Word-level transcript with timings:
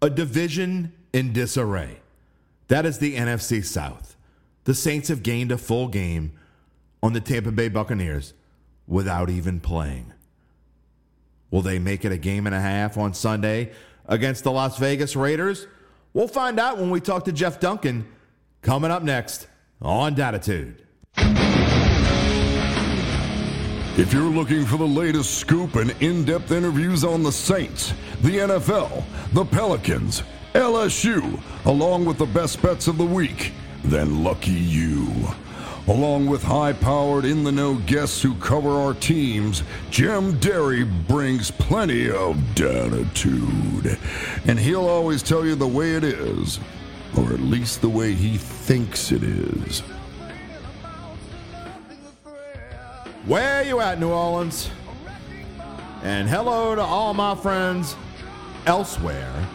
A 0.00 0.10
division 0.10 0.92
in 1.12 1.32
disarray. 1.32 2.00
That 2.68 2.86
is 2.86 2.98
the 2.98 3.16
NFC 3.16 3.64
South. 3.64 4.16
The 4.64 4.74
Saints 4.74 5.08
have 5.08 5.22
gained 5.22 5.50
a 5.50 5.58
full 5.58 5.88
game 5.88 6.32
on 7.02 7.14
the 7.14 7.20
Tampa 7.20 7.50
Bay 7.50 7.68
Buccaneers 7.68 8.34
without 8.86 9.30
even 9.30 9.60
playing. 9.60 10.12
Will 11.50 11.62
they 11.62 11.78
make 11.78 12.04
it 12.04 12.12
a 12.12 12.18
game 12.18 12.46
and 12.46 12.54
a 12.54 12.60
half 12.60 12.98
on 12.98 13.14
Sunday 13.14 13.72
against 14.06 14.44
the 14.44 14.52
Las 14.52 14.78
Vegas 14.78 15.16
Raiders? 15.16 15.66
We'll 16.12 16.28
find 16.28 16.60
out 16.60 16.78
when 16.78 16.90
we 16.90 17.00
talk 17.00 17.24
to 17.24 17.32
Jeff 17.32 17.60
Duncan 17.60 18.06
coming 18.62 18.90
up 18.90 19.02
next 19.02 19.46
on 19.80 20.14
Datitude. 20.14 20.80
If 23.98 24.12
you're 24.12 24.30
looking 24.30 24.64
for 24.64 24.76
the 24.76 24.86
latest 24.86 25.38
scoop 25.38 25.74
and 25.74 25.90
in 26.00 26.24
depth 26.24 26.52
interviews 26.52 27.02
on 27.02 27.24
the 27.24 27.32
Saints, 27.32 27.92
the 28.22 28.36
NFL, 28.36 29.02
the 29.32 29.44
Pelicans, 29.44 30.22
LSU, 30.54 31.42
along 31.64 32.04
with 32.04 32.16
the 32.16 32.26
best 32.26 32.62
bets 32.62 32.86
of 32.86 32.96
the 32.96 33.04
week, 33.04 33.50
then 33.82 34.22
lucky 34.22 34.52
you. 34.52 35.08
Along 35.88 36.26
with 36.26 36.44
high 36.44 36.74
powered, 36.74 37.24
in 37.24 37.42
the 37.42 37.50
know 37.50 37.74
guests 37.74 38.22
who 38.22 38.36
cover 38.36 38.70
our 38.70 38.94
teams, 38.94 39.64
Jim 39.90 40.38
Derry 40.38 40.84
brings 40.84 41.50
plenty 41.50 42.08
of 42.08 42.36
datitude. 42.54 43.98
And 44.46 44.60
he'll 44.60 44.86
always 44.86 45.24
tell 45.24 45.44
you 45.44 45.56
the 45.56 45.66
way 45.66 45.96
it 45.96 46.04
is, 46.04 46.60
or 47.16 47.32
at 47.32 47.40
least 47.40 47.80
the 47.80 47.88
way 47.88 48.12
he 48.12 48.38
thinks 48.38 49.10
it 49.10 49.24
is. 49.24 49.82
Where 53.28 53.62
you 53.62 53.78
at, 53.80 54.00
New 54.00 54.08
Orleans? 54.08 54.70
And 56.02 56.26
hello 56.26 56.74
to 56.74 56.80
all 56.80 57.12
my 57.12 57.34
friends 57.34 57.94
elsewhere 58.64 59.46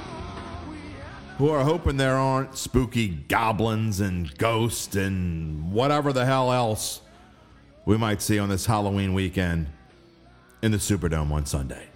who 1.39 1.49
are 1.49 1.63
hoping 1.63 1.97
there 1.97 2.15
aren't 2.15 2.55
spooky 2.55 3.07
goblins 3.07 3.99
and 3.99 4.37
ghosts 4.37 4.95
and 4.95 5.71
whatever 5.71 6.13
the 6.13 6.23
hell 6.23 6.53
else 6.53 7.01
we 7.85 7.97
might 7.97 8.21
see 8.21 8.37
on 8.37 8.47
this 8.47 8.67
Halloween 8.67 9.15
weekend 9.15 9.65
in 10.61 10.69
the 10.69 10.77
Superdome 10.77 11.31
on 11.31 11.47
Sunday. 11.47 11.87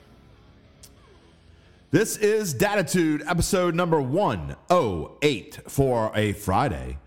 This 1.92 2.18
is 2.18 2.56
Datitude, 2.56 3.22
episode 3.30 3.76
number 3.76 4.02
108 4.02 5.60
for 5.68 6.12
a 6.16 6.34
Friday, 6.34 6.98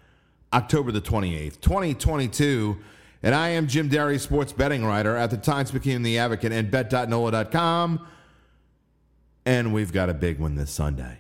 October 0.53 0.93
the 0.93 1.01
28th, 1.01 1.61
2022. 1.61 2.79
And 3.23 3.35
I 3.35 3.51
am 3.51 3.67
Jim 3.67 3.89
Derry, 3.89 4.19
sports 4.19 4.53
betting 4.53 4.85
writer 4.85 5.17
at 5.17 5.31
the 5.31 5.37
Times 5.37 5.71
Picayune 5.71 6.03
The 6.03 6.19
Advocate 6.19 6.53
and 6.53 6.71
bet.nola.com. 6.71 8.07
And 9.45 9.75
we've 9.75 9.93
got 9.93 10.09
a 10.09 10.15
big 10.15 10.39
one 10.39 10.55
this 10.55 10.71
Sunday. 10.71 11.19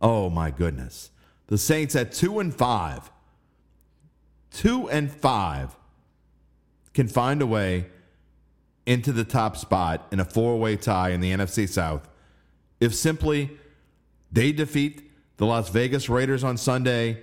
Oh 0.00 0.30
my 0.30 0.50
goodness. 0.50 1.10
The 1.48 1.58
Saints 1.58 1.94
at 1.94 2.12
2 2.12 2.38
and 2.38 2.54
5. 2.54 3.10
2 4.52 4.88
and 4.88 5.12
5 5.12 5.76
can 6.94 7.06
find 7.06 7.42
a 7.42 7.46
way 7.46 7.86
into 8.86 9.12
the 9.12 9.24
top 9.24 9.56
spot 9.56 10.06
in 10.10 10.20
a 10.20 10.24
four-way 10.24 10.76
tie 10.76 11.10
in 11.10 11.20
the 11.20 11.32
NFC 11.32 11.68
South 11.68 12.08
if 12.80 12.94
simply 12.94 13.50
they 14.32 14.52
defeat 14.52 15.10
the 15.36 15.46
Las 15.46 15.68
Vegas 15.68 16.08
Raiders 16.08 16.42
on 16.42 16.56
Sunday 16.56 17.22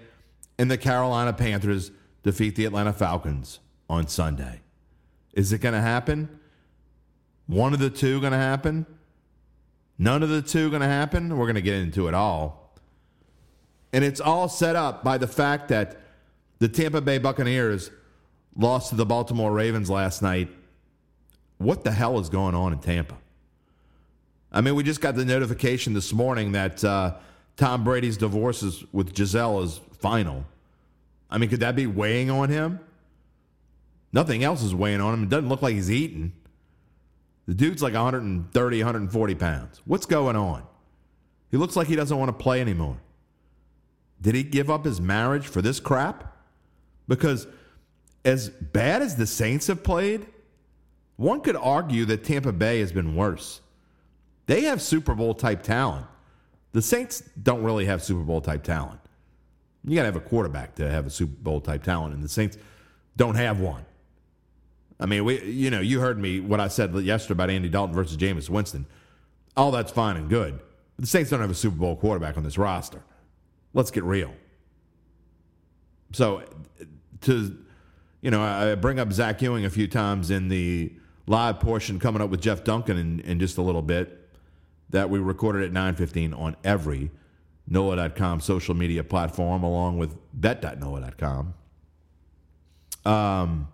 and 0.57 0.69
the 0.69 0.77
Carolina 0.77 1.33
Panthers 1.33 1.91
defeat 2.23 2.55
the 2.55 2.65
Atlanta 2.65 2.93
Falcons 2.93 3.59
on 3.89 4.07
Sunday. 4.07 4.61
Is 5.33 5.53
it 5.53 5.61
going 5.61 5.73
to 5.73 5.81
happen? 5.81 6.39
One 7.47 7.73
of 7.73 7.79
the 7.79 7.89
two 7.89 8.19
going 8.19 8.33
to 8.33 8.37
happen? 8.37 8.85
None 9.97 10.23
of 10.23 10.29
the 10.29 10.41
two 10.41 10.69
going 10.69 10.81
to 10.81 10.87
happen? 10.87 11.37
We're 11.37 11.45
going 11.45 11.55
to 11.55 11.61
get 11.61 11.75
into 11.75 12.07
it 12.07 12.13
all. 12.13 12.75
And 13.93 14.03
it's 14.03 14.19
all 14.19 14.49
set 14.49 14.75
up 14.75 15.03
by 15.03 15.17
the 15.17 15.27
fact 15.27 15.69
that 15.69 15.97
the 16.59 16.67
Tampa 16.67 17.01
Bay 17.01 17.17
Buccaneers 17.17 17.89
lost 18.55 18.89
to 18.89 18.95
the 18.95 19.05
Baltimore 19.05 19.51
Ravens 19.51 19.89
last 19.89 20.21
night. 20.21 20.49
What 21.57 21.83
the 21.83 21.91
hell 21.91 22.19
is 22.19 22.29
going 22.29 22.53
on 22.53 22.73
in 22.73 22.79
Tampa? 22.79 23.17
I 24.51 24.61
mean, 24.61 24.75
we 24.75 24.83
just 24.83 25.01
got 25.01 25.15
the 25.15 25.25
notification 25.25 25.93
this 25.93 26.13
morning 26.13 26.51
that 26.53 26.83
uh, 26.83 27.15
Tom 27.55 27.83
Brady's 27.83 28.17
divorce 28.17 28.63
is, 28.63 28.83
with 28.91 29.13
Gisele 29.13 29.63
is 29.63 29.79
final. 29.99 30.45
I 31.29 31.37
mean, 31.37 31.49
could 31.49 31.59
that 31.61 31.75
be 31.75 31.87
weighing 31.87 32.29
on 32.29 32.49
him? 32.49 32.79
Nothing 34.13 34.43
else 34.43 34.63
is 34.63 34.73
weighing 34.73 35.01
on 35.01 35.13
him. 35.13 35.23
It 35.23 35.29
doesn't 35.29 35.49
look 35.49 35.61
like 35.61 35.75
he's 35.75 35.91
eating. 35.91 36.33
The 37.45 37.53
dude's 37.53 37.81
like 37.81 37.93
130, 37.93 38.77
140 38.77 39.35
pounds. 39.35 39.81
What's 39.85 40.05
going 40.05 40.35
on? 40.35 40.63
He 41.49 41.57
looks 41.57 41.75
like 41.75 41.87
he 41.87 41.95
doesn't 41.95 42.17
want 42.17 42.29
to 42.29 42.43
play 42.43 42.61
anymore. 42.61 42.97
Did 44.21 44.35
he 44.35 44.43
give 44.43 44.69
up 44.69 44.85
his 44.85 44.99
marriage 44.99 45.47
for 45.47 45.61
this 45.61 45.79
crap? 45.79 46.35
Because 47.07 47.47
as 48.25 48.49
bad 48.49 49.01
as 49.01 49.15
the 49.15 49.27
Saints 49.27 49.67
have 49.67 49.83
played, 49.83 50.25
one 51.15 51.41
could 51.41 51.55
argue 51.55 52.05
that 52.05 52.23
Tampa 52.23 52.51
Bay 52.51 52.79
has 52.79 52.91
been 52.91 53.15
worse. 53.15 53.61
They 54.45 54.61
have 54.61 54.81
Super 54.81 55.13
Bowl 55.13 55.33
type 55.33 55.63
talent. 55.63 56.05
The 56.73 56.81
Saints 56.81 57.23
don't 57.41 57.63
really 57.63 57.85
have 57.85 58.03
Super 58.03 58.23
Bowl 58.23 58.41
type 58.41 58.63
talent. 58.63 58.99
You 59.83 59.95
got 59.95 60.01
to 60.01 60.07
have 60.07 60.15
a 60.17 60.21
quarterback 60.21 60.75
to 60.75 60.89
have 60.89 61.05
a 61.05 61.09
Super 61.09 61.35
Bowl 61.41 61.61
type 61.61 61.83
talent, 61.83 62.13
and 62.13 62.23
the 62.23 62.29
Saints 62.29 62.57
don't 63.15 63.35
have 63.35 63.59
one. 63.59 63.85
I 64.99 65.05
mean, 65.05 65.25
we, 65.25 65.43
you 65.43 65.69
know, 65.69 65.79
you 65.79 65.99
heard 65.99 66.17
me 66.17 66.39
what 66.39 66.59
I 66.59 66.67
said 66.67 66.93
yesterday 66.95 67.33
about 67.33 67.49
Andy 67.49 67.69
Dalton 67.69 67.95
versus 67.95 68.17
Jameis 68.17 68.49
Winston. 68.49 68.85
All 69.55 69.71
that's 69.71 69.91
fine 69.91 70.17
and 70.17 70.29
good. 70.29 70.59
But 70.95 71.03
the 71.03 71.07
Saints 71.07 71.29
don't 71.29 71.41
have 71.41 71.51
a 71.51 71.55
Super 71.55 71.77
Bowl 71.77 71.95
quarterback 71.95 72.37
on 72.37 72.43
this 72.43 72.57
roster. 72.57 73.03
Let's 73.73 73.91
get 73.91 74.03
real. 74.03 74.33
So, 76.13 76.43
to 77.21 77.57
you 78.21 78.31
know, 78.31 78.41
I 78.41 78.75
bring 78.75 78.99
up 78.99 79.11
Zach 79.13 79.41
Ewing 79.41 79.65
a 79.65 79.69
few 79.69 79.87
times 79.87 80.31
in 80.31 80.49
the 80.49 80.91
live 81.27 81.59
portion 81.59 81.99
coming 81.99 82.21
up 82.21 82.29
with 82.29 82.41
Jeff 82.41 82.63
Duncan 82.63 82.97
in, 82.97 83.19
in 83.19 83.39
just 83.39 83.57
a 83.57 83.61
little 83.61 83.81
bit 83.81 84.29
that 84.89 85.09
we 85.09 85.19
recorded 85.19 85.63
at 85.63 85.71
9:15 85.71 86.37
on 86.37 86.55
every 86.63 87.11
NOLA.com 87.67 88.39
social 88.39 88.73
media 88.73 89.03
platform, 89.03 89.63
along 89.63 89.97
with 89.97 90.15
bet.nola.com. 90.33 91.53
Um, 93.05 93.67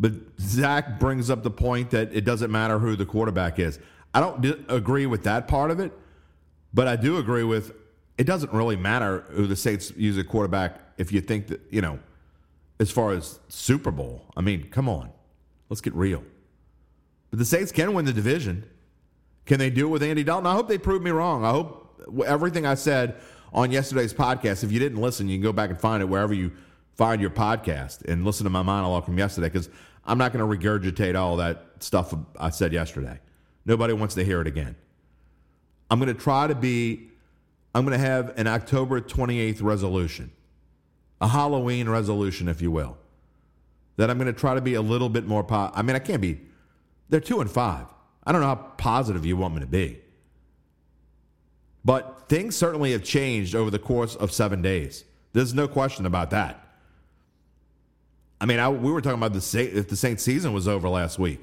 but 0.00 0.12
Zach 0.40 1.00
brings 1.00 1.30
up 1.30 1.42
the 1.42 1.50
point 1.50 1.90
that 1.90 2.14
it 2.14 2.24
doesn't 2.24 2.50
matter 2.50 2.78
who 2.78 2.96
the 2.96 3.06
quarterback 3.06 3.58
is. 3.58 3.78
I 4.14 4.20
don't 4.20 4.64
agree 4.68 5.06
with 5.06 5.24
that 5.24 5.48
part 5.48 5.70
of 5.70 5.80
it, 5.80 5.92
but 6.72 6.86
I 6.86 6.96
do 6.96 7.18
agree 7.18 7.44
with 7.44 7.72
it 8.16 8.24
doesn't 8.24 8.52
really 8.52 8.76
matter 8.76 9.24
who 9.30 9.46
the 9.46 9.56
Saints 9.56 9.92
use 9.96 10.18
a 10.18 10.24
quarterback 10.24 10.80
if 10.98 11.12
you 11.12 11.20
think 11.20 11.46
that, 11.48 11.60
you 11.70 11.80
know, 11.80 12.00
as 12.80 12.90
far 12.90 13.12
as 13.12 13.38
Super 13.48 13.90
Bowl. 13.90 14.24
I 14.36 14.40
mean, 14.40 14.68
come 14.70 14.88
on. 14.88 15.10
Let's 15.68 15.80
get 15.80 15.94
real. 15.94 16.24
But 17.30 17.38
the 17.38 17.44
Saints 17.44 17.70
can 17.70 17.94
win 17.94 18.04
the 18.04 18.12
division. 18.12 18.64
Can 19.46 19.58
they 19.58 19.70
do 19.70 19.86
it 19.86 19.90
with 19.90 20.02
Andy 20.02 20.24
Dalton? 20.24 20.46
I 20.46 20.54
hope 20.54 20.68
they 20.68 20.78
prove 20.78 21.02
me 21.02 21.10
wrong. 21.10 21.44
I 21.44 21.50
hope 21.50 22.02
everything 22.26 22.66
I 22.66 22.74
said 22.74 23.16
on 23.52 23.70
yesterday's 23.70 24.12
podcast, 24.12 24.64
if 24.64 24.72
you 24.72 24.78
didn't 24.78 25.00
listen, 25.00 25.28
you 25.28 25.36
can 25.36 25.42
go 25.42 25.52
back 25.52 25.70
and 25.70 25.80
find 25.80 26.02
it 26.02 26.06
wherever 26.06 26.34
you 26.34 26.52
find 26.96 27.20
your 27.20 27.30
podcast 27.30 28.04
and 28.06 28.24
listen 28.24 28.44
to 28.44 28.50
my 28.50 28.62
monologue 28.62 29.04
from 29.04 29.16
yesterday 29.16 29.48
because 29.48 29.68
I'm 30.08 30.16
not 30.18 30.32
going 30.32 30.50
to 30.50 30.68
regurgitate 30.68 31.14
all 31.14 31.36
that 31.36 31.66
stuff 31.80 32.14
I 32.40 32.48
said 32.48 32.72
yesterday. 32.72 33.20
Nobody 33.66 33.92
wants 33.92 34.14
to 34.14 34.24
hear 34.24 34.40
it 34.40 34.46
again. 34.46 34.74
I'm 35.90 36.00
going 36.00 36.12
to 36.12 36.20
try 36.20 36.46
to 36.46 36.54
be, 36.54 37.10
I'm 37.74 37.84
going 37.84 37.98
to 37.98 38.04
have 38.04 38.36
an 38.38 38.46
October 38.46 39.02
28th 39.02 39.62
resolution, 39.62 40.32
a 41.20 41.28
Halloween 41.28 41.88
resolution, 41.88 42.48
if 42.48 42.62
you 42.62 42.70
will, 42.70 42.96
that 43.96 44.08
I'm 44.08 44.16
going 44.16 44.32
to 44.32 44.38
try 44.38 44.54
to 44.54 44.62
be 44.62 44.74
a 44.74 44.82
little 44.82 45.10
bit 45.10 45.26
more, 45.26 45.46
I 45.50 45.82
mean, 45.82 45.94
I 45.94 45.98
can't 45.98 46.22
be, 46.22 46.40
they're 47.10 47.20
two 47.20 47.40
and 47.42 47.50
five. 47.50 47.86
I 48.24 48.32
don't 48.32 48.40
know 48.40 48.48
how 48.48 48.54
positive 48.54 49.26
you 49.26 49.36
want 49.36 49.54
me 49.54 49.60
to 49.60 49.66
be. 49.66 50.00
But 51.84 52.28
things 52.28 52.56
certainly 52.56 52.92
have 52.92 53.04
changed 53.04 53.54
over 53.54 53.70
the 53.70 53.78
course 53.78 54.14
of 54.16 54.32
seven 54.32 54.62
days. 54.62 55.04
There's 55.32 55.54
no 55.54 55.68
question 55.68 56.06
about 56.06 56.30
that. 56.30 56.67
I 58.40 58.46
mean, 58.46 58.58
I, 58.58 58.68
we 58.68 58.92
were 58.92 59.00
talking 59.00 59.18
about 59.18 59.32
the 59.32 59.70
if 59.76 59.88
the 59.88 59.96
Saints 59.96 60.22
season 60.22 60.52
was 60.52 60.68
over 60.68 60.88
last 60.88 61.18
week, 61.18 61.40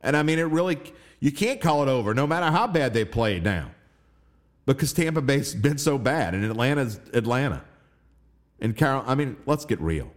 and 0.00 0.16
I 0.16 0.22
mean, 0.22 0.38
it 0.38 0.44
really 0.44 0.78
you 1.20 1.32
can't 1.32 1.60
call 1.60 1.82
it 1.82 1.88
over, 1.88 2.14
no 2.14 2.26
matter 2.26 2.46
how 2.46 2.66
bad 2.66 2.94
they 2.94 3.04
played 3.04 3.42
now, 3.42 3.70
because 4.64 4.92
Tampa 4.92 5.20
Bay's 5.20 5.54
been 5.54 5.78
so 5.78 5.98
bad, 5.98 6.34
and 6.34 6.44
Atlanta's 6.44 7.00
Atlanta, 7.12 7.64
and 8.60 8.76
Carol. 8.76 9.02
I 9.06 9.14
mean, 9.14 9.36
let's 9.46 9.64
get 9.64 9.80
real. 9.80 10.10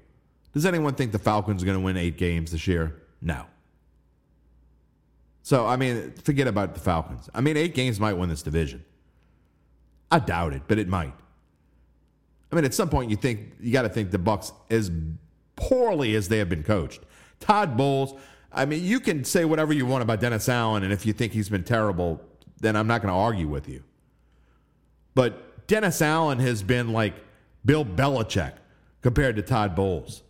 Does 0.53 0.65
anyone 0.65 0.95
think 0.95 1.11
the 1.11 1.19
Falcons 1.19 1.63
are 1.63 1.65
going 1.65 1.77
to 1.77 1.83
win 1.83 1.97
eight 1.97 2.17
games 2.17 2.51
this 2.51 2.67
year? 2.67 3.01
No. 3.21 3.45
So 5.41 5.65
I 5.65 5.77
mean, 5.77 6.13
forget 6.23 6.47
about 6.47 6.75
the 6.75 6.79
Falcons. 6.79 7.29
I 7.33 7.41
mean, 7.41 7.57
eight 7.57 7.73
games 7.73 7.99
might 7.99 8.13
win 8.13 8.29
this 8.29 8.43
division. 8.43 8.85
I 10.11 10.19
doubt 10.19 10.53
it, 10.53 10.63
but 10.67 10.77
it 10.77 10.87
might. 10.87 11.13
I 12.51 12.55
mean, 12.55 12.65
at 12.65 12.73
some 12.73 12.89
point, 12.89 13.09
you 13.09 13.15
think 13.15 13.53
you 13.59 13.71
got 13.71 13.83
to 13.83 13.89
think 13.89 14.11
the 14.11 14.17
Bucks 14.17 14.51
as 14.69 14.91
poorly 15.59 16.15
as 16.15 16.27
they 16.29 16.37
have 16.37 16.49
been 16.49 16.63
coached. 16.63 17.01
Todd 17.39 17.77
Bowles, 17.77 18.19
I 18.51 18.65
mean, 18.65 18.83
you 18.83 18.99
can 18.99 19.23
say 19.23 19.45
whatever 19.45 19.73
you 19.73 19.85
want 19.85 20.01
about 20.01 20.19
Dennis 20.19 20.49
Allen, 20.49 20.83
and 20.83 20.91
if 20.91 21.05
you 21.05 21.13
think 21.13 21.33
he's 21.33 21.49
been 21.49 21.63
terrible, 21.63 22.21
then 22.59 22.75
I'm 22.75 22.87
not 22.87 23.01
going 23.01 23.13
to 23.13 23.19
argue 23.19 23.47
with 23.47 23.69
you. 23.69 23.83
But 25.13 25.67
Dennis 25.67 26.01
Allen 26.01 26.39
has 26.39 26.63
been 26.63 26.91
like 26.91 27.13
Bill 27.65 27.85
Belichick 27.85 28.53
compared 29.01 29.35
to 29.35 29.41
Todd 29.41 29.75
Bowles. 29.75 30.23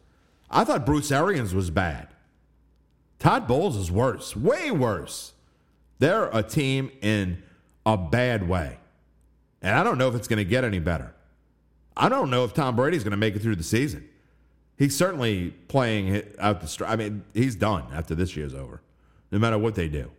I 0.49 0.63
thought 0.63 0.85
Bruce 0.85 1.11
Arians 1.11 1.53
was 1.53 1.69
bad. 1.69 2.07
Todd 3.19 3.47
Bowles 3.47 3.75
is 3.75 3.91
worse, 3.91 4.35
way 4.35 4.71
worse. 4.71 5.33
They're 5.99 6.29
a 6.33 6.43
team 6.43 6.91
in 7.01 7.43
a 7.85 7.97
bad 7.97 8.47
way. 8.47 8.77
And 9.61 9.75
I 9.75 9.83
don't 9.83 9.97
know 9.97 10.07
if 10.07 10.15
it's 10.15 10.27
going 10.27 10.37
to 10.37 10.45
get 10.45 10.63
any 10.63 10.79
better. 10.79 11.13
I 11.95 12.09
don't 12.09 12.29
know 12.29 12.45
if 12.45 12.53
Tom 12.53 12.75
Brady's 12.75 13.03
going 13.03 13.11
to 13.11 13.17
make 13.17 13.35
it 13.35 13.41
through 13.41 13.57
the 13.57 13.63
season. 13.63 14.08
He's 14.79 14.95
certainly 14.95 15.49
playing 15.67 16.23
out 16.39 16.61
the 16.61 16.67
str 16.67 16.85
I 16.85 16.95
mean, 16.95 17.25
he's 17.33 17.55
done 17.55 17.83
after 17.93 18.15
this 18.15 18.37
year's 18.37 18.55
over, 18.55 18.81
no 19.29 19.37
matter 19.37 19.57
what 19.57 19.75
they 19.75 19.89
do. 19.89 20.09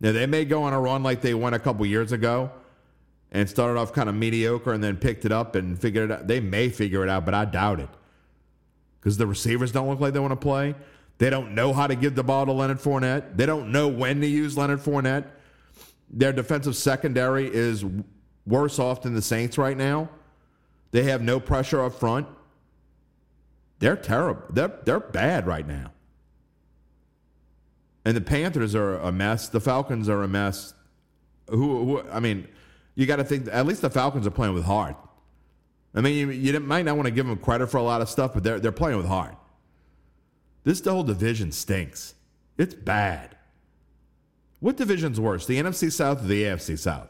Now, 0.00 0.12
they 0.12 0.26
may 0.26 0.44
go 0.44 0.62
on 0.62 0.72
a 0.72 0.80
run 0.80 1.02
like 1.02 1.20
they 1.20 1.34
went 1.34 1.56
a 1.56 1.58
couple 1.58 1.84
years 1.84 2.12
ago 2.12 2.52
and 3.32 3.50
started 3.50 3.78
off 3.78 3.92
kind 3.92 4.08
of 4.08 4.14
mediocre 4.14 4.72
and 4.72 4.82
then 4.82 4.96
picked 4.96 5.24
it 5.24 5.32
up 5.32 5.56
and 5.56 5.78
figured 5.78 6.10
it 6.10 6.14
out. 6.14 6.28
They 6.28 6.38
may 6.38 6.68
figure 6.68 7.02
it 7.02 7.10
out, 7.10 7.24
but 7.24 7.34
I 7.34 7.44
doubt 7.44 7.80
it 7.80 7.88
because 9.00 9.16
the 9.16 9.26
receivers 9.26 9.72
don't 9.72 9.88
look 9.88 9.98
like 9.98 10.12
they 10.14 10.20
want 10.20 10.32
to 10.32 10.36
play. 10.36 10.76
They 11.18 11.28
don't 11.28 11.52
know 11.52 11.72
how 11.72 11.88
to 11.88 11.96
give 11.96 12.14
the 12.14 12.22
ball 12.22 12.46
to 12.46 12.52
Leonard 12.52 12.78
Fournette. 12.78 13.36
They 13.36 13.46
don't 13.46 13.72
know 13.72 13.88
when 13.88 14.20
to 14.20 14.28
use 14.28 14.56
Leonard 14.56 14.78
Fournette. 14.78 15.24
Their 16.08 16.32
defensive 16.32 16.76
secondary 16.76 17.52
is 17.52 17.84
worse 18.46 18.78
off 18.78 19.02
than 19.02 19.14
the 19.14 19.22
Saints 19.22 19.58
right 19.58 19.76
now. 19.76 20.08
They 20.92 21.02
have 21.04 21.20
no 21.20 21.40
pressure 21.40 21.82
up 21.82 21.94
front. 21.94 22.28
They're 23.80 23.96
terrible. 23.96 24.42
They're, 24.50 24.72
they're 24.84 25.00
bad 25.00 25.46
right 25.46 25.66
now. 25.66 25.92
And 28.04 28.16
the 28.16 28.20
Panthers 28.20 28.74
are 28.74 28.94
a 28.96 29.10
mess. 29.10 29.48
The 29.48 29.60
Falcons 29.60 30.08
are 30.08 30.22
a 30.22 30.28
mess. 30.28 30.72
Who, 31.48 31.84
who 31.84 32.08
I 32.10 32.20
mean, 32.20 32.46
you 32.94 33.06
got 33.06 33.16
to 33.16 33.24
think 33.24 33.48
at 33.50 33.66
least 33.66 33.82
the 33.82 33.90
Falcons 33.90 34.26
are 34.26 34.30
playing 34.30 34.54
with 34.54 34.64
heart. 34.64 34.96
I 35.94 36.00
mean, 36.00 36.16
you, 36.16 36.30
you 36.30 36.60
might 36.60 36.84
not 36.84 36.96
want 36.96 37.06
to 37.06 37.10
give 37.10 37.26
them 37.26 37.36
credit 37.38 37.66
for 37.68 37.78
a 37.78 37.82
lot 37.82 38.00
of 38.00 38.08
stuff, 38.08 38.34
but 38.34 38.44
they're, 38.44 38.60
they're 38.60 38.72
playing 38.72 38.98
with 38.98 39.06
heart. 39.06 39.34
This 40.62 40.84
whole 40.84 41.02
division 41.02 41.50
stinks. 41.50 42.14
It's 42.58 42.74
bad. 42.74 43.36
What 44.60 44.76
division's 44.76 45.18
worse, 45.18 45.46
the 45.46 45.58
NFC 45.58 45.90
South 45.90 46.22
or 46.22 46.26
the 46.26 46.44
AFC 46.44 46.78
South? 46.78 47.08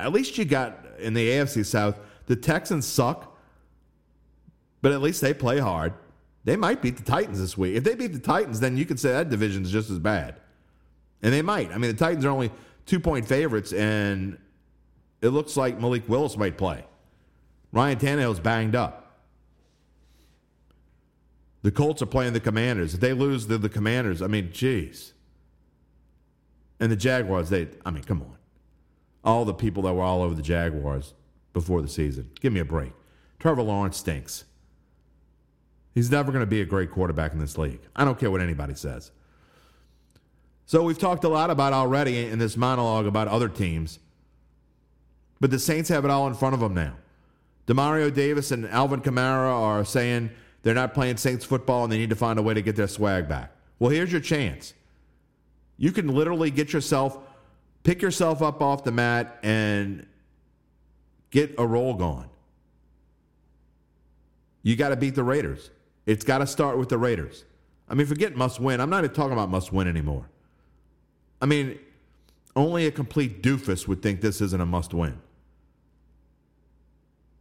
At 0.00 0.12
least 0.12 0.36
you 0.36 0.44
got 0.44 0.84
in 0.98 1.14
the 1.14 1.28
AFC 1.28 1.64
South, 1.64 1.96
the 2.26 2.34
Texans 2.34 2.86
suck, 2.86 3.29
but 4.82 4.92
at 4.92 5.02
least 5.02 5.20
they 5.20 5.34
play 5.34 5.58
hard. 5.58 5.92
They 6.44 6.56
might 6.56 6.80
beat 6.80 6.96
the 6.96 7.02
Titans 7.02 7.38
this 7.38 7.56
week. 7.58 7.76
If 7.76 7.84
they 7.84 7.94
beat 7.94 8.12
the 8.12 8.18
Titans, 8.18 8.60
then 8.60 8.76
you 8.76 8.86
could 8.86 8.98
say 8.98 9.10
that 9.12 9.28
division's 9.28 9.70
just 9.70 9.90
as 9.90 9.98
bad. 9.98 10.36
And 11.22 11.32
they 11.32 11.42
might. 11.42 11.70
I 11.70 11.78
mean, 11.78 11.90
the 11.90 11.96
Titans 11.96 12.24
are 12.24 12.30
only 12.30 12.50
two 12.86 12.98
point 12.98 13.26
favorites, 13.26 13.72
and 13.72 14.38
it 15.20 15.28
looks 15.28 15.56
like 15.56 15.78
Malik 15.78 16.08
Willis 16.08 16.36
might 16.36 16.56
play. 16.56 16.84
Ryan 17.72 17.98
Tannehill's 17.98 18.40
banged 18.40 18.74
up. 18.74 19.00
The 21.62 21.70
Colts 21.70 22.00
are 22.00 22.06
playing 22.06 22.32
the 22.32 22.40
Commanders. 22.40 22.94
If 22.94 23.00
they 23.00 23.12
lose 23.12 23.46
the, 23.46 23.58
the 23.58 23.68
Commanders, 23.68 24.22
I 24.22 24.28
mean, 24.28 24.48
jeez. 24.48 25.12
And 26.80 26.90
the 26.90 26.96
Jaguars, 26.96 27.50
they, 27.50 27.68
I 27.84 27.90
mean, 27.90 28.02
come 28.02 28.22
on. 28.22 28.36
All 29.22 29.44
the 29.44 29.52
people 29.52 29.82
that 29.82 29.92
were 29.92 30.02
all 30.02 30.22
over 30.22 30.34
the 30.34 30.42
Jaguars 30.42 31.12
before 31.52 31.82
the 31.82 31.88
season. 31.88 32.30
Give 32.40 32.52
me 32.52 32.60
a 32.60 32.64
break. 32.64 32.92
Trevor 33.38 33.62
Lawrence 33.62 33.98
stinks. 33.98 34.44
He's 35.94 36.10
never 36.10 36.30
going 36.30 36.42
to 36.42 36.46
be 36.46 36.60
a 36.60 36.64
great 36.64 36.90
quarterback 36.90 37.32
in 37.32 37.38
this 37.38 37.58
league. 37.58 37.80
I 37.96 38.04
don't 38.04 38.18
care 38.18 38.30
what 38.30 38.40
anybody 38.40 38.74
says. 38.74 39.10
So 40.66 40.84
we've 40.84 40.98
talked 40.98 41.24
a 41.24 41.28
lot 41.28 41.50
about 41.50 41.72
already 41.72 42.26
in 42.26 42.38
this 42.38 42.56
monologue 42.56 43.06
about 43.06 43.26
other 43.26 43.48
teams, 43.48 43.98
but 45.40 45.50
the 45.50 45.58
Saints 45.58 45.88
have 45.88 46.04
it 46.04 46.10
all 46.10 46.28
in 46.28 46.34
front 46.34 46.54
of 46.54 46.60
them 46.60 46.74
now. 46.74 46.94
Demario 47.66 48.12
Davis 48.12 48.52
and 48.52 48.68
Alvin 48.68 49.00
Kamara 49.00 49.52
are 49.52 49.84
saying 49.84 50.30
they're 50.62 50.74
not 50.74 50.94
playing 50.94 51.16
Saints 51.16 51.44
football 51.44 51.84
and 51.84 51.92
they 51.92 51.98
need 51.98 52.10
to 52.10 52.16
find 52.16 52.38
a 52.38 52.42
way 52.42 52.54
to 52.54 52.62
get 52.62 52.76
their 52.76 52.88
swag 52.88 53.28
back. 53.28 53.52
Well, 53.80 53.90
here's 53.90 54.12
your 54.12 54.20
chance. 54.20 54.74
You 55.76 55.90
can 55.90 56.08
literally 56.08 56.50
get 56.50 56.72
yourself, 56.72 57.18
pick 57.82 58.00
yourself 58.02 58.42
up 58.42 58.62
off 58.62 58.84
the 58.84 58.92
mat 58.92 59.38
and 59.42 60.06
get 61.30 61.54
a 61.58 61.66
roll 61.66 61.94
going. 61.94 62.28
You 64.62 64.76
got 64.76 64.90
to 64.90 64.96
beat 64.96 65.14
the 65.14 65.24
Raiders. 65.24 65.70
It's 66.06 66.24
got 66.24 66.38
to 66.38 66.46
start 66.46 66.78
with 66.78 66.88
the 66.88 66.98
Raiders. 66.98 67.44
I 67.88 67.94
mean, 67.94 68.06
forget 68.06 68.36
must 68.36 68.60
win. 68.60 68.80
I'm 68.80 68.90
not 68.90 69.04
even 69.04 69.14
talking 69.14 69.32
about 69.32 69.50
must 69.50 69.72
win 69.72 69.88
anymore. 69.88 70.28
I 71.40 71.46
mean, 71.46 71.78
only 72.54 72.86
a 72.86 72.90
complete 72.90 73.42
doofus 73.42 73.88
would 73.88 74.02
think 74.02 74.20
this 74.20 74.40
isn't 74.40 74.60
a 74.60 74.66
must 74.66 74.94
win. 74.94 75.18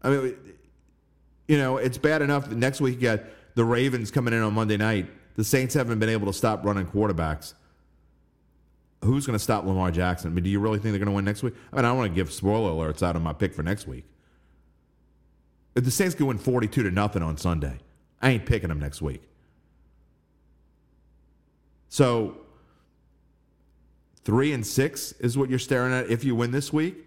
I 0.02 0.10
mean, 0.10 0.36
you 1.48 1.58
know, 1.58 1.78
it's 1.78 1.98
bad 1.98 2.22
enough 2.22 2.50
next 2.52 2.80
week 2.80 2.96
you 2.96 3.02
got 3.02 3.22
the 3.56 3.66
Ravens 3.66 4.12
coming 4.12 4.34
in 4.34 4.42
on 4.42 4.54
Monday 4.54 4.78
night. 4.78 5.08
The 5.36 5.44
Saints 5.44 5.74
haven't 5.74 6.00
been 6.00 6.10
able 6.10 6.28
to 6.28 6.34
stop 6.34 6.64
running 6.66 6.86
quarterbacks. 6.86 7.54
Who's 9.04 9.26
going 9.26 9.38
to 9.38 9.44
stop 9.44 9.66
Lamar 9.66 9.92
Jackson? 9.92 10.32
I 10.32 10.34
mean, 10.34 10.44
do 10.44 10.50
you 10.50 10.60
really 10.60 10.80
think 10.80 10.92
they're 10.92 11.00
going 11.00 11.08
to 11.08 11.14
win 11.14 11.26
next 11.26 11.42
week? 11.44 11.54
I 11.72 11.78
mean, 11.78 11.86
I 11.86 11.90
don't 11.90 11.98
want 11.98 12.12
to 12.12 12.16
give 12.16 12.32
spoiler 12.32 12.72
alerts 12.72 13.02
out 13.02 13.16
of 13.16 13.22
my 13.22 13.34
pick 13.34 13.54
for 13.54 13.64
next 13.64 13.88
week. 13.88 14.06
If 15.76 15.86
the 15.86 15.92
Saints 15.92 16.16
go 16.16 16.26
win 16.26 16.38
42 16.38 16.84
to 16.84 16.92
nothing 16.92 17.22
on 17.22 17.38
Sunday, 17.38 17.80
I 18.22 18.32
ain't 18.32 18.46
picking 18.46 18.70
them 18.70 18.80
next 18.80 19.02
week. 19.02 19.22
So, 21.88 22.38
three 24.24 24.54
and 24.54 24.66
six 24.66 25.14
is 25.14 25.38
what 25.38 25.50
you're 25.50 25.60
staring 25.60 25.94
at 25.94 26.10
if 26.10 26.24
you 26.24 26.36
win 26.36 26.52
this 26.52 26.72
week. 26.72 26.98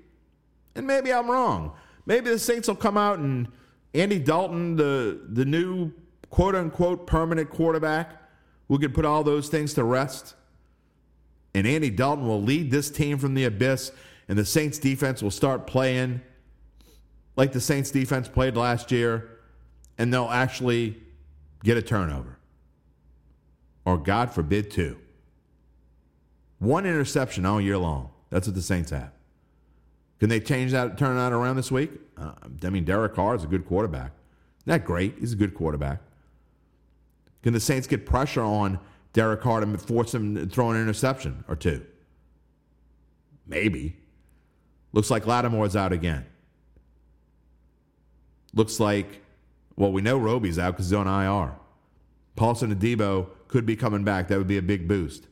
And 0.74 0.86
maybe 0.86 1.12
I'm 1.12 1.30
wrong. 1.30 1.72
Maybe 2.06 2.30
the 2.30 2.38
Saints 2.38 2.66
will 2.66 2.74
come 2.74 2.96
out 2.96 3.18
and 3.18 3.46
Andy 3.94 4.18
Dalton, 4.18 4.76
the, 4.76 5.20
the 5.28 5.44
new 5.44 5.92
quote 6.30 6.54
unquote 6.54 7.06
permanent 7.06 7.50
quarterback, 7.50 8.20
we 8.68 8.78
could 8.78 8.94
put 8.94 9.04
all 9.04 9.22
those 9.22 9.48
things 9.48 9.74
to 9.74 9.84
rest. 9.84 10.34
And 11.54 11.66
Andy 11.66 11.90
Dalton 11.90 12.26
will 12.26 12.40
lead 12.40 12.70
this 12.70 12.90
team 12.90 13.18
from 13.18 13.34
the 13.34 13.44
abyss, 13.44 13.92
and 14.28 14.38
the 14.38 14.44
Saints 14.44 14.78
defense 14.78 15.22
will 15.22 15.30
start 15.30 15.66
playing 15.66 16.22
like 17.36 17.52
the 17.52 17.60
Saints 17.60 17.90
defense 17.90 18.28
played 18.28 18.56
last 18.56 18.90
year, 18.90 19.31
and 19.98 20.12
they'll 20.12 20.30
actually 20.30 20.96
get 21.64 21.76
a 21.76 21.82
turnover. 21.82 22.38
Or, 23.84 23.98
God 23.98 24.32
forbid, 24.32 24.70
two. 24.70 24.98
One 26.58 26.86
interception 26.86 27.44
all 27.44 27.60
year 27.60 27.78
long. 27.78 28.10
That's 28.30 28.46
what 28.46 28.54
the 28.54 28.62
Saints 28.62 28.90
have. 28.90 29.10
Can 30.20 30.28
they 30.28 30.38
change 30.38 30.70
that, 30.70 30.96
turn 30.96 31.16
that 31.16 31.32
around 31.32 31.56
this 31.56 31.72
week? 31.72 31.90
Uh, 32.16 32.32
I 32.64 32.70
mean, 32.70 32.84
Derek 32.84 33.14
Carr 33.14 33.34
is 33.34 33.42
a 33.42 33.48
good 33.48 33.66
quarterback. 33.66 34.12
Not 34.64 34.84
great. 34.84 35.16
He's 35.18 35.32
a 35.32 35.36
good 35.36 35.54
quarterback. 35.54 36.00
Can 37.42 37.52
the 37.52 37.60
Saints 37.60 37.88
get 37.88 38.06
pressure 38.06 38.42
on 38.42 38.78
Derek 39.12 39.40
Carr 39.40 39.60
to 39.60 39.78
force 39.78 40.14
him 40.14 40.36
to 40.36 40.46
throw 40.46 40.70
an 40.70 40.80
interception 40.80 41.44
or 41.48 41.56
two? 41.56 41.84
Maybe. 43.46 43.96
Looks 44.92 45.10
like 45.10 45.26
Lattimore's 45.26 45.74
out 45.74 45.92
again. 45.92 46.24
Looks 48.54 48.78
like, 48.78 49.22
well, 49.76 49.92
we 49.92 50.02
know 50.02 50.18
Roby's 50.18 50.58
out 50.58 50.72
because 50.72 50.86
he's 50.86 50.94
on 50.94 51.06
IR. 51.06 51.54
Paulson 52.36 52.74
Adebo 52.74 53.28
could 53.48 53.66
be 53.66 53.76
coming 53.76 54.04
back. 54.04 54.28
That 54.28 54.38
would 54.38 54.48
be 54.48 54.58
a 54.58 54.62
big 54.62 54.88
boost. 54.88 55.26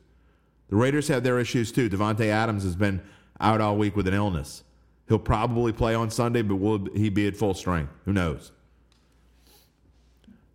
The 0.69 0.75
Raiders 0.75 1.07
have 1.09 1.23
their 1.23 1.39
issues 1.39 1.71
too. 1.71 1.89
Davante 1.89 2.27
Adams 2.27 2.63
has 2.63 2.75
been 2.75 3.01
out 3.39 3.61
all 3.61 3.77
week 3.77 3.95
with 3.95 4.07
an 4.07 4.13
illness. 4.13 4.63
He'll 5.07 5.19
probably 5.19 5.73
play 5.73 5.93
on 5.93 6.09
Sunday, 6.09 6.41
but 6.41 6.55
will 6.55 6.87
he 6.95 7.09
be 7.09 7.27
at 7.27 7.35
full 7.35 7.53
strength? 7.53 7.91
Who 8.05 8.13
knows? 8.13 8.51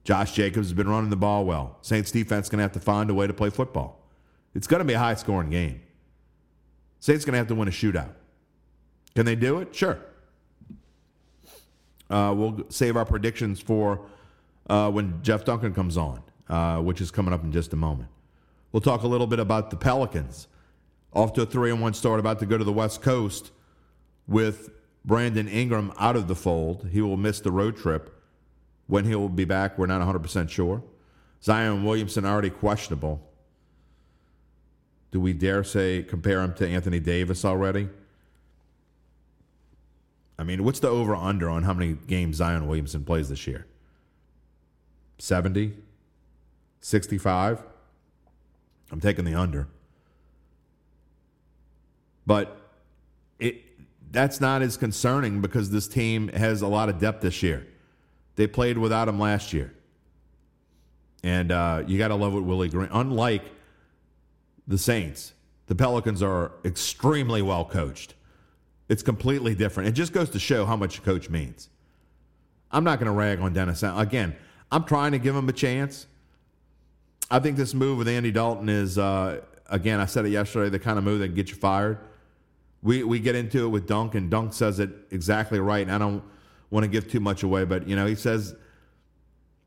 Josh 0.04 0.32
Jacobs 0.32 0.68
has 0.68 0.72
been 0.72 0.88
running 0.88 1.10
the 1.10 1.16
ball 1.16 1.44
well. 1.44 1.78
Saints 1.82 2.12
defense 2.12 2.48
going 2.48 2.58
to 2.58 2.62
have 2.62 2.72
to 2.72 2.80
find 2.80 3.10
a 3.10 3.14
way 3.14 3.26
to 3.26 3.34
play 3.34 3.50
football. 3.50 4.08
It's 4.54 4.66
going 4.66 4.78
to 4.78 4.84
be 4.84 4.94
a 4.94 4.98
high 4.98 5.16
scoring 5.16 5.50
game. 5.50 5.82
Saints 7.00 7.24
going 7.24 7.32
to 7.32 7.38
have 7.38 7.48
to 7.48 7.54
win 7.54 7.68
a 7.68 7.72
shootout. 7.72 8.12
Can 9.14 9.26
they 9.26 9.34
do 9.34 9.58
it? 9.58 9.74
Sure. 9.74 9.98
Uh, 12.08 12.32
we'll 12.36 12.64
save 12.68 12.96
our 12.96 13.04
predictions 13.04 13.60
for 13.60 14.00
uh, 14.68 14.90
when 14.90 15.22
Jeff 15.22 15.44
Duncan 15.44 15.74
comes 15.74 15.96
on, 15.96 16.22
uh, 16.48 16.78
which 16.78 17.00
is 17.00 17.10
coming 17.10 17.32
up 17.32 17.42
in 17.42 17.52
just 17.52 17.72
a 17.72 17.76
moment. 17.76 18.08
We'll 18.72 18.80
talk 18.80 19.02
a 19.02 19.08
little 19.08 19.26
bit 19.26 19.38
about 19.38 19.70
the 19.70 19.76
Pelicans. 19.76 20.48
Off 21.12 21.32
to 21.34 21.42
a 21.42 21.46
3 21.46 21.70
and 21.70 21.80
1 21.80 21.94
start, 21.94 22.20
about 22.20 22.38
to 22.40 22.46
go 22.46 22.58
to 22.58 22.64
the 22.64 22.72
West 22.72 23.00
Coast 23.00 23.50
with 24.28 24.70
Brandon 25.04 25.48
Ingram 25.48 25.92
out 25.98 26.16
of 26.16 26.28
the 26.28 26.34
fold. 26.34 26.88
He 26.92 27.00
will 27.00 27.16
miss 27.16 27.40
the 27.40 27.50
road 27.50 27.76
trip. 27.76 28.12
When 28.86 29.04
he 29.04 29.14
will 29.14 29.28
be 29.28 29.44
back, 29.44 29.78
we're 29.78 29.86
not 29.86 30.02
100% 30.02 30.50
sure. 30.50 30.82
Zion 31.42 31.84
Williamson 31.84 32.24
already 32.24 32.50
questionable. 32.50 33.22
Do 35.10 35.20
we 35.20 35.32
dare 35.32 35.64
say 35.64 36.02
compare 36.02 36.42
him 36.42 36.54
to 36.54 36.68
Anthony 36.68 37.00
Davis 37.00 37.44
already? 37.44 37.88
I 40.38 40.44
mean, 40.44 40.64
what's 40.64 40.80
the 40.80 40.88
over 40.88 41.16
under 41.16 41.48
on 41.48 41.62
how 41.62 41.72
many 41.72 41.94
games 42.06 42.36
Zion 42.36 42.66
Williamson 42.66 43.04
plays 43.04 43.28
this 43.28 43.46
year? 43.46 43.66
70? 45.18 45.72
65? 46.80 47.62
I'm 48.92 49.00
taking 49.00 49.24
the 49.24 49.34
under. 49.34 49.66
But 52.26 52.60
it 53.38 53.62
that's 54.10 54.40
not 54.40 54.62
as 54.62 54.76
concerning 54.76 55.40
because 55.40 55.70
this 55.70 55.88
team 55.88 56.28
has 56.28 56.62
a 56.62 56.66
lot 56.66 56.88
of 56.88 56.98
depth 56.98 57.22
this 57.22 57.42
year. 57.42 57.66
They 58.36 58.46
played 58.46 58.78
without 58.78 59.08
him 59.08 59.18
last 59.18 59.52
year. 59.52 59.72
And 61.22 61.50
uh, 61.50 61.82
you 61.86 61.98
got 61.98 62.08
to 62.08 62.14
love 62.14 62.32
what 62.32 62.44
Willie 62.44 62.68
Green. 62.68 62.88
Unlike 62.92 63.42
the 64.68 64.78
Saints, 64.78 65.32
the 65.66 65.74
Pelicans 65.74 66.22
are 66.22 66.52
extremely 66.64 67.42
well 67.42 67.64
coached. 67.64 68.14
It's 68.88 69.02
completely 69.02 69.54
different. 69.54 69.88
It 69.88 69.92
just 69.92 70.12
goes 70.12 70.30
to 70.30 70.38
show 70.38 70.64
how 70.64 70.76
much 70.76 70.98
a 70.98 71.00
coach 71.00 71.28
means. 71.28 71.68
I'm 72.70 72.84
not 72.84 72.98
going 72.98 73.06
to 73.06 73.12
rag 73.12 73.40
on 73.40 73.52
Dennis. 73.52 73.82
Again, 73.82 74.36
I'm 74.70 74.84
trying 74.84 75.12
to 75.12 75.18
give 75.18 75.34
him 75.34 75.48
a 75.48 75.52
chance. 75.52 76.06
I 77.30 77.38
think 77.40 77.56
this 77.56 77.74
move 77.74 77.98
with 77.98 78.08
Andy 78.08 78.30
Dalton 78.30 78.68
is, 78.68 78.98
uh, 78.98 79.40
again, 79.68 80.00
I 80.00 80.06
said 80.06 80.26
it 80.26 80.30
yesterday, 80.30 80.68
the 80.68 80.78
kind 80.78 80.98
of 80.98 81.04
move 81.04 81.20
that 81.20 81.26
can 81.26 81.34
get 81.34 81.50
you 81.50 81.56
fired. 81.56 81.98
We, 82.82 83.02
we 83.02 83.18
get 83.18 83.34
into 83.34 83.64
it 83.64 83.68
with 83.68 83.86
Dunk, 83.86 84.14
and 84.14 84.30
Dunk 84.30 84.52
says 84.52 84.78
it 84.78 84.90
exactly 85.10 85.58
right. 85.58 85.82
And 85.82 85.90
I 85.90 85.98
don't 85.98 86.22
want 86.70 86.84
to 86.84 86.88
give 86.88 87.10
too 87.10 87.20
much 87.20 87.42
away, 87.42 87.64
but, 87.64 87.88
you 87.88 87.96
know, 87.96 88.06
he 88.06 88.14
says, 88.14 88.54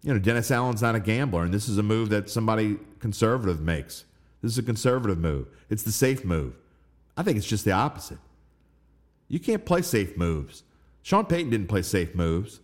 you 0.04 0.14
know, 0.14 0.20
Dennis 0.20 0.52
Allen's 0.52 0.82
not 0.82 0.96
a 0.96 1.00
gambler, 1.00 1.44
and 1.44 1.54
this 1.54 1.68
is 1.68 1.78
a 1.78 1.84
move 1.84 2.10
that 2.10 2.30
somebody 2.30 2.78
conservative 3.00 3.60
makes. 3.60 4.06
This 4.42 4.54
is 4.54 4.58
a 4.58 4.64
conservative 4.64 5.18
move. 5.18 5.48
It's 5.70 5.84
the 5.84 5.92
safe 5.92 6.24
move. 6.24 6.56
I 7.18 7.24
think 7.24 7.38
it's 7.38 7.48
just 7.48 7.66
the 7.66 7.74
opposite. 7.74 8.20
You 9.30 9.40
can't 9.40 9.64
play 9.66 9.82
safe 9.82 10.18
moves. 10.18 10.64
Sean 11.04 11.26
Payton 11.26 11.52
didn't 11.52 11.68
play 11.68 11.84
safe 11.84 12.14
moves. 12.14 12.60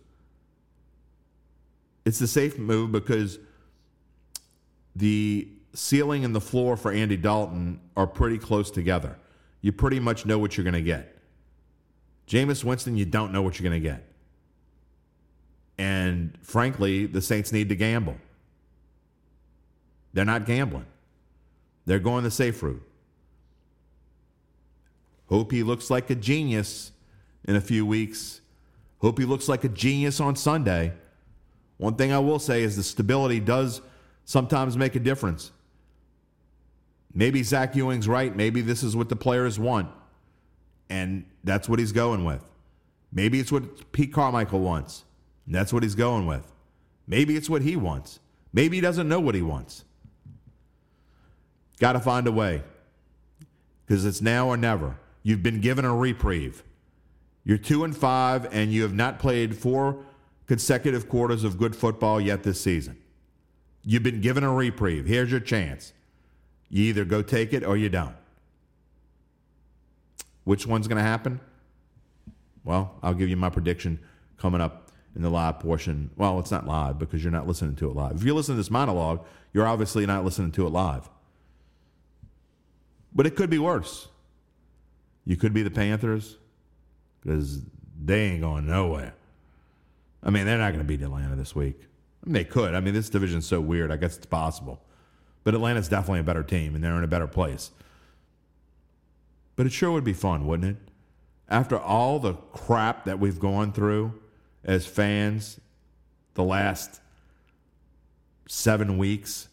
It's 2.04 2.18
the 2.18 2.26
safe 2.26 2.58
move 2.58 2.92
because 2.92 3.38
the 4.94 5.48
ceiling 5.72 6.24
and 6.24 6.34
the 6.34 6.40
floor 6.40 6.76
for 6.76 6.92
Andy 6.92 7.16
Dalton 7.16 7.80
are 7.96 8.06
pretty 8.06 8.38
close 8.38 8.70
together. 8.70 9.16
You 9.60 9.72
pretty 9.72 10.00
much 10.00 10.26
know 10.26 10.38
what 10.38 10.56
you're 10.56 10.64
going 10.64 10.74
to 10.74 10.82
get. 10.82 11.16
Jameis 12.28 12.64
Winston, 12.64 12.96
you 12.96 13.04
don't 13.04 13.32
know 13.32 13.42
what 13.42 13.58
you're 13.58 13.68
going 13.68 13.82
to 13.82 13.88
get. 13.88 14.04
And 15.78 16.36
frankly, 16.42 17.06
the 17.06 17.20
Saints 17.20 17.52
need 17.52 17.68
to 17.68 17.76
gamble. 17.76 18.16
They're 20.12 20.24
not 20.24 20.46
gambling. 20.46 20.86
They're 21.84 21.98
going 21.98 22.24
the 22.24 22.30
safe 22.30 22.62
route. 22.62 22.85
Hope 25.28 25.50
he 25.50 25.62
looks 25.62 25.90
like 25.90 26.10
a 26.10 26.14
genius 26.14 26.92
in 27.44 27.56
a 27.56 27.60
few 27.60 27.84
weeks. 27.84 28.40
Hope 28.98 29.18
he 29.18 29.24
looks 29.24 29.48
like 29.48 29.64
a 29.64 29.68
genius 29.68 30.20
on 30.20 30.36
Sunday. 30.36 30.92
One 31.78 31.94
thing 31.96 32.12
I 32.12 32.18
will 32.18 32.38
say 32.38 32.62
is 32.62 32.76
the 32.76 32.82
stability 32.82 33.40
does 33.40 33.82
sometimes 34.24 34.76
make 34.76 34.94
a 34.94 35.00
difference. 35.00 35.52
Maybe 37.12 37.42
Zach 37.42 37.74
Ewing's 37.74 38.08
right. 38.08 38.34
Maybe 38.34 38.60
this 38.60 38.82
is 38.82 38.94
what 38.94 39.08
the 39.08 39.16
players 39.16 39.58
want. 39.58 39.88
And 40.88 41.24
that's 41.44 41.68
what 41.68 41.78
he's 41.78 41.92
going 41.92 42.24
with. 42.24 42.44
Maybe 43.12 43.40
it's 43.40 43.50
what 43.50 43.92
Pete 43.92 44.12
Carmichael 44.12 44.60
wants. 44.60 45.04
And 45.46 45.54
that's 45.54 45.72
what 45.72 45.82
he's 45.82 45.94
going 45.94 46.26
with. 46.26 46.46
Maybe 47.06 47.36
it's 47.36 47.48
what 47.48 47.62
he 47.62 47.76
wants. 47.76 48.20
Maybe 48.52 48.76
he 48.76 48.80
doesn't 48.80 49.08
know 49.08 49.20
what 49.20 49.34
he 49.34 49.42
wants. 49.42 49.84
Got 51.78 51.92
to 51.92 52.00
find 52.00 52.26
a 52.26 52.32
way 52.32 52.62
because 53.86 54.04
it's 54.04 54.20
now 54.20 54.48
or 54.48 54.56
never. 54.56 54.96
You've 55.26 55.42
been 55.42 55.60
given 55.60 55.84
a 55.84 55.92
reprieve. 55.92 56.62
You're 57.42 57.58
two 57.58 57.82
and 57.82 57.96
five, 57.96 58.46
and 58.54 58.72
you 58.72 58.82
have 58.82 58.94
not 58.94 59.18
played 59.18 59.56
four 59.56 60.04
consecutive 60.46 61.08
quarters 61.08 61.42
of 61.42 61.58
good 61.58 61.74
football 61.74 62.20
yet 62.20 62.44
this 62.44 62.60
season. 62.60 62.96
You've 63.82 64.04
been 64.04 64.20
given 64.20 64.44
a 64.44 64.52
reprieve. 64.52 65.04
Here's 65.04 65.28
your 65.28 65.40
chance. 65.40 65.92
You 66.68 66.84
either 66.84 67.04
go 67.04 67.22
take 67.22 67.52
it 67.52 67.64
or 67.64 67.76
you 67.76 67.88
don't. 67.88 68.14
Which 70.44 70.64
one's 70.64 70.86
going 70.86 70.98
to 70.98 71.02
happen? 71.02 71.40
Well, 72.62 72.94
I'll 73.02 73.12
give 73.12 73.28
you 73.28 73.36
my 73.36 73.50
prediction 73.50 73.98
coming 74.38 74.60
up 74.60 74.92
in 75.16 75.22
the 75.22 75.30
live 75.30 75.58
portion. 75.58 76.08
Well, 76.14 76.38
it's 76.38 76.52
not 76.52 76.68
live 76.68 77.00
because 77.00 77.24
you're 77.24 77.32
not 77.32 77.48
listening 77.48 77.74
to 77.76 77.90
it 77.90 77.96
live. 77.96 78.14
If 78.14 78.22
you 78.22 78.32
listen 78.32 78.54
to 78.54 78.58
this 78.58 78.70
monologue, 78.70 79.26
you're 79.52 79.66
obviously 79.66 80.06
not 80.06 80.24
listening 80.24 80.52
to 80.52 80.68
it 80.68 80.70
live. 80.70 81.10
But 83.12 83.26
it 83.26 83.34
could 83.34 83.50
be 83.50 83.58
worse. 83.58 84.06
You 85.26 85.36
could 85.36 85.52
be 85.52 85.62
the 85.62 85.70
Panthers 85.70 86.36
because 87.20 87.60
they 88.02 88.26
ain't 88.26 88.40
going 88.40 88.66
nowhere. 88.66 89.14
I 90.22 90.30
mean, 90.30 90.46
they're 90.46 90.58
not 90.58 90.68
going 90.72 90.78
to 90.78 90.84
beat 90.84 91.02
Atlanta 91.02 91.34
this 91.34 91.54
week. 91.54 91.80
I 91.80 92.26
mean, 92.26 92.34
they 92.34 92.44
could. 92.44 92.74
I 92.74 92.80
mean, 92.80 92.94
this 92.94 93.10
division's 93.10 93.46
so 93.46 93.60
weird. 93.60 93.90
I 93.90 93.96
guess 93.96 94.16
it's 94.16 94.26
possible. 94.26 94.80
But 95.44 95.54
Atlanta's 95.54 95.88
definitely 95.88 96.20
a 96.20 96.24
better 96.24 96.42
team, 96.42 96.74
and 96.74 96.82
they're 96.82 96.96
in 96.96 97.04
a 97.04 97.08
better 97.08 97.26
place. 97.26 97.72
But 99.56 99.66
it 99.66 99.72
sure 99.72 99.90
would 99.92 100.04
be 100.04 100.12
fun, 100.12 100.46
wouldn't 100.46 100.76
it? 100.76 100.92
After 101.48 101.78
all 101.78 102.18
the 102.18 102.34
crap 102.34 103.04
that 103.04 103.18
we've 103.18 103.38
gone 103.38 103.72
through 103.72 104.20
as 104.64 104.86
fans 104.86 105.60
the 106.34 106.42
last 106.42 107.00
seven 108.48 108.98
weeks, 108.98 109.48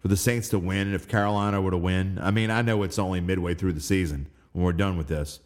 for 0.00 0.08
the 0.08 0.16
Saints 0.16 0.48
to 0.50 0.58
win, 0.58 0.86
and 0.86 0.94
if 0.94 1.08
Carolina 1.08 1.60
were 1.60 1.72
to 1.72 1.78
win, 1.78 2.18
I 2.22 2.30
mean, 2.30 2.50
I 2.50 2.62
know 2.62 2.82
it's 2.82 2.98
only 2.98 3.20
midway 3.20 3.54
through 3.54 3.72
the 3.72 3.80
season 3.80 4.28
when 4.58 4.64
we're 4.64 4.72
done 4.72 4.98
with 4.98 5.06
this. 5.06 5.38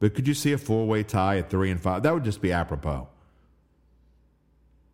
But 0.00 0.14
could 0.14 0.26
you 0.26 0.32
see 0.32 0.52
a 0.52 0.58
four 0.58 0.86
way 0.86 1.02
tie 1.02 1.36
at 1.36 1.50
three 1.50 1.70
and 1.70 1.78
five? 1.78 2.02
That 2.04 2.14
would 2.14 2.24
just 2.24 2.40
be 2.40 2.52
apropos. 2.52 3.06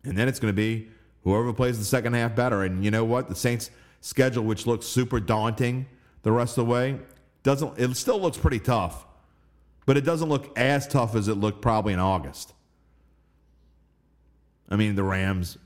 And 0.03 0.17
then 0.17 0.27
it's 0.27 0.39
going 0.39 0.53
to 0.53 0.55
be 0.55 0.89
whoever 1.23 1.53
plays 1.53 1.79
the 1.79 1.85
second 1.85 2.13
half 2.13 2.35
better. 2.35 2.63
And 2.63 2.83
you 2.83 2.91
know 2.91 3.05
what? 3.05 3.29
The 3.29 3.35
Saints' 3.35 3.71
schedule, 4.01 4.43
which 4.43 4.67
looks 4.67 4.85
super 4.85 5.21
daunting 5.21 5.85
the 6.23 6.31
rest 6.33 6.57
of 6.57 6.65
the 6.65 6.71
way, 6.71 6.99
doesn't. 7.43 7.79
It 7.79 7.95
still 7.95 8.19
looks 8.19 8.37
pretty 8.37 8.59
tough, 8.59 9.05
but 9.85 9.95
it 9.95 10.01
doesn't 10.01 10.27
look 10.27 10.57
as 10.57 10.87
tough 10.87 11.15
as 11.15 11.29
it 11.29 11.35
looked 11.35 11.61
probably 11.61 11.93
in 11.93 11.99
August. 11.99 12.53
I 14.69 14.75
mean, 14.75 14.95
the 14.95 15.03
Rams, 15.03 15.57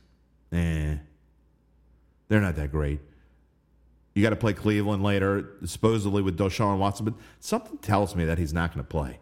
eh. 0.51 0.97
They're 2.27 2.41
not 2.41 2.57
that 2.57 2.71
great. 2.71 2.99
You 4.13 4.23
got 4.23 4.31
to 4.31 4.35
play 4.35 4.53
Cleveland 4.53 5.03
later, 5.03 5.51
supposedly 5.65 6.21
with 6.21 6.37
Deshaun 6.37 6.77
Watson, 6.77 7.05
but 7.05 7.13
something 7.39 7.77
tells 7.77 8.15
me 8.15 8.25
that 8.25 8.37
he's 8.37 8.53
not 8.53 8.73
going 8.73 8.83
to 8.83 8.89
play. 8.89 9.19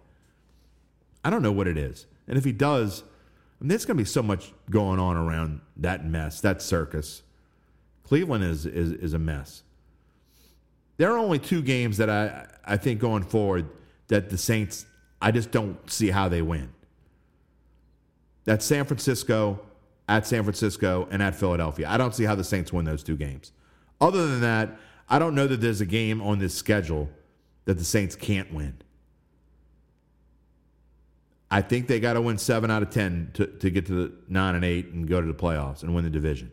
I 1.23 1.29
don't 1.29 1.41
know 1.41 1.51
what 1.51 1.67
it 1.67 1.77
is. 1.77 2.05
And 2.27 2.37
if 2.37 2.45
he 2.45 2.51
does, 2.51 3.03
I 3.03 3.63
mean, 3.63 3.69
there's 3.69 3.85
going 3.85 3.97
to 3.97 4.03
be 4.03 4.07
so 4.07 4.23
much 4.23 4.53
going 4.69 4.99
on 4.99 5.17
around 5.17 5.61
that 5.77 6.05
mess, 6.05 6.41
that 6.41 6.61
circus. 6.61 7.23
Cleveland 8.03 8.43
is, 8.43 8.65
is, 8.65 8.93
is 8.93 9.13
a 9.13 9.19
mess. 9.19 9.63
There 10.97 11.11
are 11.11 11.17
only 11.17 11.39
two 11.39 11.61
games 11.61 11.97
that 11.97 12.09
I, 12.09 12.47
I 12.65 12.77
think 12.77 12.99
going 12.99 13.23
forward 13.23 13.69
that 14.07 14.29
the 14.29 14.37
Saints, 14.37 14.85
I 15.21 15.31
just 15.31 15.51
don't 15.51 15.77
see 15.91 16.09
how 16.09 16.29
they 16.29 16.41
win. 16.41 16.69
That's 18.45 18.65
San 18.65 18.85
Francisco 18.85 19.59
at 20.07 20.25
San 20.25 20.43
Francisco 20.43 21.07
and 21.11 21.21
at 21.21 21.35
Philadelphia. 21.35 21.89
I 21.89 21.97
don't 21.97 22.15
see 22.15 22.23
how 22.23 22.35
the 22.35 22.43
Saints 22.43 22.71
win 22.71 22.85
those 22.85 23.03
two 23.03 23.17
games. 23.17 23.51
Other 23.99 24.27
than 24.27 24.41
that, 24.41 24.77
I 25.09 25.19
don't 25.19 25.35
know 25.35 25.47
that 25.47 25.61
there's 25.61 25.81
a 25.81 25.85
game 25.85 26.21
on 26.21 26.39
this 26.39 26.53
schedule 26.53 27.09
that 27.65 27.77
the 27.77 27.83
Saints 27.83 28.15
can't 28.15 28.53
win. 28.53 28.77
I 31.49 31.61
think 31.61 31.87
they 31.87 31.99
got 31.99 32.13
to 32.13 32.21
win 32.21 32.37
seven 32.37 32.69
out 32.69 32.83
of 32.83 32.89
10 32.89 33.31
to, 33.35 33.47
to 33.47 33.69
get 33.69 33.85
to 33.87 33.93
the 33.93 34.13
nine 34.27 34.55
and 34.55 34.65
eight 34.65 34.87
and 34.87 35.07
go 35.07 35.21
to 35.21 35.27
the 35.27 35.33
playoffs 35.33 35.81
and 35.81 35.95
win 35.95 36.03
the 36.03 36.09
division. 36.09 36.51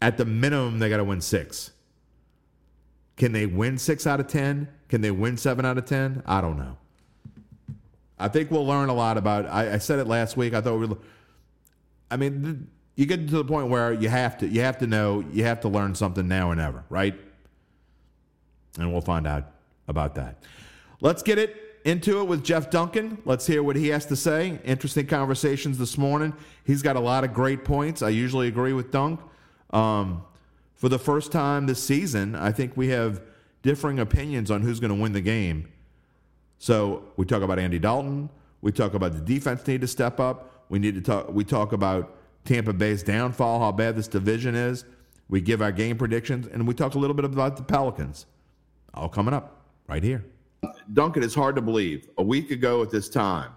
At 0.00 0.16
the 0.16 0.24
minimum, 0.24 0.78
they 0.78 0.88
got 0.88 0.98
to 0.98 1.04
win 1.04 1.20
six. 1.20 1.72
Can 3.16 3.32
they 3.32 3.46
win 3.46 3.78
six 3.78 4.06
out 4.06 4.20
of 4.20 4.28
10? 4.28 4.68
Can 4.88 5.00
they 5.00 5.10
win 5.10 5.36
seven 5.36 5.64
out 5.64 5.78
of 5.78 5.84
10? 5.84 6.22
I 6.26 6.40
don't 6.40 6.58
know. 6.58 6.76
I 8.18 8.28
think 8.28 8.50
we'll 8.50 8.66
learn 8.66 8.88
a 8.88 8.94
lot 8.94 9.18
about. 9.18 9.46
I, 9.46 9.74
I 9.74 9.78
said 9.78 9.98
it 9.98 10.06
last 10.06 10.36
week. 10.36 10.54
I 10.54 10.60
thought 10.60 10.78
we 10.78 10.96
I 12.10 12.16
mean, 12.16 12.68
you 12.96 13.06
get 13.06 13.28
to 13.28 13.36
the 13.36 13.44
point 13.44 13.68
where 13.68 13.92
you 13.92 14.08
have 14.08 14.38
to 14.38 14.48
you 14.48 14.60
have 14.60 14.78
to 14.78 14.86
know 14.86 15.24
you 15.32 15.44
have 15.44 15.60
to 15.60 15.68
learn 15.68 15.94
something 15.94 16.28
now 16.28 16.50
or 16.50 16.54
never, 16.54 16.84
right? 16.88 17.14
And 18.78 18.92
we'll 18.92 19.00
find 19.00 19.26
out 19.26 19.50
about 19.88 20.14
that. 20.16 20.42
Let's 21.00 21.22
get 21.22 21.38
it 21.38 21.80
into 21.84 22.20
it 22.20 22.24
with 22.24 22.42
Jeff 22.42 22.70
Duncan. 22.70 23.18
Let's 23.24 23.46
hear 23.46 23.62
what 23.62 23.76
he 23.76 23.88
has 23.88 24.06
to 24.06 24.16
say. 24.16 24.58
Interesting 24.64 25.06
conversations 25.06 25.78
this 25.78 25.98
morning. 25.98 26.34
He's 26.64 26.82
got 26.82 26.96
a 26.96 27.00
lot 27.00 27.24
of 27.24 27.34
great 27.34 27.64
points. 27.64 28.02
I 28.02 28.08
usually 28.08 28.48
agree 28.48 28.72
with 28.72 28.90
Dunk. 28.90 29.20
Um, 29.70 30.24
for 30.74 30.88
the 30.88 30.98
first 30.98 31.30
time 31.30 31.66
this 31.66 31.82
season, 31.82 32.34
I 32.34 32.52
think 32.52 32.76
we 32.76 32.88
have 32.88 33.20
differing 33.62 33.98
opinions 33.98 34.50
on 34.50 34.62
who's 34.62 34.80
going 34.80 34.94
to 34.94 35.00
win 35.00 35.12
the 35.12 35.20
game. 35.20 35.68
So 36.58 37.04
we 37.16 37.26
talk 37.26 37.42
about 37.42 37.58
Andy 37.58 37.78
Dalton. 37.78 38.30
We 38.62 38.72
talk 38.72 38.94
about 38.94 39.12
the 39.12 39.20
defense 39.20 39.66
need 39.66 39.82
to 39.82 39.86
step 39.86 40.18
up. 40.18 40.64
We 40.68 40.78
need 40.78 40.94
to 40.94 41.00
talk. 41.02 41.30
We 41.32 41.44
talk 41.44 41.72
about 41.72 42.16
Tampa 42.44 42.72
Bay's 42.72 43.02
downfall, 43.02 43.60
how 43.60 43.72
bad 43.72 43.96
this 43.96 44.08
division 44.08 44.54
is. 44.54 44.84
We 45.28 45.40
give 45.40 45.62
our 45.62 45.72
game 45.72 45.96
predictions, 45.96 46.46
and 46.46 46.66
we 46.66 46.74
talk 46.74 46.94
a 46.94 46.98
little 46.98 47.14
bit 47.14 47.24
about 47.24 47.56
the 47.56 47.62
Pelicans. 47.62 48.26
All 48.92 49.08
coming 49.08 49.34
up 49.34 49.62
right 49.88 50.02
here. 50.02 50.24
Duncan, 50.92 51.22
it's 51.22 51.34
hard 51.34 51.56
to 51.56 51.62
believe. 51.62 52.08
A 52.18 52.22
week 52.22 52.50
ago 52.50 52.82
at 52.82 52.90
this 52.90 53.08
time, 53.08 53.52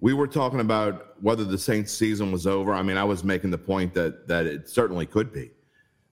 we 0.00 0.12
were 0.12 0.26
talking 0.26 0.60
about 0.60 1.20
whether 1.22 1.44
the 1.44 1.58
Saints' 1.58 1.92
season 1.92 2.32
was 2.32 2.46
over. 2.46 2.74
I 2.74 2.82
mean, 2.82 2.96
I 2.96 3.04
was 3.04 3.24
making 3.24 3.50
the 3.50 3.58
point 3.58 3.94
that 3.94 4.28
that 4.28 4.46
it 4.46 4.68
certainly 4.68 5.06
could 5.06 5.32
be. 5.32 5.50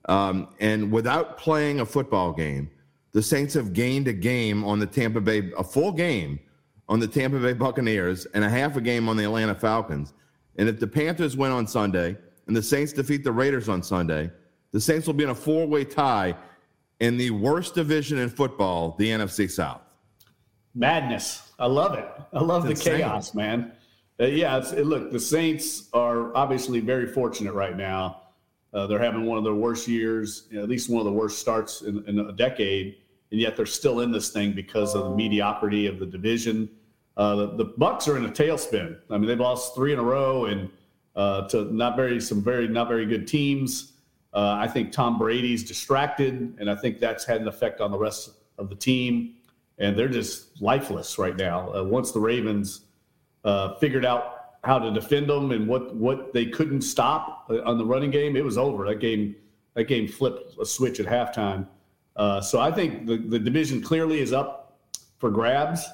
Um, 0.08 0.48
and 0.60 0.90
without 0.90 1.38
playing 1.38 1.80
a 1.80 1.86
football 1.86 2.32
game, 2.32 2.70
the 3.12 3.22
Saints 3.22 3.54
have 3.54 3.72
gained 3.72 4.08
a 4.08 4.12
game 4.12 4.64
on 4.64 4.78
the 4.78 4.86
Tampa 4.86 5.20
Bay, 5.20 5.52
a 5.56 5.64
full 5.64 5.92
game 5.92 6.40
on 6.88 6.98
the 6.98 7.06
Tampa 7.06 7.38
Bay 7.38 7.52
Buccaneers, 7.52 8.26
and 8.34 8.44
a 8.44 8.48
half 8.48 8.76
a 8.76 8.80
game 8.80 9.08
on 9.08 9.16
the 9.16 9.24
Atlanta 9.24 9.54
Falcons. 9.54 10.12
And 10.56 10.68
if 10.68 10.78
the 10.78 10.86
Panthers 10.86 11.36
win 11.36 11.50
on 11.50 11.66
Sunday 11.66 12.16
and 12.46 12.56
the 12.56 12.62
Saints 12.62 12.92
defeat 12.92 13.24
the 13.24 13.32
Raiders 13.32 13.68
on 13.68 13.82
Sunday, 13.82 14.30
the 14.72 14.80
Saints 14.80 15.06
will 15.06 15.14
be 15.14 15.24
in 15.24 15.30
a 15.30 15.34
four 15.34 15.66
way 15.66 15.84
tie 15.84 16.34
in 17.00 17.16
the 17.16 17.30
worst 17.30 17.74
division 17.74 18.18
in 18.18 18.28
football, 18.28 18.94
the 18.98 19.08
NFC 19.08 19.50
South. 19.50 19.80
Madness. 20.74 21.50
I 21.58 21.66
love 21.66 21.98
it. 21.98 22.08
I 22.32 22.40
love 22.40 22.68
it's 22.68 22.82
the 22.82 22.90
insane. 22.90 23.06
chaos, 23.06 23.34
man. 23.34 23.72
Uh, 24.20 24.26
yeah, 24.26 24.58
it, 24.58 24.86
look, 24.86 25.10
the 25.10 25.20
Saints 25.20 25.88
are 25.92 26.34
obviously 26.36 26.80
very 26.80 27.06
fortunate 27.06 27.54
right 27.54 27.76
now. 27.76 28.22
Uh, 28.72 28.86
they're 28.86 28.98
having 28.98 29.26
one 29.26 29.36
of 29.36 29.44
their 29.44 29.54
worst 29.54 29.86
years, 29.86 30.46
you 30.50 30.56
know, 30.56 30.62
at 30.62 30.68
least 30.68 30.88
one 30.88 31.00
of 31.00 31.06
the 31.06 31.12
worst 31.12 31.38
starts 31.38 31.82
in, 31.82 32.02
in, 32.06 32.18
a 32.18 32.32
decade, 32.32 32.96
and 33.30 33.40
yet 33.40 33.54
they're 33.56 33.66
still 33.66 34.00
in 34.00 34.10
this 34.10 34.30
thing 34.30 34.52
because 34.52 34.94
of 34.94 35.10
the 35.10 35.16
mediocrity 35.16 35.86
of 35.86 35.98
the 35.98 36.06
division. 36.06 36.70
Uh, 37.16 37.34
the, 37.34 37.46
the, 37.56 37.64
Bucks 37.64 38.08
are 38.08 38.16
in 38.16 38.24
a 38.24 38.28
tailspin. 38.28 38.96
I 39.10 39.18
mean, 39.18 39.26
they've 39.26 39.38
lost 39.38 39.74
three 39.74 39.92
in 39.92 39.98
a 39.98 40.02
row, 40.02 40.46
and 40.46 40.70
uh, 41.14 41.46
to 41.48 41.64
not 41.74 41.94
very 41.94 42.20
some 42.20 42.42
very 42.42 42.68
not 42.68 42.88
very 42.88 43.06
good 43.06 43.26
teams. 43.26 43.92
Uh, 44.32 44.56
I 44.58 44.66
think 44.66 44.92
Tom 44.92 45.18
Brady's 45.18 45.62
distracted, 45.62 46.56
and 46.58 46.70
I 46.70 46.74
think 46.74 47.00
that's 47.00 47.24
had 47.24 47.42
an 47.42 47.48
effect 47.48 47.82
on 47.82 47.90
the 47.90 47.98
rest 47.98 48.30
of 48.56 48.70
the 48.70 48.74
team, 48.74 49.34
and 49.78 49.96
they're 49.96 50.08
just 50.08 50.62
lifeless 50.62 51.18
right 51.18 51.36
now. 51.36 51.74
Uh, 51.74 51.84
once 51.84 52.12
the 52.12 52.20
Ravens 52.20 52.86
uh, 53.44 53.74
figured 53.74 54.06
out 54.06 54.38
how 54.64 54.78
to 54.78 54.90
defend 54.90 55.28
them 55.28 55.50
and 55.50 55.68
what 55.68 55.94
what 55.94 56.32
they 56.32 56.46
couldn't 56.46 56.80
stop 56.80 57.50
on 57.66 57.76
the 57.76 57.84
running 57.84 58.10
game, 58.10 58.36
it 58.36 58.44
was 58.44 58.56
over. 58.56 58.86
That 58.86 59.00
game 59.00 59.36
that 59.74 59.84
game 59.84 60.08
flipped 60.08 60.58
a 60.58 60.64
switch 60.64 60.98
at 60.98 61.04
halftime. 61.04 61.66
So 62.42 62.58
I 62.58 62.70
think 62.70 63.06
the, 63.06 63.18
the 63.18 63.38
division 63.38 63.82
clearly 63.82 64.20
is 64.20 64.32
up 64.32 64.78
for 65.18 65.30
grabs, 65.30 65.86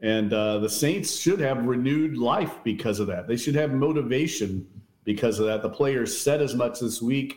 and 0.00 0.32
uh, 0.32 0.58
the 0.58 0.68
Saints 0.68 1.16
should 1.16 1.40
have 1.40 1.64
renewed 1.64 2.16
life 2.16 2.54
because 2.62 3.00
of 3.00 3.06
that. 3.08 3.26
They 3.26 3.36
should 3.36 3.54
have 3.56 3.72
motivation 3.72 4.66
because 5.04 5.38
of 5.38 5.46
that. 5.46 5.62
The 5.62 5.70
players 5.70 6.18
said 6.18 6.40
as 6.40 6.54
much 6.54 6.80
this 6.80 7.02
week 7.02 7.36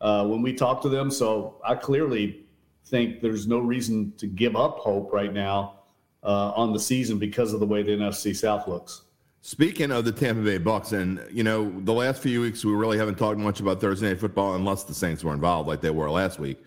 uh, 0.00 0.26
when 0.26 0.42
we 0.42 0.52
talked 0.52 0.82
to 0.82 0.88
them. 0.88 1.10
So 1.10 1.60
I 1.66 1.74
clearly 1.74 2.44
think 2.86 3.20
there's 3.20 3.46
no 3.46 3.58
reason 3.58 4.12
to 4.18 4.26
give 4.26 4.56
up 4.56 4.78
hope 4.78 5.12
right 5.12 5.32
now 5.32 5.80
uh, 6.22 6.52
on 6.54 6.72
the 6.72 6.80
season 6.80 7.18
because 7.18 7.52
of 7.52 7.60
the 7.60 7.66
way 7.66 7.82
the 7.82 7.92
NFC 7.92 8.36
South 8.36 8.68
looks. 8.68 9.02
Speaking 9.40 9.90
of 9.90 10.06
the 10.06 10.12
Tampa 10.12 10.42
Bay 10.42 10.56
Bucks, 10.56 10.92
and 10.92 11.20
you 11.30 11.44
know, 11.44 11.70
the 11.80 11.92
last 11.92 12.22
few 12.22 12.40
weeks 12.40 12.64
we 12.64 12.72
really 12.72 12.96
haven't 12.96 13.16
talked 13.16 13.38
much 13.38 13.60
about 13.60 13.80
Thursday 13.80 14.08
Night 14.08 14.18
Football 14.18 14.54
unless 14.54 14.84
the 14.84 14.94
Saints 14.94 15.22
were 15.22 15.34
involved, 15.34 15.68
like 15.68 15.82
they 15.82 15.90
were 15.90 16.10
last 16.10 16.38
week. 16.38 16.58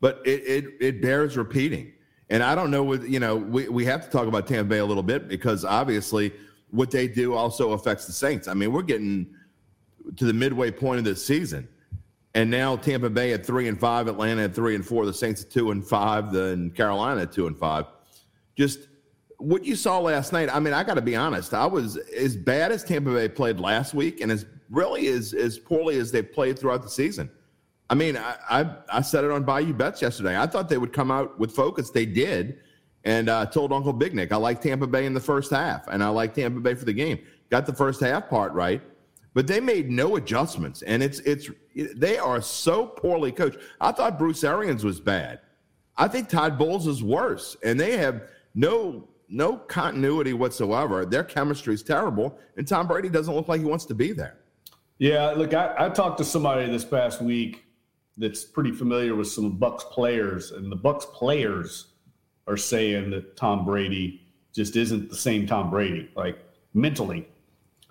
But 0.00 0.22
it 0.24 0.42
it, 0.46 0.64
it 0.80 1.02
bears 1.02 1.36
repeating, 1.36 1.92
and 2.32 2.42
I 2.42 2.54
don't 2.54 2.70
know 2.70 2.82
what 2.82 3.06
you 3.06 3.20
know. 3.20 3.36
We 3.36 3.68
we 3.68 3.84
have 3.84 4.02
to 4.04 4.10
talk 4.10 4.26
about 4.26 4.46
Tampa 4.46 4.64
Bay 4.64 4.78
a 4.78 4.86
little 4.86 5.02
bit 5.02 5.28
because 5.28 5.66
obviously 5.66 6.32
what 6.70 6.90
they 6.90 7.06
do 7.06 7.34
also 7.34 7.72
affects 7.72 8.06
the 8.06 8.12
Saints. 8.12 8.48
I 8.48 8.54
mean, 8.54 8.72
we're 8.72 8.80
getting 8.80 9.34
to 10.16 10.24
the 10.24 10.32
midway 10.32 10.70
point 10.70 10.98
of 10.98 11.04
this 11.04 11.24
season, 11.24 11.68
and 12.34 12.50
now 12.50 12.76
Tampa 12.76 13.10
Bay 13.10 13.34
at 13.34 13.44
three 13.44 13.68
and 13.68 13.78
five, 13.78 14.08
Atlanta 14.08 14.44
at 14.44 14.54
three 14.54 14.74
and 14.74 14.84
four, 14.84 15.04
the 15.04 15.12
Saints 15.12 15.42
at 15.42 15.50
two 15.50 15.72
and 15.72 15.86
five, 15.86 16.32
then 16.32 16.70
Carolina 16.70 17.20
at 17.20 17.32
two 17.32 17.46
and 17.46 17.58
five. 17.58 17.84
Just 18.56 18.88
what 19.36 19.66
you 19.66 19.76
saw 19.76 19.98
last 19.98 20.32
night, 20.32 20.48
I 20.50 20.58
mean, 20.58 20.72
I 20.72 20.84
got 20.84 20.94
to 20.94 21.02
be 21.02 21.14
honest. 21.14 21.52
I 21.52 21.66
was 21.66 21.98
as 21.98 22.34
bad 22.34 22.72
as 22.72 22.82
Tampa 22.82 23.12
Bay 23.12 23.28
played 23.28 23.60
last 23.60 23.92
week, 23.92 24.22
and 24.22 24.32
as 24.32 24.46
really 24.70 25.06
as 25.08 25.34
as 25.34 25.58
poorly 25.58 25.98
as 25.98 26.10
they 26.10 26.22
played 26.22 26.58
throughout 26.58 26.82
the 26.82 26.88
season. 26.88 27.30
I 27.92 27.94
mean, 27.94 28.16
I, 28.16 28.36
I, 28.48 28.70
I 28.88 29.02
said 29.02 29.22
it 29.22 29.30
on 29.30 29.42
Bayou 29.42 29.74
Bets 29.74 30.00
yesterday. 30.00 30.38
I 30.40 30.46
thought 30.46 30.70
they 30.70 30.78
would 30.78 30.94
come 30.94 31.10
out 31.10 31.38
with 31.38 31.52
focus. 31.52 31.90
They 31.90 32.06
did, 32.06 32.60
and 33.04 33.28
I 33.28 33.42
uh, 33.42 33.44
told 33.44 33.70
Uncle 33.70 33.92
Big 33.92 34.14
Nick 34.14 34.32
I 34.32 34.36
like 34.36 34.62
Tampa 34.62 34.86
Bay 34.86 35.04
in 35.04 35.12
the 35.12 35.20
first 35.20 35.50
half, 35.50 35.88
and 35.88 36.02
I 36.02 36.08
like 36.08 36.32
Tampa 36.32 36.58
Bay 36.60 36.72
for 36.74 36.86
the 36.86 36.94
game. 36.94 37.18
Got 37.50 37.66
the 37.66 37.74
first 37.74 38.00
half 38.00 38.30
part 38.30 38.54
right, 38.54 38.80
but 39.34 39.46
they 39.46 39.60
made 39.60 39.90
no 39.90 40.16
adjustments, 40.16 40.80
and 40.80 41.02
it's 41.02 41.18
it's 41.20 41.50
they 41.94 42.16
are 42.16 42.40
so 42.40 42.86
poorly 42.86 43.30
coached. 43.30 43.58
I 43.78 43.92
thought 43.92 44.18
Bruce 44.18 44.42
Arians 44.42 44.84
was 44.84 44.98
bad. 44.98 45.40
I 45.98 46.08
think 46.08 46.30
Todd 46.30 46.56
Bowles 46.56 46.86
is 46.86 47.02
worse, 47.02 47.58
and 47.62 47.78
they 47.78 47.98
have 47.98 48.22
no 48.54 49.06
no 49.28 49.58
continuity 49.58 50.32
whatsoever. 50.32 51.04
Their 51.04 51.24
chemistry 51.24 51.74
is 51.74 51.82
terrible, 51.82 52.38
and 52.56 52.66
Tom 52.66 52.88
Brady 52.88 53.10
doesn't 53.10 53.34
look 53.34 53.48
like 53.48 53.60
he 53.60 53.66
wants 53.66 53.84
to 53.84 53.94
be 53.94 54.12
there. 54.12 54.38
Yeah, 54.96 55.32
look, 55.32 55.52
I, 55.52 55.74
I 55.76 55.88
talked 55.90 56.16
to 56.18 56.24
somebody 56.24 56.70
this 56.70 56.86
past 56.86 57.20
week 57.20 57.66
that's 58.16 58.44
pretty 58.44 58.72
familiar 58.72 59.14
with 59.14 59.28
some 59.28 59.52
Bucks 59.52 59.84
players, 59.84 60.52
and 60.52 60.70
the 60.70 60.76
Bucks 60.76 61.06
players 61.12 61.86
are 62.46 62.56
saying 62.56 63.10
that 63.10 63.36
Tom 63.36 63.64
Brady 63.64 64.22
just 64.52 64.76
isn't 64.76 65.08
the 65.08 65.16
same 65.16 65.46
Tom 65.46 65.70
Brady, 65.70 66.10
like 66.14 66.38
mentally. 66.74 67.28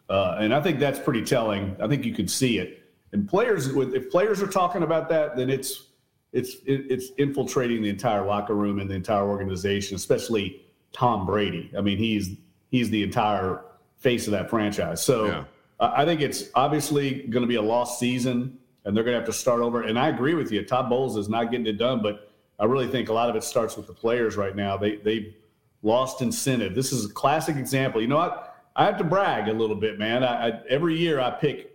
Uh, 0.10 0.38
and 0.40 0.54
I 0.54 0.62
think 0.62 0.80
that's 0.80 1.00
pretty 1.00 1.24
telling. 1.24 1.76
I 1.82 1.88
think 1.88 2.06
you 2.06 2.14
can 2.14 2.28
see 2.28 2.60
it. 2.60 2.84
And 3.14 3.28
players, 3.28 3.68
if 3.68 4.12
players 4.12 4.42
are 4.42 4.48
talking 4.48 4.84
about 4.84 5.10
that, 5.10 5.36
then 5.36 5.50
it's 5.50 5.88
it's 6.34 6.58
it's 6.66 7.10
infiltrating 7.18 7.82
the 7.82 7.90
entire 7.90 8.26
locker 8.26 8.56
room 8.56 8.80
and 8.80 8.90
the 8.90 8.96
entire 8.96 9.28
organization, 9.28 9.96
especially 9.96 10.62
Tom 10.94 11.26
Brady. 11.26 11.72
I 11.78 11.82
mean, 11.82 11.98
he's 11.98 12.36
he's 12.70 12.90
the 12.90 13.04
entire 13.04 13.64
face 13.98 14.28
of 14.28 14.32
that 14.32 14.50
franchise. 14.50 15.04
So 15.04 15.26
yeah. 15.26 15.44
I 15.80 16.06
think 16.06 16.22
it's 16.22 16.46
obviously 16.56 17.24
going 17.24 17.42
to 17.42 17.48
be 17.48 17.56
a 17.56 17.62
lost 17.62 18.00
season, 18.00 18.58
and 18.86 18.96
they're 18.96 19.04
going 19.04 19.14
to 19.14 19.20
have 19.20 19.28
to 19.28 19.34
start 19.34 19.62
over. 19.62 19.84
And 19.84 19.98
I 19.98 20.10
agree 20.10 20.34
with 20.34 20.52
you. 20.52 20.64
Todd 20.64 20.90
Bowles 20.90 21.18
is 21.18 21.30
not 21.30 21.52
getting 21.52 21.68
it 21.68 21.78
done, 21.78 22.02
but 22.02 22.32
I 22.60 22.66
really 22.66 22.88
think 22.88 23.10
a 23.10 23.14
lot 23.14 23.30
of 23.30 23.36
it 23.36 23.44
starts 23.44 23.78
with 23.78 23.88
the 23.88 23.94
players 23.94 24.38
right 24.38 24.56
now. 24.56 24.78
They 24.78 24.98
they 24.98 25.36
lost 25.82 26.22
incentive. 26.22 26.76
This 26.76 26.92
is 26.92 27.10
a 27.10 27.14
classic 27.14 27.56
example. 27.56 28.02
You 28.02 28.08
know 28.08 28.18
what? 28.18 28.56
I 28.76 28.86
have 28.86 28.98
to 29.00 29.04
brag 29.04 29.48
a 29.50 29.54
little 29.54 29.76
bit, 29.76 30.00
man. 30.00 30.24
I, 30.24 30.50
I, 30.50 30.62
every 30.70 30.98
year 30.98 31.20
I 31.20 31.32
pick 31.32 31.72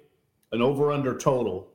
an 0.53 0.63
over 0.63 0.93
under 0.93 1.17
total. 1.17 1.69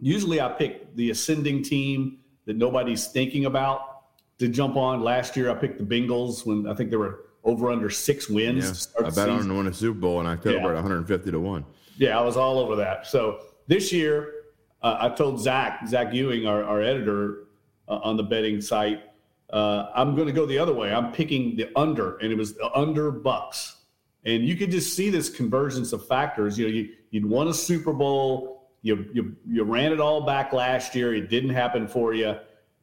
Usually 0.00 0.40
I 0.40 0.48
pick 0.48 0.94
the 0.96 1.10
ascending 1.10 1.62
team 1.62 2.18
that 2.46 2.56
nobody's 2.56 3.06
thinking 3.06 3.44
about 3.44 4.02
to 4.38 4.48
jump 4.48 4.76
on. 4.76 5.02
Last 5.02 5.36
year, 5.36 5.50
I 5.50 5.54
picked 5.54 5.78
the 5.78 5.84
Bengals 5.84 6.44
when 6.44 6.66
I 6.66 6.74
think 6.74 6.90
they 6.90 6.96
were 6.96 7.26
over 7.44 7.70
under 7.70 7.90
six 7.90 8.28
wins. 8.28 8.88
Yeah, 8.98 9.06
I 9.06 9.10
bet 9.10 9.28
on 9.28 9.46
to 9.46 9.54
win 9.54 9.66
a 9.66 9.72
Super 9.72 9.98
Bowl 9.98 10.20
in 10.20 10.26
October 10.26 10.58
yeah. 10.58 10.68
at 10.68 10.74
150 10.74 11.30
to 11.30 11.40
one. 11.40 11.64
Yeah, 11.96 12.18
I 12.18 12.22
was 12.22 12.36
all 12.36 12.58
over 12.58 12.76
that. 12.76 13.06
So 13.06 13.40
this 13.68 13.92
year, 13.92 14.35
uh, 14.82 14.96
I 15.00 15.08
told 15.10 15.40
Zach 15.40 15.86
Zach 15.86 16.12
Ewing, 16.12 16.46
our, 16.46 16.64
our 16.64 16.82
editor 16.82 17.44
uh, 17.88 17.98
on 18.02 18.16
the 18.16 18.22
betting 18.22 18.60
site, 18.60 19.02
uh, 19.50 19.86
I'm 19.94 20.14
going 20.14 20.26
to 20.26 20.32
go 20.32 20.46
the 20.46 20.58
other 20.58 20.74
way. 20.74 20.92
I'm 20.92 21.12
picking 21.12 21.56
the 21.56 21.70
under, 21.76 22.16
and 22.18 22.32
it 22.32 22.36
was 22.36 22.58
under 22.74 23.10
Bucks. 23.10 23.76
And 24.24 24.44
you 24.44 24.56
could 24.56 24.72
just 24.72 24.94
see 24.94 25.08
this 25.08 25.30
convergence 25.30 25.92
of 25.92 26.06
factors. 26.06 26.58
You 26.58 26.66
know, 26.66 26.74
you, 26.74 26.88
you'd 27.10 27.26
won 27.26 27.48
a 27.48 27.54
Super 27.54 27.92
Bowl. 27.92 28.70
You, 28.82 29.08
you, 29.12 29.36
you 29.46 29.62
ran 29.62 29.92
it 29.92 30.00
all 30.00 30.26
back 30.26 30.52
last 30.52 30.94
year. 30.94 31.14
It 31.14 31.30
didn't 31.30 31.50
happen 31.50 31.86
for 31.86 32.12
you. 32.12 32.36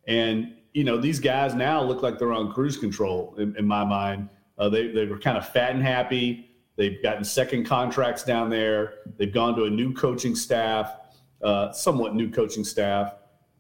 And 0.08 0.54
you 0.74 0.84
know, 0.84 0.98
these 0.98 1.20
guys 1.20 1.54
now 1.54 1.82
look 1.84 2.02
like 2.02 2.18
they're 2.18 2.34
on 2.34 2.52
cruise 2.52 2.78
control 2.78 3.36
in, 3.38 3.56
in 3.58 3.66
my 3.66 3.84
mind. 3.84 4.30
Uh, 4.58 4.70
they, 4.70 4.88
they 4.88 5.06
were 5.06 5.20
kind 5.20 5.38
of 5.38 5.48
fat 5.48 5.72
and 5.72 5.84
happy. 5.84 6.50
They've 6.76 7.02
gotten 7.04 7.24
second 7.24 7.66
contracts 7.66 8.24
down 8.24 8.50
there. 8.50 8.96
They've 9.18 9.34
gone 9.34 9.56
to 9.58 9.66
a 9.66 9.70
new 9.70 9.94
coaching 9.94 10.36
staff, 10.36 10.96
uh, 11.44 11.72
somewhat 11.72 12.16
new 12.16 12.30
coaching 12.30 12.64
staff. 12.64 13.16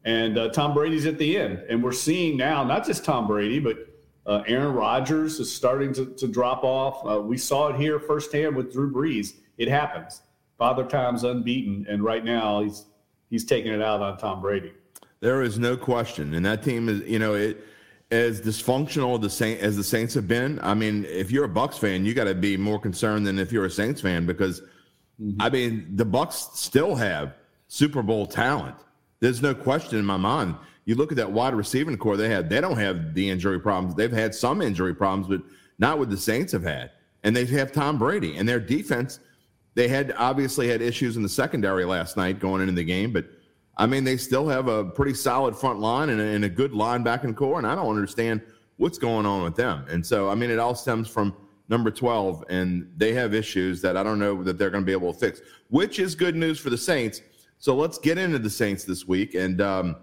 And 0.05 0.37
uh, 0.37 0.49
Tom 0.49 0.73
Brady's 0.73 1.05
at 1.05 1.17
the 1.17 1.37
end. 1.37 1.63
And 1.69 1.83
we're 1.83 1.91
seeing 1.91 2.37
now, 2.37 2.63
not 2.63 2.85
just 2.85 3.05
Tom 3.05 3.27
Brady, 3.27 3.59
but 3.59 3.77
uh, 4.25 4.43
Aaron 4.47 4.73
Rodgers 4.73 5.39
is 5.39 5.53
starting 5.53 5.93
to, 5.93 6.05
to 6.15 6.27
drop 6.27 6.63
off. 6.63 7.05
Uh, 7.05 7.21
we 7.21 7.37
saw 7.37 7.67
it 7.67 7.77
here 7.77 7.99
firsthand 7.99 8.55
with 8.55 8.71
Drew 8.71 8.91
Brees. 8.91 9.35
It 9.57 9.67
happens. 9.67 10.21
Father 10.57 10.85
time's 10.85 11.23
unbeaten. 11.23 11.85
And 11.89 12.03
right 12.03 12.23
now, 12.23 12.63
he's, 12.63 12.85
he's 13.29 13.45
taking 13.45 13.71
it 13.71 13.81
out 13.81 14.01
on 14.01 14.17
Tom 14.17 14.41
Brady. 14.41 14.73
There 15.23 15.41
is 15.41 15.57
no 15.57 15.77
question, 15.77 16.33
and 16.33 16.45
that 16.45 16.63
team 16.63 16.89
is 16.89 16.99
you 17.07 17.17
know 17.17 17.33
it 17.33 17.65
as 18.11 18.41
dysfunctional 18.41 19.21
the 19.21 19.29
Saint 19.29 19.61
as 19.61 19.77
the 19.77 19.83
Saints 19.83 20.13
have 20.15 20.27
been. 20.27 20.59
I 20.61 20.73
mean, 20.73 21.05
if 21.05 21.31
you're 21.31 21.45
a 21.45 21.49
Bucks 21.49 21.77
fan, 21.77 22.05
you 22.05 22.13
got 22.13 22.25
to 22.25 22.35
be 22.35 22.57
more 22.57 22.77
concerned 22.77 23.25
than 23.25 23.39
if 23.39 23.49
you're 23.49 23.63
a 23.63 23.71
Saints 23.71 24.01
fan 24.01 24.25
because 24.25 24.59
mm-hmm. 25.21 25.41
I 25.41 25.49
mean 25.49 25.87
the 25.95 26.03
Bucks 26.03 26.49
still 26.55 26.93
have 26.95 27.35
Super 27.73 28.03
Bowl 28.03 28.27
talent. 28.27 28.75
There's 29.19 29.41
no 29.41 29.55
question 29.55 29.97
in 29.97 30.05
my 30.05 30.15
mind. 30.15 30.55
You 30.85 30.93
look 30.93 31.11
at 31.11 31.17
that 31.17 31.31
wide 31.31 31.55
receiving 31.55 31.97
corps 31.97 32.17
they 32.17 32.29
had; 32.29 32.47
they 32.47 32.61
don't 32.61 32.77
have 32.77 33.15
the 33.15 33.27
injury 33.27 33.59
problems. 33.59 33.95
They've 33.95 34.11
had 34.11 34.35
some 34.35 34.61
injury 34.61 34.93
problems, 34.93 35.27
but 35.27 35.41
not 35.79 35.97
what 35.97 36.11
the 36.11 36.17
Saints 36.17 36.51
have 36.51 36.61
had. 36.61 36.91
And 37.23 37.35
they 37.35 37.45
have 37.45 37.71
Tom 37.71 37.97
Brady 37.97 38.37
and 38.37 38.47
their 38.47 38.59
defense. 38.59 39.19
They 39.73 39.87
had 39.87 40.13
obviously 40.19 40.67
had 40.67 40.83
issues 40.83 41.17
in 41.17 41.23
the 41.23 41.29
secondary 41.29 41.83
last 41.83 42.15
night 42.15 42.39
going 42.39 42.61
into 42.61 42.75
the 42.75 42.83
game, 42.83 43.11
but 43.11 43.25
I 43.75 43.87
mean, 43.87 44.03
they 44.03 44.17
still 44.17 44.47
have 44.47 44.67
a 44.67 44.85
pretty 44.85 45.15
solid 45.15 45.55
front 45.55 45.79
line 45.79 46.09
and 46.09 46.21
a, 46.21 46.25
and 46.25 46.45
a 46.45 46.49
good 46.49 46.73
linebacking 46.73 47.35
corps, 47.35 47.57
and 47.57 47.65
I 47.65 47.73
don't 47.73 47.89
understand 47.89 48.41
what's 48.77 48.99
going 48.99 49.25
on 49.25 49.41
with 49.41 49.55
them. 49.55 49.87
And 49.89 50.05
so, 50.05 50.29
I 50.29 50.35
mean, 50.35 50.51
it 50.51 50.59
all 50.59 50.75
stems 50.75 51.07
from 51.07 51.35
number 51.69 51.89
12, 51.89 52.43
and 52.49 52.87
they 52.97 53.13
have 53.13 53.33
issues 53.33 53.81
that 53.81 53.97
I 53.97 54.03
don't 54.03 54.19
know 54.19 54.43
that 54.43 54.59
they're 54.59 54.69
going 54.69 54.83
to 54.83 54.85
be 54.85 54.91
able 54.91 55.11
to 55.11 55.19
fix, 55.19 55.41
which 55.69 55.97
is 55.97 56.13
good 56.13 56.35
news 56.35 56.59
for 56.59 56.69
the 56.69 56.77
Saints. 56.77 57.21
So 57.63 57.73
let's 57.73 57.97
get 57.97 58.17
into 58.17 58.39
the 58.39 58.49
Saints 58.49 58.83
this 58.83 59.07
week. 59.07 59.35
And, 59.35 59.61
um, 59.61 59.95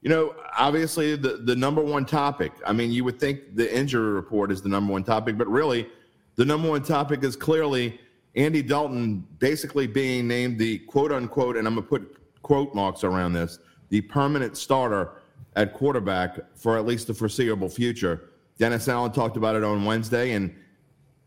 you 0.00 0.08
know, 0.08 0.34
obviously 0.56 1.14
the, 1.14 1.42
the 1.44 1.54
number 1.54 1.82
one 1.82 2.06
topic. 2.06 2.52
I 2.66 2.72
mean, 2.72 2.90
you 2.90 3.04
would 3.04 3.20
think 3.20 3.54
the 3.54 3.70
injury 3.70 4.12
report 4.12 4.50
is 4.50 4.62
the 4.62 4.70
number 4.70 4.94
one 4.94 5.04
topic, 5.04 5.36
but 5.36 5.46
really, 5.46 5.90
the 6.36 6.44
number 6.46 6.70
one 6.70 6.82
topic 6.82 7.22
is 7.22 7.36
clearly 7.36 8.00
Andy 8.34 8.62
Dalton 8.62 9.26
basically 9.38 9.86
being 9.86 10.26
named 10.26 10.58
the 10.58 10.78
quote 10.78 11.12
unquote, 11.12 11.58
and 11.58 11.68
I'm 11.68 11.74
going 11.74 11.84
to 11.84 11.88
put 11.90 12.42
quote 12.42 12.74
marks 12.74 13.04
around 13.04 13.34
this, 13.34 13.58
the 13.90 14.00
permanent 14.00 14.56
starter 14.56 15.20
at 15.54 15.74
quarterback 15.74 16.38
for 16.54 16.78
at 16.78 16.86
least 16.86 17.08
the 17.08 17.14
foreseeable 17.14 17.68
future. 17.68 18.30
Dennis 18.56 18.88
Allen 18.88 19.12
talked 19.12 19.36
about 19.36 19.54
it 19.54 19.64
on 19.64 19.84
Wednesday, 19.84 20.32
and 20.32 20.56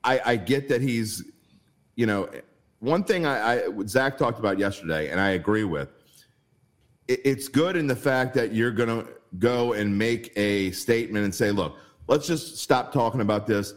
I, 0.03 0.19
I 0.25 0.36
get 0.36 0.67
that 0.69 0.82
he's, 0.82 1.25
you 1.95 2.08
know, 2.08 2.27
one 2.80 3.04
thing 3.04 3.26
I, 3.26 3.65
I 3.65 3.70
Zach 3.86 4.18
talked 4.18 4.39
about 4.39 4.58
yesterday, 4.58 5.10
and 5.10 5.20
I 5.20 5.32
agree 5.32 5.63
with 5.63 5.89
it's 7.10 7.48
good 7.48 7.76
in 7.76 7.88
the 7.88 7.96
fact 7.96 8.36
that 8.36 8.54
you're 8.54 8.72
going 8.72 8.88
to 8.88 9.12
go 9.39 9.74
and 9.74 9.98
make 9.98 10.32
a 10.38 10.70
statement 10.72 11.26
and 11.26 11.34
say, 11.34 11.52
look, 11.52 11.76
let's 12.08 12.28
just 12.28 12.58
stop 12.58 12.94
talking 12.94 13.22
about 13.22 13.48
this. 13.48 13.74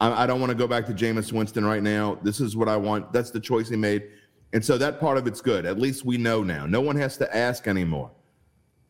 I, 0.00 0.24
I 0.24 0.26
don't 0.26 0.38
want 0.38 0.50
to 0.50 0.56
go 0.56 0.66
back 0.66 0.84
to 0.86 0.92
Jameis 0.92 1.32
Winston 1.32 1.64
right 1.64 1.82
now. 1.82 2.18
This 2.22 2.40
is 2.40 2.56
what 2.56 2.68
I 2.68 2.76
want. 2.76 3.10
That's 3.10 3.30
the 3.30 3.40
choice 3.40 3.70
he 3.70 3.76
made. 3.76 4.10
And 4.52 4.62
so 4.62 4.76
that 4.78 5.00
part 5.00 5.16
of 5.16 5.26
it's 5.26 5.40
good. 5.40 5.64
At 5.64 5.78
least 5.78 6.04
we 6.04 6.18
know 6.18 6.42
now. 6.42 6.66
No 6.66 6.82
one 6.82 6.96
has 6.96 7.16
to 7.18 7.36
ask 7.36 7.66
anymore. 7.66 8.10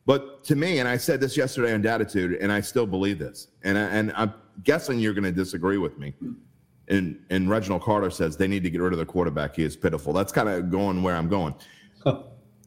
But 0.06 0.42
to 0.44 0.56
me, 0.56 0.80
and 0.80 0.88
I 0.88 0.96
said 0.96 1.20
this 1.20 1.36
yesterday 1.36 1.72
on 1.72 1.82
Datitude, 1.82 2.36
and 2.42 2.50
I 2.52 2.60
still 2.60 2.86
believe 2.86 3.18
this, 3.18 3.48
and, 3.62 3.78
I, 3.78 3.82
and 3.82 4.12
I'm 4.16 4.34
guessing 4.64 4.98
you're 4.98 5.14
going 5.14 5.24
to 5.24 5.32
disagree 5.32 5.78
with 5.78 5.98
me. 5.98 6.14
And, 6.88 7.24
and 7.30 7.48
Reginald 7.48 7.82
Carter 7.82 8.10
says 8.10 8.36
they 8.36 8.46
need 8.46 8.62
to 8.62 8.70
get 8.70 8.80
rid 8.80 8.92
of 8.92 8.98
the 8.98 9.06
quarterback. 9.06 9.56
He 9.56 9.62
is 9.62 9.76
pitiful. 9.76 10.12
That's 10.12 10.32
kind 10.32 10.48
of 10.48 10.70
going 10.70 11.02
where 11.02 11.16
I'm 11.16 11.28
going. 11.28 11.54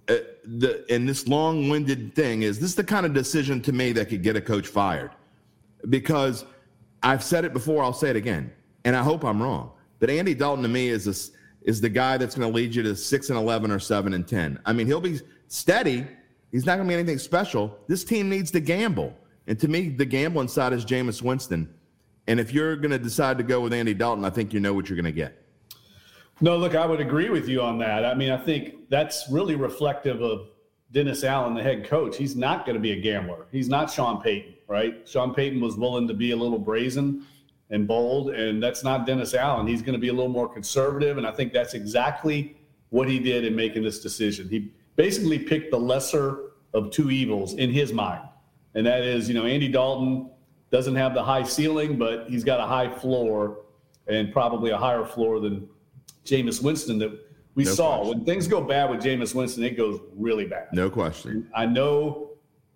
Uh, 0.10 0.20
the 0.46 0.86
and 0.90 1.08
this 1.08 1.28
long-winded 1.28 2.16
thing 2.16 2.44
is 2.44 2.60
this 2.60 2.70
is 2.70 2.76
the 2.76 2.84
kind 2.84 3.06
of 3.06 3.14
decision 3.14 3.62
to 3.62 3.74
me 3.74 3.92
that 3.92 4.08
could 4.08 4.24
get 4.24 4.38
a 4.38 4.42
coach 4.42 4.68
fired 4.68 5.12
because 5.90 6.46
I've 7.04 7.22
said 7.22 7.44
it 7.44 7.52
before, 7.52 7.84
I'll 7.84 7.92
say 7.92 8.10
it 8.10 8.16
again, 8.16 8.52
and 8.86 8.96
I 8.96 9.04
hope 9.04 9.26
I'm 9.26 9.42
wrong. 9.42 9.72
But 10.00 10.10
Andy 10.10 10.34
Dalton 10.34 10.64
to 10.64 10.70
me 10.70 10.88
is 10.88 11.08
a, 11.08 11.70
is 11.70 11.82
the 11.82 11.90
guy 11.90 12.18
that's 12.18 12.36
going 12.36 12.50
to 12.50 12.56
lead 12.56 12.74
you 12.74 12.84
to 12.84 12.96
six 12.96 13.30
and 13.30 13.38
eleven 13.38 13.70
or 13.70 13.80
seven 13.80 14.14
and 14.14 14.26
ten. 14.26 14.60
I 14.66 14.72
mean, 14.72 14.88
he'll 14.88 15.02
be 15.02 15.20
steady. 15.50 16.08
He's 16.54 16.66
not 16.66 16.78
going 16.78 16.88
to 16.88 16.90
be 16.90 16.96
anything 16.96 17.20
special. 17.20 17.78
This 17.88 18.06
team 18.06 18.30
needs 18.30 18.50
to 18.52 18.62
gamble, 18.62 19.14
and 19.48 19.60
to 19.60 19.68
me, 19.68 19.90
the 19.90 20.06
gambling 20.06 20.48
side 20.48 20.72
is 20.72 20.86
Jameis 20.86 21.22
Winston. 21.22 21.74
And 22.28 22.40
if 22.40 22.52
you're 22.54 22.76
going 22.76 22.92
to 22.92 23.00
decide 23.00 23.38
to 23.38 23.44
go 23.44 23.62
with 23.62 23.74
Andy 23.74 23.94
Dalton, 23.94 24.26
I 24.26 24.30
think 24.30 24.54
you 24.54 24.60
know 24.60 24.74
what 24.74 24.90
you're 24.90 24.98
going 24.98 25.06
to 25.06 25.12
get. 25.12 25.44
No, 26.40 26.58
look, 26.58 26.76
I 26.76 26.86
would 26.86 27.00
agree 27.00 27.30
with 27.30 27.48
you 27.48 27.62
on 27.62 27.80
that. 27.80 28.06
I 28.06 28.14
mean, 28.14 28.30
I 28.30 28.38
think 28.38 28.90
that's 28.90 29.30
really 29.32 29.56
reflective 29.56 30.22
of 30.22 30.50
Dennis 30.92 31.24
Allen, 31.24 31.56
the 31.56 31.64
head 31.64 31.86
coach. 31.86 32.16
He's 32.16 32.36
not 32.36 32.66
going 32.66 32.76
to 32.76 32.80
be 32.80 32.92
a 32.92 33.02
gambler. 33.02 33.48
He's 33.52 33.70
not 33.70 33.92
Sean 33.92 34.22
Payton, 34.22 34.54
right? 34.68 35.08
Sean 35.08 35.34
Payton 35.34 35.60
was 35.60 35.78
willing 35.78 36.08
to 36.08 36.14
be 36.14 36.32
a 36.32 36.36
little 36.36 36.60
brazen 36.60 37.26
and 37.70 37.88
bold, 37.88 38.30
and 38.30 38.62
that's 38.62 38.84
not 38.84 39.06
Dennis 39.06 39.34
Allen. 39.34 39.68
He's 39.68 39.82
going 39.82 39.94
to 39.94 40.00
be 40.00 40.10
a 40.10 40.14
little 40.14 40.32
more 40.32 40.48
conservative, 40.48 41.18
and 41.18 41.26
I 41.26 41.32
think 41.32 41.54
that's 41.54 41.74
exactly 41.74 42.56
what 42.90 43.10
he 43.10 43.20
did 43.20 43.44
in 43.44 43.56
making 43.56 43.84
this 43.84 44.00
decision. 44.00 44.48
He 44.48 44.72
basically 44.96 45.40
picked 45.40 45.72
the 45.72 45.80
lesser 45.80 46.52
of 46.74 46.92
two 46.92 47.10
evils 47.10 47.56
in 47.56 47.72
his 47.72 47.92
mind, 47.92 48.24
and 48.76 48.86
that 48.86 49.02
is, 49.02 49.28
you 49.28 49.34
know, 49.34 49.46
Andy 49.46 49.68
Dalton 49.68 50.30
doesn't 50.72 50.96
have 50.96 51.14
the 51.14 51.24
high 51.24 51.44
ceiling, 51.44 51.98
but 51.98 52.30
he's 52.30 52.44
got 52.44 52.60
a 52.60 52.66
high 52.66 52.90
floor 52.90 53.60
and 54.08 54.32
probably 54.32 54.72
a 54.72 54.78
higher 54.78 55.06
floor 55.06 55.40
than 55.40 55.68
Jameis 56.26 56.62
Winston 56.62 56.98
that 57.00 57.20
we 57.56 57.64
no 57.64 57.72
saw. 57.72 57.98
Question. 57.98 58.18
When 58.18 58.26
things 58.26 58.48
go 58.48 58.62
bad 58.62 58.90
with 58.90 59.02
Jameis 59.02 59.34
Winston, 59.34 59.64
it 59.64 59.78
goes 59.78 60.00
really 60.16 60.46
bad. 60.46 60.68
No 60.74 60.90
question. 60.90 61.50
I 61.56 61.66
know 61.66 62.32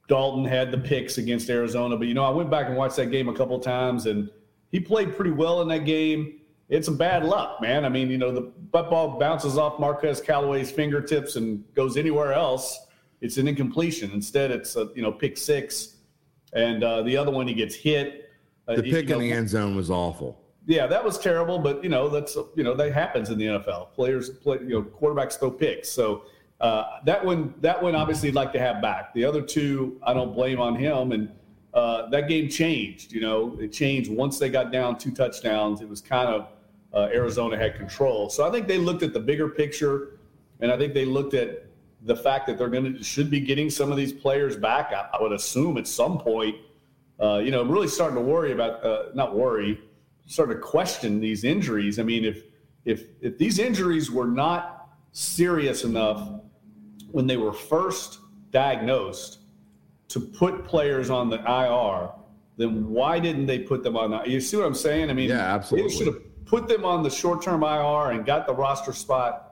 Dalton 0.07 0.45
had 0.45 0.71
the 0.71 0.77
picks 0.77 1.17
against 1.17 1.49
Arizona, 1.49 1.97
but 1.97 2.07
you 2.07 2.13
know, 2.13 2.23
I 2.23 2.29
went 2.29 2.49
back 2.49 2.67
and 2.67 2.75
watched 2.75 2.95
that 2.97 3.11
game 3.11 3.29
a 3.29 3.33
couple 3.33 3.59
times 3.59 4.05
and 4.05 4.29
he 4.71 4.79
played 4.79 5.15
pretty 5.15 5.31
well 5.31 5.61
in 5.61 5.67
that 5.67 5.85
game. 5.85 6.39
It's 6.69 6.85
some 6.85 6.97
bad 6.97 7.25
luck, 7.25 7.61
man. 7.61 7.83
I 7.83 7.89
mean, 7.89 8.09
you 8.09 8.17
know, 8.17 8.31
the 8.31 8.41
butt 8.41 8.89
ball 8.89 9.19
bounces 9.19 9.57
off 9.57 9.79
Marquez 9.79 10.21
Callaway's 10.21 10.71
fingertips 10.71 11.35
and 11.35 11.63
goes 11.75 11.97
anywhere 11.97 12.31
else. 12.31 12.79
It's 13.19 13.37
an 13.37 13.47
incompletion. 13.47 14.11
Instead, 14.11 14.51
it's 14.51 14.77
a 14.77 14.89
you 14.95 15.01
know 15.01 15.11
pick 15.11 15.37
six, 15.37 15.97
and 16.53 16.83
uh, 16.83 17.01
the 17.03 17.17
other 17.17 17.31
one 17.31 17.47
he 17.47 17.53
gets 17.53 17.75
hit. 17.75 18.29
Uh, 18.67 18.75
the 18.75 18.83
pick 18.83 19.09
you 19.09 19.15
know, 19.15 19.15
in 19.15 19.21
the 19.21 19.31
end 19.31 19.49
zone 19.49 19.75
was 19.75 19.89
awful 19.89 20.41
yeah, 20.67 20.87
that 20.87 21.03
was 21.03 21.17
terrible, 21.17 21.59
but 21.59 21.83
you 21.83 21.89
know 21.89 22.07
that's 22.07 22.35
you 22.55 22.63
know 22.63 22.73
that 22.75 22.93
happens 22.93 23.29
in 23.29 23.37
the 23.37 23.45
NFL. 23.45 23.93
Players 23.93 24.29
play, 24.29 24.59
you 24.61 24.69
know, 24.69 24.83
quarterbacks 24.83 25.39
throw 25.39 25.51
picks. 25.51 25.89
So 25.89 26.23
uh, 26.59 26.99
that 27.05 27.23
one, 27.25 27.55
that 27.61 27.81
one, 27.81 27.95
obviously, 27.95 28.29
I'd 28.29 28.35
like 28.35 28.53
to 28.53 28.59
have 28.59 28.81
back. 28.81 29.13
The 29.13 29.25
other 29.25 29.41
two, 29.41 29.99
I 30.03 30.13
don't 30.13 30.33
blame 30.33 30.59
on 30.59 30.75
him, 30.75 31.11
and 31.13 31.31
uh, 31.73 32.09
that 32.09 32.27
game 32.27 32.47
changed. 32.47 33.11
You 33.11 33.21
know, 33.21 33.57
it 33.59 33.71
changed 33.71 34.11
once 34.11 34.37
they 34.37 34.49
got 34.49 34.71
down 34.71 34.97
two 34.97 35.11
touchdowns. 35.11 35.81
It 35.81 35.89
was 35.89 35.99
kind 36.01 36.29
of 36.29 36.47
uh, 36.93 37.09
Arizona 37.11 37.57
had 37.57 37.75
control. 37.75 38.29
So 38.29 38.47
I 38.47 38.51
think 38.51 38.67
they 38.67 38.77
looked 38.77 39.01
at 39.01 39.13
the 39.13 39.19
bigger 39.19 39.49
picture, 39.49 40.19
and 40.59 40.71
I 40.71 40.77
think 40.77 40.93
they 40.93 41.05
looked 41.05 41.33
at 41.33 41.65
the 42.03 42.15
fact 42.15 42.47
that 42.47 42.57
they're 42.57 42.69
going 42.69 42.97
to 42.97 43.03
should 43.03 43.29
be 43.29 43.39
getting 43.39 43.69
some 43.69 43.91
of 43.91 43.97
these 43.97 44.13
players 44.13 44.55
back. 44.55 44.91
I, 44.93 45.09
I 45.13 45.21
would 45.21 45.31
assume 45.31 45.77
at 45.77 45.87
some 45.87 46.17
point. 46.17 46.55
Uh, 47.21 47.37
you 47.37 47.51
know, 47.51 47.61
I'm 47.61 47.71
really 47.71 47.87
starting 47.87 48.15
to 48.15 48.21
worry 48.21 48.51
about 48.51 48.83
uh, 48.83 49.03
not 49.13 49.35
worry 49.35 49.79
sort 50.25 50.51
of 50.51 50.61
question 50.61 51.19
these 51.19 51.43
injuries. 51.43 51.99
I 51.99 52.03
mean, 52.03 52.25
if 52.25 52.43
if 52.85 53.05
if 53.21 53.37
these 53.37 53.59
injuries 53.59 54.09
were 54.09 54.27
not 54.27 54.89
serious 55.11 55.83
enough 55.83 56.41
when 57.11 57.27
they 57.27 57.37
were 57.37 57.53
first 57.53 58.19
diagnosed 58.51 59.39
to 60.07 60.19
put 60.19 60.65
players 60.65 61.09
on 61.09 61.29
the 61.29 61.39
IR, 61.39 62.09
then 62.57 62.89
why 62.89 63.19
didn't 63.19 63.45
they 63.45 63.59
put 63.59 63.83
them 63.83 63.95
on? 63.95 64.11
The, 64.11 64.23
you 64.25 64.41
see 64.41 64.57
what 64.57 64.65
I'm 64.65 64.73
saying? 64.73 65.09
I 65.09 65.13
mean, 65.13 65.29
yeah, 65.29 65.53
absolutely. 65.53 65.89
They 65.89 65.95
should 65.97 66.07
have 66.07 66.45
put 66.45 66.67
them 66.67 66.85
on 66.85 67.03
the 67.03 67.09
short-term 67.09 67.63
IR 67.63 68.11
and 68.11 68.25
got 68.25 68.45
the 68.45 68.53
roster 68.53 68.93
spot, 68.93 69.50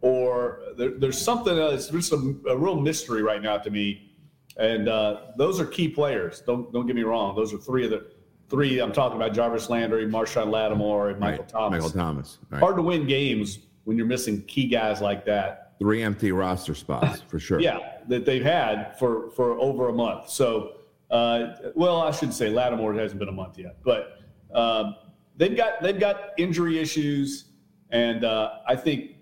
or 0.00 0.60
there, 0.76 0.90
there's 0.90 1.20
something 1.20 1.58
else. 1.58 1.88
There's 1.88 2.12
a, 2.12 2.34
a, 2.48 2.56
real 2.56 2.80
mystery 2.80 3.22
right 3.22 3.42
now 3.42 3.58
to 3.58 3.70
me, 3.70 4.12
and 4.56 4.88
uh, 4.88 5.22
those 5.36 5.60
are 5.60 5.66
key 5.66 5.88
players. 5.88 6.40
Don't 6.40 6.72
don't 6.72 6.86
get 6.86 6.96
me 6.96 7.02
wrong; 7.02 7.34
those 7.34 7.52
are 7.52 7.58
three 7.58 7.84
of 7.84 7.90
the 7.90 8.10
three, 8.48 8.80
I'm 8.80 8.92
talking 8.92 9.16
about 9.16 9.32
Jarvis 9.32 9.68
Landry, 9.68 10.06
Marshon 10.06 10.50
Lattimore, 10.50 11.10
and 11.10 11.20
Michael 11.20 11.44
right. 11.44 11.48
Thomas. 11.48 11.82
Michael 11.82 11.98
Thomas. 11.98 12.38
Right. 12.50 12.60
Hard 12.60 12.76
to 12.76 12.82
win 12.82 13.06
games 13.06 13.60
when 13.84 13.96
you're 13.96 14.06
missing 14.06 14.42
key 14.42 14.66
guys 14.66 15.00
like 15.00 15.24
that. 15.26 15.72
Three 15.78 16.02
empty 16.02 16.32
roster 16.32 16.74
spots 16.74 17.20
for 17.28 17.38
sure. 17.38 17.60
yeah, 17.60 17.98
that 18.08 18.24
they've 18.24 18.42
had 18.42 18.98
for 18.98 19.30
for 19.30 19.58
over 19.60 19.88
a 19.88 19.92
month. 19.92 20.28
So, 20.28 20.72
uh, 21.10 21.54
well, 21.74 22.00
I 22.00 22.10
shouldn't 22.10 22.34
say 22.34 22.50
Lattimore 22.50 22.94
hasn't 22.94 23.20
been 23.20 23.28
a 23.28 23.32
month 23.32 23.58
yet, 23.58 23.76
but 23.84 24.18
um, 24.52 24.96
they've 25.36 25.56
got 25.56 25.80
they've 25.82 25.98
got 25.98 26.30
injury 26.36 26.78
issues, 26.78 27.52
and 27.90 28.24
uh, 28.24 28.54
I 28.66 28.74
think 28.74 29.17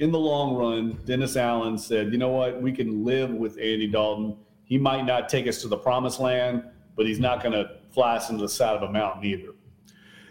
in 0.00 0.10
the 0.10 0.18
long 0.18 0.56
run, 0.56 0.98
Dennis 1.04 1.36
Allen 1.36 1.76
said, 1.76 2.10
you 2.10 2.18
know 2.18 2.30
what, 2.30 2.60
we 2.60 2.72
can 2.72 3.04
live 3.04 3.30
with 3.30 3.52
Andy 3.58 3.86
Dalton. 3.86 4.36
He 4.64 4.78
might 4.78 5.04
not 5.04 5.28
take 5.28 5.46
us 5.46 5.60
to 5.60 5.68
the 5.68 5.76
promised 5.76 6.18
land, 6.18 6.64
but 6.96 7.06
he's 7.06 7.20
not 7.20 7.42
going 7.42 7.52
to 7.52 7.76
fly 7.92 8.16
us 8.16 8.30
into 8.30 8.42
the 8.42 8.48
side 8.48 8.76
of 8.76 8.82
a 8.82 8.90
mountain 8.90 9.24
either. 9.24 9.52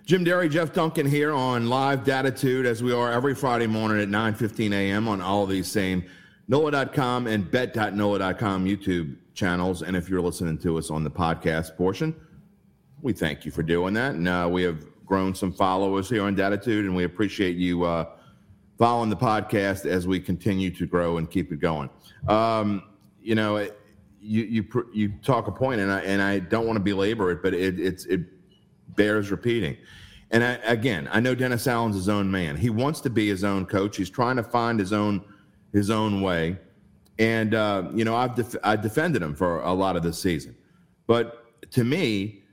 Jim 0.06 0.24
Derry, 0.24 0.50
Jeff 0.50 0.74
Duncan 0.74 1.06
here 1.06 1.32
on 1.32 1.70
Live 1.70 2.04
Datitude, 2.04 2.66
as 2.66 2.82
we 2.82 2.92
are 2.92 3.12
every 3.12 3.36
Friday 3.36 3.68
morning 3.68 4.02
at 4.02 4.10
9.15 4.10 4.74
a.m. 4.74 5.08
on 5.08 5.22
all 5.22 5.46
these 5.46 5.68
same 5.72 6.04
NOLA.com 6.48 7.28
and 7.28 7.50
bet.NOLA.com 7.52 8.66
YouTube 8.66 9.18
channels. 9.36 9.84
And 9.84 9.96
if 9.96 10.10
you're 10.10 10.22
listening 10.22 10.58
to 10.60 10.80
us 10.80 10.90
on 10.90 11.04
the 11.04 11.12
podcast 11.12 11.78
portion, 11.78 12.16
we 13.04 13.14
thank 13.14 13.46
you 13.46 13.52
for 13.52 13.62
doing 13.62 13.94
that. 13.94 14.16
And 14.16 14.28
uh, 14.28 14.50
we 14.52 14.64
have 14.64 14.84
grown 15.06 15.36
some 15.36 15.54
followers 15.54 16.10
here 16.10 16.24
on 16.24 16.36
Datitude, 16.36 16.80
and 16.80 16.96
we 16.96 17.04
appreciate 17.04 17.56
you 17.56 17.84
uh, 17.84 18.06
following 18.80 19.10
the 19.10 19.16
podcast 19.16 19.86
as 19.86 20.08
we 20.08 20.20
continue 20.20 20.72
to 20.72 20.88
grow 20.88 21.18
and 21.18 21.30
keep 21.30 21.52
it 21.52 21.60
going. 21.60 21.90
Um, 22.28 22.82
you 23.22 23.36
know, 23.36 23.58
you 24.22 24.44
you 24.44 24.66
you 24.94 25.10
talk 25.22 25.48
a 25.48 25.52
point, 25.52 25.82
and 25.82 25.92
I 25.92 26.00
and 26.00 26.22
I 26.22 26.40
don't 26.40 26.66
want 26.66 26.78
to 26.78 26.84
belabor 26.84 27.30
it, 27.32 27.44
but 27.44 27.54
it 27.54 27.80
it's 27.80 28.06
it 28.06 28.22
bears 28.96 29.30
repeating. 29.30 29.78
And 30.32 30.44
I, 30.44 30.54
again, 30.66 31.10
I 31.12 31.20
know 31.20 31.36
Dennis 31.36 31.68
Allen's 31.68 31.96
his 31.96 32.08
own 32.08 32.30
man. 32.32 32.56
He 32.56 32.70
wants 32.70 33.02
to 33.02 33.10
be 33.10 33.28
his 33.28 33.44
own 33.44 33.66
coach. 33.66 33.98
He's 33.98 34.10
trying 34.10 34.38
to 34.38 34.44
find 34.44 34.80
his 34.80 34.94
own 34.94 35.24
his 35.74 35.90
own 35.90 36.22
way. 36.22 36.58
And 37.18 37.54
uh, 37.54 37.90
you 37.94 38.06
know, 38.06 38.16
I've 38.16 38.36
def- 38.36 38.56
I 38.64 38.78
defended 38.78 39.22
him 39.22 39.36
for 39.36 39.60
a 39.62 39.74
lot 39.74 39.98
of 39.98 40.04
this 40.04 40.22
season, 40.22 40.56
but 41.06 41.46
to 41.72 41.84
me, 41.84 42.44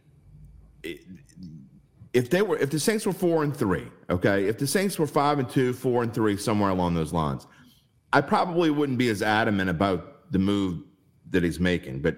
if 2.17 2.31
they 2.31 2.41
were 2.41 2.57
if 2.57 2.71
the 2.71 2.81
Saints 2.81 3.05
were 3.05 3.13
four 3.13 3.45
and 3.45 3.55
three, 3.55 3.89
okay, 4.09 4.47
if 4.47 4.57
the 4.57 4.67
Saints 4.67 4.99
were 4.99 5.07
five 5.07 5.39
and 5.39 5.49
two, 5.49 5.75
four 5.75 6.03
and 6.03 6.15
three, 6.15 6.39
somewhere 6.39 6.71
along 6.71 6.95
those 6.95 7.13
lines, 7.13 7.47
I 8.11 8.23
probably 8.23 8.71
wouldn't 8.71 8.97
be 8.97 9.11
as 9.11 9.21
adamant 9.21 9.69
about 9.69 10.33
the 10.33 10.39
move 10.39 10.83
that 11.31 11.43
he's 11.43 11.61
making. 11.61 12.01
But 12.01 12.17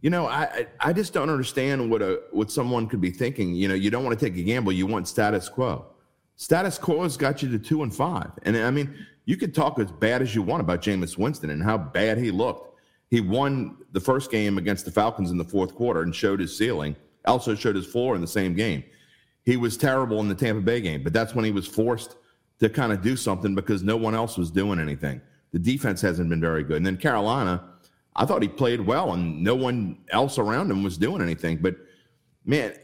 you 0.00 0.10
know, 0.10 0.26
I 0.26 0.66
I 0.80 0.92
just 0.92 1.12
don't 1.12 1.30
understand 1.30 1.88
what 1.88 2.02
a 2.02 2.22
what 2.32 2.50
someone 2.50 2.88
could 2.88 3.00
be 3.00 3.12
thinking. 3.12 3.54
You 3.54 3.68
know, 3.68 3.74
you 3.74 3.88
don't 3.88 4.04
want 4.04 4.18
to 4.18 4.24
take 4.24 4.36
a 4.36 4.42
gamble. 4.42 4.72
You 4.72 4.86
want 4.86 5.06
status 5.06 5.48
quo. 5.48 5.86
Status 6.34 6.76
quo 6.76 7.04
has 7.04 7.16
got 7.16 7.40
you 7.40 7.48
to 7.50 7.58
two 7.58 7.84
and 7.84 7.94
five. 7.94 8.32
And 8.42 8.56
I 8.56 8.72
mean, 8.72 9.06
you 9.26 9.36
could 9.36 9.54
talk 9.54 9.78
as 9.78 9.92
bad 9.92 10.22
as 10.22 10.34
you 10.34 10.42
want 10.42 10.60
about 10.60 10.82
Jameis 10.82 11.16
Winston 11.16 11.50
and 11.50 11.62
how 11.62 11.78
bad 11.78 12.18
he 12.18 12.32
looked 12.32 12.80
He 13.10 13.20
won 13.20 13.76
the 13.92 14.00
first 14.00 14.32
game 14.32 14.58
against 14.58 14.86
the 14.86 14.90
Falcons 14.90 15.30
in 15.30 15.38
the 15.38 15.44
fourth 15.44 15.76
quarter 15.76 16.02
and 16.02 16.12
showed 16.12 16.40
his 16.40 16.56
ceiling. 16.58 16.96
Also 17.26 17.54
showed 17.54 17.76
his 17.76 17.86
floor 17.86 18.16
in 18.16 18.20
the 18.20 18.26
same 18.26 18.54
game. 18.54 18.82
He 19.50 19.56
was 19.56 19.76
terrible 19.76 20.20
in 20.20 20.28
the 20.28 20.34
Tampa 20.36 20.60
Bay 20.60 20.80
game, 20.80 21.02
but 21.02 21.12
that's 21.12 21.34
when 21.34 21.44
he 21.44 21.50
was 21.50 21.66
forced 21.66 22.14
to 22.60 22.68
kind 22.68 22.92
of 22.92 23.02
do 23.02 23.16
something 23.16 23.52
because 23.52 23.82
no 23.82 23.96
one 23.96 24.14
else 24.14 24.38
was 24.38 24.48
doing 24.48 24.78
anything. 24.78 25.20
The 25.50 25.58
defense 25.58 26.00
hasn't 26.00 26.30
been 26.30 26.40
very 26.40 26.62
good. 26.62 26.76
And 26.76 26.86
then 26.86 26.96
Carolina, 26.96 27.64
I 28.14 28.26
thought 28.26 28.42
he 28.42 28.48
played 28.48 28.80
well 28.80 29.14
and 29.14 29.42
no 29.42 29.56
one 29.56 29.98
else 30.10 30.38
around 30.38 30.70
him 30.70 30.84
was 30.84 30.96
doing 30.96 31.20
anything. 31.20 31.56
But 31.56 31.74
man, 32.44 32.74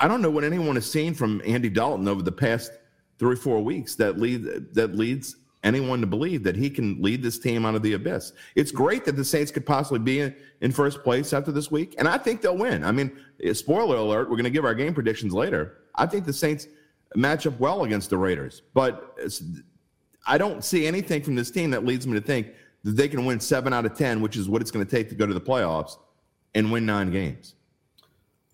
I 0.00 0.08
don't 0.08 0.20
know 0.20 0.28
what 0.28 0.42
anyone 0.42 0.74
has 0.74 0.90
seen 0.90 1.14
from 1.14 1.40
Andy 1.46 1.68
Dalton 1.68 2.08
over 2.08 2.22
the 2.22 2.32
past 2.32 2.72
three, 3.20 3.34
or 3.34 3.36
four 3.36 3.62
weeks 3.62 3.94
that 3.94 4.18
lead 4.18 4.74
that 4.74 4.96
leads 4.96 5.36
anyone 5.62 6.00
to 6.00 6.08
believe 6.08 6.42
that 6.42 6.56
he 6.56 6.68
can 6.68 7.00
lead 7.00 7.22
this 7.22 7.38
team 7.38 7.64
out 7.64 7.76
of 7.76 7.82
the 7.82 7.92
abyss. 7.92 8.32
It's 8.56 8.72
great 8.72 9.04
that 9.04 9.14
the 9.14 9.24
Saints 9.24 9.52
could 9.52 9.64
possibly 9.64 10.00
be 10.00 10.20
in, 10.20 10.34
in 10.60 10.72
first 10.72 11.04
place 11.04 11.32
after 11.32 11.52
this 11.52 11.70
week, 11.70 11.94
and 11.98 12.08
I 12.08 12.18
think 12.18 12.40
they'll 12.40 12.56
win. 12.56 12.82
I 12.82 12.90
mean, 12.90 13.16
eh, 13.44 13.52
spoiler 13.52 13.96
alert, 13.96 14.28
we're 14.28 14.36
going 14.36 14.44
to 14.44 14.50
give 14.50 14.64
our 14.64 14.74
game 14.74 14.92
predictions 14.92 15.32
later. 15.32 15.78
I 15.96 16.06
think 16.06 16.24
the 16.24 16.32
Saints 16.32 16.66
match 17.14 17.46
up 17.46 17.58
well 17.58 17.84
against 17.84 18.10
the 18.10 18.18
Raiders, 18.18 18.62
but 18.74 19.18
I 20.26 20.38
don't 20.38 20.64
see 20.64 20.86
anything 20.86 21.22
from 21.22 21.34
this 21.34 21.50
team 21.50 21.70
that 21.70 21.84
leads 21.84 22.06
me 22.06 22.14
to 22.14 22.20
think 22.20 22.48
that 22.84 22.92
they 22.92 23.08
can 23.08 23.24
win 23.24 23.40
seven 23.40 23.72
out 23.72 23.86
of 23.86 23.96
10, 23.96 24.20
which 24.20 24.36
is 24.36 24.48
what 24.48 24.60
it's 24.60 24.70
going 24.70 24.84
to 24.84 24.90
take 24.90 25.08
to 25.08 25.14
go 25.14 25.26
to 25.26 25.34
the 25.34 25.40
playoffs 25.40 25.98
and 26.54 26.70
win 26.70 26.86
nine 26.86 27.10
games. 27.10 27.54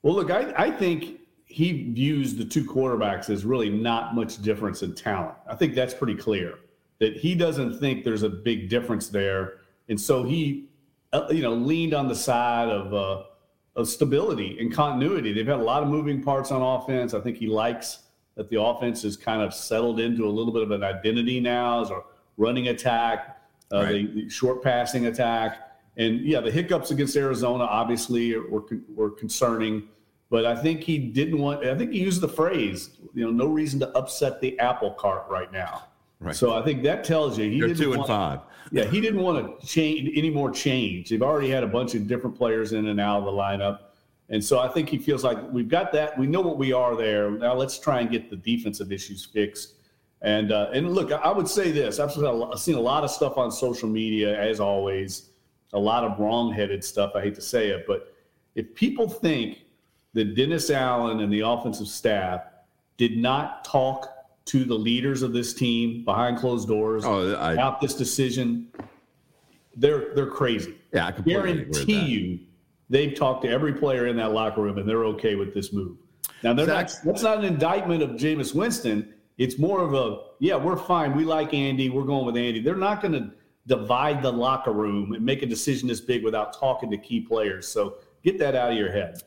Well, 0.03 0.15
look, 0.15 0.31
I, 0.31 0.53
I 0.57 0.71
think 0.71 1.21
he 1.45 1.91
views 1.93 2.35
the 2.35 2.45
two 2.45 2.65
quarterbacks 2.65 3.31
as 3.31 3.45
really 3.45 3.69
not 3.69 4.15
much 4.15 4.41
difference 4.43 4.83
in 4.83 4.95
talent. 4.95 5.35
I 5.47 5.55
think 5.55 5.75
that's 5.75 5.95
pretty 5.95 6.15
clear 6.15 6.59
that 6.99 7.17
he 7.17 7.35
doesn't 7.35 7.79
think 7.79 8.05
there's 8.05 8.23
a 8.23 8.29
big 8.29 8.69
difference 8.69 9.09
there. 9.09 9.59
And 9.89 10.01
so 10.01 10.23
he, 10.25 10.69
uh, 11.13 11.27
you 11.31 11.43
know, 11.43 11.55
leaned 11.55 11.95
on 11.95 12.09
the 12.09 12.15
side 12.15 12.69
of, 12.69 12.95
uh, 12.95 13.25
of 13.75 13.89
stability 13.89 14.59
and 14.61 14.73
continuity. 14.73 15.33
They've 15.33 15.47
had 15.47 15.61
a 15.61 15.63
lot 15.63 15.83
of 15.83 15.89
moving 15.89 16.23
parts 16.23 16.51
on 16.51 16.61
offense. 16.61 17.15
I 17.15 17.21
think 17.21 17.39
he 17.39 17.47
likes 17.47 18.01
that 18.35 18.49
the 18.49 18.61
offense 18.61 19.05
is 19.05 19.17
kind 19.17 19.43
of 19.43 19.53
settled 19.55 20.01
into 20.01 20.27
a 20.27 20.31
little 20.31 20.53
bit 20.53 20.63
of 20.63 20.71
an 20.71 20.83
identity 20.83 21.41
now 21.41 21.83
as 21.83 21.91
a 21.91 22.01
running 22.37 22.69
attack, 22.69 23.41
uh, 23.73 23.83
right. 23.83 24.15
the, 24.15 24.23
the, 24.23 24.29
short 24.29 24.63
passing 24.63 25.07
attack. 25.07 25.59
And 25.97 26.21
yeah, 26.21 26.41
the 26.41 26.51
hiccups 26.51 26.91
against 26.91 27.17
Arizona 27.17 27.65
obviously 27.65 28.37
were, 28.39 28.65
were 28.95 29.11
concerning, 29.11 29.89
but 30.31 30.47
I 30.47 30.57
think 30.57 30.83
he 30.83 30.99
didn't 30.99 31.39
want, 31.39 31.65
I 31.67 31.77
think 31.77 31.93
he 31.93 32.01
used 32.01 32.23
the 32.23 32.29
phrase, 32.29 32.91
you 33.15 33.25
know, 33.25 33.31
no 33.31 33.47
reason 33.47 33.81
to 33.81 33.89
upset 33.97 34.41
the 34.41 34.59
apple 34.59 34.93
cart 34.93 35.27
right 35.29 35.53
now. 35.53 35.85
Right. 36.23 36.37
So 36.37 36.55
I 36.55 36.63
think 36.63 36.85
that 36.85 37.03
tells 37.03 37.37
you 37.37 37.51
he 37.51 37.59
They're 37.59 37.69
didn't 37.69 37.83
two 37.83 37.93
and 37.93 37.99
want, 37.99 38.09
five. 38.09 38.41
Yeah, 38.71 38.85
he 38.85 39.01
didn't 39.01 39.21
want 39.21 39.61
to 39.61 39.67
change 39.67 40.09
any 40.17 40.31
more 40.31 40.51
change. 40.51 41.11
They've 41.11 41.23
already 41.23 41.51
had 41.51 41.65
a 41.65 41.67
bunch 41.67 41.95
of 41.97 42.07
different 42.07 42.37
players 42.37 42.73
in 42.73 42.87
and 42.87 43.01
out 43.01 43.19
of 43.19 43.25
the 43.25 43.33
lineup. 43.33 43.81
And 44.29 44.43
so 44.43 44.61
I 44.61 44.69
think 44.69 44.89
he 44.89 44.99
feels 44.99 45.25
like 45.25 45.39
we've 45.51 45.69
got 45.69 45.93
that. 45.93 46.17
We 46.17 46.27
know 46.29 46.41
what 46.41 46.59
we 46.59 46.73
are 46.73 46.97
there. 46.97 47.31
Now 47.31 47.55
let's 47.55 47.79
try 47.79 48.01
and 48.01 48.11
get 48.11 48.31
the 48.31 48.37
defensive 48.37 48.93
issues 48.93 49.25
fixed. 49.25 49.75
And 50.23 50.53
uh, 50.53 50.71
and 50.73 50.95
look, 50.95 51.11
I 51.11 51.33
would 51.33 51.49
say 51.49 51.73
this: 51.73 51.99
I've 51.99 52.13
seen 52.13 52.77
a 52.77 52.81
lot 52.81 53.03
of 53.03 53.11
stuff 53.11 53.37
on 53.37 53.51
social 53.51 53.89
media, 53.89 54.41
as 54.41 54.61
always, 54.61 55.31
a 55.73 55.79
lot 55.79 56.05
of 56.05 56.19
wrong-headed 56.21 56.85
stuff. 56.85 57.13
I 57.17 57.23
hate 57.23 57.35
to 57.35 57.43
say 57.43 57.71
it, 57.71 57.85
but 57.87 58.15
if 58.55 58.73
people 58.75 59.09
think 59.09 59.65
that 60.15 60.37
Dennis 60.37 60.71
Allen 60.71 61.21
and 61.21 61.33
the 61.33 61.41
offensive 61.41 61.89
staff 61.89 62.43
did 62.97 63.17
not 63.17 63.65
talk 63.65 64.22
to 64.47 64.65
the 64.65 64.75
leaders 64.75 65.23
of 65.23 65.33
this 65.33 65.55
team 65.55 66.05
behind 66.05 66.39
closed 66.39 66.69
doors 66.69 67.05
oh, 67.05 67.35
I, 67.35 67.53
about 67.53 67.81
this 67.81 67.95
decision, 67.95 68.69
they're 69.77 70.15
they're 70.15 70.27
crazy. 70.27 70.75
Yeah, 70.93 71.07
I 71.07 71.13
guarantee 71.13 72.05
you 72.05 72.41
they've 72.93 73.15
talked 73.15 73.43
to 73.43 73.49
every 73.49 73.73
player 73.73 74.07
in 74.07 74.17
that 74.17 74.33
locker 74.33 74.61
room 74.61 74.79
and 74.79 74.89
they're 74.89 75.07
okay 75.07 75.35
with 75.35 75.55
this 75.55 75.73
move. 75.73 75.97
Now, 76.43 76.53
they're 76.53 76.67
not, 76.67 76.93
that's 77.05 77.23
not 77.23 77.39
an 77.39 77.45
indictment 77.45 78.03
of 78.03 78.11
Jameis 78.11 78.55
Winston. 78.55 79.15
It's 79.39 79.59
more 79.59 79.81
of 79.81 79.95
a, 79.95 80.19
yeah, 80.41 80.57
we're 80.57 80.77
fine. 80.77 81.17
We 81.17 81.25
like 81.25 81.55
Andy. 81.55 81.89
We're 81.89 82.05
going 82.05 82.27
with 82.27 82.37
Andy. 82.37 82.61
They're 82.61 82.77
not 82.77 83.01
going 83.01 83.15
to 83.15 83.31
divide 83.67 84.23
the 84.23 84.31
locker 84.31 84.73
room 84.73 85.15
and 85.15 85.25
make 85.25 85.43
a 85.43 85.47
decision 85.47 85.89
this 85.89 86.01
big 86.01 86.23
without 86.23 86.59
talking 86.59 86.91
to 86.91 86.99
key 86.99 87.21
players. 87.21 87.67
So 87.67 87.97
get 88.23 88.39
that 88.41 88.55
out 88.55 88.73
of 88.73 88.77
your 88.77 88.93
head. 88.93 89.23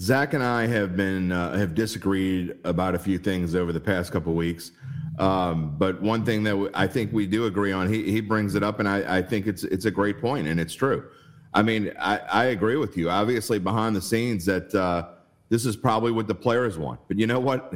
Zach 0.00 0.34
and 0.34 0.42
I 0.42 0.66
have 0.66 0.96
been 0.96 1.32
uh, 1.32 1.56
have 1.56 1.74
disagreed 1.74 2.56
about 2.64 2.94
a 2.94 2.98
few 2.98 3.18
things 3.18 3.54
over 3.54 3.72
the 3.72 3.80
past 3.80 4.12
couple 4.12 4.34
weeks, 4.34 4.72
um, 5.18 5.76
but 5.78 6.00
one 6.02 6.24
thing 6.24 6.42
that 6.44 6.70
I 6.74 6.86
think 6.86 7.12
we 7.12 7.26
do 7.26 7.46
agree 7.46 7.72
on, 7.72 7.92
he 7.92 8.10
he 8.10 8.20
brings 8.20 8.54
it 8.54 8.62
up, 8.62 8.80
and 8.80 8.88
I, 8.88 9.18
I 9.18 9.22
think 9.22 9.46
it's 9.46 9.64
it's 9.64 9.84
a 9.84 9.90
great 9.90 10.20
point, 10.20 10.48
and 10.48 10.58
it's 10.58 10.74
true. 10.74 11.08
I 11.52 11.62
mean, 11.62 11.92
I, 12.00 12.18
I 12.18 12.44
agree 12.46 12.76
with 12.76 12.96
you. 12.96 13.10
Obviously, 13.10 13.60
behind 13.60 13.94
the 13.94 14.02
scenes, 14.02 14.44
that 14.46 14.74
uh, 14.74 15.08
this 15.48 15.64
is 15.64 15.76
probably 15.76 16.10
what 16.10 16.26
the 16.26 16.34
players 16.34 16.76
want. 16.76 17.00
But 17.06 17.18
you 17.18 17.28
know 17.28 17.38
what? 17.38 17.72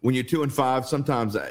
When 0.00 0.14
you're 0.14 0.24
two 0.24 0.42
and 0.42 0.52
five, 0.52 0.86
sometimes 0.86 1.34
I, 1.34 1.50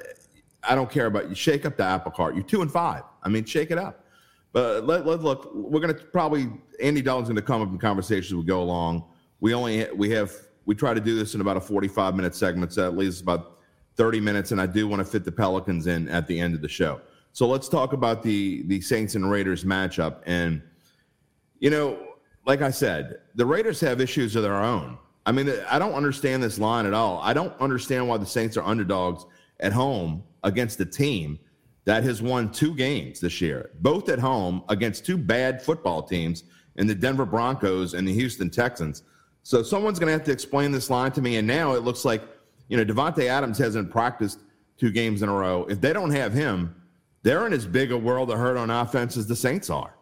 I 0.64 0.76
don't 0.76 0.90
care 0.90 1.08
about 1.08 1.30
you. 1.30 1.36
Shake 1.36 1.66
up 1.66 1.76
the 1.76 1.84
apple 1.84 2.12
cart. 2.12 2.36
You're 2.36 2.44
two 2.44 2.62
and 2.62 2.72
five. 2.72 3.04
I 3.24 3.30
mean, 3.30 3.44
shake 3.44 3.72
it 3.72 3.80
up. 3.80 4.06
But 4.54 4.86
let, 4.86 5.06
let 5.06 5.22
look. 5.22 5.50
We're 5.54 5.82
to 5.88 5.94
probably 5.96 6.50
Andy 6.82 7.02
Dalton's 7.02 7.36
to 7.36 7.42
come 7.42 7.62
up 7.62 7.70
in 7.70 7.80
conversations 7.80 8.36
we 8.36 8.44
go 8.44 8.62
along. 8.62 9.04
We 9.40 9.54
only 9.54 9.88
we 9.94 10.10
have 10.12 10.34
we 10.66 10.76
try 10.76 10.94
to 10.94 11.02
do 11.02 11.16
this 11.16 11.36
in 11.36 11.42
about 11.42 11.58
a 11.58 11.62
45 11.62 12.16
minute 12.16 12.36
segment, 12.36 12.74
so 12.74 12.86
at 12.86 12.98
least 12.98 13.22
about 13.22 13.60
30 13.96 14.20
minutes, 14.20 14.52
and 14.52 14.62
I 14.62 14.66
do 14.66 14.88
want 14.88 15.00
to 15.00 15.06
fit 15.06 15.24
the 15.26 15.32
Pelicans 15.32 15.88
in 15.88 16.08
at 16.10 16.28
the 16.28 16.40
end 16.40 16.54
of 16.54 16.62
the 16.62 16.68
show. 16.68 17.02
So 17.34 17.48
let's 17.48 17.70
talk 17.70 17.94
about 17.94 18.24
the 18.24 18.64
the 18.64 18.82
Saints 18.82 19.16
and 19.16 19.30
Raiders 19.30 19.64
matchup 19.64 20.22
and 20.26 20.62
you 21.60 21.70
know, 21.70 21.98
like 22.46 22.62
I 22.62 22.72
said, 22.72 23.20
the 23.36 23.46
Raiders 23.46 23.80
have 23.82 24.00
issues 24.00 24.36
of 24.36 24.44
their 24.44 24.56
own. 24.56 24.98
I 25.26 25.32
mean, 25.32 25.52
I 25.70 25.78
don't 25.78 25.94
understand 25.94 26.42
this 26.42 26.58
line 26.58 26.86
at 26.86 26.94
all. 26.94 27.20
I 27.22 27.34
don't 27.34 27.54
understand 27.60 28.08
why 28.08 28.18
the 28.18 28.26
Saints 28.26 28.56
are 28.56 28.64
underdogs 28.64 29.26
at 29.60 29.74
home 29.74 30.24
against 30.44 30.80
a 30.80 30.86
team 30.86 31.40
that 31.86 32.04
has 32.04 32.22
won 32.22 32.52
two 32.52 32.74
games 32.76 33.20
this 33.20 33.42
year, 33.42 33.72
both 33.82 34.10
at 34.10 34.20
home 34.20 34.64
against 34.70 35.06
two 35.06 35.18
bad 35.18 35.62
football 35.62 36.04
teams 36.04 36.44
in 36.76 36.88
the 36.88 36.96
Denver 36.96 37.26
Broncos 37.26 37.94
and 37.94 38.08
the 38.08 38.14
Houston 38.14 38.50
Texans. 38.50 39.04
So 39.48 39.64
someone's 39.64 39.98
going 39.98 40.08
to 40.08 40.12
have 40.12 40.26
to 40.26 40.32
explain 40.34 40.74
this 40.74 40.90
line 40.90 41.14
to 41.14 41.22
me. 41.22 41.38
And 41.38 41.48
now 41.48 41.72
it 41.72 41.84
looks 41.84 42.04
like, 42.04 42.22
you 42.68 42.76
know, 42.76 42.84
Davante 42.84 43.28
Adams 43.28 43.58
hasn't 43.58 43.90
practiced 43.90 44.42
two 44.78 44.92
games 44.92 45.22
in 45.22 45.30
a 45.30 45.34
row. 45.34 45.66
If 45.70 45.80
they 45.80 45.94
don't 45.94 46.12
have 46.12 46.34
him, 46.34 46.76
they're 47.24 47.48
in 47.48 47.54
as 47.54 47.66
big 47.66 47.94
a 47.94 47.98
world 47.98 48.30
of 48.30 48.38
hurt 48.38 48.58
on 48.58 48.70
offense 48.70 49.16
as 49.16 49.26
the 49.26 49.38
Saints 49.38 49.70
are. 49.70 49.94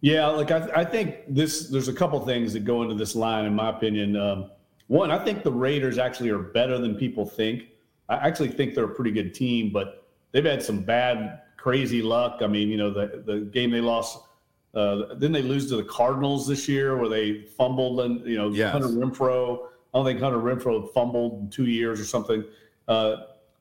Yeah, 0.00 0.26
like 0.26 0.50
I, 0.50 0.68
I 0.74 0.84
think 0.84 1.18
this. 1.28 1.68
There's 1.68 1.86
a 1.86 1.92
couple 1.92 2.18
things 2.26 2.52
that 2.54 2.64
go 2.64 2.82
into 2.82 2.96
this 2.96 3.14
line, 3.14 3.44
in 3.44 3.54
my 3.54 3.70
opinion. 3.70 4.16
Um, 4.16 4.50
one, 4.88 5.12
I 5.12 5.24
think 5.24 5.44
the 5.44 5.52
Raiders 5.52 5.96
actually 5.96 6.30
are 6.30 6.40
better 6.40 6.78
than 6.78 6.96
people 6.96 7.24
think. 7.24 7.68
I 8.08 8.16
actually 8.16 8.48
think 8.48 8.74
they're 8.74 8.82
a 8.82 8.94
pretty 8.96 9.12
good 9.12 9.32
team, 9.32 9.70
but 9.72 10.08
they've 10.32 10.44
had 10.44 10.60
some 10.60 10.80
bad, 10.80 11.42
crazy 11.56 12.02
luck. 12.02 12.38
I 12.42 12.48
mean, 12.48 12.68
you 12.68 12.78
know, 12.78 12.92
the 12.92 13.22
the 13.24 13.40
game 13.42 13.70
they 13.70 13.80
lost. 13.80 14.18
Uh, 14.74 15.14
then 15.16 15.32
they 15.32 15.42
lose 15.42 15.68
to 15.68 15.76
the 15.76 15.84
Cardinals 15.84 16.46
this 16.46 16.68
year, 16.68 16.96
where 16.96 17.08
they 17.08 17.42
fumbled, 17.42 18.00
and 18.00 18.26
you 18.26 18.36
know, 18.38 18.48
yes. 18.48 18.72
Hunter 18.72 18.88
Renfrow. 18.88 19.66
I 19.92 19.98
don't 19.98 20.06
think 20.06 20.20
Hunter 20.20 20.38
Renfrow 20.38 20.92
fumbled 20.92 21.40
in 21.40 21.50
two 21.50 21.66
years 21.66 22.00
or 22.00 22.04
something. 22.04 22.44
Uh, 22.88 23.16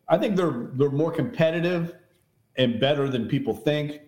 I 0.08 0.18
think 0.18 0.36
they're 0.36 0.70
they're 0.74 0.90
more 0.90 1.12
competitive 1.12 1.96
and 2.58 2.80
better 2.80 3.10
than 3.10 3.28
people 3.28 3.54
think. 3.54 4.02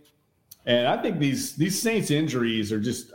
And 0.66 0.88
I 0.88 1.02
think 1.02 1.20
these 1.20 1.56
these 1.56 1.82
Saints 1.82 2.12
injuries 2.12 2.72
are 2.72 2.80
just 2.80 3.12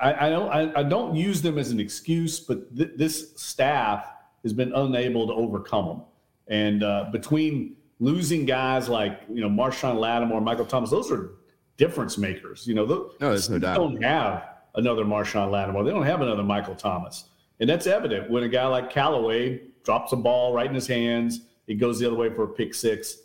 I, 0.00 0.26
I 0.26 0.30
don't 0.30 0.48
I, 0.48 0.80
I, 0.80 0.82
don't 0.82 1.14
use 1.14 1.42
them 1.42 1.58
as 1.58 1.70
an 1.70 1.78
excuse, 1.78 2.40
but 2.40 2.74
th- 2.76 2.92
this 2.96 3.32
staff 3.36 4.08
has 4.42 4.52
been 4.52 4.72
unable 4.72 5.26
to 5.26 5.32
overcome 5.34 5.86
them. 5.86 6.02
And 6.48 6.82
uh, 6.82 7.06
between 7.12 7.76
losing 8.00 8.44
guys 8.44 8.88
like 8.88 9.20
you 9.28 9.40
know 9.40 9.48
Marshon 9.48 9.98
Lattimore, 9.98 10.40
Michael 10.40 10.64
Thomas, 10.64 10.90
those 10.90 11.10
are 11.12 11.32
difference 11.76 12.18
makers. 12.18 12.66
You 12.66 12.74
know, 12.74 12.86
the, 12.86 12.94
no, 13.20 13.30
there's 13.30 13.50
no 13.50 13.58
doubt. 13.58 13.76
Don't 13.76 14.02
have 14.02 14.48
another 14.74 15.04
Marshon 15.04 15.50
Lattimore. 15.50 15.84
They 15.84 15.90
don't 15.90 16.06
have 16.06 16.20
another 16.20 16.42
Michael 16.42 16.74
Thomas, 16.74 17.24
and 17.60 17.68
that's 17.68 17.86
evident 17.86 18.30
when 18.30 18.42
a 18.42 18.48
guy 18.48 18.66
like 18.66 18.90
Callaway 18.90 19.60
drops 19.84 20.12
a 20.12 20.16
ball 20.16 20.52
right 20.52 20.66
in 20.66 20.74
his 20.74 20.86
hands. 20.86 21.40
It 21.66 21.74
goes 21.74 21.98
the 21.98 22.06
other 22.06 22.16
way 22.16 22.30
for 22.30 22.44
a 22.44 22.48
pick 22.48 22.74
six. 22.74 23.18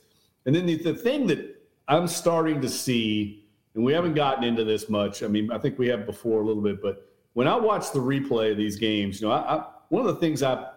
And 0.45 0.55
then 0.55 0.65
the, 0.65 0.75
the 0.75 0.93
thing 0.93 1.27
that 1.27 1.61
I'm 1.87 2.07
starting 2.07 2.61
to 2.61 2.69
see, 2.69 3.45
and 3.75 3.83
we 3.83 3.93
haven't 3.93 4.13
gotten 4.13 4.43
into 4.43 4.63
this 4.63 4.89
much. 4.89 5.23
I 5.23 5.27
mean, 5.27 5.51
I 5.51 5.57
think 5.57 5.77
we 5.77 5.87
have 5.87 6.05
before 6.05 6.41
a 6.41 6.45
little 6.45 6.63
bit, 6.63 6.81
but 6.81 7.09
when 7.33 7.47
I 7.47 7.55
watch 7.55 7.91
the 7.91 7.99
replay 7.99 8.51
of 8.51 8.57
these 8.57 8.75
games, 8.75 9.21
you 9.21 9.27
know, 9.27 9.33
I, 9.33 9.57
I, 9.57 9.65
one 9.89 10.05
of 10.05 10.13
the 10.13 10.19
things 10.19 10.43
I 10.43 10.69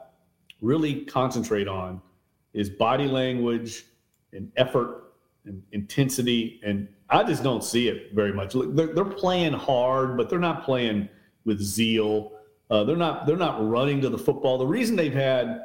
really 0.61 1.05
concentrate 1.05 1.69
on 1.69 2.01
is 2.55 2.71
body 2.71 3.07
language 3.07 3.87
and 4.33 4.51
effort 4.57 5.12
and 5.45 5.63
intensity. 5.73 6.61
And 6.65 6.89
I 7.11 7.25
just 7.25 7.43
don't 7.43 7.65
see 7.65 7.89
it 7.89 8.15
very 8.15 8.33
much. 8.33 8.55
They're, 8.55 8.95
they're 8.95 9.05
playing 9.05 9.53
hard, 9.53 10.17
but 10.17 10.31
they're 10.31 10.39
not 10.39 10.65
playing 10.65 11.09
with 11.45 11.61
zeal. 11.61 12.33
Uh, 12.71 12.85
they're 12.85 12.97
not 12.97 13.27
they're 13.27 13.37
not 13.37 13.69
running 13.69 14.01
to 14.01 14.09
the 14.09 14.19
football. 14.19 14.57
The 14.57 14.67
reason 14.67 14.97
they've 14.97 15.13
had 15.13 15.61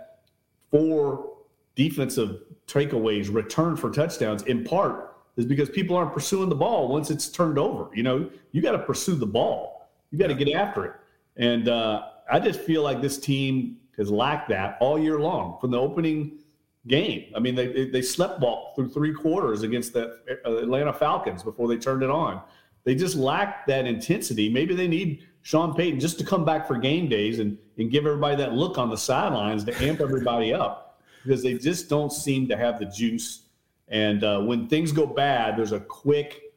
four 0.72 1.34
defensive 1.76 2.42
takeaways 2.68 3.34
returned 3.34 3.80
for 3.80 3.90
touchdowns, 3.90 4.44
in 4.44 4.64
part, 4.64 5.16
is 5.38 5.46
because 5.46 5.70
people 5.70 5.96
aren't 5.96 6.14
pursuing 6.14 6.50
the 6.50 6.56
ball 6.56 6.90
once 6.90 7.10
it's 7.10 7.30
turned 7.30 7.58
over. 7.58 7.90
You 7.94 8.04
know, 8.04 8.30
you 8.52 8.62
got 8.62 8.74
to 8.74 8.80
pursue 8.80 9.16
the 9.16 9.26
ball. 9.26 9.90
You 10.12 10.18
got 10.18 10.28
to 10.28 10.36
get 10.36 10.54
after 10.54 10.86
it. 10.86 10.94
And 11.38 11.70
uh, 11.70 12.08
I 12.30 12.40
just 12.40 12.60
feel 12.60 12.82
like 12.82 13.02
this 13.02 13.18
team 13.20 13.78
has 13.98 14.10
lacked 14.10 14.50
that 14.50 14.78
all 14.82 15.00
year 15.00 15.20
long 15.20 15.60
from 15.62 15.72
the 15.72 15.80
opening 15.80 16.40
game. 16.88 17.32
I 17.36 17.40
mean, 17.40 17.56
they 17.56 17.86
they 17.86 18.02
slept 18.02 18.40
ball 18.40 18.74
through 18.76 18.90
three 18.90 19.14
quarters 19.14 19.64
against 19.64 19.94
the 19.94 20.20
uh, 20.46 20.58
Atlanta 20.58 20.94
Falcons 20.94 21.44
before 21.44 21.68
they 21.68 21.78
turned 21.78 22.04
it 22.04 22.10
on. 22.10 22.42
They 22.84 22.96
just 22.96 23.16
lack 23.16 23.68
that 23.68 23.86
intensity. 23.86 24.50
Maybe 24.50 24.74
they 24.74 24.88
need 24.88 25.28
Sean 25.42 25.74
Payton 25.74 26.00
just 26.00 26.18
to 26.20 26.26
come 26.26 26.46
back 26.46 26.68
for 26.68 26.78
game 26.78 27.10
days 27.10 27.40
and, 27.40 27.58
and 27.78 27.92
give 27.92 28.06
everybody 28.06 28.38
that 28.38 28.54
look 28.54 28.78
on 28.78 28.90
the 28.90 28.98
sidelines 28.98 29.64
to 29.66 29.84
amp 29.84 30.00
everybody 30.00 30.54
up 30.54 31.02
because 31.24 31.44
they 31.44 31.56
just 31.56 31.90
don't 31.90 32.12
seem 32.12 32.48
to 32.48 32.56
have 32.56 32.80
the 32.80 32.86
juice. 32.86 33.44
And 33.90 34.24
uh, 34.24 34.40
when 34.42 34.68
things 34.68 34.92
go 34.92 35.06
bad, 35.06 35.58
there's 35.58 35.74
a 35.74 35.80
quick 35.82 36.54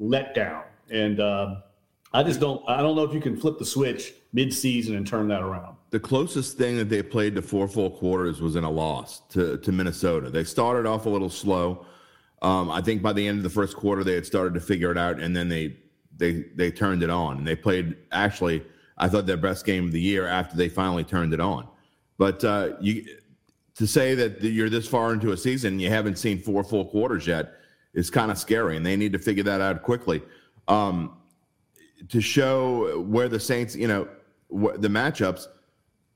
letdown. 0.00 0.62
And 0.90 1.20
uh, 1.20 1.56
I 2.12 2.22
just 2.22 2.40
don't. 2.40 2.62
I 2.68 2.82
don't 2.82 2.96
know 2.96 3.04
if 3.04 3.14
you 3.14 3.20
can 3.20 3.36
flip 3.36 3.58
the 3.58 3.64
switch 3.64 4.14
mid-season 4.32 4.96
and 4.96 5.06
turn 5.06 5.28
that 5.28 5.42
around. 5.42 5.76
The 5.90 6.00
closest 6.00 6.56
thing 6.56 6.76
that 6.78 6.88
they 6.88 7.02
played 7.02 7.34
to 7.34 7.42
four 7.42 7.68
full 7.68 7.90
quarters 7.90 8.40
was 8.40 8.56
in 8.56 8.64
a 8.64 8.70
loss 8.70 9.20
to 9.30 9.58
to 9.58 9.72
Minnesota. 9.72 10.30
They 10.30 10.44
started 10.44 10.86
off 10.86 11.06
a 11.06 11.10
little 11.10 11.30
slow. 11.30 11.86
Um, 12.40 12.70
I 12.70 12.80
think 12.80 13.02
by 13.02 13.12
the 13.12 13.26
end 13.26 13.38
of 13.38 13.44
the 13.44 13.50
first 13.50 13.76
quarter, 13.76 14.02
they 14.02 14.14
had 14.14 14.26
started 14.26 14.54
to 14.54 14.60
figure 14.60 14.90
it 14.90 14.98
out, 14.98 15.20
and 15.20 15.36
then 15.36 15.48
they 15.48 15.76
they 16.16 16.44
they 16.54 16.70
turned 16.70 17.02
it 17.02 17.10
on, 17.10 17.38
and 17.38 17.46
they 17.46 17.56
played 17.56 17.96
actually. 18.10 18.64
I 18.98 19.08
thought 19.08 19.26
their 19.26 19.36
best 19.36 19.64
game 19.66 19.86
of 19.86 19.92
the 19.92 20.00
year 20.00 20.26
after 20.26 20.56
they 20.56 20.68
finally 20.68 21.02
turned 21.02 21.34
it 21.34 21.40
on. 21.40 21.66
But 22.18 22.44
uh, 22.44 22.70
you 22.80 23.04
to 23.74 23.86
say 23.86 24.14
that 24.14 24.42
you're 24.42 24.70
this 24.70 24.86
far 24.86 25.12
into 25.12 25.32
a 25.32 25.36
season, 25.36 25.74
and 25.74 25.82
you 25.82 25.88
haven't 25.88 26.16
seen 26.16 26.38
four 26.38 26.62
full 26.62 26.84
quarters 26.84 27.26
yet, 27.26 27.54
is 27.94 28.10
kind 28.10 28.30
of 28.30 28.38
scary, 28.38 28.76
and 28.76 28.84
they 28.84 28.96
need 28.96 29.12
to 29.12 29.18
figure 29.18 29.44
that 29.44 29.60
out 29.60 29.82
quickly. 29.82 30.22
Um, 30.68 31.18
to 32.08 32.20
show 32.20 33.00
where 33.00 33.28
the 33.28 33.40
Saints, 33.40 33.76
you 33.76 33.88
know, 33.88 34.08
the 34.52 34.88
matchups. 34.88 35.46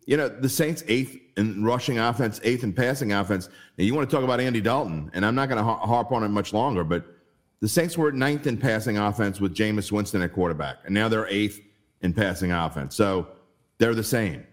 You 0.06 0.16
know, 0.16 0.28
the 0.28 0.48
Saints 0.48 0.84
eighth 0.86 1.18
in 1.36 1.64
rushing 1.64 1.98
offense, 1.98 2.40
eighth 2.44 2.62
in 2.62 2.72
passing 2.72 3.12
offense. 3.12 3.48
Now, 3.76 3.84
you 3.84 3.94
want 3.94 4.08
to 4.08 4.14
talk 4.14 4.24
about 4.24 4.40
Andy 4.40 4.60
Dalton, 4.60 5.10
and 5.14 5.26
I'm 5.26 5.34
not 5.34 5.48
going 5.48 5.58
to 5.58 5.64
harp 5.64 6.12
on 6.12 6.22
it 6.22 6.28
much 6.28 6.52
longer, 6.52 6.84
but 6.84 7.04
the 7.60 7.68
Saints 7.68 7.98
were 7.98 8.12
ninth 8.12 8.46
in 8.46 8.56
passing 8.56 8.98
offense 8.98 9.40
with 9.40 9.54
Jameis 9.54 9.90
Winston 9.90 10.22
at 10.22 10.32
quarterback, 10.32 10.76
and 10.84 10.94
now 10.94 11.08
they're 11.08 11.26
eighth 11.26 11.60
in 12.02 12.12
passing 12.12 12.52
offense. 12.52 12.94
So 12.94 13.26
they're 13.78 13.94
the 13.94 14.04
same. 14.04 14.46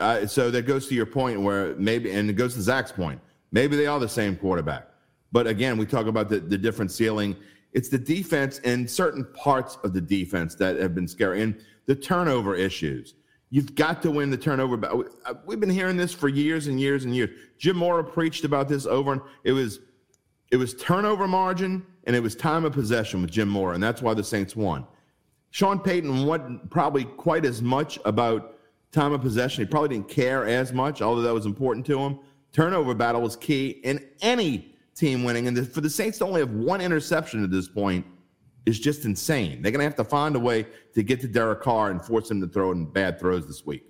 Uh, 0.00 0.26
so 0.26 0.50
that 0.50 0.62
goes 0.62 0.88
to 0.88 0.94
your 0.94 1.06
point 1.06 1.40
where 1.40 1.74
maybe, 1.76 2.10
and 2.10 2.28
it 2.28 2.34
goes 2.34 2.54
to 2.54 2.62
Zach's 2.62 2.92
point, 2.92 3.20
maybe 3.52 3.76
they 3.76 3.86
are 3.86 4.00
the 4.00 4.08
same 4.08 4.36
quarterback. 4.36 4.88
But 5.30 5.46
again, 5.46 5.78
we 5.78 5.86
talk 5.86 6.06
about 6.06 6.28
the, 6.28 6.40
the 6.40 6.58
different 6.58 6.90
ceiling 6.90 7.36
it's 7.76 7.90
the 7.90 7.98
defense 7.98 8.58
and 8.64 8.90
certain 8.90 9.26
parts 9.34 9.76
of 9.84 9.92
the 9.92 10.00
defense 10.00 10.54
that 10.54 10.76
have 10.76 10.94
been 10.94 11.06
scary 11.06 11.42
and 11.42 11.62
the 11.84 11.94
turnover 11.94 12.56
issues. 12.56 13.12
You've 13.56 13.74
got 13.74 14.02
to 14.02 14.10
win 14.10 14.28
the 14.28 14.36
turnover. 14.36 14.76
battle. 14.76 15.06
Uh, 15.24 15.32
we've 15.46 15.58
been 15.58 15.70
hearing 15.70 15.96
this 15.96 16.12
for 16.12 16.28
years 16.28 16.66
and 16.66 16.78
years 16.78 17.06
and 17.06 17.16
years. 17.16 17.30
Jim 17.56 17.78
Mora 17.78 18.04
preached 18.04 18.44
about 18.44 18.68
this 18.68 18.84
over 18.84 19.14
and 19.14 19.22
it 19.44 19.52
was 19.52 19.80
it 20.50 20.58
was 20.58 20.74
turnover 20.74 21.26
margin 21.26 21.82
and 22.04 22.14
it 22.14 22.22
was 22.22 22.36
time 22.36 22.66
of 22.66 22.74
possession 22.74 23.22
with 23.22 23.30
Jim 23.30 23.48
Mora, 23.48 23.72
and 23.72 23.82
that's 23.82 24.02
why 24.02 24.12
the 24.12 24.22
Saints 24.22 24.54
won. 24.54 24.86
Sean 25.52 25.78
Payton 25.78 26.26
wasn't 26.26 26.68
probably 26.68 27.04
quite 27.04 27.46
as 27.46 27.62
much 27.62 27.98
about 28.04 28.58
time 28.92 29.14
of 29.14 29.22
possession. 29.22 29.64
He 29.64 29.70
probably 29.70 29.88
didn't 29.88 30.10
care 30.10 30.44
as 30.44 30.74
much, 30.74 31.00
although 31.00 31.22
that 31.22 31.32
was 31.32 31.46
important 31.46 31.86
to 31.86 31.98
him. 31.98 32.18
Turnover 32.52 32.92
battle 32.92 33.22
was 33.22 33.36
key 33.36 33.80
in 33.84 34.06
any 34.20 34.76
team 34.94 35.24
winning. 35.24 35.48
And 35.48 35.66
for 35.72 35.80
the 35.80 35.88
Saints 35.88 36.18
to 36.18 36.26
only 36.26 36.40
have 36.40 36.50
one 36.50 36.82
interception 36.82 37.42
at 37.42 37.50
this 37.50 37.68
point 37.68 38.04
is 38.66 38.78
just 38.78 39.06
insane. 39.06 39.62
They're 39.62 39.72
going 39.72 39.80
to 39.80 39.84
have 39.84 39.96
to 39.96 40.04
find 40.04 40.36
a 40.36 40.40
way 40.40 40.66
to 40.96 41.02
get 41.02 41.20
to 41.20 41.28
Derek 41.28 41.60
Carr 41.60 41.90
and 41.90 42.02
force 42.02 42.30
him 42.30 42.40
to 42.40 42.48
throw 42.48 42.72
in 42.72 42.86
bad 42.86 43.20
throws 43.20 43.46
this 43.46 43.66
week. 43.66 43.84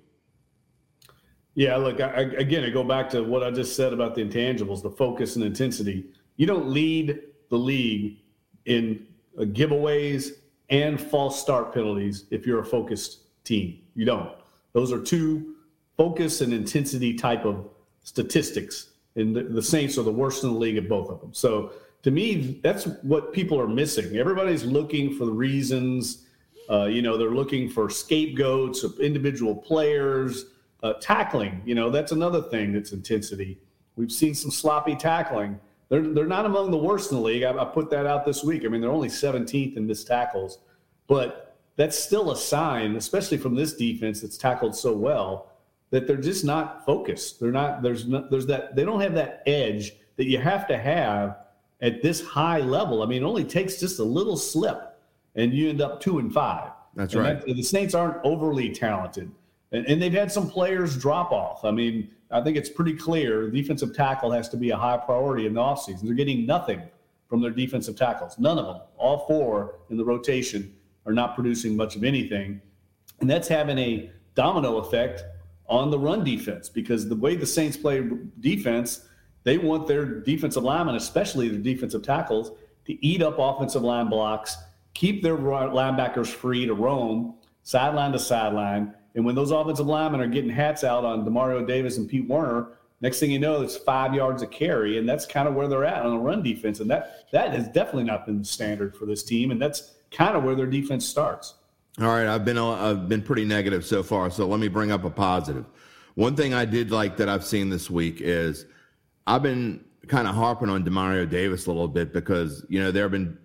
Yeah, 1.55 1.77
look, 1.77 2.01
I, 2.01 2.23
again, 2.37 2.65
I 2.65 2.71
go 2.71 2.83
back 2.83 3.09
to 3.11 3.23
what 3.23 3.45
I 3.45 3.53
just 3.53 3.77
said 3.77 3.93
about 3.93 4.17
the 4.17 4.25
intangibles, 4.25 4.83
the 4.83 4.91
focus 4.91 5.37
and 5.37 5.45
intensity. 5.45 6.07
You 6.37 6.49
don't 6.49 6.69
lead 6.69 7.21
the 7.49 7.57
league 7.57 8.19
in 8.65 9.07
uh, 9.39 9.43
giveaways 9.43 10.33
and 10.69 11.01
false 11.01 11.41
start 11.41 11.73
penalties 11.73 12.25
if 12.33 12.45
you're 12.45 12.59
a 12.59 12.65
focused 12.65 13.21
team. 13.45 13.83
You 13.95 14.05
don't. 14.05 14.33
Those 14.73 14.93
are 14.93 15.01
two 15.01 15.55
focus 15.97 16.41
and 16.41 16.53
intensity 16.53 17.15
type 17.15 17.45
of 17.45 17.69
statistics 18.03 18.91
and 19.15 19.35
the, 19.35 19.63
Saints 19.63 19.97
are 19.97 20.03
the 20.03 20.13
worst 20.13 20.43
in 20.43 20.51
the 20.51 20.59
league 20.59 20.77
at 20.77 20.89
both 20.89 21.09
of 21.09 21.21
them. 21.21 21.33
So 21.33 21.71
to 22.03 22.11
me, 22.11 22.61
that's 22.63 22.85
what 23.03 23.33
people 23.33 23.59
are 23.59 23.69
missing. 23.69 24.17
Everybody's 24.17 24.65
looking 24.65 25.17
for 25.17 25.25
the 25.25 25.33
reasons. 25.33 26.26
Uh, 26.71 26.85
you 26.85 27.03
know, 27.03 27.17
they're 27.17 27.31
looking 27.31 27.69
for 27.69 27.89
scapegoats 27.89 28.85
of 28.85 28.99
individual 28.99 29.55
players. 29.55 30.47
Uh, 30.83 30.93
tackling, 31.01 31.63
you 31.65 31.75
know, 31.75 31.91
that's 31.91 32.13
another 32.13 32.43
thing 32.43 32.73
that's 32.73 32.93
intensity. 32.93 33.59
We've 33.97 34.13
seen 34.13 34.35
some 34.35 34.51
sloppy 34.51 34.95
tackling. 34.95 35.59
They're, 35.89 36.03
they're 36.03 36.27
not 36.27 36.45
among 36.45 36.71
the 36.71 36.77
worst 36.77 37.11
in 37.11 37.17
the 37.17 37.23
league. 37.23 37.43
I, 37.45 37.57
I 37.57 37.65
put 37.65 37.91
that 37.91 38.07
out 38.07 38.25
this 38.25 38.45
week. 38.45 38.65
I 38.65 38.69
mean, 38.69 38.83
they're 38.83 38.91
only 38.91 39.09
17th 39.09 39.77
in 39.77 39.87
missed 39.87 40.07
tackles, 40.07 40.59
but 41.09 41.57
that's 41.77 41.99
still 41.99 42.31
a 42.31 42.37
sign, 42.37 42.97
especially 42.97 43.39
from 43.39 43.55
this 43.55 43.75
defense 43.75 44.21
that's 44.21 44.37
tackled 44.37 44.77
so 44.77 44.93
well, 44.95 45.53
that 45.91 46.07
they're 46.07 46.17
just 46.17 46.45
not 46.45 46.85
focused. 46.85 47.39
They're 47.39 47.53
not 47.53 47.83
there's 47.83 48.07
not 48.07 48.31
there's 48.31 48.47
that 48.47 48.75
they 48.75 48.85
don't 48.85 49.01
have 49.01 49.15
that 49.15 49.43
edge 49.47 49.93
that 50.17 50.27
you 50.27 50.39
have 50.39 50.67
to 50.69 50.77
have 50.77 51.39
at 51.81 52.03
this 52.03 52.25
high 52.25 52.61
level. 52.61 53.03
I 53.03 53.07
mean, 53.07 53.23
it 53.23 53.27
only 53.27 53.45
takes 53.45 53.79
just 53.79 53.99
a 53.99 54.05
little 54.05 54.37
slip 54.37 54.96
and 55.37 55.53
you 55.53 55.69
end 55.69 55.81
up 55.81 56.01
two 56.01 56.19
and 56.19 56.33
five. 56.33 56.71
That's 56.95 57.15
and 57.15 57.23
right. 57.23 57.47
That, 57.47 57.55
the 57.55 57.63
Saints 57.63 57.95
aren't 57.95 58.17
overly 58.25 58.71
talented. 58.71 59.31
And, 59.73 59.87
and, 59.87 60.01
they've 60.01 60.13
had 60.13 60.31
some 60.31 60.49
players 60.49 60.97
drop 60.97 61.33
off. 61.33 61.65
I 61.65 61.71
mean, 61.71 62.11
I 62.31 62.41
think 62.41 62.57
it's 62.57 62.71
pretty 62.71 62.95
clear 62.95 63.51
defensive 63.51 63.95
tackle 63.95 64.31
has 64.31 64.49
to 64.51 64.57
be 64.57 64.71
a 64.71 64.77
high 64.77 64.97
priority 64.97 65.47
in 65.47 65.55
the 65.55 65.61
offseason. 65.61 66.03
They're 66.03 66.15
getting 66.15 66.47
nothing 66.47 66.83
from 67.29 67.43
their 67.43 67.51
defensive 67.51 67.97
tackles. 67.97 68.39
None 68.39 68.59
of 68.59 68.67
them. 68.67 68.81
All 68.97 69.27
four 69.27 69.81
in 69.91 69.97
the 69.97 70.05
rotation 70.05 70.75
are 71.05 71.13
not 71.13 71.35
producing 71.35 71.77
much 71.77 71.97
of 71.97 72.05
anything. 72.05 72.61
And 73.21 73.29
that's 73.29 73.49
having 73.49 73.79
a 73.79 74.11
domino 74.35 74.79
effect 74.79 75.25
on 75.69 75.91
the 75.91 75.99
run 75.99 76.23
defense 76.23 76.69
because 76.69 77.09
the 77.09 77.17
way 77.17 77.35
the 77.35 77.47
Saints 77.47 77.77
play 77.77 78.09
defense, 78.41 79.09
they 79.43 79.59
want 79.59 79.89
their 79.89 80.21
defensive 80.21 80.63
linemen, 80.63 80.95
especially 80.95 81.49
their 81.49 81.61
defensive 81.61 82.03
tackles, 82.03 82.53
to 82.87 83.05
eat 83.05 83.23
up 83.23 83.37
offensive 83.39 83.83
line 83.83 84.09
blocks, 84.09 84.57
keep 84.97 85.23
their 85.23 85.37
linebackers 85.37 86.29
free 86.29 86.65
to 86.67 86.75
roam 86.75 87.35
sideline 87.63 88.13
to 88.13 88.19
sideline. 88.19 88.95
And 89.15 89.25
when 89.25 89.35
those 89.35 89.51
offensive 89.51 89.87
linemen 89.87 90.21
are 90.21 90.27
getting 90.27 90.51
hats 90.51 90.85
out 90.85 91.05
on 91.05 91.25
Demario 91.25 91.67
Davis 91.67 91.99
and 91.99 92.09
Pete 92.09 92.29
Werner, 92.29 92.69
next 93.01 93.21
thing 93.21 93.31
you 93.31 93.39
know, 93.39 93.61
it's 93.61 93.77
five 93.77 94.15
yards 94.15 94.43
of 94.43 94.51
carry, 94.51 94.99
and 94.99 95.09
that's 95.09 95.27
kind 95.27 95.49
of 95.49 95.55
where 95.55 95.69
they're 95.69 95.85
at 95.85 96.05
on 96.05 96.13
the 96.13 96.19
run 96.19 96.43
defense. 96.43 96.81
And 96.81 96.91
that 96.91 97.29
that 97.33 97.53
has 97.53 97.69
definitely 97.69 98.05
not 98.05 98.25
been 98.25 98.39
the 98.39 98.45
standard 98.45 98.97
for 98.97 99.05
this 99.05 99.23
team, 99.23 99.51
and 99.51 99.61
that's 99.61 99.95
kind 100.11 100.37
of 100.37 100.45
where 100.45 100.55
their 100.55 100.67
defense 100.67 101.07
starts. 101.07 101.55
All 102.01 102.07
right, 102.07 102.27
I've 102.27 102.45
been 102.45 102.59
I've 102.59 103.09
been 103.09 103.23
pretty 103.23 103.45
negative 103.45 103.85
so 103.85 104.03
far, 104.03 104.31
so 104.31 104.47
let 104.47 104.61
me 104.61 104.69
bring 104.69 104.93
up 104.93 105.05
a 105.05 105.11
positive. 105.11 105.65
One 106.15 106.37
thing 106.37 106.55
I 106.55 106.65
did 106.65 106.91
like 106.91 107.17
that 107.19 107.29
I've 107.29 107.45
seen 107.45 107.69
this 107.69 107.91
week 107.91 108.21
is 108.21 108.65
I've 109.27 109.43
been 109.43 109.85
kind 110.09 110.29
of 110.29 110.35
harping 110.35 110.69
on 110.69 110.85
Demario 110.85 111.29
Davis 111.29 111.67
a 111.67 111.71
little 111.71 111.89
bit 111.89 112.13
because 112.13 112.65
you 112.69 112.81
know 112.81 112.91
there 112.91 113.05
have 113.05 113.13
been 113.13 113.39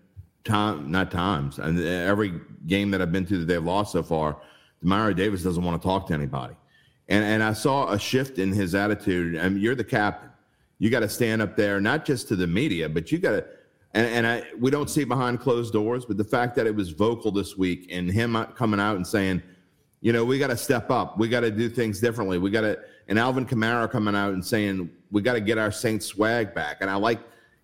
time, 0.44 0.92
not 0.92 1.12
times, 1.12 1.60
and 1.60 1.80
every 1.80 2.40
game 2.68 2.92
that 2.92 3.02
I've 3.02 3.12
been 3.12 3.26
to 3.28 3.40
that 3.40 3.46
they've 3.46 3.64
lost 3.64 3.92
so 3.94 4.04
far, 4.04 4.38
Demario 4.84 5.16
Davis 5.16 5.44
doesn't 5.44 5.64
want 5.64 5.82
to 5.82 5.88
talk 5.88 6.08
to 6.08 6.14
anybody, 6.14 6.56
and 7.10 7.24
and 7.24 7.44
I 7.44 7.54
saw 7.54 7.92
a 7.92 8.00
shift 8.00 8.40
in 8.40 8.52
his 8.52 8.76
attitude. 8.76 9.38
I 9.38 9.50
mean, 9.50 9.62
you're 9.62 9.76
the 9.76 9.84
captain, 9.84 10.30
you 10.80 10.90
got 10.90 11.02
to 11.02 11.10
stand 11.10 11.42
up 11.42 11.56
there, 11.56 11.80
not 11.80 12.06
just 12.06 12.28
to 12.30 12.36
the 12.36 12.48
media, 12.48 12.90
but 12.90 13.12
you 13.12 13.20
got 13.20 13.32
to 13.32 13.46
and, 13.94 14.08
and 14.08 14.28
I, 14.28 14.44
we 14.60 14.72
don't 14.72 14.90
see 14.90 15.04
behind 15.04 15.40
closed 15.40 15.74
doors, 15.74 16.06
but 16.06 16.18
the 16.18 16.24
fact 16.24 16.56
that 16.56 16.66
it 16.66 16.76
was 16.76 16.92
vocal 16.92 17.32
this 17.32 17.58
week 17.58 17.90
and 17.92 18.10
him 18.10 18.36
coming 18.56 18.80
out 18.80 18.96
and 18.96 19.06
saying, 19.06 19.42
you 20.00 20.14
know, 20.14 20.24
we 20.24 20.39
got 20.39 20.48
to 20.48 20.58
step 20.58 20.89
up, 20.89 21.18
we 21.18 21.28
got 21.28 21.42
to 21.42 21.52
do 21.52 21.70
things 21.70 22.00
differently, 22.00 22.38
we 22.38 22.50
got 22.50 22.62
to, 22.62 22.80
and 23.08 23.20
Alvin 23.20 23.46
Kamara 23.46 23.92
coming 23.92 24.16
out 24.16 24.34
and 24.34 24.44
saying 24.44 24.89
we 25.12 25.22
got 25.22 25.34
to 25.34 25.42
get 25.42 25.58
our 25.58 25.72
Saints 25.72 26.06
swag 26.06 26.56
back, 26.56 26.78
and 26.82 26.89
I 26.89 26.96
like 26.96 27.20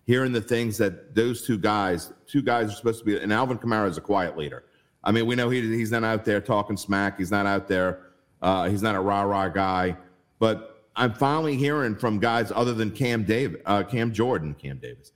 hearing 0.08 0.32
the 0.32 0.40
things 0.40 0.76
that 0.78 1.14
those 1.14 1.46
two 1.46 1.56
guys, 1.56 2.12
two 2.26 2.42
guys 2.42 2.72
are 2.72 2.74
supposed 2.74 2.98
to 2.98 3.04
be, 3.04 3.16
and 3.16 3.32
Alvin 3.32 3.58
Kamara 3.58 3.88
is 3.88 3.96
a 3.96 4.00
quiet 4.00 4.36
leader. 4.36 4.64
I 5.04 5.12
mean, 5.12 5.26
we 5.26 5.36
know 5.36 5.48
he, 5.48 5.60
he's 5.60 5.92
not 5.92 6.02
out 6.02 6.24
there 6.24 6.40
talking 6.40 6.76
smack, 6.76 7.18
he's 7.18 7.30
not 7.30 7.46
out 7.46 7.68
there, 7.68 8.08
uh, 8.42 8.68
he's 8.68 8.82
not 8.82 8.96
a 8.96 9.00
rah 9.00 9.22
rah 9.22 9.48
guy, 9.48 9.96
but 10.40 10.82
I'm 10.96 11.14
finally 11.14 11.56
hearing 11.56 11.94
from 11.94 12.18
guys 12.18 12.50
other 12.52 12.74
than 12.74 12.90
Cam 12.90 13.22
David, 13.22 13.62
uh, 13.64 13.84
Cam 13.84 14.12
Jordan, 14.12 14.54
Cam 14.54 14.78
Davis 14.78 15.12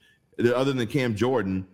other 0.50 0.72
than 0.72 0.86
Cam 0.86 1.14
Jordan, 1.14 1.66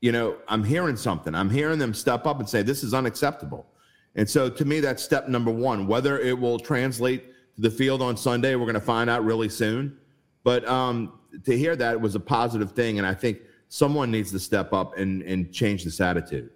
you 0.00 0.12
know, 0.12 0.36
I'm 0.48 0.64
hearing 0.64 0.96
something. 0.96 1.34
I'm 1.34 1.50
hearing 1.50 1.78
them 1.78 1.94
step 1.94 2.26
up 2.26 2.40
and 2.40 2.48
say, 2.48 2.62
this 2.62 2.82
is 2.82 2.92
unacceptable. 2.92 3.66
And 4.14 4.28
so 4.28 4.50
to 4.50 4.64
me, 4.64 4.80
that's 4.80 5.02
step 5.02 5.28
number 5.28 5.50
one. 5.50 5.86
Whether 5.86 6.18
it 6.18 6.38
will 6.38 6.58
translate 6.58 7.24
to 7.56 7.62
the 7.62 7.70
field 7.70 8.02
on 8.02 8.16
Sunday, 8.16 8.54
we're 8.56 8.64
going 8.66 8.74
to 8.74 8.80
find 8.80 9.08
out 9.08 9.24
really 9.24 9.48
soon. 9.48 9.96
But 10.44 10.66
um, 10.68 11.18
to 11.44 11.56
hear 11.56 11.76
that 11.76 12.00
was 12.00 12.14
a 12.14 12.20
positive 12.20 12.72
thing. 12.72 12.98
And 12.98 13.06
I 13.06 13.14
think 13.14 13.38
someone 13.68 14.10
needs 14.10 14.30
to 14.32 14.38
step 14.38 14.72
up 14.72 14.96
and 14.98 15.22
and 15.22 15.52
change 15.52 15.84
this 15.84 16.00
attitude. 16.00 16.50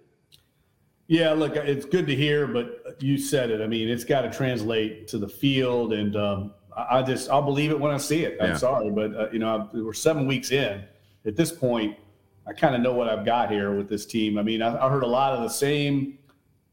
Yeah, 1.07 1.31
look, 1.31 1.55
it's 1.55 1.85
good 1.85 2.05
to 2.07 2.15
hear, 2.15 2.47
but 2.47 3.01
you 3.01 3.17
said 3.17 3.49
it. 3.49 3.61
I 3.61 3.67
mean, 3.67 3.87
it's 3.87 4.03
got 4.03 4.21
to 4.21 4.29
translate 4.29 5.07
to 5.07 5.17
the 5.17 5.27
field, 5.27 5.93
and 5.93 6.15
um, 6.17 6.53
I 6.75 7.01
just 7.01 7.29
I'll 7.29 7.41
believe 7.41 7.71
it 7.71 7.79
when 7.79 7.93
I 7.93 7.97
see 7.97 8.25
it. 8.25 8.37
I'm 8.41 8.49
yeah. 8.49 8.57
sorry, 8.57 8.89
but 8.91 9.15
uh, 9.15 9.29
you 9.31 9.39
know 9.39 9.69
we're 9.73 9.93
seven 9.93 10.27
weeks 10.27 10.51
in. 10.51 10.83
At 11.25 11.35
this 11.35 11.51
point, 11.51 11.97
I 12.45 12.53
kind 12.53 12.75
of 12.75 12.81
know 12.81 12.93
what 12.93 13.09
I've 13.09 13.25
got 13.25 13.49
here 13.49 13.75
with 13.75 13.87
this 13.89 14.05
team. 14.05 14.37
I 14.37 14.43
mean, 14.43 14.61
I, 14.61 14.85
I, 14.85 14.89
heard 14.89 15.03
a 15.03 15.07
lot 15.07 15.33
of 15.33 15.41
the 15.41 15.49
same 15.49 16.19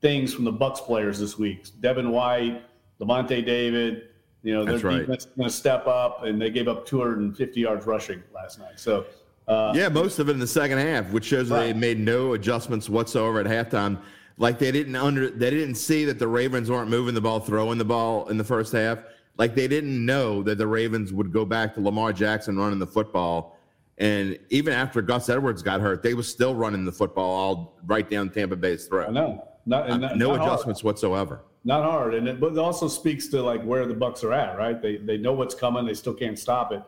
things 0.00 0.34
from 0.34 0.44
the 0.44 0.52
Bucks 0.52 0.80
players 0.80 1.18
this 1.18 1.38
week. 1.38 1.66
Devin 1.80 2.10
White, 2.10 2.62
Lavonte 3.00 3.44
David. 3.44 4.10
You 4.44 4.52
know, 4.52 4.64
their 4.64 4.78
right. 4.78 4.98
defense 5.00 5.24
is 5.24 5.30
going 5.36 5.48
to 5.48 5.54
step 5.54 5.86
up, 5.86 6.22
and 6.24 6.40
they 6.40 6.50
gave 6.50 6.68
up 6.68 6.86
250 6.86 7.60
yards 7.60 7.86
rushing 7.86 8.22
last 8.32 8.58
night. 8.58 8.78
So. 8.78 9.06
Uh, 9.48 9.72
yeah, 9.74 9.88
most 9.88 10.18
of 10.18 10.28
it 10.30 10.32
in 10.32 10.38
the 10.38 10.46
second 10.46 10.78
half, 10.78 11.10
which 11.10 11.24
shows 11.24 11.50
right. 11.50 11.66
they 11.66 11.72
made 11.74 11.98
no 11.98 12.32
adjustments 12.32 12.88
whatsoever 12.88 13.40
at 13.40 13.46
halftime. 13.46 14.00
Like 14.38 14.58
they 14.58 14.72
didn't 14.72 14.96
under 14.96 15.28
they 15.28 15.50
didn't 15.50 15.74
see 15.74 16.06
that 16.06 16.18
the 16.18 16.26
Ravens 16.26 16.70
weren't 16.70 16.88
moving 16.88 17.14
the 17.14 17.20
ball, 17.20 17.40
throwing 17.40 17.76
the 17.76 17.84
ball 17.84 18.28
in 18.28 18.38
the 18.38 18.44
first 18.44 18.72
half. 18.72 19.00
Like 19.36 19.54
they 19.54 19.68
didn't 19.68 20.04
know 20.04 20.42
that 20.44 20.56
the 20.56 20.66
Ravens 20.66 21.12
would 21.12 21.30
go 21.30 21.44
back 21.44 21.74
to 21.74 21.80
Lamar 21.80 22.12
Jackson 22.12 22.56
running 22.56 22.78
the 22.78 22.86
football. 22.86 23.58
And 23.98 24.38
even 24.48 24.72
after 24.72 25.02
Gus 25.02 25.28
Edwards 25.28 25.62
got 25.62 25.80
hurt, 25.80 26.02
they 26.02 26.14
was 26.14 26.26
still 26.26 26.54
running 26.54 26.84
the 26.84 26.92
football 26.92 27.30
all 27.30 27.78
right 27.86 28.08
down 28.08 28.30
Tampa 28.30 28.56
Bay's 28.56 28.86
throat. 28.86 29.08
I 29.08 29.12
know. 29.12 29.46
Not, 29.66 29.90
uh, 29.90 29.96
not 29.96 30.16
no 30.16 30.36
not 30.36 30.46
adjustments 30.46 30.80
hard. 30.80 30.92
whatsoever. 30.92 31.40
Not 31.64 31.84
hard, 31.84 32.14
and 32.14 32.28
it, 32.28 32.40
but 32.40 32.52
it 32.52 32.58
also 32.58 32.88
speaks 32.88 33.28
to 33.28 33.42
like 33.42 33.62
where 33.62 33.86
the 33.86 33.94
Bucks 33.94 34.22
are 34.22 34.32
at, 34.32 34.58
right? 34.58 34.80
They 34.80 34.98
they 34.98 35.16
know 35.16 35.32
what's 35.32 35.54
coming, 35.54 35.86
they 35.86 35.94
still 35.94 36.14
can't 36.14 36.38
stop 36.38 36.72
it, 36.72 36.82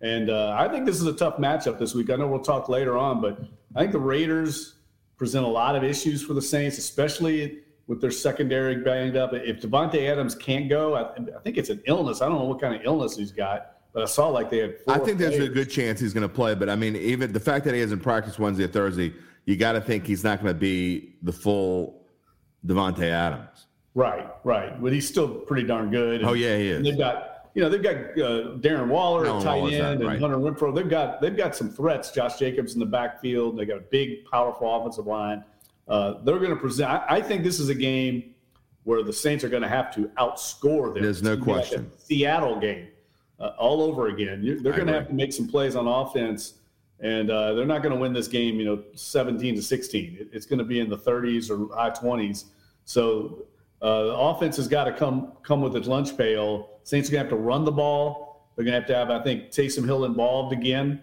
and 0.00 0.30
uh, 0.30 0.56
I 0.58 0.68
think 0.68 0.86
this 0.86 1.00
is 1.00 1.06
a 1.06 1.12
tough 1.12 1.38
matchup 1.38 1.78
this 1.78 1.94
week. 1.94 2.10
I 2.10 2.16
know 2.16 2.28
we'll 2.28 2.40
talk 2.40 2.68
later 2.68 2.96
on, 2.96 3.20
but 3.20 3.40
I 3.74 3.80
think 3.80 3.92
the 3.92 3.98
Raiders 3.98 4.76
present 5.16 5.44
a 5.44 5.48
lot 5.48 5.76
of 5.76 5.84
issues 5.84 6.22
for 6.22 6.34
the 6.34 6.42
Saints, 6.42 6.78
especially 6.78 7.60
with 7.86 8.00
their 8.00 8.10
secondary 8.10 8.76
banged 8.76 9.16
up. 9.16 9.34
If 9.34 9.60
Davante 9.60 10.08
Adams 10.08 10.34
can't 10.34 10.68
go, 10.68 10.94
I, 10.94 11.12
I, 11.12 11.40
think 11.42 11.58
it's 11.58 11.70
an 11.70 11.82
illness. 11.86 12.22
I 12.22 12.28
don't 12.28 12.38
know 12.38 12.44
what 12.44 12.60
kind 12.60 12.74
of 12.74 12.82
illness 12.84 13.16
he's 13.16 13.32
got, 13.32 13.72
but 13.92 14.02
I 14.02 14.06
saw 14.06 14.28
like 14.28 14.48
they 14.48 14.58
had. 14.58 14.76
I 14.86 14.98
think 14.98 15.18
there's 15.18 15.38
a 15.38 15.48
good 15.48 15.68
chance 15.68 15.98
he's 15.98 16.14
going 16.14 16.22
to 16.22 16.32
play, 16.32 16.54
but 16.54 16.68
I 16.68 16.76
mean, 16.76 16.94
even 16.94 17.32
the 17.32 17.40
fact 17.40 17.64
that 17.64 17.74
he 17.74 17.80
hasn't 17.80 18.02
practiced 18.02 18.38
Wednesday 18.38 18.64
or 18.64 18.68
Thursday, 18.68 19.12
you 19.44 19.56
got 19.56 19.72
to 19.72 19.80
think 19.80 20.06
he's 20.06 20.22
not 20.22 20.40
going 20.40 20.54
to 20.54 20.58
be 20.58 21.16
the 21.22 21.32
full 21.32 21.99
Davante 22.66 23.04
Adams. 23.04 23.66
Right, 23.94 24.28
right, 24.44 24.80
but 24.80 24.92
he's 24.92 25.08
still 25.08 25.28
pretty 25.28 25.66
darn 25.66 25.90
good. 25.90 26.22
oh 26.24 26.34
yeah, 26.34 26.56
he 26.56 26.68
is. 26.68 26.84
They've 26.84 26.98
got 26.98 27.48
you 27.54 27.62
know 27.62 27.68
they've 27.68 27.82
got 27.82 27.96
uh, 27.96 28.56
Darren 28.58 28.88
Waller 28.88 29.26
at 29.26 29.42
tight 29.42 29.72
end 29.72 30.02
and 30.02 30.20
Hunter 30.20 30.36
Renfrow. 30.36 30.74
They've 30.74 30.88
got 30.88 31.20
they've 31.20 31.36
got 31.36 31.56
some 31.56 31.70
threats. 31.70 32.12
Josh 32.12 32.38
Jacobs 32.38 32.74
in 32.74 32.80
the 32.80 32.86
backfield. 32.86 33.58
They 33.58 33.64
got 33.64 33.78
a 33.78 33.84
big, 33.90 34.24
powerful 34.26 34.72
offensive 34.76 35.06
line. 35.06 35.44
Uh, 35.88 36.22
they're 36.22 36.38
going 36.38 36.50
to 36.50 36.56
present. 36.56 36.88
I, 36.88 37.04
I, 37.16 37.20
think 37.20 37.42
this 37.42 37.58
is 37.58 37.68
a 37.68 37.74
game 37.74 38.32
where 38.84 39.02
the 39.02 39.12
Saints 39.12 39.42
are 39.42 39.48
going 39.48 39.64
to 39.64 39.68
have 39.68 39.92
to 39.96 40.02
outscore 40.18 40.94
them. 40.94 41.02
There's 41.02 41.20
no 41.22 41.36
question. 41.36 41.90
Seattle 41.98 42.60
game 42.60 42.86
uh, 43.40 43.54
all 43.58 43.82
over 43.82 44.06
again. 44.06 44.40
You're, 44.44 44.60
they're 44.60 44.72
going 44.72 44.86
to 44.86 44.92
have 44.92 45.08
to 45.08 45.14
make 45.14 45.32
some 45.32 45.48
plays 45.48 45.74
on 45.74 45.88
offense, 45.88 46.54
and 47.00 47.30
uh, 47.30 47.54
they're 47.54 47.66
not 47.66 47.82
going 47.82 47.94
to 47.94 48.00
win 48.00 48.12
this 48.12 48.28
game. 48.28 48.56
You 48.56 48.64
know, 48.64 48.82
17 48.94 49.56
to 49.56 49.62
16. 49.62 50.16
It, 50.20 50.28
it's 50.32 50.46
going 50.46 50.58
to 50.58 50.64
be 50.64 50.80
in 50.80 50.88
the 50.88 50.98
30s 50.98 51.50
or 51.50 51.74
high 51.74 51.90
20s. 51.90 52.44
So 52.84 53.46
uh, 53.82 54.04
the 54.04 54.14
offense 54.14 54.56
has 54.56 54.68
got 54.68 54.84
to 54.84 54.92
come 54.92 55.32
come 55.42 55.60
with 55.60 55.76
its 55.76 55.88
lunch 55.88 56.16
pail. 56.16 56.80
Saints 56.84 57.08
are 57.08 57.12
going 57.12 57.24
to 57.24 57.30
have 57.30 57.38
to 57.38 57.42
run 57.42 57.64
the 57.64 57.72
ball. 57.72 58.50
They're 58.56 58.64
going 58.64 58.72
to 58.72 58.80
have 58.80 58.88
to 58.88 58.94
have, 58.94 59.10
I 59.10 59.22
think, 59.22 59.50
Taysom 59.50 59.84
Hill 59.84 60.04
involved 60.04 60.52
again, 60.52 61.00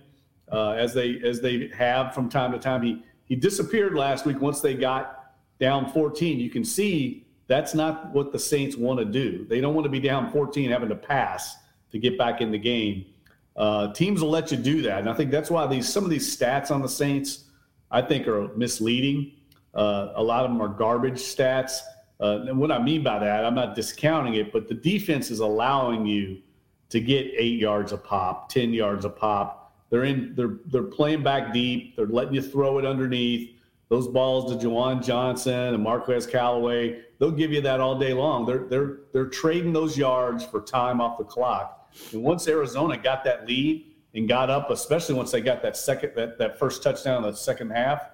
uh, 0.51 0.71
as 0.71 0.93
they 0.93 1.19
as 1.23 1.41
they 1.41 1.69
have 1.75 2.13
from 2.13 2.29
time 2.29 2.51
to 2.51 2.59
time. 2.59 2.83
He 2.83 3.03
he 3.23 3.35
disappeared 3.35 3.95
last 3.95 4.25
week 4.25 4.39
once 4.39 4.61
they 4.61 4.73
got 4.73 5.33
down 5.59 5.91
14. 5.91 6.39
You 6.39 6.49
can 6.49 6.63
see 6.63 7.25
that's 7.47 7.73
not 7.73 8.13
what 8.13 8.31
the 8.31 8.39
Saints 8.39 8.75
want 8.75 8.99
to 8.99 9.05
do. 9.05 9.45
They 9.49 9.61
don't 9.61 9.73
want 9.73 9.85
to 9.85 9.89
be 9.89 9.99
down 9.99 10.31
14 10.31 10.69
having 10.69 10.89
to 10.89 10.95
pass 10.95 11.55
to 11.91 11.99
get 11.99 12.17
back 12.17 12.41
in 12.41 12.51
the 12.51 12.57
game. 12.57 13.05
Uh, 13.57 13.91
teams 13.93 14.21
will 14.21 14.29
let 14.29 14.51
you 14.51 14.57
do 14.57 14.83
that, 14.83 14.99
and 14.99 15.09
I 15.09 15.13
think 15.13 15.31
that's 15.31 15.49
why 15.49 15.65
these 15.67 15.91
some 15.91 16.03
of 16.03 16.09
these 16.09 16.37
stats 16.37 16.69
on 16.71 16.81
the 16.81 16.89
Saints 16.89 17.45
I 17.89 18.01
think 18.01 18.27
are 18.27 18.49
misleading. 18.55 19.33
Uh, 19.73 20.11
a 20.15 20.23
lot 20.23 20.45
of 20.45 20.51
them 20.51 20.61
are 20.61 20.67
garbage 20.67 21.19
stats. 21.19 21.79
Uh, 22.19 22.45
and 22.47 22.57
what 22.57 22.71
I 22.71 22.81
mean 22.81 23.03
by 23.03 23.19
that, 23.19 23.45
I'm 23.45 23.53
not 23.55 23.75
discounting 23.75 24.35
it, 24.35 24.51
but 24.51 24.67
the 24.67 24.73
defense 24.73 25.29
is 25.29 25.39
allowing 25.39 26.05
you 26.05 26.41
to 26.89 26.99
get 26.99 27.27
eight 27.37 27.59
yards 27.59 27.91
a 27.91 27.97
pop, 27.97 28.49
ten 28.49 28.73
yards 28.73 29.05
a 29.05 29.09
pop 29.09 29.67
they're 29.89 30.03
in. 30.03 30.33
They're 30.35 30.57
they're 30.65 30.83
playing 30.83 31.23
back 31.23 31.53
deep. 31.53 31.95
They're 31.95 32.07
letting 32.07 32.33
you 32.33 32.41
throw 32.41 32.79
it 32.79 32.85
underneath. 32.85 33.55
Those 33.89 34.07
balls 34.07 34.51
to 34.51 34.67
Juwan 34.67 35.01
Johnson 35.03 35.73
and 35.73 35.81
Marquez 35.81 36.27
Callaway, 36.27 37.03
they'll 37.19 37.31
give 37.31 37.53
you 37.53 37.61
that 37.61 37.79
all 37.79 37.97
day 37.97 38.13
long. 38.13 38.45
They're 38.45 38.65
they're 38.67 38.97
they're 39.13 39.29
trading 39.29 39.73
those 39.73 39.97
yards 39.97 40.43
for 40.45 40.61
time 40.61 40.99
off 40.99 41.17
the 41.17 41.23
clock. 41.23 41.86
And 42.11 42.23
once 42.23 42.47
Arizona 42.47 42.97
got 42.97 43.23
that 43.23 43.47
lead 43.47 43.93
and 44.13 44.27
got 44.27 44.49
up, 44.49 44.69
especially 44.69 45.15
once 45.15 45.31
they 45.31 45.41
got 45.41 45.61
that 45.61 45.77
second 45.77 46.13
that, 46.15 46.37
that 46.37 46.57
first 46.59 46.83
touchdown 46.83 47.23
in 47.23 47.31
the 47.31 47.35
second 47.35 47.71
half, 47.71 48.09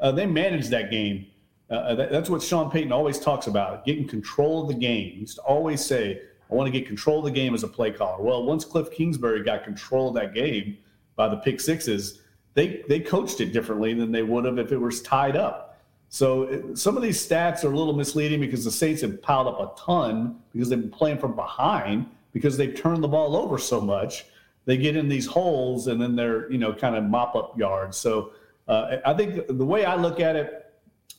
uh, 0.00 0.12
they 0.12 0.26
managed 0.26 0.70
that 0.70 0.90
game. 0.90 1.26
Uh, 1.70 1.74
uh, 1.74 1.94
that, 1.94 2.10
that's 2.10 2.28
what 2.28 2.42
Sean 2.42 2.70
Payton 2.70 2.92
always 2.92 3.18
talks 3.18 3.46
about, 3.46 3.84
getting 3.84 4.06
control 4.06 4.62
of 4.62 4.68
the 4.68 4.74
game. 4.74 5.12
He 5.12 5.20
used 5.20 5.36
to 5.36 5.42
always 5.42 5.84
say, 5.84 6.20
I 6.50 6.54
want 6.54 6.66
to 6.66 6.78
get 6.78 6.86
control 6.86 7.20
of 7.20 7.24
the 7.24 7.30
game 7.30 7.54
as 7.54 7.62
a 7.62 7.68
play 7.68 7.90
caller. 7.90 8.22
Well, 8.22 8.44
once 8.44 8.64
Cliff 8.64 8.90
Kingsbury 8.90 9.42
got 9.42 9.64
control 9.64 10.08
of 10.08 10.14
that 10.14 10.34
game, 10.34 10.76
by 11.16 11.28
the 11.28 11.36
pick 11.36 11.60
sixes, 11.60 12.20
they 12.54 12.84
they 12.88 13.00
coached 13.00 13.40
it 13.40 13.52
differently 13.52 13.94
than 13.94 14.12
they 14.12 14.22
would 14.22 14.44
have 14.44 14.58
if 14.58 14.72
it 14.72 14.78
was 14.78 15.02
tied 15.02 15.36
up. 15.36 15.80
So 16.08 16.74
some 16.74 16.96
of 16.96 17.02
these 17.02 17.26
stats 17.26 17.64
are 17.64 17.72
a 17.72 17.76
little 17.76 17.94
misleading 17.94 18.40
because 18.40 18.64
the 18.64 18.70
Saints 18.70 19.02
have 19.02 19.20
piled 19.20 19.48
up 19.48 19.60
a 19.60 19.80
ton 19.80 20.40
because 20.52 20.68
they've 20.68 20.80
been 20.80 20.90
playing 20.90 21.18
from 21.18 21.34
behind 21.34 22.06
because 22.34 22.58
they've 22.58 22.74
turned 22.74 23.02
the 23.02 23.08
ball 23.08 23.34
over 23.34 23.56
so 23.56 23.80
much. 23.80 24.26
They 24.66 24.76
get 24.76 24.96
in 24.96 25.08
these 25.08 25.26
holes 25.26 25.86
and 25.86 25.98
then 25.98 26.14
they're 26.14 26.50
you 26.52 26.58
know 26.58 26.74
kind 26.74 26.96
of 26.96 27.04
mop 27.04 27.34
up 27.34 27.58
yards. 27.58 27.96
So 27.96 28.32
uh, 28.68 28.96
I 29.06 29.14
think 29.14 29.46
the 29.48 29.64
way 29.64 29.86
I 29.86 29.94
look 29.94 30.20
at 30.20 30.36
it, 30.36 30.74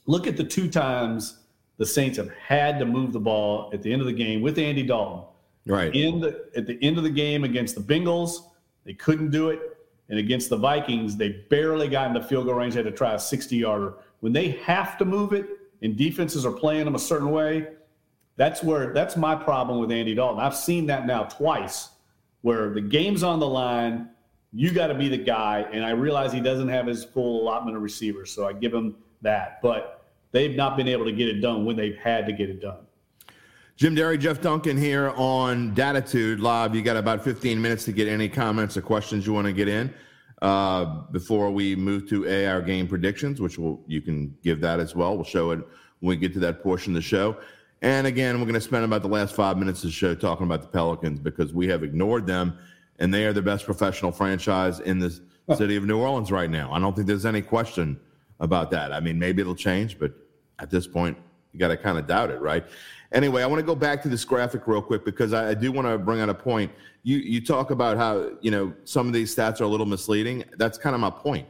look 0.05 0.27
at 0.27 0.37
the 0.37 0.43
two 0.43 0.69
times 0.69 1.39
the 1.77 1.85
Saints 1.85 2.17
have 2.17 2.29
had 2.31 2.77
to 2.79 2.85
move 2.85 3.13
the 3.13 3.19
ball 3.19 3.71
at 3.73 3.81
the 3.81 3.91
end 3.91 4.01
of 4.01 4.07
the 4.07 4.13
game 4.13 4.41
with 4.41 4.59
Andy 4.59 4.83
Dalton. 4.83 5.23
Right. 5.65 5.93
In 5.95 6.19
the, 6.19 6.45
at 6.55 6.67
the 6.67 6.77
end 6.83 6.97
of 6.97 7.03
the 7.03 7.09
game 7.09 7.43
against 7.43 7.75
the 7.75 7.81
Bengals, 7.81 8.51
they 8.85 8.93
couldn't 8.93 9.31
do 9.31 9.49
it. 9.49 9.59
And 10.09 10.19
against 10.19 10.49
the 10.49 10.57
Vikings, 10.57 11.17
they 11.17 11.29
barely 11.49 11.87
got 11.87 12.07
into 12.07 12.21
field 12.21 12.45
goal 12.45 12.53
range. 12.55 12.75
They 12.75 12.83
had 12.83 12.91
to 12.91 12.95
try 12.95 13.15
a 13.15 13.19
60 13.19 13.55
yarder. 13.55 13.95
When 14.19 14.31
they 14.31 14.49
have 14.63 14.97
to 14.99 15.05
move 15.05 15.33
it 15.33 15.47
and 15.81 15.97
defenses 15.97 16.45
are 16.45 16.51
playing 16.51 16.85
them 16.85 16.95
a 16.95 16.99
certain 16.99 17.31
way, 17.31 17.67
that's 18.37 18.63
where 18.63 18.93
that's 18.93 19.15
my 19.15 19.35
problem 19.35 19.79
with 19.79 19.91
Andy 19.91 20.13
Dalton. 20.13 20.39
I've 20.39 20.55
seen 20.55 20.85
that 20.87 21.05
now 21.05 21.23
twice 21.23 21.89
where 22.41 22.69
the 22.69 22.81
game's 22.81 23.23
on 23.23 23.39
the 23.39 23.47
line, 23.47 24.09
you 24.53 24.71
got 24.71 24.87
to 24.87 24.93
be 24.93 25.09
the 25.09 25.17
guy. 25.17 25.65
And 25.71 25.83
I 25.83 25.91
realize 25.91 26.31
he 26.31 26.39
doesn't 26.39 26.69
have 26.69 26.85
his 26.85 27.03
full 27.03 27.41
allotment 27.41 27.75
of 27.75 27.81
receivers, 27.81 28.31
so 28.31 28.47
I 28.47 28.53
give 28.53 28.73
him 28.73 28.95
that. 29.21 29.61
But 29.61 30.05
they've 30.31 30.55
not 30.55 30.77
been 30.77 30.87
able 30.87 31.05
to 31.05 31.11
get 31.11 31.27
it 31.27 31.41
done 31.41 31.65
when 31.65 31.75
they've 31.75 31.97
had 31.97 32.25
to 32.27 32.33
get 32.33 32.49
it 32.49 32.61
done. 32.61 32.85
Jim 33.77 33.95
Derry, 33.95 34.17
Jeff 34.17 34.41
Duncan 34.41 34.77
here 34.77 35.09
on 35.17 35.73
Dattitude 35.75 36.39
Live. 36.39 36.75
You 36.75 36.81
got 36.81 36.97
about 36.97 37.23
15 37.23 37.61
minutes 37.61 37.83
to 37.85 37.91
get 37.91 38.07
any 38.07 38.29
comments 38.29 38.77
or 38.77 38.81
questions 38.81 39.25
you 39.25 39.33
want 39.33 39.47
to 39.47 39.53
get 39.53 39.67
in 39.67 39.93
uh, 40.41 40.85
before 41.11 41.51
we 41.51 41.75
move 41.75 42.07
to 42.09 42.25
a 42.27 42.45
our 42.45 42.61
game 42.61 42.87
predictions, 42.87 43.41
which 43.41 43.57
will 43.57 43.83
you 43.87 44.01
can 44.01 44.37
give 44.43 44.61
that 44.61 44.79
as 44.79 44.95
well. 44.95 45.15
We'll 45.15 45.25
show 45.25 45.51
it 45.51 45.59
when 45.99 46.09
we 46.09 46.15
get 46.15 46.31
to 46.33 46.39
that 46.39 46.61
portion 46.61 46.93
of 46.93 46.95
the 46.95 47.01
show. 47.01 47.37
And 47.81 48.07
again, 48.07 48.39
we're 48.39 48.45
going 48.45 48.55
to 48.55 48.61
spend 48.61 48.85
about 48.85 49.01
the 49.01 49.07
last 49.07 49.35
five 49.35 49.57
minutes 49.57 49.83
of 49.83 49.89
the 49.89 49.93
show 49.93 50.15
talking 50.15 50.45
about 50.45 50.61
the 50.61 50.67
Pelicans 50.67 51.19
because 51.19 51.53
we 51.53 51.67
have 51.67 51.83
ignored 51.83 52.25
them, 52.25 52.57
and 52.99 53.13
they 53.13 53.25
are 53.25 53.33
the 53.33 53.41
best 53.41 53.65
professional 53.65 54.11
franchise 54.11 54.79
in 54.79 54.99
the 54.99 55.19
city 55.55 55.75
of 55.75 55.83
New 55.83 55.99
Orleans 55.99 56.31
right 56.31 56.49
now. 56.49 56.71
I 56.71 56.79
don't 56.79 56.95
think 56.95 57.07
there's 57.07 57.25
any 57.25 57.41
question 57.41 57.99
about 58.39 58.71
that. 58.71 58.91
I 58.91 58.99
mean, 58.99 59.19
maybe 59.19 59.41
it'll 59.41 59.55
change, 59.55 59.99
but 59.99 60.13
at 60.59 60.69
this 60.69 60.87
point, 60.87 61.17
you 61.51 61.59
got 61.59 61.67
to 61.69 61.77
kind 61.77 61.97
of 61.97 62.07
doubt 62.07 62.31
it, 62.31 62.41
right? 62.41 62.65
Anyway, 63.11 63.43
I 63.43 63.45
want 63.45 63.59
to 63.59 63.65
go 63.65 63.75
back 63.75 64.01
to 64.03 64.09
this 64.09 64.25
graphic 64.25 64.67
real 64.67 64.81
quick 64.81 65.05
because 65.05 65.31
I, 65.31 65.51
I 65.51 65.53
do 65.53 65.71
want 65.71 65.87
to 65.87 65.97
bring 65.97 66.19
out 66.19 66.29
a 66.29 66.33
point. 66.33 66.71
You 67.03 67.17
you 67.17 67.39
talk 67.39 67.71
about 67.71 67.97
how 67.97 68.31
you 68.41 68.51
know 68.51 68.73
some 68.83 69.07
of 69.07 69.13
these 69.13 69.33
stats 69.33 69.61
are 69.61 69.65
a 69.65 69.67
little 69.67 69.85
misleading. 69.85 70.43
That's 70.57 70.77
kind 70.77 70.95
of 70.95 71.01
my 71.01 71.11
point. 71.11 71.47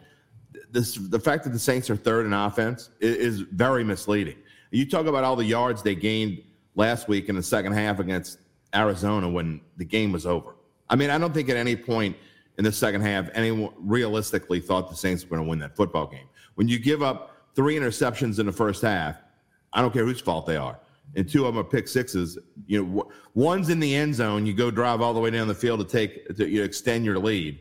This 0.69 0.95
the 0.95 1.19
fact 1.19 1.43
that 1.45 1.51
the 1.51 1.59
Saints 1.59 1.89
are 1.89 1.95
third 1.95 2.25
in 2.25 2.33
offense 2.33 2.89
is, 2.99 3.15
is 3.15 3.39
very 3.39 3.83
misleading. 3.83 4.35
You 4.75 4.85
talk 4.85 5.05
about 5.05 5.23
all 5.23 5.35
the 5.35 5.45
yards 5.45 5.81
they 5.81 5.95
gained 5.95 6.41
last 6.75 7.07
week 7.07 7.29
in 7.29 7.35
the 7.35 7.43
second 7.43 7.73
half 7.73 7.99
against 7.99 8.39
Arizona 8.73 9.29
when 9.29 9.61
the 9.77 9.85
game 9.85 10.11
was 10.11 10.25
over. 10.25 10.55
I 10.89 10.95
mean, 10.95 11.09
I 11.09 11.17
don't 11.17 11.33
think 11.33 11.49
at 11.49 11.57
any 11.57 11.75
point 11.75 12.15
in 12.57 12.63
the 12.63 12.71
second 12.71 13.01
half 13.01 13.29
anyone 13.33 13.71
realistically 13.77 14.59
thought 14.59 14.89
the 14.89 14.95
Saints 14.95 15.23
were 15.23 15.37
going 15.37 15.43
to 15.43 15.49
win 15.49 15.59
that 15.59 15.75
football 15.75 16.07
game. 16.07 16.27
When 16.55 16.67
you 16.67 16.77
give 16.77 17.01
up 17.01 17.37
three 17.55 17.75
interceptions 17.75 18.39
in 18.39 18.45
the 18.45 18.51
first 18.51 18.81
half, 18.81 19.17
I 19.71 19.81
don't 19.81 19.93
care 19.93 20.05
whose 20.05 20.21
fault 20.21 20.45
they 20.45 20.57
are 20.57 20.79
and 21.15 21.29
two 21.29 21.45
of 21.45 21.53
them 21.53 21.61
are 21.61 21.67
pick 21.67 21.87
sixes. 21.87 22.37
You 22.67 22.85
know, 22.85 23.11
one's 23.33 23.69
in 23.69 23.79
the 23.79 23.95
end 23.95 24.15
zone. 24.15 24.45
You 24.45 24.53
go 24.53 24.71
drive 24.71 25.01
all 25.01 25.13
the 25.13 25.19
way 25.19 25.29
down 25.29 25.47
the 25.47 25.55
field 25.55 25.79
to 25.79 25.85
take 25.85 26.35
to 26.35 26.49
you 26.49 26.59
know, 26.59 26.65
extend 26.65 27.05
your 27.05 27.19
lead, 27.19 27.59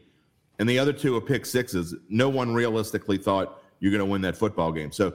and 0.58 0.68
the 0.68 0.78
other 0.78 0.92
two 0.92 1.16
are 1.16 1.20
pick 1.20 1.46
sixes. 1.46 1.94
No 2.08 2.28
one 2.28 2.54
realistically 2.54 3.18
thought 3.18 3.62
you're 3.80 3.92
going 3.92 4.00
to 4.00 4.06
win 4.06 4.22
that 4.22 4.36
football 4.36 4.72
game. 4.72 4.90
So 4.90 5.14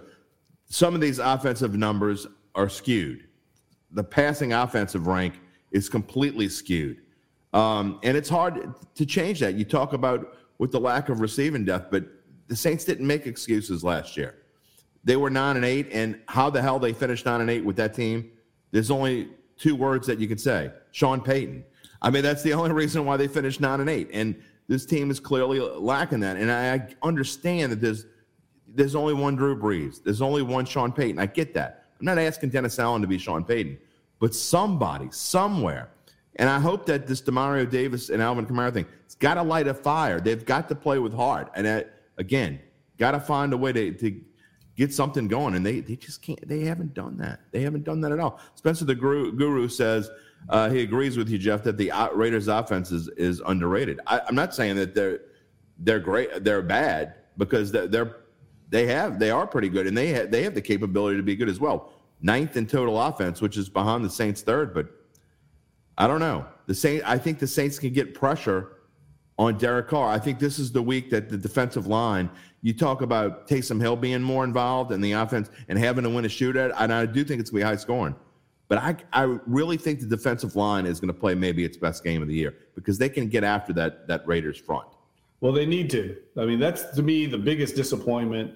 some 0.69 0.95
of 0.95 1.01
these 1.01 1.19
offensive 1.19 1.75
numbers 1.75 2.27
are 2.55 2.69
skewed. 2.69 3.27
The 3.91 4.03
passing 4.03 4.53
offensive 4.53 5.07
rank 5.07 5.39
is 5.71 5.89
completely 5.89 6.47
skewed. 6.47 7.01
Um, 7.53 7.99
and 8.03 8.15
it's 8.15 8.29
hard 8.29 8.73
to 8.95 9.05
change 9.05 9.39
that. 9.39 9.55
You 9.55 9.65
talk 9.65 9.93
about 9.93 10.37
with 10.59 10.71
the 10.71 10.79
lack 10.79 11.09
of 11.09 11.19
receiving 11.19 11.65
depth, 11.65 11.89
but 11.89 12.05
the 12.47 12.55
Saints 12.55 12.85
didn't 12.85 13.07
make 13.07 13.25
excuses 13.25 13.83
last 13.83 14.15
year. 14.15 14.35
They 15.03 15.15
were 15.15 15.29
nine 15.29 15.55
and 15.55 15.65
eight, 15.65 15.87
and 15.91 16.19
how 16.27 16.49
the 16.49 16.61
hell 16.61 16.77
they 16.77 16.93
finished 16.93 17.25
nine 17.25 17.41
and 17.41 17.49
eight 17.49 17.63
with 17.63 17.77
that 17.77 17.95
team? 17.95 18.29
There's 18.71 18.91
only 18.91 19.29
two 19.57 19.75
words 19.75 20.05
that 20.07 20.19
you 20.19 20.27
could 20.27 20.41
say: 20.41 20.71
Sean 20.91 21.21
Payton. 21.21 21.63
I 22.01 22.09
mean, 22.09 22.21
that's 22.21 22.43
the 22.43 22.53
only 22.53 22.71
reason 22.73 23.05
why 23.05 23.17
they 23.17 23.27
finished 23.27 23.61
nine 23.61 23.79
and 23.79 23.89
eight. 23.89 24.09
And 24.13 24.39
this 24.67 24.85
team 24.85 25.09
is 25.09 25.19
clearly 25.19 25.59
lacking 25.59 26.19
that. 26.19 26.37
And 26.37 26.51
I 26.51 26.87
understand 27.01 27.71
that 27.71 27.81
there's 27.81 28.05
there's 28.79 28.95
only 28.95 29.13
one 29.13 29.35
Drew 29.35 29.59
Brees. 29.59 30.01
There's 30.01 30.21
only 30.21 30.41
one 30.41 30.63
Sean 30.63 30.93
Payton. 30.93 31.19
I 31.19 31.25
get 31.25 31.53
that. 31.55 31.83
I'm 31.99 32.05
not 32.05 32.17
asking 32.17 32.51
Dennis 32.51 32.79
Allen 32.79 33.01
to 33.01 33.09
be 33.09 33.17
Sean 33.17 33.43
Payton, 33.43 33.77
but 34.19 34.33
somebody 34.33 35.09
somewhere. 35.11 35.89
And 36.37 36.49
I 36.49 36.61
hope 36.61 36.85
that 36.85 37.05
this 37.05 37.21
Demario 37.21 37.69
Davis 37.69 38.09
and 38.09 38.21
Alvin 38.21 38.45
Kamara 38.45 38.73
thing, 38.73 38.85
it's 39.03 39.15
got 39.15 39.33
to 39.33 39.43
light 39.43 39.67
a 39.67 39.73
fire. 39.73 40.21
They've 40.21 40.45
got 40.45 40.69
to 40.69 40.75
play 40.75 40.97
with 40.97 41.13
heart. 41.13 41.51
And 41.55 41.65
that, 41.65 41.93
again, 42.17 42.61
got 42.97 43.11
to 43.11 43.19
find 43.19 43.51
a 43.51 43.57
way 43.57 43.73
to, 43.73 43.91
to 43.91 44.21
get 44.77 44.93
something 44.93 45.27
going. 45.27 45.55
And 45.55 45.65
they, 45.65 45.81
they 45.81 45.97
just 45.97 46.21
can't, 46.21 46.47
they 46.47 46.61
haven't 46.61 46.93
done 46.93 47.17
that. 47.17 47.41
They 47.51 47.61
haven't 47.63 47.83
done 47.83 47.99
that 47.99 48.13
at 48.13 48.19
all. 48.21 48.39
Spencer 48.55 48.85
the 48.85 48.95
Guru, 48.95 49.33
guru 49.33 49.67
says 49.67 50.09
uh, 50.47 50.69
he 50.69 50.83
agrees 50.83 51.17
with 51.17 51.27
you, 51.27 51.37
Jeff, 51.37 51.63
that 51.63 51.75
the 51.75 51.91
Raiders 52.13 52.47
offense 52.47 52.93
is, 52.93 53.09
is 53.17 53.41
underrated. 53.45 53.99
I, 54.07 54.21
am 54.29 54.35
not 54.35 54.55
saying 54.55 54.77
that 54.77 54.95
they're, 54.95 55.19
they're 55.79 55.99
great, 55.99 56.45
they're 56.45 56.61
bad 56.61 57.15
because 57.35 57.73
they're, 57.73 57.87
they're 57.87 58.15
they 58.69 58.85
have 58.87 59.19
they 59.19 59.31
are 59.31 59.47
pretty 59.47 59.69
good 59.69 59.87
and 59.87 59.97
they 59.97 60.07
have, 60.07 60.31
they 60.31 60.43
have 60.43 60.53
the 60.53 60.61
capability 60.61 61.17
to 61.17 61.23
be 61.23 61.35
good 61.35 61.49
as 61.49 61.59
well. 61.59 61.91
Ninth 62.21 62.57
in 62.57 62.67
total 62.67 63.01
offense, 63.01 63.41
which 63.41 63.57
is 63.57 63.69
behind 63.69 64.03
the 64.03 64.09
Saints 64.09 64.41
third, 64.41 64.73
but 64.73 64.87
I 65.97 66.07
don't 66.07 66.19
know. 66.19 66.45
The 66.67 66.75
Saint 66.75 67.03
I 67.07 67.17
think 67.17 67.39
the 67.39 67.47
Saints 67.47 67.79
can 67.79 67.93
get 67.93 68.13
pressure 68.13 68.77
on 69.37 69.57
Derek 69.57 69.87
Carr. 69.87 70.09
I 70.09 70.19
think 70.19 70.37
this 70.37 70.59
is 70.59 70.71
the 70.71 70.81
week 70.81 71.09
that 71.11 71.29
the 71.29 71.37
defensive 71.37 71.87
line, 71.87 72.29
you 72.61 72.73
talk 72.73 73.01
about 73.01 73.47
Taysom 73.47 73.79
Hill 73.79 73.95
being 73.95 74.21
more 74.21 74.43
involved 74.43 74.91
in 74.91 74.99
the 74.99 75.13
offense 75.13 75.49
and 75.69 75.79
having 75.79 76.03
to 76.03 76.09
win 76.09 76.25
a 76.25 76.27
shootout, 76.27 76.73
and 76.77 76.93
I 76.93 77.05
do 77.05 77.23
think 77.23 77.39
it's 77.39 77.49
going 77.49 77.61
to 77.61 77.65
be 77.65 77.69
high 77.69 77.77
scoring. 77.77 78.15
But 78.67 78.79
I, 78.79 78.97
I 79.13 79.37
really 79.47 79.77
think 79.77 80.01
the 80.01 80.05
defensive 80.05 80.55
line 80.57 80.85
is 80.85 80.99
going 80.99 81.07
to 81.07 81.19
play 81.19 81.35
maybe 81.35 81.63
its 81.63 81.77
best 81.77 82.03
game 82.03 82.21
of 82.21 82.27
the 82.27 82.35
year 82.35 82.53
because 82.75 82.97
they 82.97 83.09
can 83.09 83.27
get 83.27 83.43
after 83.43 83.73
that, 83.73 84.07
that 84.07 84.27
Raiders 84.27 84.57
front. 84.57 84.89
Well, 85.41 85.53
they 85.53 85.65
need 85.65 85.89
to. 85.91 86.17
I 86.37 86.45
mean, 86.45 86.59
that's 86.59 86.83
to 86.95 87.03
me 87.03 87.25
the 87.25 87.37
biggest 87.37 87.75
disappointment 87.75 88.55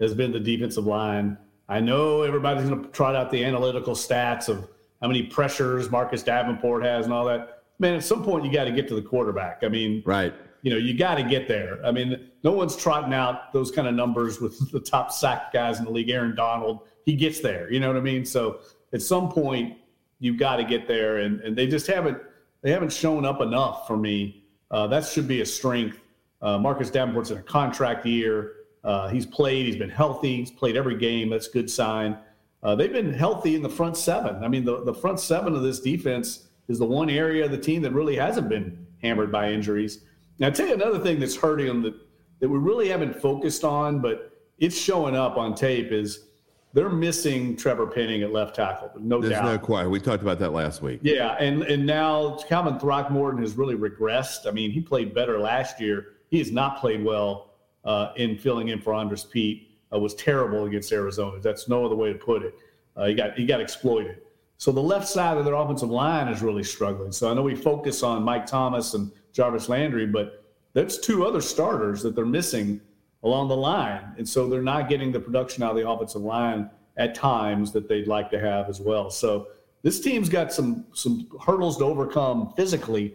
has 0.00 0.14
been 0.14 0.32
the 0.32 0.40
defensive 0.40 0.86
line. 0.86 1.38
I 1.68 1.80
know 1.80 2.22
everybody's 2.22 2.68
going 2.68 2.82
to 2.82 2.88
trot 2.90 3.14
out 3.14 3.30
the 3.30 3.44
analytical 3.44 3.94
stats 3.94 4.48
of 4.48 4.68
how 5.00 5.08
many 5.08 5.22
pressures 5.22 5.90
Marcus 5.90 6.22
Davenport 6.22 6.82
has 6.82 7.04
and 7.04 7.14
all 7.14 7.24
that 7.26 7.54
man, 7.78 7.94
at 7.94 8.04
some 8.04 8.22
point 8.22 8.44
you 8.44 8.52
got 8.52 8.64
to 8.64 8.72
get 8.72 8.88
to 8.88 8.94
the 8.94 9.02
quarterback. 9.02 9.60
I 9.62 9.68
mean, 9.68 10.02
right. 10.06 10.34
You 10.62 10.70
know, 10.70 10.78
you 10.78 10.96
got 10.96 11.16
to 11.16 11.22
get 11.22 11.46
there. 11.46 11.84
I 11.84 11.92
mean, 11.92 12.30
no 12.42 12.52
one's 12.52 12.74
trotting 12.74 13.12
out 13.12 13.52
those 13.52 13.70
kind 13.70 13.86
of 13.86 13.94
numbers 13.94 14.40
with 14.40 14.70
the 14.72 14.80
top 14.80 15.12
sack 15.12 15.52
guys 15.52 15.78
in 15.78 15.84
the 15.84 15.90
league. 15.90 16.08
Aaron 16.08 16.34
Donald, 16.34 16.80
he 17.04 17.14
gets 17.14 17.40
there. 17.40 17.70
You 17.70 17.80
know 17.80 17.88
what 17.88 17.98
I 17.98 18.00
mean? 18.00 18.24
So 18.24 18.60
at 18.94 19.02
some 19.02 19.28
point, 19.28 19.76
you've 20.20 20.38
got 20.38 20.56
to 20.56 20.64
get 20.64 20.88
there, 20.88 21.18
and 21.18 21.40
and 21.40 21.54
they 21.54 21.66
just 21.66 21.86
haven't 21.86 22.18
they 22.62 22.70
haven't 22.70 22.92
shown 22.92 23.26
up 23.26 23.42
enough 23.42 23.86
for 23.86 23.98
me. 23.98 24.44
Uh, 24.70 24.86
that 24.86 25.04
should 25.04 25.28
be 25.28 25.42
a 25.42 25.46
strength. 25.46 25.98
Uh, 26.44 26.58
Marcus 26.58 26.90
Davenport's 26.90 27.30
in 27.30 27.38
a 27.38 27.42
contract 27.42 28.04
year. 28.04 28.52
Uh, 28.84 29.08
he's 29.08 29.24
played. 29.24 29.64
He's 29.64 29.76
been 29.76 29.90
healthy. 29.90 30.36
He's 30.36 30.50
played 30.50 30.76
every 30.76 30.96
game. 30.96 31.30
That's 31.30 31.48
a 31.48 31.50
good 31.50 31.70
sign. 31.70 32.18
Uh, 32.62 32.74
they've 32.74 32.92
been 32.92 33.14
healthy 33.14 33.54
in 33.54 33.62
the 33.62 33.68
front 33.68 33.96
seven. 33.96 34.44
I 34.44 34.48
mean, 34.48 34.64
the, 34.64 34.84
the 34.84 34.94
front 34.94 35.18
seven 35.20 35.56
of 35.56 35.62
this 35.62 35.80
defense 35.80 36.48
is 36.68 36.78
the 36.78 36.86
one 36.86 37.08
area 37.08 37.46
of 37.46 37.50
the 37.50 37.58
team 37.58 37.80
that 37.82 37.92
really 37.92 38.16
hasn't 38.16 38.50
been 38.50 38.86
hammered 39.02 39.32
by 39.32 39.50
injuries. 39.50 40.04
Now, 40.38 40.48
I'll 40.48 40.52
tell 40.52 40.68
you 40.68 40.74
another 40.74 40.98
thing 40.98 41.18
that's 41.18 41.36
hurting 41.36 41.66
them 41.66 41.82
that, 41.82 41.94
that 42.40 42.48
we 42.48 42.58
really 42.58 42.88
haven't 42.88 43.20
focused 43.20 43.64
on, 43.64 44.00
but 44.00 44.32
it's 44.58 44.78
showing 44.78 45.16
up 45.16 45.36
on 45.38 45.54
tape 45.54 45.92
is 45.92 46.26
they're 46.74 46.90
missing 46.90 47.56
Trevor 47.56 47.86
Penning 47.86 48.22
at 48.22 48.32
left 48.32 48.56
tackle. 48.56 48.90
No 48.98 49.20
There's 49.20 49.32
doubt. 49.32 49.44
no 49.44 49.58
question. 49.58 49.90
We 49.90 50.00
talked 50.00 50.22
about 50.22 50.38
that 50.40 50.52
last 50.52 50.82
week. 50.82 51.00
Yeah, 51.02 51.36
and 51.38 51.62
and 51.62 51.86
now 51.86 52.36
Calvin 52.48 52.78
Throckmorton 52.78 53.40
has 53.40 53.54
really 53.54 53.76
regressed. 53.76 54.46
I 54.46 54.50
mean, 54.50 54.70
he 54.72 54.80
played 54.80 55.14
better 55.14 55.38
last 55.38 55.80
year. 55.80 56.13
He 56.34 56.40
has 56.40 56.50
not 56.50 56.80
played 56.80 57.04
well 57.04 57.52
uh, 57.84 58.08
in 58.16 58.36
filling 58.36 58.66
in 58.66 58.80
for 58.80 58.92
Andrus 58.92 59.22
Peat. 59.22 59.68
Uh, 59.92 60.00
was 60.00 60.16
terrible 60.16 60.64
against 60.64 60.90
Arizona. 60.90 61.38
That's 61.38 61.68
no 61.68 61.86
other 61.86 61.94
way 61.94 62.12
to 62.12 62.18
put 62.18 62.42
it. 62.42 62.56
Uh, 62.96 63.04
he 63.06 63.14
got 63.14 63.38
he 63.38 63.46
got 63.46 63.60
exploited. 63.60 64.22
So 64.56 64.72
the 64.72 64.82
left 64.82 65.06
side 65.06 65.36
of 65.36 65.44
their 65.44 65.54
offensive 65.54 65.90
line 65.90 66.26
is 66.26 66.42
really 66.42 66.64
struggling. 66.64 67.12
So 67.12 67.30
I 67.30 67.34
know 67.34 67.42
we 67.42 67.54
focus 67.54 68.02
on 68.02 68.24
Mike 68.24 68.46
Thomas 68.46 68.94
and 68.94 69.12
Jarvis 69.32 69.68
Landry, 69.68 70.06
but 70.06 70.44
that's 70.72 70.98
two 70.98 71.24
other 71.24 71.40
starters 71.40 72.02
that 72.02 72.16
they're 72.16 72.26
missing 72.26 72.80
along 73.22 73.46
the 73.46 73.56
line. 73.56 74.14
And 74.18 74.28
so 74.28 74.48
they're 74.48 74.60
not 74.60 74.88
getting 74.88 75.12
the 75.12 75.20
production 75.20 75.62
out 75.62 75.70
of 75.70 75.76
the 75.76 75.88
offensive 75.88 76.22
line 76.22 76.68
at 76.96 77.14
times 77.14 77.70
that 77.74 77.88
they'd 77.88 78.08
like 78.08 78.28
to 78.32 78.40
have 78.40 78.68
as 78.68 78.80
well. 78.80 79.08
So 79.08 79.46
this 79.82 80.00
team's 80.00 80.28
got 80.28 80.52
some 80.52 80.84
some 80.94 81.28
hurdles 81.46 81.78
to 81.78 81.84
overcome 81.84 82.52
physically, 82.56 83.14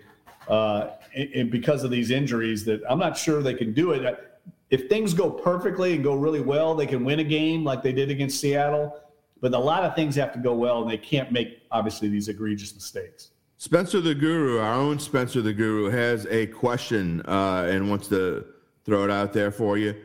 uh, 0.49 0.91
and, 1.15 1.29
and 1.33 1.51
because 1.51 1.83
of 1.83 1.91
these 1.91 2.11
injuries 2.11 2.65
that 2.65 2.81
I'm 2.89 2.99
not 2.99 3.17
sure 3.17 3.41
they 3.41 3.53
can 3.53 3.73
do 3.73 3.91
it. 3.91 4.25
If 4.69 4.87
things 4.87 5.15
go 5.15 5.31
perfectly 5.31 5.95
and 5.95 6.03
go 6.03 6.13
really 6.13 6.41
well, 6.41 6.75
they 6.75 6.85
can 6.85 7.03
win 7.03 7.19
a 7.19 7.23
game 7.23 7.63
like 7.63 7.81
they 7.81 7.91
did 7.91 8.11
against 8.11 8.39
Seattle 8.39 9.01
but 9.41 9.53
a 9.53 9.59
lot 9.59 9.83
of 9.83 9.95
things 9.95 10.15
have 10.15 10.33
to 10.33 10.39
go 10.39 10.53
well, 10.53 10.81
and 10.81 10.89
they 10.89 10.97
can't 10.97 11.31
make 11.31 11.61
obviously 11.71 12.09
these 12.09 12.27
egregious 12.27 12.73
mistakes. 12.73 13.31
Spencer 13.57 13.99
the 14.01 14.15
Guru, 14.15 14.59
our 14.59 14.73
own 14.73 14.99
Spencer 14.99 15.41
the 15.41 15.53
Guru, 15.53 15.89
has 15.89 16.25
a 16.27 16.47
question 16.47 17.21
uh, 17.25 17.67
and 17.69 17.89
wants 17.89 18.07
to 18.09 18.45
throw 18.85 19.03
it 19.03 19.11
out 19.11 19.33
there 19.33 19.51
for 19.51 19.77
you. 19.77 19.95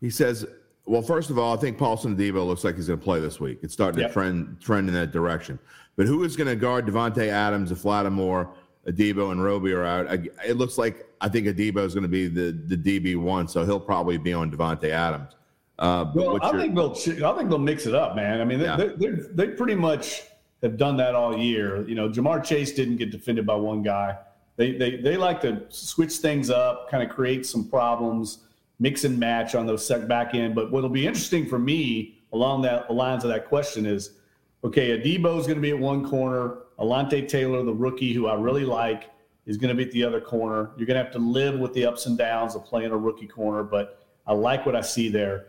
He 0.00 0.10
says, 0.10 0.46
"Well, 0.86 1.02
first 1.02 1.30
of 1.30 1.38
all, 1.38 1.54
I 1.54 1.60
think 1.60 1.78
Paulson 1.78 2.16
Adebo 2.16 2.46
looks 2.46 2.64
like 2.64 2.76
he's 2.76 2.86
going 2.86 2.98
to 2.98 3.04
play 3.04 3.20
this 3.20 3.40
week. 3.40 3.58
It's 3.62 3.74
starting 3.74 4.00
yep. 4.00 4.10
to 4.10 4.14
trend 4.14 4.60
trend 4.60 4.88
in 4.88 4.94
that 4.94 5.12
direction. 5.12 5.58
But 5.96 6.06
who 6.06 6.24
is 6.24 6.34
going 6.34 6.48
to 6.48 6.56
guard 6.56 6.86
Davante 6.86 7.28
Adams 7.28 7.70
if 7.70 7.84
Lattimore, 7.84 8.50
Adebo, 8.86 9.32
and 9.32 9.42
Roby 9.42 9.72
are 9.72 9.84
out? 9.84 10.06
It 10.46 10.56
looks 10.56 10.78
like 10.78 11.06
I 11.20 11.28
think 11.28 11.46
Adebo 11.46 11.84
is 11.84 11.94
going 11.94 12.02
to 12.02 12.08
be 12.08 12.28
the 12.28 12.52
the 12.52 12.76
DB 12.76 13.16
one, 13.16 13.48
so 13.48 13.64
he'll 13.64 13.80
probably 13.80 14.18
be 14.18 14.32
on 14.32 14.50
Davante 14.50 14.90
Adams." 14.90 15.34
Uh, 15.78 16.12
well, 16.14 16.38
I 16.42 16.52
think 16.52 16.74
they'll. 16.74 16.92
I 16.92 17.36
think 17.36 17.48
they'll 17.48 17.58
mix 17.58 17.86
it 17.86 17.94
up, 17.94 18.14
man. 18.14 18.40
I 18.40 18.44
mean, 18.44 18.58
they, 18.60 18.66
yeah. 18.66 18.76
they, 18.76 19.08
they 19.32 19.48
pretty 19.48 19.74
much 19.74 20.22
have 20.62 20.76
done 20.76 20.96
that 20.98 21.14
all 21.14 21.36
year. 21.36 21.86
You 21.88 21.94
know, 21.94 22.08
Ja'Marr 22.08 22.44
Chase 22.44 22.72
didn't 22.72 22.96
get 22.96 23.10
defended 23.10 23.46
by 23.46 23.56
one 23.56 23.82
guy. 23.82 24.16
They 24.56 24.72
they 24.72 24.96
they 24.96 25.16
like 25.16 25.40
to 25.42 25.62
switch 25.70 26.14
things 26.14 26.50
up, 26.50 26.90
kind 26.90 27.02
of 27.02 27.14
create 27.14 27.44
some 27.44 27.68
problems, 27.68 28.44
mix 28.78 29.04
and 29.04 29.18
match 29.18 29.54
on 29.54 29.66
those 29.66 29.86
set 29.86 30.06
back 30.06 30.34
end. 30.34 30.54
But 30.54 30.70
what'll 30.70 30.88
be 30.88 31.06
interesting 31.06 31.46
for 31.46 31.58
me 31.58 32.22
along 32.32 32.62
that 32.62 32.92
lines 32.92 33.24
of 33.24 33.30
that 33.30 33.48
question 33.48 33.86
is, 33.86 34.18
okay, 34.62 34.98
Adebo 34.98 35.38
is 35.38 35.46
going 35.46 35.56
to 35.56 35.62
be 35.62 35.70
at 35.70 35.78
one 35.78 36.08
corner. 36.08 36.58
Alontae 36.78 37.28
Taylor, 37.28 37.62
the 37.62 37.72
rookie, 37.72 38.12
who 38.12 38.26
I 38.26 38.34
really 38.34 38.64
like, 38.64 39.10
is 39.46 39.56
going 39.56 39.68
to 39.68 39.74
be 39.74 39.84
at 39.84 39.92
the 39.92 40.04
other 40.04 40.20
corner. 40.20 40.70
You're 40.76 40.86
going 40.86 40.98
to 40.98 41.04
have 41.04 41.12
to 41.12 41.18
live 41.18 41.58
with 41.58 41.72
the 41.74 41.86
ups 41.86 42.06
and 42.06 42.16
downs 42.16 42.54
of 42.54 42.64
playing 42.64 42.90
a 42.90 42.96
rookie 42.96 43.26
corner, 43.26 43.62
but 43.62 44.06
I 44.26 44.32
like 44.32 44.64
what 44.66 44.74
I 44.74 44.80
see 44.80 45.08
there 45.08 45.46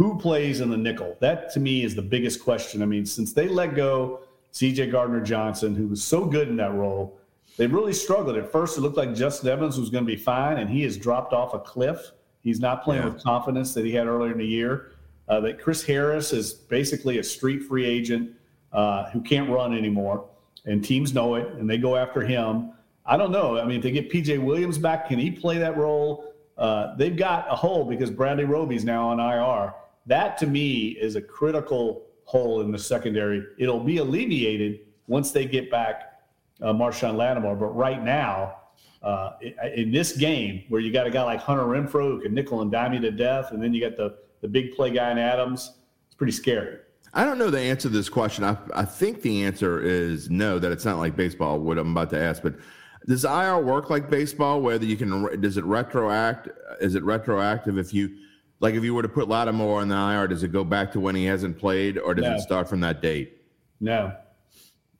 who 0.00 0.16
plays 0.16 0.62
in 0.62 0.70
the 0.70 0.78
nickel? 0.78 1.14
That 1.20 1.52
to 1.52 1.60
me 1.60 1.84
is 1.84 1.94
the 1.94 2.00
biggest 2.00 2.42
question. 2.42 2.80
I 2.80 2.86
mean, 2.86 3.04
since 3.04 3.34
they 3.34 3.48
let 3.48 3.74
go 3.74 4.20
CJ 4.54 4.90
Gardner 4.90 5.20
Johnson, 5.20 5.74
who 5.74 5.88
was 5.88 6.02
so 6.02 6.24
good 6.24 6.48
in 6.48 6.56
that 6.56 6.72
role, 6.72 7.20
they 7.58 7.66
really 7.66 7.92
struggled. 7.92 8.38
At 8.38 8.50
first, 8.50 8.78
it 8.78 8.80
looked 8.80 8.96
like 8.96 9.14
Justin 9.14 9.50
Evans 9.50 9.78
was 9.78 9.90
going 9.90 10.02
to 10.02 10.10
be 10.10 10.16
fine, 10.16 10.56
and 10.56 10.70
he 10.70 10.84
has 10.84 10.96
dropped 10.96 11.34
off 11.34 11.52
a 11.52 11.58
cliff. 11.58 12.12
He's 12.40 12.60
not 12.60 12.82
playing 12.82 13.02
yeah. 13.02 13.10
with 13.10 13.22
confidence 13.22 13.74
that 13.74 13.84
he 13.84 13.92
had 13.92 14.06
earlier 14.06 14.32
in 14.32 14.38
the 14.38 14.46
year. 14.46 14.92
Uh, 15.28 15.38
that 15.40 15.60
Chris 15.60 15.84
Harris 15.84 16.32
is 16.32 16.54
basically 16.54 17.18
a 17.18 17.22
street 17.22 17.64
free 17.64 17.84
agent 17.84 18.30
uh, 18.72 19.10
who 19.10 19.20
can't 19.20 19.50
run 19.50 19.76
anymore, 19.76 20.29
and 20.66 20.84
teams 20.84 21.14
know 21.14 21.34
it, 21.36 21.48
and 21.54 21.68
they 21.68 21.78
go 21.78 21.96
after 21.96 22.20
him. 22.20 22.72
I 23.06 23.16
don't 23.16 23.32
know. 23.32 23.58
I 23.58 23.64
mean, 23.64 23.78
if 23.78 23.82
they 23.82 23.90
get 23.90 24.10
PJ 24.10 24.42
Williams 24.42 24.78
back, 24.78 25.08
can 25.08 25.18
he 25.18 25.30
play 25.30 25.58
that 25.58 25.76
role? 25.76 26.34
Uh, 26.58 26.94
they've 26.96 27.16
got 27.16 27.46
a 27.50 27.56
hole 27.56 27.84
because 27.84 28.10
Bradley 28.10 28.44
Roby's 28.44 28.84
now 28.84 29.08
on 29.08 29.18
IR. 29.18 29.74
That 30.06 30.36
to 30.38 30.46
me 30.46 30.88
is 30.88 31.16
a 31.16 31.20
critical 31.20 32.06
hole 32.24 32.60
in 32.60 32.70
the 32.70 32.78
secondary. 32.78 33.42
It'll 33.58 33.80
be 33.80 33.98
alleviated 33.98 34.80
once 35.06 35.32
they 35.32 35.46
get 35.46 35.70
back 35.70 36.22
uh, 36.60 36.72
Marshon 36.72 37.16
Lattimore. 37.16 37.56
But 37.56 37.74
right 37.74 38.02
now, 38.02 38.56
uh, 39.02 39.32
in 39.74 39.90
this 39.90 40.16
game 40.16 40.64
where 40.68 40.80
you 40.80 40.92
got 40.92 41.06
a 41.06 41.10
guy 41.10 41.22
like 41.22 41.40
Hunter 41.40 41.64
Renfrow 41.64 42.10
who 42.10 42.20
can 42.20 42.34
nickel 42.34 42.60
and 42.60 42.70
dime 42.70 42.92
you 42.92 43.00
to 43.00 43.10
death, 43.10 43.52
and 43.52 43.62
then 43.62 43.72
you 43.72 43.80
got 43.80 43.96
the, 43.96 44.18
the 44.42 44.48
big 44.48 44.74
play 44.76 44.90
guy 44.90 45.10
in 45.10 45.18
Adams, 45.18 45.78
it's 46.06 46.14
pretty 46.14 46.32
scary. 46.32 46.78
I 47.12 47.24
don't 47.24 47.38
know 47.38 47.50
the 47.50 47.58
answer 47.58 47.88
to 47.88 47.94
this 47.94 48.08
question. 48.08 48.44
I, 48.44 48.56
I 48.74 48.84
think 48.84 49.22
the 49.22 49.44
answer 49.44 49.80
is 49.82 50.30
no, 50.30 50.58
that 50.58 50.70
it's 50.70 50.84
not 50.84 50.98
like 50.98 51.16
baseball, 51.16 51.58
what 51.58 51.78
I'm 51.78 51.90
about 51.90 52.10
to 52.10 52.18
ask. 52.18 52.42
But 52.42 52.54
Does 53.06 53.24
IR 53.24 53.58
work 53.58 53.90
like 53.90 54.08
baseball, 54.10 54.60
where 54.60 54.76
you 54.82 54.96
can? 54.96 55.40
Does 55.40 55.56
it 55.56 55.64
retroact? 55.64 56.50
Is 56.80 56.94
it 56.94 57.02
retroactive 57.02 57.78
if 57.78 57.92
you, 57.92 58.16
like, 58.60 58.74
if 58.74 58.84
you 58.84 58.94
were 58.94 59.02
to 59.02 59.08
put 59.08 59.28
Lattimore 59.28 59.80
on 59.80 59.88
the 59.88 59.96
IR, 59.96 60.28
does 60.28 60.42
it 60.44 60.52
go 60.52 60.62
back 60.64 60.92
to 60.92 61.00
when 61.00 61.14
he 61.16 61.24
hasn't 61.24 61.58
played, 61.58 61.98
or 61.98 62.14
does 62.14 62.24
No. 62.26 62.34
it 62.34 62.40
start 62.40 62.68
from 62.68 62.80
that 62.80 63.02
date? 63.02 63.38
No, 63.80 64.12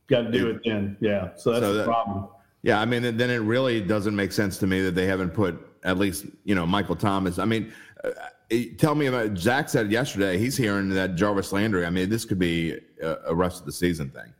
got 0.08 0.22
to 0.22 0.30
do 0.32 0.48
it 0.50 0.62
then. 0.64 0.96
Yeah, 1.00 1.30
so 1.36 1.52
that's 1.52 1.62
So 1.64 1.72
the 1.72 1.78
that- 1.80 1.84
problem. 1.86 2.28
Yeah, 2.62 2.78
I 2.80 2.84
mean, 2.84 3.02
then 3.16 3.30
it 3.30 3.38
really 3.38 3.80
doesn't 3.80 4.14
make 4.14 4.32
sense 4.32 4.58
to 4.58 4.66
me 4.66 4.82
that 4.82 4.94
they 4.94 5.06
haven't 5.06 5.30
put 5.30 5.66
at 5.82 5.96
least 5.96 6.26
you 6.44 6.54
know 6.54 6.66
Michael 6.66 6.96
Thomas. 6.96 7.38
I 7.38 7.46
mean, 7.46 7.72
tell 8.78 8.94
me 8.94 9.06
about 9.06 9.38
Zach 9.38 9.68
said 9.68 9.90
yesterday 9.90 10.38
he's 10.38 10.56
hearing 10.56 10.88
that 10.90 11.14
Jarvis 11.14 11.52
Landry. 11.52 11.86
I 11.86 11.90
mean, 11.90 12.08
this 12.08 12.24
could 12.24 12.38
be 12.38 12.78
a, 13.02 13.34
rest 13.34 13.60
of 13.60 13.66
the 13.66 13.72
season 13.72 14.10
thing. 14.10 14.32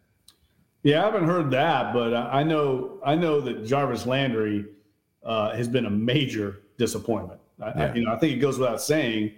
Yeah, 0.83 1.03
I 1.03 1.05
haven't 1.07 1.27
heard 1.27 1.51
that, 1.51 1.93
but 1.93 2.15
I 2.15 2.43
know 2.43 2.99
I 3.05 3.15
know 3.15 3.41
that 3.41 3.67
Jarvis 3.67 4.07
Landry 4.07 4.67
uh, 5.25 5.55
has 5.55 5.69
been 5.69 5.87
a 5.87 5.91
major 5.91 6.63
disappointment. 6.79 7.41
I, 7.61 7.67
I, 7.67 7.95
you 7.95 8.05
know, 8.05 8.13
I 8.13 8.19
think 8.19 8.33
it 8.33 8.39
goes 8.39 8.59
without 8.59 8.81
saying 8.81 9.33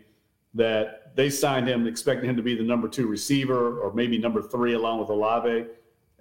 that 0.55 1.17
they 1.17 1.29
signed 1.29 1.69
him 1.69 1.87
expecting 1.87 2.31
him 2.31 2.37
to 2.37 2.43
be 2.43 2.55
the 2.55 2.63
number 2.63 2.89
two 2.89 3.07
receiver 3.07 3.81
or 3.81 3.93
maybe 3.93 4.19
number 4.19 4.41
three 4.41 4.75
along 4.75 5.01
with 5.01 5.09
Olave, 5.09 5.67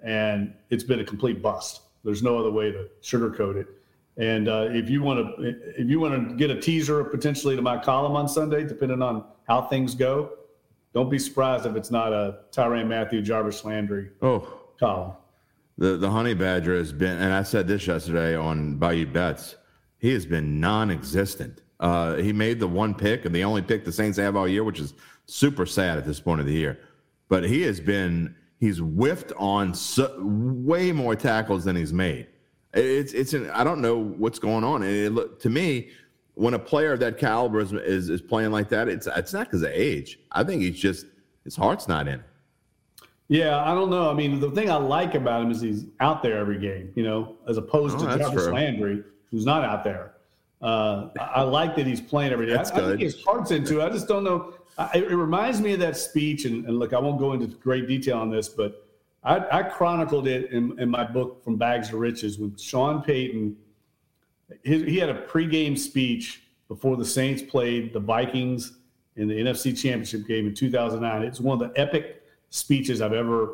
and 0.02 0.54
it's 0.70 0.84
been 0.84 1.00
a 1.00 1.04
complete 1.04 1.40
bust. 1.40 1.82
There's 2.04 2.22
no 2.22 2.36
other 2.38 2.50
way 2.50 2.72
to 2.72 2.88
sugarcoat 3.00 3.56
it. 3.56 3.68
And 4.18 4.48
uh, 4.48 4.68
if 4.70 4.90
you 4.90 5.02
want 5.02 5.20
to, 5.36 5.54
if 5.78 5.88
you 5.88 5.98
want 5.98 6.28
to 6.28 6.34
get 6.36 6.50
a 6.50 6.60
teaser 6.60 7.02
potentially 7.04 7.56
to 7.56 7.62
my 7.62 7.78
column 7.82 8.14
on 8.14 8.28
Sunday, 8.28 8.64
depending 8.64 9.00
on 9.00 9.24
how 9.48 9.62
things 9.62 9.94
go, 9.94 10.30
don't 10.92 11.08
be 11.08 11.18
surprised 11.18 11.64
if 11.64 11.74
it's 11.76 11.90
not 11.90 12.12
a 12.12 12.40
Tyrann 12.50 12.88
Mathieu, 12.88 13.22
Jarvis 13.22 13.64
Landry 13.64 14.10
Oh, 14.20 14.46
column. 14.78 15.12
the 15.78 15.96
the 15.96 16.10
honey 16.10 16.34
badger 16.34 16.76
has 16.76 16.92
been, 16.92 17.16
and 17.22 17.32
I 17.32 17.42
said 17.42 17.66
this 17.66 17.86
yesterday 17.86 18.36
on 18.36 18.76
Bayou 18.76 19.06
Bets. 19.06 19.56
He 19.98 20.12
has 20.12 20.26
been 20.26 20.60
non-existent. 20.60 21.62
Uh, 21.80 22.16
he 22.16 22.32
made 22.32 22.58
the 22.60 22.66
one 22.68 22.92
pick, 22.94 23.24
and 23.24 23.34
the 23.34 23.44
only 23.44 23.62
pick 23.62 23.84
the 23.84 23.92
Saints 23.92 24.18
have 24.18 24.36
all 24.36 24.46
year, 24.48 24.64
which 24.64 24.78
is 24.80 24.94
super 25.26 25.64
sad 25.64 25.96
at 25.96 26.04
this 26.04 26.20
point 26.20 26.40
of 26.40 26.46
the 26.46 26.52
year. 26.52 26.78
But 27.28 27.44
he 27.44 27.62
has 27.62 27.80
been 27.80 28.34
he's 28.60 28.78
whiffed 28.78 29.32
on 29.38 29.72
so, 29.74 30.14
way 30.22 30.92
more 30.92 31.16
tackles 31.16 31.64
than 31.64 31.76
he's 31.76 31.92
made. 31.94 32.26
It's 32.74 33.12
it's 33.12 33.34
an, 33.34 33.50
I 33.50 33.64
don't 33.64 33.80
know 33.80 33.98
what's 33.98 34.38
going 34.38 34.64
on. 34.64 34.82
And 34.82 34.92
it, 34.94 35.10
look- 35.10 35.40
to 35.40 35.50
me, 35.50 35.90
when 36.34 36.54
a 36.54 36.58
player 36.58 36.92
of 36.94 37.00
that 37.00 37.18
caliber 37.18 37.60
is, 37.60 37.72
is 37.72 38.08
is 38.08 38.22
playing 38.22 38.50
like 38.50 38.68
that, 38.70 38.88
it's 38.88 39.06
it's 39.14 39.32
not 39.32 39.46
because 39.46 39.62
of 39.62 39.70
age. 39.72 40.18
I 40.32 40.42
think 40.44 40.62
he's 40.62 40.78
just 40.78 41.06
his 41.44 41.54
heart's 41.56 41.88
not 41.88 42.08
in. 42.08 42.14
it. 42.20 42.24
Yeah, 43.28 43.62
I 43.62 43.74
don't 43.74 43.88
know. 43.90 44.10
I 44.10 44.14
mean, 44.14 44.40
the 44.40 44.50
thing 44.50 44.70
I 44.70 44.76
like 44.76 45.14
about 45.14 45.42
him 45.42 45.50
is 45.50 45.60
he's 45.60 45.86
out 46.00 46.22
there 46.22 46.36
every 46.38 46.58
game, 46.58 46.92
you 46.94 47.02
know, 47.02 47.36
as 47.48 47.56
opposed 47.56 47.96
Oh, 47.96 48.06
to 48.06 48.18
Jarvis 48.18 48.44
true. 48.44 48.52
Landry, 48.54 49.02
who's 49.30 49.46
not 49.46 49.64
out 49.64 49.84
there. 49.84 50.14
Uh, 50.60 51.08
I 51.18 51.24
I 51.36 51.42
like 51.42 51.74
that 51.76 51.86
he's 51.86 52.00
playing 52.00 52.32
every 52.32 52.46
day. 52.46 52.52
That's 52.54 52.70
I, 52.70 52.78
I 52.78 52.88
think 52.90 53.00
his 53.00 53.22
heart's 53.24 53.50
into 53.50 53.80
it. 53.80 53.84
I 53.84 53.90
just 53.90 54.06
don't 54.08 54.24
know. 54.24 54.54
I, 54.78 54.90
it 54.98 55.10
reminds 55.10 55.60
me 55.60 55.74
of 55.74 55.80
that 55.80 55.96
speech, 55.96 56.44
and, 56.46 56.64
and 56.66 56.78
look, 56.78 56.92
I 56.94 56.98
won't 56.98 57.18
go 57.18 57.32
into 57.34 57.46
great 57.46 57.86
detail 57.86 58.18
on 58.18 58.30
this, 58.30 58.48
but 58.48 58.86
I, 59.24 59.58
I 59.58 59.62
chronicled 59.62 60.26
it 60.26 60.50
in, 60.50 60.78
in 60.80 60.90
my 60.90 61.04
book, 61.04 61.44
From 61.44 61.56
Bags 61.56 61.90
to 61.90 61.96
Riches, 61.96 62.38
when 62.38 62.56
Sean 62.56 63.02
Payton, 63.02 63.56
he, 64.64 64.84
he 64.84 64.98
had 64.98 65.08
a 65.08 65.26
pregame 65.26 65.78
speech 65.78 66.42
before 66.68 66.96
the 66.96 67.04
Saints 67.04 67.42
played 67.42 67.92
the 67.92 68.00
Vikings 68.00 68.78
in 69.16 69.28
the 69.28 69.34
NFC 69.34 69.78
Championship 69.78 70.26
game 70.26 70.46
in 70.46 70.54
2009. 70.54 71.22
It's 71.22 71.40
one 71.40 71.62
of 71.62 71.72
the 71.72 71.80
epic 71.80 72.24
speeches 72.50 73.00
I've 73.00 73.12
ever, 73.12 73.50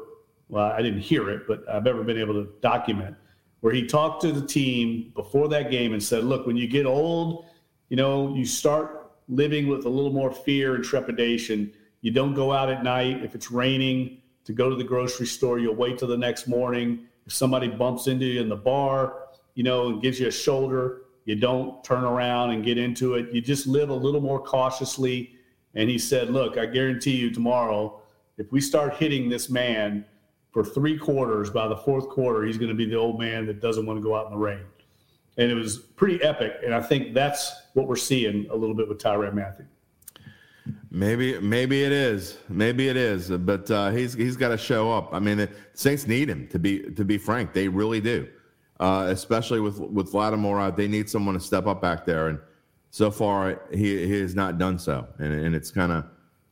well, 0.48 0.66
I 0.66 0.80
didn't 0.80 1.00
hear 1.00 1.28
it, 1.30 1.42
but 1.46 1.68
I've 1.68 1.86
ever 1.86 2.02
been 2.02 2.18
able 2.18 2.34
to 2.34 2.50
document, 2.62 3.16
where 3.60 3.72
he 3.72 3.86
talked 3.86 4.22
to 4.22 4.32
the 4.32 4.46
team 4.46 5.12
before 5.14 5.48
that 5.48 5.70
game 5.70 5.92
and 5.92 6.02
said, 6.02 6.24
look, 6.24 6.46
when 6.46 6.56
you 6.56 6.66
get 6.66 6.86
old, 6.86 7.46
you 7.90 7.96
know, 7.96 8.34
you 8.34 8.44
start 8.44 9.12
living 9.28 9.66
with 9.66 9.84
a 9.84 9.88
little 9.88 10.12
more 10.12 10.30
fear 10.30 10.76
and 10.76 10.84
trepidation. 10.84 11.72
You 12.00 12.12
don't 12.12 12.34
go 12.34 12.52
out 12.52 12.70
at 12.70 12.82
night 12.82 13.22
if 13.22 13.34
it's 13.34 13.50
raining 13.50 14.17
to 14.48 14.54
go 14.54 14.70
to 14.70 14.76
the 14.76 14.82
grocery 14.82 15.26
store. 15.26 15.58
You'll 15.58 15.74
wait 15.74 15.98
till 15.98 16.08
the 16.08 16.16
next 16.16 16.48
morning. 16.48 17.00
If 17.26 17.34
somebody 17.34 17.68
bumps 17.68 18.06
into 18.06 18.24
you 18.24 18.40
in 18.40 18.48
the 18.48 18.56
bar, 18.56 19.26
you 19.54 19.62
know, 19.62 19.88
and 19.88 20.00
gives 20.00 20.18
you 20.18 20.26
a 20.26 20.30
shoulder, 20.30 21.02
you 21.26 21.36
don't 21.36 21.84
turn 21.84 22.02
around 22.02 22.52
and 22.52 22.64
get 22.64 22.78
into 22.78 23.16
it. 23.16 23.30
You 23.30 23.42
just 23.42 23.66
live 23.66 23.90
a 23.90 23.94
little 23.94 24.22
more 24.22 24.42
cautiously. 24.42 25.34
And 25.74 25.90
he 25.90 25.98
said, 25.98 26.30
Look, 26.30 26.56
I 26.56 26.64
guarantee 26.64 27.14
you 27.14 27.30
tomorrow, 27.30 28.00
if 28.38 28.50
we 28.50 28.62
start 28.62 28.94
hitting 28.94 29.28
this 29.28 29.50
man 29.50 30.06
for 30.50 30.64
three 30.64 30.96
quarters, 30.96 31.50
by 31.50 31.68
the 31.68 31.76
fourth 31.76 32.08
quarter, 32.08 32.42
he's 32.46 32.56
going 32.56 32.70
to 32.70 32.74
be 32.74 32.86
the 32.86 32.96
old 32.96 33.20
man 33.20 33.44
that 33.48 33.60
doesn't 33.60 33.84
want 33.84 33.98
to 33.98 34.02
go 34.02 34.16
out 34.16 34.24
in 34.24 34.32
the 34.32 34.38
rain. 34.38 34.64
And 35.36 35.50
it 35.50 35.54
was 35.54 35.76
pretty 35.76 36.22
epic. 36.22 36.54
And 36.64 36.74
I 36.74 36.80
think 36.80 37.12
that's 37.12 37.52
what 37.74 37.86
we're 37.86 37.96
seeing 37.96 38.48
a 38.50 38.56
little 38.56 38.74
bit 38.74 38.88
with 38.88 38.96
Tyrann 38.96 39.34
Mathieu. 39.34 39.66
Maybe, 40.90 41.38
maybe 41.40 41.84
it 41.84 41.92
is. 41.92 42.38
Maybe 42.48 42.88
it 42.88 42.96
is. 42.96 43.28
But 43.30 43.70
uh, 43.70 43.90
he's 43.90 44.14
he's 44.14 44.36
got 44.36 44.48
to 44.48 44.58
show 44.58 44.90
up. 44.90 45.10
I 45.12 45.18
mean, 45.18 45.36
the 45.36 45.50
Saints 45.74 46.06
need 46.06 46.30
him 46.30 46.48
to 46.48 46.58
be 46.58 46.80
to 46.90 47.04
be 47.04 47.18
frank. 47.18 47.52
They 47.52 47.68
really 47.68 48.00
do. 48.00 48.28
Uh, 48.80 49.08
especially 49.10 49.60
with 49.60 49.78
with 49.78 50.14
Lattimore 50.14 50.60
out, 50.60 50.76
they 50.76 50.88
need 50.88 51.10
someone 51.10 51.34
to 51.34 51.40
step 51.40 51.66
up 51.66 51.82
back 51.82 52.06
there. 52.06 52.28
And 52.28 52.38
so 52.90 53.10
far, 53.10 53.60
he 53.70 54.06
he 54.06 54.20
has 54.20 54.34
not 54.34 54.56
done 54.56 54.78
so, 54.78 55.06
and 55.18 55.32
and 55.32 55.54
it's 55.54 55.70
kind 55.70 55.92
of 55.92 56.04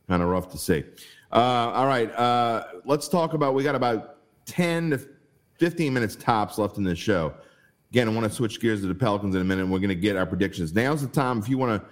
kind 0.07 0.21
of 0.21 0.29
rough 0.29 0.51
to 0.51 0.57
see. 0.57 0.83
Uh, 1.31 1.71
all 1.73 1.87
right, 1.87 2.11
uh, 2.13 2.65
let's 2.85 3.07
talk 3.07 3.33
about. 3.33 3.55
We 3.55 3.63
got 3.63 3.75
about 3.75 4.17
ten 4.45 4.91
to 4.91 4.99
fifteen 5.57 5.93
minutes 5.93 6.15
tops 6.15 6.59
left 6.59 6.77
in 6.77 6.83
this 6.83 6.99
show. 6.99 7.33
Again, 7.91 8.07
I 8.07 8.11
want 8.11 8.25
to 8.25 8.31
switch 8.31 8.59
gears 8.59 8.81
to 8.81 8.87
the 8.87 8.95
Pelicans 8.95 9.33
in 9.33 9.41
a 9.41 9.45
minute. 9.45 9.63
and 9.63 9.71
We're 9.71 9.79
going 9.79 9.89
to 9.89 9.95
get 9.95 10.17
our 10.17 10.25
predictions. 10.25 10.73
Now's 10.73 11.01
the 11.01 11.07
time 11.07 11.39
if 11.39 11.47
you 11.47 11.57
want 11.57 11.81
to 11.81 11.89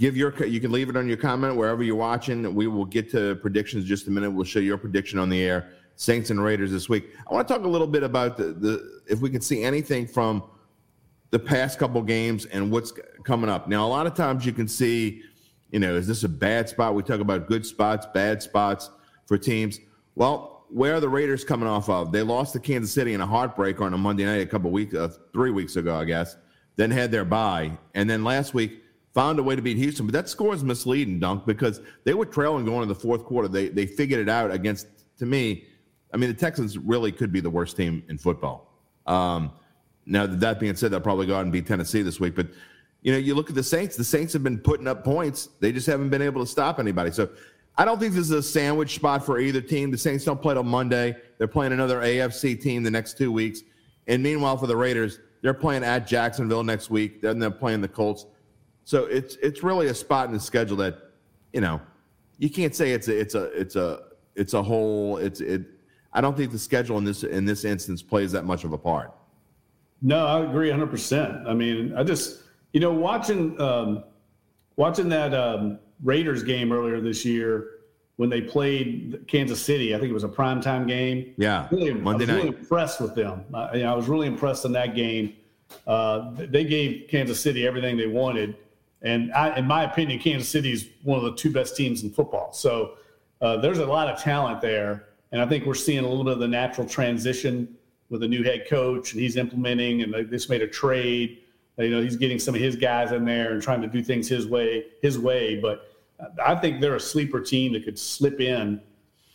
give 0.00 0.16
your 0.16 0.34
you 0.44 0.60
can 0.60 0.72
leave 0.72 0.88
it 0.88 0.96
on 0.96 1.06
your 1.06 1.18
comment 1.18 1.54
wherever 1.54 1.84
you're 1.84 1.94
watching. 1.94 2.52
We 2.54 2.66
will 2.66 2.86
get 2.86 3.10
to 3.12 3.36
predictions 3.36 3.84
just 3.84 4.08
a 4.08 4.10
minute. 4.10 4.30
We'll 4.30 4.44
show 4.44 4.58
your 4.58 4.78
prediction 4.78 5.18
on 5.18 5.28
the 5.28 5.40
air. 5.42 5.72
Saints 5.94 6.30
and 6.30 6.42
raiders 6.42 6.72
this 6.72 6.88
week. 6.88 7.10
I 7.30 7.34
want 7.34 7.46
to 7.46 7.54
talk 7.54 7.64
a 7.64 7.68
little 7.68 7.86
bit 7.86 8.02
about 8.02 8.38
the, 8.38 8.44
the 8.44 9.02
if 9.06 9.20
we 9.20 9.28
can 9.28 9.42
see 9.42 9.62
anything 9.62 10.06
from 10.06 10.42
the 11.30 11.38
past 11.38 11.78
couple 11.78 12.02
games 12.02 12.46
and 12.46 12.72
what's 12.72 12.92
coming 13.24 13.50
up. 13.50 13.68
Now 13.68 13.86
a 13.86 13.88
lot 13.88 14.06
of 14.06 14.14
times 14.14 14.46
you 14.46 14.52
can 14.52 14.66
see 14.66 15.22
you 15.70 15.78
know 15.78 15.94
is 15.94 16.06
this 16.08 16.24
a 16.24 16.28
bad 16.28 16.68
spot? 16.70 16.94
We 16.94 17.02
talk 17.02 17.20
about 17.20 17.46
good 17.46 17.66
spots 17.66 18.06
bad 18.14 18.42
spots 18.42 18.90
for 19.26 19.36
teams. 19.36 19.78
Well 20.16 20.64
where 20.70 20.94
are 20.94 21.00
the 21.00 21.08
raiders 21.08 21.44
coming 21.44 21.68
off 21.68 21.90
of? 21.90 22.10
They 22.10 22.22
lost 22.22 22.54
to 22.54 22.60
kansas 22.60 22.92
city 22.92 23.12
in 23.12 23.20
a 23.20 23.26
heartbreaker 23.26 23.82
on 23.82 23.92
a 23.92 23.98
monday 23.98 24.24
night 24.24 24.40
a 24.40 24.46
couple 24.46 24.70
weeks 24.70 24.94
uh, 24.94 25.12
three 25.32 25.50
weeks 25.50 25.76
ago 25.76 25.96
i 25.96 26.04
guess 26.04 26.36
then 26.80 26.90
had 26.90 27.10
their 27.10 27.26
bye. 27.26 27.76
And 27.94 28.08
then 28.08 28.24
last 28.24 28.54
week 28.54 28.82
found 29.14 29.38
a 29.38 29.42
way 29.42 29.56
to 29.56 29.62
beat 29.62 29.76
Houston. 29.76 30.06
But 30.06 30.12
that 30.12 30.28
score 30.28 30.54
is 30.54 30.62
misleading, 30.62 31.18
Dunk, 31.20 31.46
because 31.46 31.80
they 32.04 32.14
were 32.14 32.26
trailing 32.26 32.64
going 32.64 32.82
into 32.82 32.94
the 32.94 33.00
fourth 33.00 33.24
quarter. 33.24 33.48
They 33.48 33.68
they 33.68 33.86
figured 33.86 34.20
it 34.20 34.28
out 34.28 34.50
against. 34.50 34.86
To 35.18 35.26
me, 35.26 35.66
I 36.14 36.16
mean, 36.16 36.30
the 36.30 36.34
Texans 36.34 36.78
really 36.78 37.12
could 37.12 37.30
be 37.30 37.40
the 37.40 37.50
worst 37.50 37.76
team 37.76 38.02
in 38.08 38.16
football. 38.16 38.72
Um, 39.06 39.52
now 40.06 40.26
that 40.26 40.58
being 40.58 40.74
said, 40.74 40.90
they'll 40.92 41.00
probably 41.00 41.26
go 41.26 41.36
out 41.36 41.42
and 41.42 41.52
beat 41.52 41.66
Tennessee 41.66 42.02
this 42.02 42.18
week. 42.18 42.34
But 42.34 42.48
you 43.02 43.12
know, 43.12 43.18
you 43.18 43.34
look 43.34 43.50
at 43.50 43.54
the 43.54 43.62
Saints. 43.62 43.96
The 43.96 44.04
Saints 44.04 44.32
have 44.32 44.42
been 44.42 44.58
putting 44.58 44.88
up 44.88 45.04
points. 45.04 45.50
They 45.60 45.72
just 45.72 45.86
haven't 45.86 46.08
been 46.08 46.22
able 46.22 46.44
to 46.44 46.50
stop 46.50 46.78
anybody. 46.78 47.10
So. 47.10 47.28
I 47.78 47.86
don't 47.86 47.98
think 47.98 48.12
this 48.12 48.24
is 48.24 48.30
a 48.32 48.42
sandwich 48.42 48.96
spot 48.96 49.24
for 49.24 49.38
either 49.38 49.62
team. 49.62 49.90
The 49.90 49.96
Saints 49.96 50.24
don't 50.24 50.42
play 50.42 50.52
till 50.52 50.64
Monday. 50.64 51.16
They're 51.38 51.48
playing 51.48 51.72
another 51.72 52.00
AFC 52.00 52.60
team 52.60 52.82
the 52.82 52.90
next 52.90 53.16
two 53.16 53.32
weeks. 53.32 53.62
And 54.06 54.22
meanwhile, 54.22 54.58
for 54.58 54.66
the 54.66 54.76
Raiders, 54.76 55.18
they're 55.40 55.54
playing 55.54 55.84
at 55.84 56.06
Jacksonville 56.06 56.62
next 56.62 56.90
week. 56.90 57.22
Then 57.22 57.38
they're 57.38 57.50
playing 57.50 57.80
the 57.80 57.88
Colts. 57.88 58.26
So 58.84 59.04
it's 59.04 59.36
it's 59.36 59.62
really 59.62 59.88
a 59.88 59.94
spot 59.94 60.26
in 60.28 60.34
the 60.34 60.40
schedule 60.40 60.76
that, 60.78 60.96
you 61.52 61.60
know, 61.60 61.80
you 62.38 62.50
can't 62.50 62.74
say 62.74 62.90
it's 62.92 63.08
a 63.08 63.18
it's 63.18 63.34
a 63.34 63.44
it's 63.58 63.76
a 63.76 64.00
it's 64.34 64.54
a 64.54 64.62
whole 64.62 65.18
it's 65.18 65.40
it. 65.40 65.62
I 66.12 66.20
don't 66.20 66.36
think 66.36 66.50
the 66.50 66.58
schedule 66.58 66.98
in 66.98 67.04
this 67.04 67.22
in 67.22 67.44
this 67.44 67.64
instance 67.64 68.02
plays 68.02 68.32
that 68.32 68.44
much 68.44 68.64
of 68.64 68.72
a 68.72 68.78
part. 68.78 69.12
No, 70.02 70.26
I 70.26 70.40
agree 70.48 70.70
100%. 70.70 71.46
I 71.46 71.52
mean, 71.52 71.94
I 71.94 72.02
just, 72.02 72.42
you 72.72 72.80
know, 72.80 72.92
watching 72.92 73.60
um, 73.60 74.02
watching 74.76 75.08
that 75.10 75.34
um, 75.34 75.78
Raiders 76.02 76.42
game 76.42 76.72
earlier 76.72 77.00
this 77.00 77.24
year 77.24 77.68
when 78.16 78.28
they 78.28 78.40
played 78.40 79.24
Kansas 79.28 79.62
City, 79.62 79.94
I 79.94 79.98
think 79.98 80.10
it 80.10 80.14
was 80.14 80.24
a 80.24 80.28
primetime 80.28 80.86
game. 80.86 81.32
Yeah, 81.38 81.68
Really, 81.70 81.94
Monday 81.94 82.24
I 82.24 82.26
was 82.26 82.28
night. 82.28 82.36
really 82.44 82.58
impressed 82.58 83.00
with 83.00 83.14
them. 83.14 83.44
I, 83.54 83.76
you 83.76 83.82
know, 83.82 83.92
I 83.92 83.96
was 83.96 84.08
really 84.08 84.26
impressed 84.26 84.64
in 84.64 84.72
that 84.72 84.94
game. 84.94 85.34
Uh, 85.86 86.30
they 86.34 86.64
gave 86.64 87.08
Kansas 87.08 87.40
City 87.40 87.66
everything 87.66 87.96
they 87.96 88.06
wanted. 88.06 88.56
And 89.02 89.32
I, 89.32 89.56
in 89.56 89.66
my 89.66 89.84
opinion, 89.84 90.18
Kansas 90.18 90.48
City 90.48 90.72
is 90.72 90.88
one 91.02 91.18
of 91.18 91.24
the 91.24 91.34
two 91.34 91.50
best 91.50 91.76
teams 91.76 92.02
in 92.02 92.10
football. 92.10 92.52
So 92.52 92.94
uh, 93.40 93.56
there's 93.56 93.78
a 93.78 93.86
lot 93.86 94.08
of 94.08 94.20
talent 94.20 94.60
there. 94.60 95.06
And 95.32 95.40
I 95.40 95.46
think 95.46 95.64
we're 95.64 95.74
seeing 95.74 96.04
a 96.04 96.08
little 96.08 96.24
bit 96.24 96.34
of 96.34 96.38
the 96.40 96.48
natural 96.48 96.86
transition 96.86 97.76
with 98.08 98.22
a 98.24 98.28
new 98.28 98.42
head 98.42 98.66
coach, 98.68 99.12
and 99.12 99.22
he's 99.22 99.36
implementing, 99.36 100.02
and 100.02 100.12
they 100.12 100.24
just 100.24 100.50
made 100.50 100.62
a 100.62 100.66
trade. 100.66 101.38
You 101.78 101.90
know, 101.90 102.02
he's 102.02 102.16
getting 102.16 102.38
some 102.38 102.54
of 102.54 102.60
his 102.60 102.76
guys 102.76 103.12
in 103.12 103.24
there 103.24 103.52
and 103.52 103.62
trying 103.62 103.80
to 103.80 103.86
do 103.86 104.02
things 104.02 104.28
his 104.28 104.46
way, 104.46 104.86
his 105.00 105.18
way. 105.18 105.58
But 105.60 105.88
I 106.44 106.56
think 106.56 106.80
they're 106.80 106.96
a 106.96 107.00
sleeper 107.00 107.40
team 107.40 107.72
that 107.72 107.84
could 107.84 107.98
slip 107.98 108.40
in, 108.40 108.80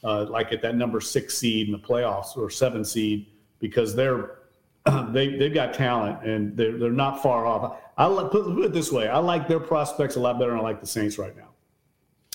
uh, 0.03 0.25
like 0.25 0.51
at 0.51 0.61
that 0.61 0.75
number 0.75 0.99
six 1.01 1.37
seed 1.37 1.67
in 1.67 1.71
the 1.71 1.79
playoffs 1.79 2.37
or 2.37 2.49
seven 2.49 2.83
seed, 2.83 3.25
because 3.59 3.95
they're 3.95 4.39
they 5.09 5.29
they've 5.35 5.53
got 5.53 5.73
talent 5.73 6.23
and 6.23 6.55
they're 6.55 6.77
they're 6.77 6.91
not 6.91 7.23
far 7.23 7.47
off. 7.47 7.77
I 7.97 8.07
put, 8.07 8.31
put 8.31 8.65
it 8.65 8.73
this 8.73 8.91
way: 8.91 9.07
I 9.07 9.19
like 9.19 9.47
their 9.47 9.59
prospects 9.59 10.15
a 10.15 10.19
lot 10.19 10.37
better 10.37 10.51
than 10.51 10.59
I 10.59 10.63
like 10.63 10.81
the 10.81 10.87
Saints 10.87 11.17
right 11.17 11.35
now. 11.35 11.49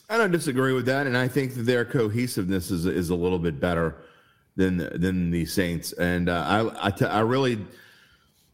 I 0.08 0.16
don't 0.16 0.32
disagree 0.32 0.72
with 0.72 0.86
that, 0.86 1.06
and 1.06 1.16
I 1.16 1.28
think 1.28 1.54
that 1.54 1.62
their 1.62 1.84
cohesiveness 1.84 2.70
is 2.70 2.86
is 2.86 3.10
a 3.10 3.14
little 3.14 3.38
bit 3.38 3.60
better 3.60 3.96
than 4.56 4.78
than 5.00 5.30
the 5.30 5.44
Saints. 5.44 5.92
And 5.92 6.28
uh, 6.28 6.44
I 6.46 6.86
I, 6.86 6.90
t- 6.90 7.04
I 7.04 7.20
really 7.20 7.64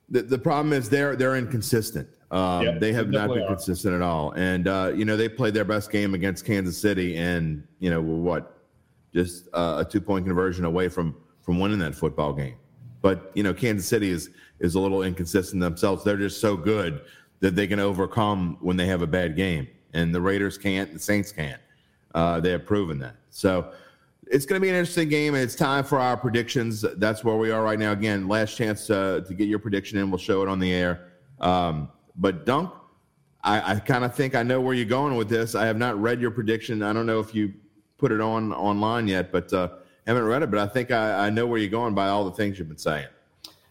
the, 0.08 0.22
the 0.22 0.38
problem 0.38 0.72
is 0.72 0.88
they're 0.88 1.16
they're 1.16 1.36
inconsistent. 1.36 2.08
Um, 2.30 2.62
yep, 2.64 2.80
they 2.80 2.92
have 2.92 3.08
not 3.08 3.28
been 3.28 3.42
are. 3.42 3.46
consistent 3.46 3.94
at 3.94 4.02
all. 4.02 4.32
And 4.32 4.66
uh, 4.68 4.92
you 4.94 5.04
know 5.04 5.16
they 5.16 5.28
played 5.28 5.54
their 5.54 5.64
best 5.64 5.90
game 5.90 6.14
against 6.14 6.44
Kansas 6.44 6.76
City, 6.76 7.16
and 7.16 7.66
you 7.78 7.90
know 7.90 8.00
what, 8.00 8.58
just 9.14 9.48
uh, 9.52 9.84
a 9.86 9.90
two 9.90 10.00
point 10.00 10.26
conversion 10.26 10.64
away 10.64 10.88
from 10.88 11.16
from 11.40 11.60
winning 11.60 11.78
that 11.78 11.94
football 11.94 12.32
game. 12.32 12.56
But 13.06 13.30
you 13.34 13.44
know 13.44 13.54
Kansas 13.54 13.86
City 13.86 14.10
is 14.10 14.30
is 14.58 14.74
a 14.74 14.80
little 14.80 15.04
inconsistent 15.04 15.62
themselves. 15.62 16.02
They're 16.02 16.16
just 16.16 16.40
so 16.40 16.56
good 16.56 17.02
that 17.38 17.54
they 17.54 17.68
can 17.68 17.78
overcome 17.78 18.56
when 18.60 18.76
they 18.76 18.86
have 18.86 19.00
a 19.00 19.06
bad 19.06 19.36
game 19.36 19.68
and 19.94 20.12
the 20.12 20.20
Raiders 20.20 20.58
can't, 20.58 20.92
the 20.92 20.98
Saints 20.98 21.30
can't. 21.30 21.60
Uh, 22.16 22.40
they 22.40 22.50
have 22.50 22.66
proven 22.66 22.98
that. 22.98 23.14
So 23.30 23.72
it's 24.26 24.44
going 24.44 24.60
to 24.60 24.60
be 24.60 24.68
an 24.68 24.74
interesting 24.74 25.08
game, 25.08 25.34
and 25.34 25.44
it's 25.44 25.54
time 25.54 25.84
for 25.84 26.00
our 26.00 26.16
predictions. 26.16 26.84
That's 26.96 27.22
where 27.22 27.36
we 27.36 27.52
are 27.52 27.62
right 27.62 27.78
now. 27.78 27.92
Again, 27.92 28.26
last 28.26 28.56
chance 28.56 28.88
to, 28.88 29.24
to 29.24 29.34
get 29.34 29.46
your 29.46 29.60
prediction 29.60 29.98
in. 29.98 30.10
We'll 30.10 30.18
show 30.18 30.42
it 30.42 30.48
on 30.48 30.58
the 30.58 30.72
air. 30.72 31.12
Um, 31.38 31.88
but 32.16 32.44
Dunk, 32.44 32.72
I, 33.44 33.74
I 33.74 33.78
kind 33.78 34.04
of 34.04 34.16
think 34.16 34.34
I 34.34 34.42
know 34.42 34.60
where 34.60 34.74
you're 34.74 34.84
going 34.84 35.14
with 35.14 35.28
this. 35.28 35.54
I 35.54 35.64
have 35.66 35.76
not 35.78 35.96
read 36.02 36.20
your 36.20 36.32
prediction. 36.32 36.82
I 36.82 36.92
don't 36.92 37.06
know 37.06 37.20
if 37.20 37.36
you 37.36 37.54
put 37.98 38.10
it 38.10 38.20
on 38.20 38.52
online 38.52 39.06
yet, 39.06 39.30
but 39.30 39.52
uh, 39.52 39.68
haven't 40.06 40.24
read 40.24 40.42
it. 40.42 40.50
But 40.50 40.60
I 40.60 40.66
think 40.66 40.90
I, 40.90 41.26
I 41.26 41.30
know 41.30 41.46
where 41.46 41.58
you're 41.58 41.70
going 41.70 41.94
by 41.94 42.08
all 42.08 42.24
the 42.24 42.32
things 42.32 42.58
you've 42.58 42.68
been 42.68 42.78
saying. 42.78 43.06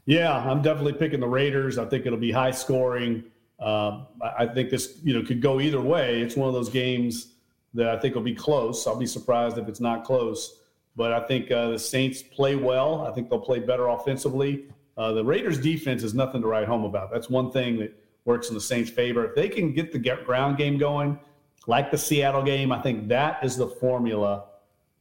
Yeah, 0.05 0.37
I'm 0.37 0.61
definitely 0.61 0.93
picking 0.93 1.19
the 1.19 1.27
Raiders. 1.27 1.77
I 1.77 1.85
think 1.85 2.05
it'll 2.05 2.19
be 2.19 2.31
high 2.31 2.51
scoring. 2.51 3.23
Um, 3.59 4.07
I 4.21 4.45
think 4.45 4.69
this, 4.69 4.99
you 5.03 5.13
know, 5.13 5.25
could 5.25 5.41
go 5.41 5.59
either 5.59 5.81
way. 5.81 6.21
It's 6.21 6.35
one 6.35 6.47
of 6.47 6.53
those 6.53 6.69
games 6.69 7.33
that 7.73 7.89
I 7.89 7.97
think 7.99 8.15
will 8.15 8.21
be 8.21 8.35
close. 8.35 8.85
I'll 8.85 8.95
be 8.97 9.07
surprised 9.07 9.57
if 9.57 9.67
it's 9.67 9.79
not 9.79 10.03
close. 10.03 10.61
But 10.95 11.11
I 11.11 11.21
think 11.21 11.51
uh, 11.51 11.71
the 11.71 11.79
Saints 11.79 12.21
play 12.21 12.55
well. 12.55 13.05
I 13.05 13.11
think 13.11 13.29
they'll 13.29 13.39
play 13.39 13.59
better 13.59 13.87
offensively. 13.87 14.65
Uh, 14.97 15.11
the 15.11 15.23
Raiders' 15.23 15.59
defense 15.59 16.03
is 16.03 16.13
nothing 16.13 16.41
to 16.41 16.47
write 16.47 16.67
home 16.67 16.85
about. 16.85 17.11
That's 17.11 17.29
one 17.29 17.51
thing 17.51 17.77
that 17.79 17.93
works 18.23 18.47
in 18.49 18.55
the 18.55 18.61
Saints' 18.61 18.89
favor. 18.89 19.25
If 19.25 19.35
they 19.35 19.49
can 19.49 19.73
get 19.73 19.91
the 19.91 19.99
ground 19.99 20.57
game 20.57 20.77
going, 20.77 21.19
like 21.67 21.91
the 21.91 21.97
Seattle 21.97 22.43
game, 22.43 22.71
I 22.71 22.81
think 22.81 23.07
that 23.09 23.43
is 23.43 23.57
the 23.57 23.67
formula 23.67 24.45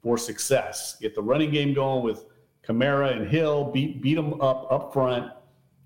for 0.05 0.19
success. 0.19 0.97
Get 1.01 1.15
the 1.15 1.23
running 1.23 1.51
game 1.51 1.73
going 1.73 2.05
with 2.05 2.27
Kamara 2.65 3.17
and 3.17 3.27
Hill, 3.27 3.73
beat 3.73 4.01
beat 4.03 4.15
them 4.15 4.41
up 4.41 4.71
up 4.71 4.93
front 4.93 5.33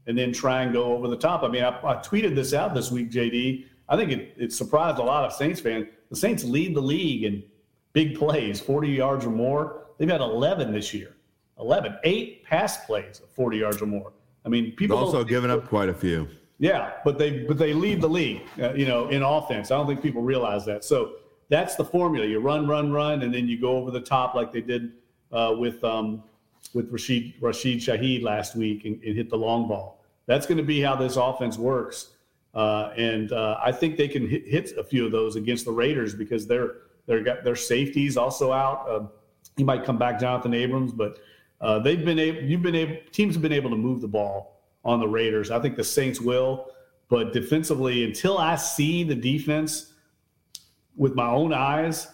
and 0.07 0.19
then 0.19 0.33
try 0.33 0.62
and 0.62 0.73
go 0.73 0.93
over 0.95 1.07
the 1.07 1.16
top. 1.16 1.43
I 1.45 1.49
mean, 1.49 1.62
I, 1.62 1.69
I 1.69 1.95
tweeted 1.97 2.35
this 2.35 2.53
out 2.53 2.75
this 2.75 2.91
week, 2.91 3.11
JD. 3.11 3.66
I 3.89 3.97
think 3.97 4.11
it, 4.11 4.35
it 4.37 4.53
surprised 4.53 4.99
a 4.99 5.03
lot 5.03 5.25
of 5.25 5.33
Saints 5.33 5.61
fans. 5.61 5.87
The 6.11 6.16
Saints 6.16 6.45
lead 6.45 6.75
the 6.75 6.81
league 6.81 7.25
in 7.25 7.45
big 7.93 8.19
plays, 8.19 8.61
40 8.61 8.89
yards 8.89 9.25
or 9.25 9.31
more. 9.31 9.85
They've 9.99 10.09
had 10.09 10.21
11 10.21 10.73
this 10.73 10.93
year. 10.93 11.14
11, 11.61 11.99
eight 12.05 12.45
pass 12.45 12.85
plays 12.87 13.21
of 13.21 13.29
40 13.31 13.59
yards 13.59 13.83
or 13.83 13.87
more. 13.87 14.12
I 14.45 14.49
mean, 14.49 14.73
people 14.77 14.97
also 14.97 15.25
given 15.25 15.51
up 15.51 15.69
quite 15.69 15.89
a 15.89 15.95
few. 15.95 16.29
Yeah, 16.59 16.95
but 17.05 17.19
they 17.19 17.45
but 17.45 17.59
they 17.59 17.73
lead 17.73 18.01
the 18.01 18.09
league, 18.09 18.43
uh, 18.61 18.73
you 18.75 18.87
know, 18.87 19.09
in 19.09 19.23
offense. 19.23 19.71
I 19.71 19.77
don't 19.77 19.87
think 19.87 20.03
people 20.03 20.23
realize 20.23 20.64
that. 20.64 20.85
So 20.85 21.16
that's 21.49 21.76
the 21.76 21.84
formula. 21.84 22.26
You 22.26 22.40
run, 22.40 22.66
run, 22.66 22.92
run, 22.92 23.22
and 23.22 23.32
then 23.32 23.49
you 23.49 23.61
go 23.61 23.76
over 23.76 23.90
the 23.90 24.01
top 24.01 24.34
like 24.34 24.53
they 24.53 24.61
did 24.61 24.92
uh, 25.32 25.55
with 25.59 25.82
um, 25.84 26.22
with 26.74 26.90
Rashid 26.90 27.34
Rashid 27.40 27.78
Shaheed 27.78 28.22
last 28.22 28.57
week 28.57 28.84
and, 28.84 29.03
and 29.03 29.16
hit 29.16 29.30
the 29.30 29.38
long 29.38 29.68
ball 29.68 29.99
that's 30.28 30.46
going 30.46 30.59
to 30.59 30.64
be 30.64 30.80
how 30.80 30.94
this 30.94 31.16
offense 31.16 31.59
works. 31.59 32.11
Uh, 32.55 32.92
and 32.96 33.32
uh, 33.32 33.59
I 33.64 33.72
think 33.72 33.96
they 33.96 34.09
can 34.09 34.28
hit, 34.28 34.46
hit, 34.46 34.72
a 34.78 34.84
few 34.84 35.05
of 35.07 35.11
those 35.11 35.36
against 35.36 35.64
the 35.64 35.72
Raiders 35.72 36.14
because 36.14 36.46
they're 36.46 36.74
they're 37.07 37.22
got 37.22 37.42
their 37.42 37.57
safeties 37.57 38.16
also 38.16 38.53
out. 38.53 38.88
Uh, 38.88 39.07
he 39.57 39.64
might 39.64 39.84
come 39.84 39.99
back, 39.99 40.20
Jonathan 40.20 40.55
Abrams, 40.55 40.92
but 40.92 41.18
uh, 41.61 41.78
they've 41.78 42.05
been 42.05 42.18
able. 42.18 42.42
You've 42.42 42.62
been 42.62 42.74
able. 42.74 42.96
Teams 43.11 43.34
have 43.34 43.42
been 43.42 43.53
able 43.53 43.70
to 43.70 43.76
move 43.76 44.01
the 44.01 44.09
ball 44.09 44.61
on 44.84 45.01
the 45.01 45.09
Raiders. 45.09 45.51
I 45.51 45.61
think 45.61 45.76
the 45.76 45.84
Saints 45.84 46.20
will, 46.20 46.70
but 47.09 47.32
defensively, 47.32 48.05
until 48.05 48.38
I 48.38 48.57
see 48.57 49.05
the 49.05 49.14
defense 49.14 49.94
with 50.99 51.14
my 51.14 51.28
own 51.28 51.55
eyes 51.55 52.09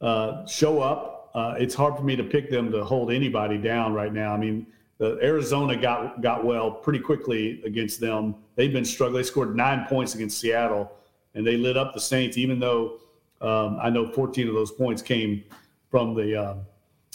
uh, 0.00 0.44
show 0.46 0.80
up, 0.80 1.30
uh, 1.34 1.54
it's 1.58 1.74
hard 1.74 1.96
for 1.96 2.02
me 2.02 2.16
to 2.16 2.24
pick 2.24 2.50
them 2.50 2.72
to 2.72 2.84
hold 2.84 3.12
anybody 3.12 3.58
down 3.58 3.92
right 3.92 4.12
now. 4.12 4.34
I 4.34 4.36
mean 4.36 4.66
the 4.98 5.18
Arizona 5.22 5.76
got 5.76 6.20
got 6.20 6.44
well 6.44 6.70
pretty 6.70 6.98
quickly 6.98 7.62
against 7.64 8.00
them. 8.00 8.34
They've 8.56 8.72
been 8.72 8.84
struggling. 8.84 9.22
They 9.22 9.26
scored 9.26 9.56
nine 9.56 9.86
points 9.88 10.14
against 10.14 10.38
Seattle, 10.38 10.92
and 11.34 11.46
they 11.46 11.56
lit 11.56 11.76
up 11.76 11.94
the 11.94 12.00
Saints. 12.00 12.36
Even 12.36 12.60
though 12.60 12.98
um, 13.40 13.78
I 13.80 13.88
know 13.88 14.12
14 14.12 14.48
of 14.48 14.54
those 14.54 14.72
points 14.72 15.00
came 15.00 15.44
from 15.90 16.14
the 16.14 16.36
uh, 16.36 16.54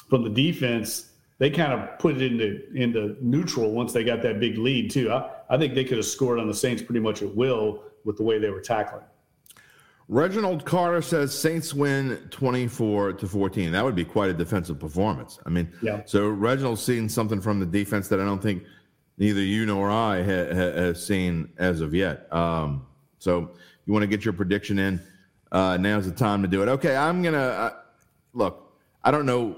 from 0.09 0.23
the 0.23 0.30
defense, 0.30 1.11
they 1.38 1.49
kind 1.51 1.73
of 1.73 1.99
put 1.99 2.15
it 2.15 2.21
into 2.23 2.65
into 2.73 3.17
neutral 3.21 3.71
once 3.71 3.93
they 3.93 4.03
got 4.03 4.21
that 4.23 4.39
big 4.39 4.57
lead 4.57 4.89
too. 4.89 5.11
I, 5.11 5.30
I 5.49 5.57
think 5.57 5.76
they 5.76 5.84
could 5.84 5.97
have 5.97 6.07
scored 6.07 6.39
on 6.39 6.47
the 6.47 6.55
Saints 6.55 6.82
pretty 6.82 7.01
much 7.01 7.21
at 7.21 7.36
will 7.36 7.84
with 8.03 8.17
the 8.17 8.23
way 8.23 8.39
they 8.39 8.49
were 8.49 8.61
tackling. 8.61 9.05
Reginald 10.08 10.66
Carter 10.66 11.01
says 11.01 11.38
Saints 11.38 11.74
win 11.74 12.18
24 12.30 13.14
to 13.14 13.28
14. 13.28 13.72
That 13.72 13.84
would 13.84 13.95
be 13.95 14.06
quite 14.06 14.30
a 14.30 14.34
defensive 14.34 14.80
performance. 14.80 15.39
I 15.45 15.49
mean, 15.49 15.72
yeah. 15.82 16.03
so 16.06 16.28
Reginald's 16.28 16.84
seen 16.84 17.10
something 17.10 17.41
from 17.41 17.60
the 17.60 17.66
defense 17.66 18.08
that 18.10 18.20
I 18.20 18.26
don't 18.26 18.41
think 18.41 18.64
neither 19.18 19.41
you 19.41 19.66
nor 19.66 19.89
I 19.89 20.22
ha- 20.22 20.53
ha- 20.53 20.80
have 20.80 20.97
seen 20.97 21.49
as 21.58 21.82
of 21.82 21.93
yet. 21.93 22.32
Um, 22.32 22.86
so 23.18 23.51
you 23.86 23.93
want 23.93 24.03
to 24.03 24.08
get 24.08 24.24
your 24.24 24.34
prediction 24.34 24.78
in. 24.78 25.01
Uh, 25.51 25.78
now's 25.78 26.06
the 26.06 26.16
time 26.16 26.43
to 26.43 26.47
do 26.47 26.62
it. 26.62 26.68
Okay, 26.68 26.95
I'm 26.95 27.24
going 27.24 27.34
to 27.34 27.39
uh, 27.39 27.74
look, 28.34 28.78
I 29.03 29.10
don't 29.10 29.26
know. 29.26 29.58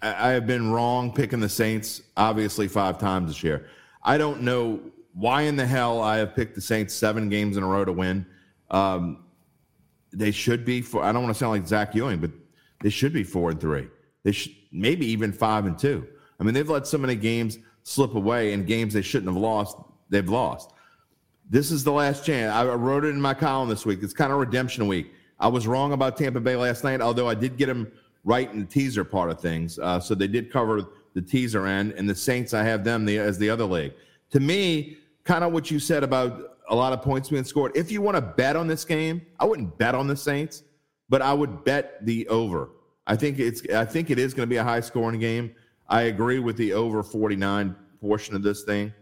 I, 0.00 0.28
I 0.28 0.32
have 0.32 0.46
been 0.46 0.70
wrong 0.70 1.12
picking 1.12 1.40
the 1.40 1.48
Saints, 1.48 2.02
obviously, 2.16 2.68
five 2.68 2.98
times 2.98 3.28
this 3.28 3.42
year. 3.42 3.68
I 4.04 4.16
don't 4.16 4.42
know 4.42 4.80
why 5.14 5.42
in 5.42 5.56
the 5.56 5.66
hell 5.66 6.00
I 6.02 6.18
have 6.18 6.36
picked 6.36 6.54
the 6.54 6.60
Saints 6.60 6.94
seven 6.94 7.28
games 7.28 7.56
in 7.56 7.64
a 7.64 7.66
row 7.66 7.84
to 7.84 7.92
win. 7.92 8.26
Um, 8.70 9.24
they 10.12 10.30
should 10.30 10.64
be 10.64 10.82
for. 10.82 11.02
I 11.02 11.12
don't 11.12 11.22
want 11.22 11.34
to 11.34 11.38
sound 11.38 11.52
like 11.52 11.66
Zach 11.66 11.94
Ewing, 11.94 12.18
but 12.18 12.30
they 12.82 12.90
should 12.90 13.12
be 13.12 13.22
four 13.24 13.50
and 13.50 13.60
three. 13.60 13.88
They 14.22 14.32
should 14.32 14.52
maybe 14.72 15.06
even 15.06 15.32
five 15.32 15.66
and 15.66 15.78
two. 15.78 16.06
I 16.38 16.44
mean, 16.44 16.54
they've 16.54 16.68
let 16.68 16.86
so 16.86 16.98
many 16.98 17.14
games 17.14 17.58
slip 17.82 18.14
away, 18.14 18.52
and 18.52 18.66
games 18.66 18.94
they 18.94 19.02
shouldn't 19.02 19.32
have 19.32 19.40
lost, 19.40 19.76
they've 20.08 20.28
lost. 20.28 20.72
This 21.48 21.70
is 21.70 21.82
the 21.82 21.92
last 21.92 22.24
chance. 22.24 22.52
I 22.54 22.64
wrote 22.64 23.04
it 23.04 23.08
in 23.08 23.20
my 23.20 23.34
column 23.34 23.68
this 23.68 23.84
week. 23.84 24.00
It's 24.02 24.12
kind 24.12 24.32
of 24.32 24.38
redemption 24.38 24.86
week. 24.86 25.12
I 25.38 25.48
was 25.48 25.66
wrong 25.66 25.92
about 25.92 26.16
Tampa 26.16 26.40
Bay 26.40 26.54
last 26.54 26.84
night, 26.84 27.00
although 27.00 27.28
I 27.28 27.34
did 27.34 27.56
get 27.56 27.66
them 27.66 27.90
right 28.24 28.50
in 28.52 28.60
the 28.60 28.66
teaser 28.66 29.04
part 29.04 29.30
of 29.30 29.40
things. 29.40 29.78
Uh, 29.78 29.98
so 29.98 30.14
they 30.14 30.28
did 30.28 30.52
cover 30.52 30.82
the 31.14 31.22
teaser 31.22 31.66
end, 31.66 31.92
and 31.92 32.08
the 32.08 32.14
Saints, 32.14 32.54
I 32.54 32.62
have 32.62 32.84
them 32.84 33.04
the, 33.04 33.18
as 33.18 33.38
the 33.38 33.50
other 33.50 33.64
leg. 33.64 33.92
To 34.30 34.40
me, 34.40 34.98
kind 35.24 35.42
of 35.42 35.52
what 35.52 35.70
you 35.70 35.78
said 35.78 36.04
about 36.04 36.58
a 36.70 36.74
lot 36.74 36.92
of 36.92 37.02
points 37.02 37.28
being 37.28 37.44
scored. 37.44 37.72
If 37.74 37.90
you 37.90 38.00
want 38.00 38.16
to 38.16 38.22
bet 38.22 38.56
on 38.56 38.66
this 38.66 38.84
game, 38.84 39.20
I 39.38 39.44
wouldn't 39.44 39.76
bet 39.76 39.94
on 39.94 40.06
the 40.06 40.16
Saints, 40.16 40.62
but 41.08 41.20
I 41.20 41.34
would 41.34 41.64
bet 41.64 42.04
the 42.06 42.26
over. 42.28 42.70
I 43.06 43.16
think 43.16 43.38
it's 43.38 43.68
I 43.74 43.84
think 43.84 44.10
it 44.10 44.18
is 44.18 44.32
going 44.32 44.48
to 44.48 44.50
be 44.50 44.56
a 44.56 44.64
high 44.64 44.80
scoring 44.80 45.18
game. 45.18 45.54
I 45.88 46.02
agree 46.02 46.38
with 46.38 46.56
the 46.56 46.72
over 46.72 47.02
49 47.02 47.74
portion 48.00 48.36
of 48.36 48.42
this 48.42 48.62
thing, 48.62 48.94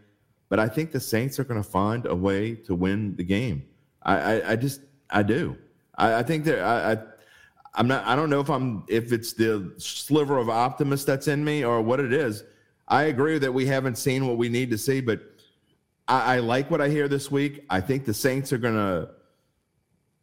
but 0.49 0.59
I 0.59 0.67
think 0.67 0.91
the 0.91 0.99
Saints 0.99 1.39
are 1.39 1.43
going 1.43 1.61
to 1.61 1.69
find 1.69 2.07
a 2.07 2.15
way 2.15 2.55
to 2.55 2.73
win 2.73 3.15
the 3.15 3.23
game. 3.23 3.63
I, 4.01 4.15
I, 4.15 4.51
I 4.51 4.55
just 4.55 4.81
I 5.11 5.21
do. 5.21 5.55
I, 5.95 6.15
I 6.15 6.23
think 6.23 6.45
that 6.45 6.59
I, 6.59 6.93
I 6.93 6.97
I'm 7.75 7.87
not 7.87 8.05
I 8.07 8.15
don't 8.15 8.31
know 8.31 8.39
if 8.39 8.49
I'm 8.49 8.83
if 8.87 9.11
it's 9.11 9.33
the 9.33 9.73
sliver 9.77 10.39
of 10.39 10.49
optimist 10.49 11.05
that's 11.05 11.27
in 11.27 11.43
me 11.43 11.63
or 11.63 11.81
what 11.83 11.99
it 11.99 12.11
is. 12.11 12.43
I 12.87 13.03
agree 13.03 13.37
that 13.37 13.53
we 13.53 13.67
haven't 13.67 13.99
seen 13.99 14.25
what 14.25 14.37
we 14.37 14.49
need 14.49 14.71
to 14.71 14.77
see, 14.79 14.99
but 14.99 15.21
I, 16.09 16.35
I 16.35 16.39
like 16.39 16.69
what 16.69 16.81
I 16.81 16.89
hear 16.89 17.07
this 17.07 17.31
week. 17.31 17.63
I 17.69 17.79
think 17.79 18.05
the 18.05 18.13
Saints 18.13 18.51
are 18.51 18.57
going 18.57 18.75
to 18.75 19.11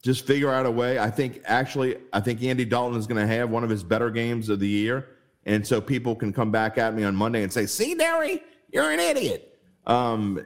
just 0.03 0.27
figure 0.27 0.53
out 0.53 0.67
a 0.67 0.71
way. 0.71 0.99
I 0.99 1.11
think 1.11 1.41
actually, 1.47 1.97
I 2.13 2.21
think 2.21 2.43
Andy 2.43 2.65
Dalton 2.65 2.99
is 2.99 3.07
going 3.07 3.27
to 3.27 3.35
have 3.35 3.49
one 3.49 3.65
of 3.65 3.71
his 3.71 3.83
better 3.83 4.11
games 4.11 4.49
of 4.49 4.61
the 4.61 4.69
year, 4.69 5.09
and 5.47 5.67
so 5.67 5.81
people 5.81 6.15
can 6.15 6.33
come 6.33 6.51
back 6.51 6.77
at 6.77 6.95
me 6.95 7.05
on 7.05 7.15
Monday 7.17 7.43
and 7.43 7.53
say, 7.53 7.67
"See, 7.67 7.95
Derry, 7.95 8.43
you're 8.71 8.91
an 8.91 9.01
idiot." 9.01 9.59
Um, 9.87 10.45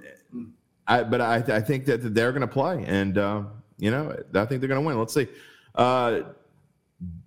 I, 0.86 1.02
but 1.02 1.20
I, 1.20 1.36
I 1.36 1.60
think 1.60 1.86
that 1.86 2.14
they're 2.14 2.32
going 2.32 2.42
to 2.42 2.46
play, 2.46 2.84
and 2.86 3.18
uh, 3.18 3.42
you 3.78 3.90
know, 3.90 4.14
I 4.34 4.44
think 4.44 4.60
they're 4.60 4.68
going 4.68 4.80
to 4.80 4.86
win. 4.86 4.98
Let's 4.98 5.14
see. 5.14 5.28
Uh, 5.74 6.22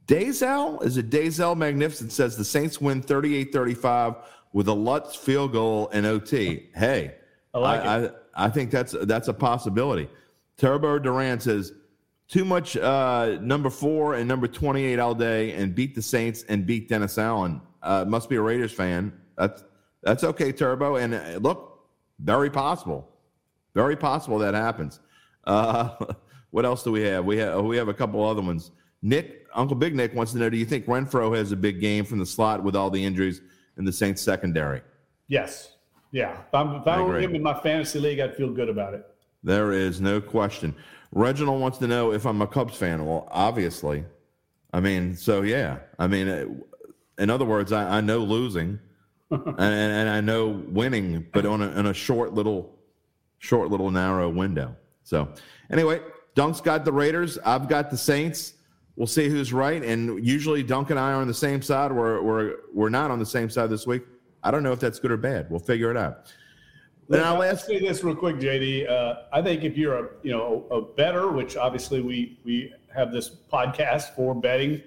Dazel 0.05 0.83
is 0.83 0.97
it 0.97 1.09
Dazel 1.09 1.57
Magnificent 1.57 2.11
says 2.11 2.37
the 2.37 2.43
Saints 2.43 2.79
win 2.79 3.01
38-35 3.01 4.17
with 4.51 4.67
a 4.67 4.73
Lutz 4.73 5.15
field 5.15 5.53
goal 5.53 5.89
and 5.93 6.05
OT. 6.05 6.69
Hey, 6.75 7.15
I 7.53 7.59
like 7.59 7.81
I, 7.81 7.99
it. 7.99 8.15
I, 8.35 8.45
I 8.45 8.49
think 8.49 8.71
that's 8.71 8.95
that's 9.01 9.27
a 9.27 9.33
possibility. 9.33 10.09
Turbo 10.57 10.99
Duran 10.99 11.39
says 11.39 11.73
too 12.27 12.45
much 12.45 12.77
uh, 12.77 13.37
number 13.41 13.69
four 13.69 14.15
and 14.15 14.27
number 14.27 14.47
28 14.47 14.99
all 14.99 15.13
day 15.13 15.53
and 15.53 15.75
beat 15.75 15.93
the 15.95 16.01
Saints 16.01 16.43
and 16.49 16.65
beat 16.65 16.89
Dennis 16.89 17.17
Allen. 17.17 17.61
Uh, 17.81 18.05
must 18.07 18.29
be 18.29 18.37
a 18.37 18.41
Raiders 18.41 18.71
fan. 18.71 19.13
That's 19.37 19.63
that's 20.01 20.23
okay, 20.23 20.51
Turbo. 20.51 20.95
And 20.95 21.13
uh, 21.13 21.39
look, 21.41 21.87
Very 22.19 22.49
possible. 22.49 23.09
Very 23.73 23.95
possible 23.95 24.39
that 24.39 24.53
happens. 24.53 24.99
Uh, 25.45 25.95
what 26.51 26.65
else 26.65 26.83
do 26.83 26.91
we 26.91 27.01
have? 27.01 27.25
We 27.25 27.37
have 27.37 27.63
we 27.63 27.77
have 27.77 27.87
a 27.87 27.93
couple 27.93 28.23
other 28.23 28.41
ones. 28.41 28.71
Nick, 29.01 29.45
Uncle 29.53 29.75
Big 29.75 29.95
Nick 29.95 30.13
wants 30.13 30.31
to 30.31 30.37
know: 30.37 30.49
Do 30.49 30.57
you 30.57 30.65
think 30.65 30.85
Renfrow 30.85 31.35
has 31.35 31.51
a 31.51 31.57
big 31.57 31.81
game 31.81 32.05
from 32.05 32.19
the 32.19 32.25
slot 32.25 32.63
with 32.63 32.75
all 32.75 32.89
the 32.89 33.03
injuries 33.03 33.41
in 33.77 33.85
the 33.85 33.91
Saints 33.91 34.21
secondary? 34.21 34.81
Yes. 35.27 35.72
Yeah. 36.13 36.37
If 36.47 36.53
I'm, 36.53 36.75
if 36.75 36.87
I, 36.87 37.01
I 37.01 37.19
him 37.19 37.35
in 37.35 37.43
my 37.43 37.59
fantasy 37.59 37.99
league, 37.99 38.19
I'd 38.19 38.37
feel 38.37 38.51
good 38.51 38.69
about 38.69 38.93
it. 38.93 39.05
There 39.43 39.73
is 39.73 39.99
no 39.99 40.21
question. 40.21 40.73
Reginald 41.11 41.59
wants 41.59 41.79
to 41.79 41.87
know 41.87 42.13
if 42.13 42.25
I'm 42.25 42.41
a 42.41 42.47
Cubs 42.47 42.77
fan. 42.77 43.05
Well, 43.05 43.27
obviously. 43.31 44.05
I 44.71 44.79
mean, 44.79 45.15
so 45.15 45.41
yeah. 45.41 45.79
I 45.99 46.07
mean, 46.07 46.29
uh, 46.29 46.45
in 47.17 47.29
other 47.29 47.45
words, 47.45 47.71
I, 47.71 47.97
I 47.97 48.01
know 48.01 48.19
losing, 48.19 48.79
and, 49.31 49.59
and, 49.59 50.09
I 50.09 50.21
know 50.21 50.63
winning, 50.67 51.25
but 51.33 51.45
on 51.45 51.61
a, 51.61 51.69
on 51.71 51.87
a 51.87 51.93
short 51.93 52.33
little, 52.33 52.75
short 53.39 53.69
little 53.69 53.89
narrow 53.89 54.29
window. 54.29 54.75
So 55.03 55.27
anyway, 55.71 55.99
Dunk's 56.35 56.61
got 56.61 56.85
the 56.85 56.91
Raiders. 56.91 57.39
I've 57.39 57.67
got 57.67 57.89
the 57.89 57.97
Saints. 57.97 58.53
We'll 58.95 59.07
see 59.07 59.29
who's 59.29 59.51
right. 59.51 59.83
And 59.83 60.23
usually, 60.25 60.61
Dunk 60.61 60.91
and 60.91 60.99
I 60.99 61.13
are 61.13 61.21
on 61.21 61.27
the 61.27 61.33
same 61.33 61.63
side. 61.63 61.91
We're 61.91 62.21
we're 62.21 62.55
we're 62.71 62.89
not 62.89 63.09
on 63.09 63.17
the 63.17 63.25
same 63.25 63.49
side 63.49 63.71
this 63.71 63.87
week. 63.87 64.03
I 64.43 64.51
don't 64.51 64.63
know 64.63 64.73
if 64.73 64.79
that's 64.79 64.99
good 64.99 65.11
or 65.11 65.17
bad. 65.17 65.49
We'll 65.49 65.59
figure 65.59 65.89
it 65.89 65.97
out. 65.97 66.33
Then 67.09 67.23
I'll 67.23 67.43
ask 67.43 67.65
say 67.65 67.79
this 67.79 68.03
real 68.03 68.15
quick, 68.15 68.37
JD. 68.37 68.89
Uh, 68.89 69.23
I 69.31 69.41
think 69.41 69.63
if 69.63 69.77
you're 69.77 70.05
a 70.05 70.09
you 70.23 70.31
know 70.31 70.65
a 70.71 70.81
better, 70.81 71.31
which 71.31 71.57
obviously 71.57 72.01
we 72.01 72.39
we 72.43 72.73
have 72.93 73.11
this 73.11 73.29
podcast 73.51 74.15
for 74.15 74.33
betting, 74.33 74.81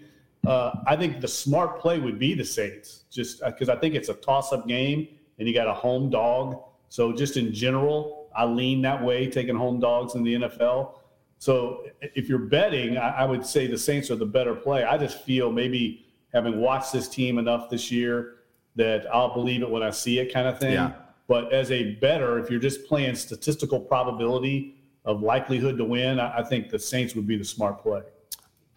uh, 0.47 0.73
I 0.87 0.97
think 0.97 1.21
the 1.21 1.29
smart 1.29 1.79
play 1.81 1.99
would 1.99 2.19
be 2.19 2.35
the 2.35 2.45
Saints, 2.45 3.05
just 3.11 3.45
because 3.45 3.69
uh, 3.69 3.75
I 3.75 3.77
think 3.77 3.95
it's 3.95 4.09
a 4.09 4.15
toss-up 4.15 4.67
game 4.67 5.09
and 5.39 5.47
you 5.47 5.53
got 5.53 5.69
a 5.69 5.75
home 5.75 6.09
dog. 6.09 6.63
So 6.89 7.13
just 7.13 7.37
in 7.37 7.53
general, 7.53 8.29
I 8.35 8.45
lean 8.47 8.81
that 8.83 9.03
way, 9.03 9.29
taking 9.29 9.55
home 9.55 9.81
dogs 9.81 10.15
in 10.15 10.23
the 10.23 10.35
NFL. 10.35 10.95
So 11.39 11.85
if 12.01 12.29
you're 12.29 12.39
betting, 12.39 12.97
I, 12.97 13.11
I 13.11 13.25
would 13.25 13.45
say 13.45 13.67
the 13.67 13.77
Saints 13.77 14.11
are 14.11 14.17
the 14.17 14.27
better 14.27 14.55
play. 14.55 14.85
I 14.85 14.97
just 14.97 15.23
feel 15.23 15.53
maybe 15.53 16.07
having 16.33 16.61
watched 16.61 16.93
this 16.93 17.09
team 17.09 17.39
enough 17.39 17.69
this 17.69 17.91
year 17.91 18.36
that 18.77 19.07
I'll 19.13 19.33
believe 19.35 19.63
it 19.63 19.71
when 19.71 19.83
I 19.83 19.91
see 19.91 20.19
it, 20.19 20.33
kind 20.33 20.47
of 20.47 20.59
thing. 20.59 20.75
Yeah. 20.75 20.93
But 21.29 21.53
as 21.53 21.71
a 21.71 21.95
better, 21.95 22.39
if 22.39 22.51
you're 22.51 22.61
just 22.61 22.87
playing 22.87 23.17
statistical 23.17 23.81
probability 23.81 24.77
of 25.05 25.23
likelihood 25.23 25.77
to 25.79 25.85
win, 25.85 26.21
I, 26.21 26.39
I 26.39 26.43
think 26.43 26.69
the 26.69 26.79
Saints 26.79 27.15
would 27.15 27.27
be 27.27 27.37
the 27.37 27.45
smart 27.45 27.83
play. 27.83 28.03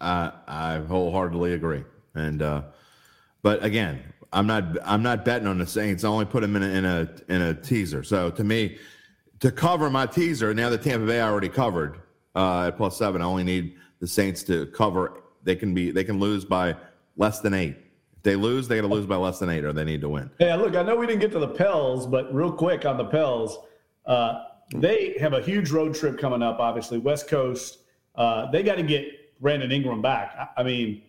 I 0.00 0.32
I 0.48 0.78
wholeheartedly 0.78 1.52
agree. 1.52 1.84
And 2.14 2.42
uh, 2.42 2.62
but 3.42 3.62
again, 3.62 4.02
I'm 4.32 4.46
not 4.46 4.78
I'm 4.84 5.02
not 5.02 5.24
betting 5.24 5.46
on 5.46 5.58
the 5.58 5.66
Saints. 5.66 6.02
I 6.02 6.08
only 6.08 6.24
put 6.24 6.40
them 6.40 6.56
in 6.56 6.62
a, 6.62 6.66
in 6.66 6.84
a 6.84 7.10
in 7.28 7.42
a 7.42 7.54
teaser. 7.54 8.02
So 8.02 8.30
to 8.30 8.42
me, 8.42 8.78
to 9.40 9.52
cover 9.52 9.90
my 9.90 10.06
teaser, 10.06 10.54
now 10.54 10.70
the 10.70 10.78
Tampa 10.78 11.06
Bay 11.06 11.20
I 11.20 11.28
already 11.28 11.48
covered 11.48 12.00
uh, 12.34 12.68
at 12.68 12.76
plus 12.76 12.96
seven. 12.96 13.20
I 13.20 13.26
only 13.26 13.44
need 13.44 13.76
the 14.00 14.06
Saints 14.06 14.42
to 14.44 14.66
cover. 14.66 15.22
They 15.44 15.56
can 15.56 15.74
be 15.74 15.90
they 15.90 16.04
can 16.04 16.18
lose 16.18 16.44
by 16.44 16.74
less 17.16 17.40
than 17.40 17.54
eight 17.54 17.76
they 18.22 18.36
lose, 18.36 18.68
they 18.68 18.76
got 18.76 18.82
to 18.82 18.92
lose 18.92 19.06
by 19.06 19.16
less 19.16 19.38
than 19.38 19.48
eight, 19.50 19.64
or 19.64 19.72
they 19.72 19.84
need 19.84 20.00
to 20.02 20.08
win. 20.08 20.30
Yeah, 20.38 20.56
look, 20.56 20.76
I 20.76 20.82
know 20.82 20.96
we 20.96 21.06
didn't 21.06 21.20
get 21.20 21.32
to 21.32 21.38
the 21.38 21.48
Pels, 21.48 22.06
but 22.06 22.32
real 22.34 22.52
quick 22.52 22.84
on 22.84 22.96
the 22.96 23.04
Pels, 23.04 23.58
uh, 24.06 24.44
they 24.74 25.16
have 25.18 25.32
a 25.32 25.40
huge 25.40 25.70
road 25.70 25.94
trip 25.94 26.18
coming 26.18 26.42
up. 26.42 26.58
Obviously, 26.60 26.98
West 26.98 27.28
Coast. 27.28 27.78
Uh, 28.14 28.50
they 28.50 28.62
got 28.62 28.76
to 28.76 28.82
get 28.82 29.40
Brandon 29.40 29.72
Ingram 29.72 30.02
back. 30.02 30.34
I, 30.38 30.60
I, 30.60 30.62
mean, 30.62 31.02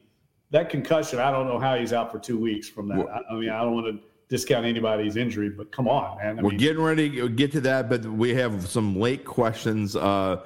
that 0.51 0.69
concussion. 0.69 1.19
I 1.19 1.31
don't 1.31 1.47
know 1.47 1.59
how 1.59 1.75
he's 1.75 1.93
out 1.93 2.11
for 2.11 2.19
two 2.19 2.39
weeks 2.39 2.69
from 2.69 2.87
that. 2.89 2.99
I, 3.07 3.21
I 3.31 3.33
mean, 3.35 3.49
I 3.49 3.61
don't 3.61 3.73
want 3.73 3.87
to 3.87 3.99
discount 4.29 4.65
anybody's 4.65 5.17
injury, 5.17 5.49
but 5.49 5.71
come 5.71 5.87
on, 5.87 6.17
man. 6.17 6.39
I 6.39 6.41
We're 6.41 6.51
mean, 6.51 6.59
getting 6.59 6.81
ready 6.81 7.09
to 7.11 7.29
get 7.29 7.51
to 7.53 7.61
that, 7.61 7.89
but 7.89 8.05
we 8.05 8.33
have 8.35 8.67
some 8.67 8.97
late 8.97 9.25
questions. 9.25 9.95
Uh, 9.95 10.41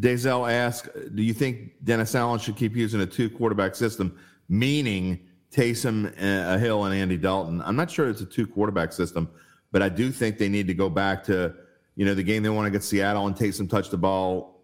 Dazel 0.00 0.50
asked, 0.50 0.88
"Do 1.14 1.22
you 1.22 1.34
think 1.34 1.72
Dennis 1.84 2.14
Allen 2.14 2.40
should 2.40 2.56
keep 2.56 2.74
using 2.74 3.00
a 3.02 3.06
two 3.06 3.28
quarterback 3.28 3.74
system, 3.74 4.18
meaning?" 4.48 5.25
Taysom, 5.56 6.12
uh, 6.20 6.58
Hill, 6.58 6.84
and 6.84 6.94
Andy 6.94 7.16
Dalton. 7.16 7.62
I'm 7.62 7.76
not 7.76 7.90
sure 7.90 8.10
it's 8.10 8.20
a 8.20 8.26
two 8.26 8.46
quarterback 8.46 8.92
system, 8.92 9.28
but 9.72 9.82
I 9.82 9.88
do 9.88 10.12
think 10.12 10.36
they 10.36 10.50
need 10.50 10.66
to 10.66 10.74
go 10.74 10.90
back 10.90 11.24
to, 11.24 11.54
you 11.94 12.04
know, 12.04 12.14
the 12.14 12.22
game 12.22 12.42
they 12.42 12.50
want 12.50 12.66
to 12.66 12.70
get 12.70 12.84
Seattle 12.84 13.26
and 13.26 13.34
Taysom 13.34 13.68
touch 13.68 13.88
the 13.88 13.96
ball, 13.96 14.62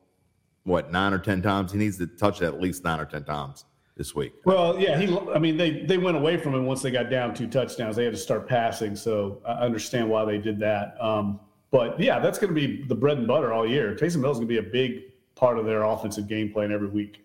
what, 0.64 0.92
nine 0.92 1.14
or 1.14 1.18
10 1.18 1.40
times? 1.40 1.72
He 1.72 1.78
needs 1.78 1.96
to 1.96 2.06
touch 2.06 2.42
it 2.42 2.44
at 2.44 2.60
least 2.60 2.84
nine 2.84 3.00
or 3.00 3.06
10 3.06 3.24
times 3.24 3.64
this 3.96 4.14
week. 4.14 4.34
Well, 4.44 4.78
yeah, 4.78 4.98
he. 4.98 5.16
I 5.34 5.38
mean, 5.38 5.56
they 5.56 5.84
they 5.84 5.98
went 5.98 6.16
away 6.16 6.36
from 6.36 6.54
him 6.54 6.66
once 6.66 6.82
they 6.82 6.90
got 6.90 7.10
down 7.10 7.34
two 7.34 7.46
touchdowns. 7.46 7.96
They 7.96 8.04
had 8.04 8.14
to 8.14 8.18
start 8.18 8.48
passing, 8.48 8.96
so 8.96 9.42
I 9.46 9.52
understand 9.52 10.08
why 10.08 10.24
they 10.24 10.38
did 10.38 10.58
that. 10.60 10.96
Um, 11.00 11.40
but 11.70 11.98
yeah, 12.00 12.18
that's 12.18 12.38
going 12.38 12.54
to 12.54 12.54
be 12.54 12.84
the 12.84 12.94
bread 12.94 13.18
and 13.18 13.26
butter 13.26 13.52
all 13.52 13.66
year. 13.66 13.94
Taysom 13.94 14.20
Hill 14.20 14.30
is 14.30 14.38
going 14.38 14.40
to 14.40 14.46
be 14.46 14.58
a 14.58 14.62
big 14.62 15.12
part 15.34 15.58
of 15.58 15.66
their 15.66 15.82
offensive 15.82 16.26
game 16.26 16.52
plan 16.52 16.72
every 16.72 16.88
week. 16.88 17.22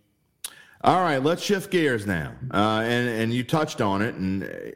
All 0.84 1.02
right, 1.02 1.18
let's 1.18 1.42
shift 1.42 1.72
gears 1.72 2.06
now. 2.06 2.34
Uh, 2.54 2.82
and, 2.84 3.10
and 3.10 3.34
you 3.34 3.44
touched 3.44 3.82
on 3.82 4.04
it, 4.04 4.14
and 4.16 4.76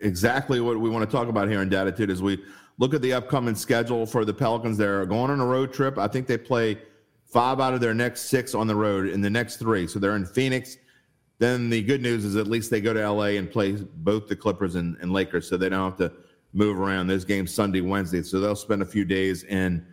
exactly 0.00 0.60
what 0.60 0.78
we 0.78 0.90
want 0.90 1.08
to 1.08 1.16
talk 1.16 1.28
about 1.28 1.48
here 1.48 1.62
in 1.62 1.70
Dattitude 1.70 2.10
is 2.10 2.20
we 2.20 2.42
look 2.78 2.94
at 2.94 3.02
the 3.02 3.12
upcoming 3.12 3.54
schedule 3.54 4.06
for 4.06 4.24
the 4.24 4.34
Pelicans. 4.34 4.76
They're 4.76 5.06
going 5.06 5.30
on 5.30 5.40
a 5.40 5.46
road 5.46 5.72
trip. 5.72 5.98
I 5.98 6.08
think 6.08 6.26
they 6.26 6.36
play 6.36 6.78
five 7.26 7.60
out 7.60 7.74
of 7.74 7.80
their 7.80 7.94
next 7.94 8.22
six 8.22 8.54
on 8.54 8.66
the 8.66 8.74
road 8.74 9.08
in 9.08 9.20
the 9.20 9.30
next 9.30 9.56
three. 9.56 9.86
So 9.86 10.00
they're 10.00 10.16
in 10.16 10.26
Phoenix. 10.26 10.76
Then 11.38 11.70
the 11.70 11.82
good 11.82 12.02
news 12.02 12.24
is 12.24 12.34
at 12.34 12.48
least 12.48 12.70
they 12.70 12.80
go 12.80 12.92
to 12.92 13.10
LA 13.10 13.36
and 13.38 13.48
play 13.48 13.72
both 13.72 14.26
the 14.26 14.34
Clippers 14.34 14.74
and, 14.74 14.96
and 15.00 15.12
Lakers, 15.12 15.48
so 15.48 15.56
they 15.56 15.68
don't 15.68 15.90
have 15.90 15.98
to 15.98 16.12
move 16.54 16.80
around. 16.80 17.06
There's 17.06 17.24
games 17.24 17.54
Sunday, 17.54 17.82
Wednesday, 17.82 18.22
so 18.22 18.40
they'll 18.40 18.56
spend 18.56 18.82
a 18.82 18.86
few 18.86 19.04
days 19.04 19.44
in 19.44 19.86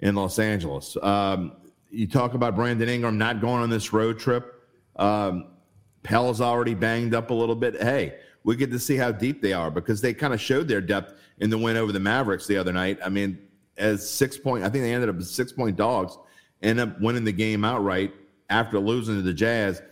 in 0.00 0.14
Los 0.14 0.38
Angeles. 0.38 0.96
Um, 1.02 1.52
you 1.90 2.06
talk 2.06 2.34
about 2.34 2.54
Brandon 2.56 2.88
Ingram 2.88 3.18
not 3.18 3.40
going 3.40 3.62
on 3.62 3.70
this 3.70 3.92
road 3.92 4.18
trip. 4.18 4.53
Um, 4.96 5.48
Pell's 6.02 6.40
already 6.40 6.74
banged 6.74 7.14
up 7.14 7.30
a 7.30 7.34
little 7.34 7.56
bit. 7.56 7.80
Hey, 7.80 8.18
we 8.44 8.56
get 8.56 8.70
to 8.70 8.78
see 8.78 8.96
how 8.96 9.10
deep 9.10 9.42
they 9.42 9.52
are 9.52 9.70
because 9.70 10.00
they 10.00 10.14
kind 10.14 10.34
of 10.34 10.40
showed 10.40 10.68
their 10.68 10.80
depth 10.80 11.14
in 11.38 11.50
the 11.50 11.58
win 11.58 11.76
over 11.76 11.92
the 11.92 12.00
Mavericks 12.00 12.46
the 12.46 12.56
other 12.56 12.72
night. 12.72 12.98
I 13.04 13.08
mean, 13.08 13.38
as 13.76 14.08
six 14.08 14.36
point, 14.36 14.64
I 14.64 14.68
think 14.68 14.84
they 14.84 14.92
ended 14.92 15.08
up 15.08 15.16
as 15.16 15.30
six 15.30 15.50
point 15.50 15.76
dogs, 15.76 16.16
end 16.62 16.78
up 16.78 17.00
winning 17.00 17.24
the 17.24 17.32
game 17.32 17.64
outright 17.64 18.12
after 18.50 18.78
losing 18.78 19.16
to 19.16 19.22
the 19.22 19.32
Jazz. 19.32 19.82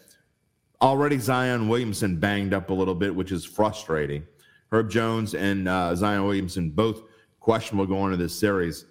Already 0.81 1.19
Zion 1.19 1.69
Williamson 1.69 2.19
banged 2.19 2.53
up 2.53 2.71
a 2.71 2.75
little 2.75 2.95
bit, 2.95 3.15
which 3.15 3.33
is 3.33 3.45
frustrating. 3.45 4.25
Herb 4.71 4.91
Jones 4.91 5.35
and 5.35 5.69
uh, 5.69 5.95
Zion 5.95 6.25
Williamson 6.25 6.71
both 6.71 7.03
questionable 7.41 7.87
going 7.87 8.13
into 8.13 8.23
this 8.23 8.39
series. 8.39 8.85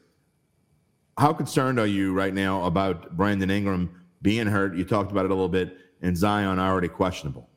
How 1.17 1.33
concerned 1.33 1.79
are 1.79 1.87
you 1.87 2.13
right 2.13 2.33
now 2.33 2.63
about 2.63 3.15
Brandon 3.17 3.51
Ingram 3.51 4.01
being 4.21 4.47
hurt? 4.47 4.75
You 4.75 4.85
talked 4.85 5.11
about 5.11 5.25
it 5.25 5.31
a 5.31 5.33
little 5.33 5.49
bit 5.49 5.77
and 6.01 6.17
Zion 6.17 6.59
already 6.59 6.87
questionable? 6.87 7.49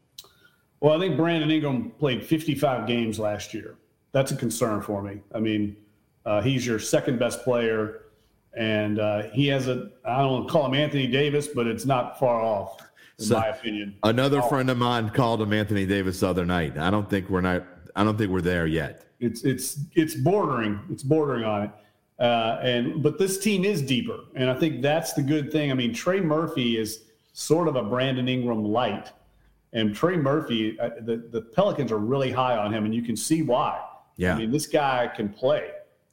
Well, 0.80 0.95
I 0.95 0.99
think 0.99 1.16
Brandon 1.16 1.51
Ingram 1.51 1.90
played 1.92 2.24
55 2.24 2.86
games 2.86 3.18
last 3.18 3.55
year. 3.55 3.76
That's 4.12 4.32
a 4.32 4.36
concern 4.36 4.82
for 4.82 5.03
me. 5.03 5.20
I 5.34 5.40
mean, 5.40 5.76
uh, 6.26 6.42
he's 6.42 6.66
your 6.66 6.78
second 6.78 7.18
best 7.18 7.42
player, 7.42 8.03
and 8.57 8.99
uh, 8.99 9.22
he 9.32 9.47
has 9.49 9.66
a, 9.66 9.90
I 10.05 10.18
don't 10.18 10.32
want 10.32 10.49
to 10.49 10.53
call 10.53 10.66
him 10.66 10.74
Anthony 10.74 11.07
Davis, 11.07 11.49
but 11.49 11.66
it's 11.66 11.86
not 11.86 12.18
far 12.18 12.40
off, 12.40 12.80
in 13.18 13.24
so 13.24 13.38
my 13.38 13.47
opinion. 13.47 13.97
Another 14.03 14.42
oh. 14.42 14.49
friend 14.49 14.70
of 14.70 14.78
mine 14.78 15.11
called 15.11 15.40
him 15.40 15.53
Anthony 15.53 15.86
Davis 15.86 16.20
the 16.20 16.28
other 16.28 16.45
night. 16.45 16.78
I 16.78 16.90
don't 16.90 17.09
think 17.09 17.30
we're 17.30 17.40
not, 17.40 17.64
I 17.97 18.05
don't 18.05 18.16
think 18.18 18.30
we're 18.30 18.40
there 18.40 18.66
yet. 18.66 19.07
It's, 19.20 19.42
it's, 19.42 19.80
it's 19.95 20.14
bordering, 20.14 20.80
it's 20.90 21.03
bordering 21.03 21.45
on 21.45 21.62
it. 21.62 21.70
Uh, 22.18 22.59
and, 22.62 23.03
but 23.03 23.18
this 23.18 23.38
team 23.38 23.64
is 23.64 23.82
deeper. 23.82 24.18
And 24.34 24.49
I 24.51 24.55
think 24.55 24.82
that's 24.82 25.14
the 25.14 25.22
good 25.22 25.51
thing. 25.51 25.70
I 25.70 25.74
mean, 25.74 25.92
Trey 25.92 26.20
Murphy 26.20 26.76
is, 26.76 27.03
sort 27.35 27.68
of 27.68 27.76
a 27.76 27.82
Brandon 27.82 28.28
Ingram 28.28 28.64
light. 28.64 29.12
And 29.74 29.95
Trey 29.95 30.16
Murphy, 30.16 30.78
uh, 30.78 30.91
the, 31.01 31.16
the 31.30 31.43
Pelicans 31.43 31.91
are 31.93 31.99
really 31.99 32.30
high 32.30 32.57
on 32.57 32.72
him, 32.72 32.85
and 32.85 32.95
you 32.95 33.03
can 33.03 33.16
see 33.16 33.43
why. 33.43 33.82
Yeah. 34.16 34.35
I 34.35 34.39
mean, 34.39 34.53
this 34.53 34.68
guy 34.68 35.11
can 35.14 35.28
play. 35.28 35.70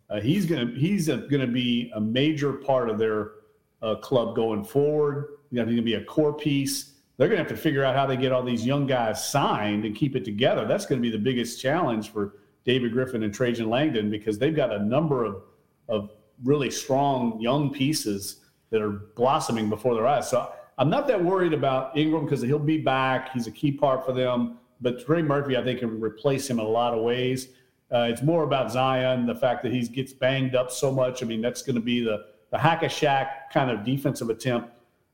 Uh, 0.09 0.19
he's 0.19 0.45
gonna 0.45 0.73
he's 0.75 1.07
gonna 1.07 1.47
be 1.47 1.89
a 1.95 2.01
major 2.01 2.51
part 2.51 2.89
of 2.89 2.97
their 2.97 3.33
uh, 3.81 3.95
club 3.95 4.35
going 4.35 4.63
forward. 4.63 5.37
You 5.51 5.59
know, 5.59 5.65
he's 5.65 5.75
gonna 5.75 5.83
be 5.83 5.93
a 5.93 6.03
core 6.03 6.33
piece. 6.33 6.95
They're 7.15 7.29
gonna 7.29 7.39
have 7.39 7.47
to 7.49 7.55
figure 7.55 7.83
out 7.83 7.95
how 7.95 8.07
they 8.07 8.17
get 8.17 8.31
all 8.31 8.43
these 8.43 8.65
young 8.65 8.87
guys 8.87 9.25
signed 9.25 9.85
and 9.85 9.95
keep 9.95 10.15
it 10.15 10.25
together. 10.25 10.65
That's 10.65 10.85
gonna 10.87 11.01
be 11.01 11.11
the 11.11 11.19
biggest 11.19 11.61
challenge 11.61 12.11
for 12.11 12.39
David 12.65 12.91
Griffin 12.91 13.23
and 13.23 13.33
Trajan 13.33 13.69
Langdon 13.69 14.09
because 14.09 14.37
they've 14.37 14.55
got 14.55 14.73
a 14.73 14.79
number 14.79 15.23
of 15.23 15.43
of 15.87 16.09
really 16.43 16.71
strong 16.71 17.39
young 17.39 17.71
pieces 17.71 18.37
that 18.71 18.81
are 18.81 18.89
blossoming 19.15 19.69
before 19.69 19.93
their 19.93 20.07
eyes. 20.07 20.29
So 20.29 20.51
I'm 20.77 20.89
not 20.89 21.07
that 21.07 21.23
worried 21.23 21.53
about 21.53 21.97
Ingram 21.97 22.25
because 22.25 22.41
he'll 22.41 22.59
be 22.59 22.77
back. 22.77 23.33
He's 23.33 23.47
a 23.47 23.51
key 23.51 23.71
part 23.71 24.05
for 24.05 24.13
them. 24.13 24.57
But 24.81 25.05
Trey 25.05 25.21
Murphy, 25.21 25.55
I 25.57 25.63
think, 25.63 25.79
can 25.79 26.01
replace 26.01 26.49
him 26.49 26.59
in 26.59 26.65
a 26.65 26.69
lot 26.69 26.93
of 26.93 27.03
ways. 27.03 27.49
Uh, 27.93 28.07
it's 28.09 28.21
more 28.21 28.43
about 28.43 28.71
Zion, 28.71 29.25
the 29.25 29.35
fact 29.35 29.63
that 29.63 29.71
he 29.71 29.85
gets 29.87 30.13
banged 30.13 30.55
up 30.55 30.71
so 30.71 30.91
much. 30.91 31.21
I 31.21 31.25
mean, 31.25 31.41
that's 31.41 31.61
going 31.61 31.75
to 31.75 31.81
be 31.81 32.03
the 32.03 32.25
the 32.51 32.57
hack 32.57 32.83
a 32.83 32.87
Shaq 32.87 33.27
kind 33.53 33.71
of 33.71 33.85
defensive 33.85 34.29
attempt 34.29 34.69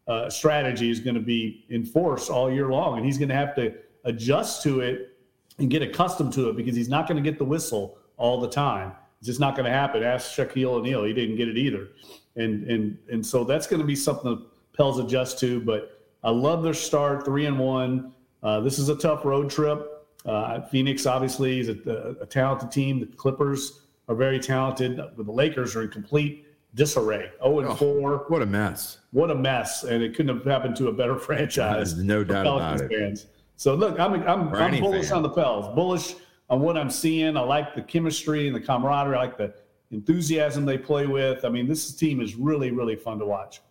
uh, 0.07 0.29
strategy 0.29 0.89
is 0.89 0.99
going 0.99 1.15
to 1.15 1.21
be 1.21 1.65
in 1.69 1.85
force 1.85 2.29
all 2.29 2.51
year 2.51 2.69
long, 2.69 2.97
and 2.97 3.05
he's 3.05 3.17
going 3.17 3.29
to 3.29 3.35
have 3.35 3.55
to 3.55 3.73
adjust 4.05 4.63
to 4.63 4.79
it 4.79 5.17
and 5.59 5.69
get 5.69 5.81
accustomed 5.81 6.33
to 6.33 6.49
it 6.49 6.55
because 6.55 6.75
he's 6.75 6.89
not 6.89 7.07
going 7.07 7.21
to 7.21 7.29
get 7.29 7.37
the 7.37 7.45
whistle 7.45 7.97
all 8.15 8.39
the 8.39 8.49
time. 8.49 8.93
It's 9.19 9.27
just 9.27 9.39
not 9.39 9.55
going 9.55 9.65
to 9.65 9.71
happen. 9.71 10.03
Ask 10.03 10.35
Shaquille 10.35 10.65
O'Neal; 10.65 11.03
he 11.03 11.13
didn't 11.13 11.35
get 11.35 11.47
it 11.47 11.57
either, 11.57 11.89
and 12.35 12.63
and 12.67 12.97
and 13.11 13.25
so 13.25 13.43
that's 13.43 13.67
going 13.67 13.81
to 13.81 13.85
be 13.85 13.95
something 13.95 14.45
Pels 14.77 14.99
adjust 14.99 15.39
to. 15.39 15.59
But 15.59 15.99
I 16.23 16.29
love 16.29 16.63
their 16.63 16.73
start, 16.73 17.25
three 17.25 17.45
and 17.45 17.59
one. 17.59 18.13
Uh, 18.43 18.61
this 18.61 18.79
is 18.79 18.89
a 18.89 18.95
tough 18.95 19.25
road 19.25 19.49
trip. 19.49 20.07
Uh, 20.25 20.61
Phoenix 20.61 21.05
obviously 21.05 21.59
is 21.59 21.69
a, 21.69 22.15
a, 22.21 22.25
talented 22.25 22.71
team. 22.71 22.99
The 22.99 23.05
Clippers 23.05 23.87
are 24.07 24.15
very 24.15 24.39
talented. 24.39 24.97
But 24.97 25.25
the 25.25 25.31
Lakers 25.31 25.75
are 25.75 25.83
in 25.83 25.89
complete 25.89 26.45
disarray. 26.75 27.31
0 27.41 27.59
and 27.59 27.69
oh, 27.69 27.75
4. 27.75 28.25
What 28.27 28.41
a 28.41 28.45
mess. 28.45 28.99
What 29.11 29.31
a 29.31 29.35
mess. 29.35 29.83
And 29.83 30.03
it 30.03 30.15
couldn't 30.15 30.35
have 30.35 30.45
happened 30.45 30.75
to 30.77 30.87
a 30.87 30.93
better 30.93 31.17
franchise. 31.19 31.95
no 31.97 32.23
doubt 32.23 32.45
Pelicans 32.45 32.81
about 32.81 32.91
it. 32.91 32.99
Fans. 32.99 33.25
So 33.55 33.73
look, 33.73 33.99
I'm 33.99 34.13
I'm, 34.27 34.53
I'm 34.53 34.79
bullish 34.79 35.07
fan. 35.07 35.17
on 35.17 35.23
the 35.23 35.29
Pels. 35.29 35.73
Bullish 35.73 36.15
on 36.49 36.61
what 36.61 36.77
I'm 36.77 36.91
seeing. 36.91 37.35
I 37.35 37.41
like 37.41 37.73
the 37.73 37.81
chemistry 37.81 38.47
and 38.47 38.55
the 38.55 38.61
camaraderie. 38.61 39.17
I 39.17 39.21
like 39.21 39.37
the 39.37 39.53
enthusiasm 39.91 40.65
they 40.65 40.77
play 40.77 41.07
with. 41.07 41.43
I 41.43 41.49
mean, 41.49 41.67
this 41.67 41.93
team 41.95 42.21
is 42.21 42.35
really, 42.35 42.71
really 42.71 42.95
fun 42.95 43.17
to 43.19 43.25
watch. 43.25 43.61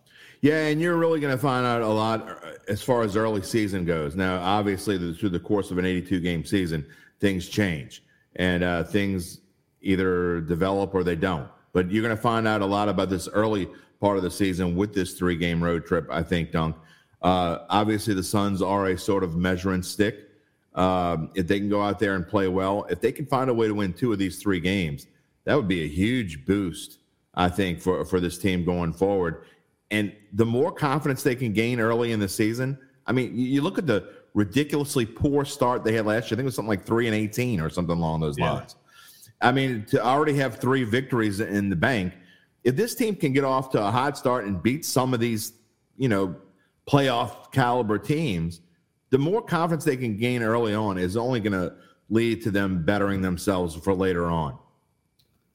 Yeah, 0.41 0.67
and 0.67 0.79
you're 0.79 0.97
really 0.97 1.19
going 1.19 1.35
to 1.35 1.41
find 1.41 1.65
out 1.65 1.81
a 1.81 1.87
lot 1.87 2.29
uh, 2.29 2.51
as 2.67 2.81
far 2.81 3.01
as 3.01 3.15
early 3.15 3.41
season 3.41 3.85
goes. 3.85 4.15
Now, 4.15 4.39
obviously, 4.39 5.13
through 5.13 5.29
the 5.29 5.39
course 5.39 5.71
of 5.71 5.77
an 5.77 5.85
82 5.85 6.19
game 6.19 6.45
season, 6.45 6.85
things 7.19 7.49
change 7.49 8.03
and 8.35 8.63
uh, 8.63 8.83
things 8.83 9.41
either 9.81 10.41
develop 10.41 10.93
or 10.93 11.03
they 11.03 11.15
don't. 11.15 11.47
But 11.73 11.91
you're 11.91 12.03
going 12.03 12.15
to 12.15 12.21
find 12.21 12.47
out 12.47 12.61
a 12.61 12.65
lot 12.65 12.89
about 12.89 13.09
this 13.09 13.27
early 13.27 13.67
part 13.99 14.17
of 14.17 14.23
the 14.23 14.31
season 14.31 14.75
with 14.75 14.93
this 14.93 15.13
three 15.13 15.35
game 15.35 15.63
road 15.63 15.85
trip, 15.85 16.07
I 16.11 16.23
think, 16.23 16.51
Dunk. 16.51 16.75
Uh, 17.21 17.59
obviously, 17.69 18.13
the 18.13 18.23
Suns 18.23 18.61
are 18.61 18.87
a 18.87 18.97
sort 18.97 19.23
of 19.23 19.35
measuring 19.35 19.81
stick. 19.81 20.29
Um, 20.75 21.31
if 21.33 21.47
they 21.47 21.59
can 21.59 21.69
go 21.69 21.81
out 21.81 21.97
there 21.97 22.13
and 22.13 22.27
play 22.27 22.47
well, 22.47 22.85
if 22.89 23.01
they 23.01 23.11
can 23.11 23.25
find 23.25 23.49
a 23.49 23.53
way 23.53 23.67
to 23.67 23.73
win 23.73 23.93
two 23.93 24.13
of 24.13 24.19
these 24.19 24.39
three 24.39 24.59
games, 24.59 25.07
that 25.45 25.55
would 25.55 25.67
be 25.67 25.83
a 25.83 25.87
huge 25.87 26.45
boost, 26.45 26.99
I 27.33 27.49
think, 27.49 27.81
for, 27.81 28.05
for 28.05 28.19
this 28.19 28.37
team 28.37 28.63
going 28.63 28.93
forward. 28.93 29.45
And 29.91 30.13
the 30.33 30.45
more 30.45 30.71
confidence 30.71 31.23
they 31.23 31.35
can 31.35 31.53
gain 31.53 31.79
early 31.79 32.11
in 32.11 32.19
the 32.19 32.27
season, 32.27 32.77
I 33.05 33.13
mean, 33.13 33.37
you 33.37 33.61
look 33.61 33.77
at 33.77 33.87
the 33.87 34.09
ridiculously 34.33 35.05
poor 35.05 35.45
start 35.45 35.83
they 35.83 35.93
had 35.93 36.05
last 36.05 36.29
year. 36.29 36.35
I 36.35 36.37
think 36.37 36.41
it 36.41 36.45
was 36.45 36.55
something 36.55 36.69
like 36.69 36.85
three 36.85 37.07
and 37.07 37.15
18 37.15 37.61
or 37.61 37.69
something 37.69 37.97
along 37.97 38.19
those 38.19 38.37
yeah. 38.37 38.53
lines. 38.53 38.75
I 39.41 39.51
mean, 39.51 39.85
to 39.85 40.03
already 40.03 40.33
have 40.35 40.57
three 40.57 40.83
victories 40.83 41.39
in 41.39 41.69
the 41.69 41.75
bank, 41.75 42.13
if 42.63 42.75
this 42.75 42.95
team 42.95 43.15
can 43.15 43.33
get 43.33 43.43
off 43.43 43.69
to 43.71 43.83
a 43.83 43.91
hot 43.91 44.17
start 44.17 44.45
and 44.45 44.61
beat 44.61 44.83
some 44.83 45.13
of 45.13 45.19
these, 45.19 45.53
you 45.95 46.09
know, 46.09 46.35
playoff 46.89 47.51
caliber 47.51 47.97
teams, 47.97 48.61
the 49.09 49.17
more 49.17 49.41
confidence 49.41 49.85
they 49.85 49.97
can 49.97 50.17
gain 50.17 50.41
early 50.43 50.73
on 50.73 50.97
is 50.97 51.15
only 51.15 51.39
going 51.39 51.53
to 51.53 51.73
lead 52.09 52.41
to 52.43 52.51
them 52.51 52.83
bettering 52.83 53.21
themselves 53.21 53.75
for 53.75 53.93
later 53.93 54.25
on. 54.27 54.57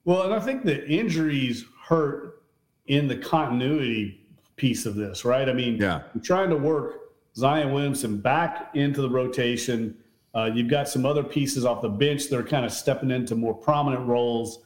Well, 0.04 0.22
and 0.22 0.34
I 0.34 0.40
think 0.40 0.64
the 0.64 0.88
injuries 0.88 1.64
hurt 1.86 2.42
in 2.86 3.08
the 3.08 3.16
continuity 3.16 4.21
piece 4.56 4.86
of 4.86 4.94
this, 4.94 5.24
right? 5.24 5.48
I 5.48 5.52
mean, 5.52 5.76
yeah, 5.76 6.02
you're 6.14 6.22
trying 6.22 6.50
to 6.50 6.56
work 6.56 7.00
Zion 7.34 7.72
Williamson 7.72 8.18
back 8.18 8.70
into 8.74 9.02
the 9.02 9.10
rotation. 9.10 9.96
Uh, 10.34 10.50
you've 10.52 10.68
got 10.68 10.88
some 10.88 11.04
other 11.04 11.22
pieces 11.22 11.64
off 11.64 11.82
the 11.82 11.88
bench 11.88 12.28
that 12.28 12.38
are 12.38 12.44
kind 12.44 12.64
of 12.64 12.72
stepping 12.72 13.10
into 13.10 13.34
more 13.34 13.54
prominent 13.54 14.06
roles, 14.06 14.60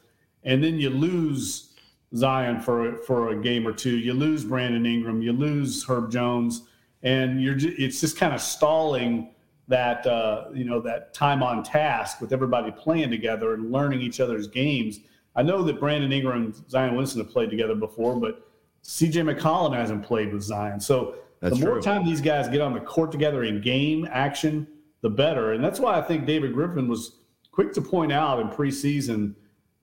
and 0.44 0.62
then 0.62 0.78
you 0.78 0.90
lose 0.90 1.74
Zion 2.14 2.60
for 2.60 2.98
for 2.98 3.30
a 3.30 3.36
game 3.36 3.66
or 3.66 3.72
two. 3.72 3.96
You 3.96 4.14
lose 4.14 4.44
Brandon 4.44 4.86
Ingram. 4.86 5.22
You 5.22 5.32
lose 5.32 5.84
Herb 5.84 6.10
Jones, 6.10 6.62
and 7.02 7.42
you're 7.42 7.54
just, 7.54 7.78
it's 7.78 8.00
just 8.00 8.16
kind 8.16 8.34
of 8.34 8.40
stalling 8.40 9.34
that 9.68 10.06
uh, 10.06 10.46
you 10.54 10.64
know 10.64 10.80
that 10.80 11.12
time 11.14 11.42
on 11.42 11.62
task 11.62 12.20
with 12.20 12.32
everybody 12.32 12.70
playing 12.70 13.10
together 13.10 13.54
and 13.54 13.72
learning 13.72 14.00
each 14.00 14.20
other's 14.20 14.46
games. 14.46 15.00
I 15.34 15.42
know 15.42 15.62
that 15.64 15.80
Brandon 15.80 16.12
Ingram 16.12 16.44
and 16.44 16.70
Zion 16.70 16.96
Wilson 16.96 17.20
have 17.20 17.30
played 17.30 17.50
together 17.50 17.74
before, 17.74 18.18
but 18.18 18.45
CJ 18.86 19.36
McCollum 19.36 19.74
hasn't 19.74 20.04
played 20.04 20.32
with 20.32 20.42
Zion. 20.42 20.80
So 20.80 21.16
That's 21.40 21.58
the 21.58 21.64
more 21.64 21.74
true. 21.74 21.82
time 21.82 22.04
these 22.04 22.20
guys 22.20 22.48
get 22.48 22.60
on 22.60 22.72
the 22.72 22.80
court 22.80 23.10
together 23.10 23.44
in 23.44 23.60
game 23.60 24.08
action, 24.10 24.66
the 25.02 25.10
better. 25.10 25.52
And 25.52 25.62
that's 25.62 25.80
why 25.80 25.98
I 25.98 26.02
think 26.02 26.26
David 26.26 26.54
Griffin 26.54 26.88
was 26.88 27.18
quick 27.50 27.72
to 27.74 27.80
point 27.80 28.12
out 28.12 28.38
in 28.40 28.48
preseason 28.48 29.34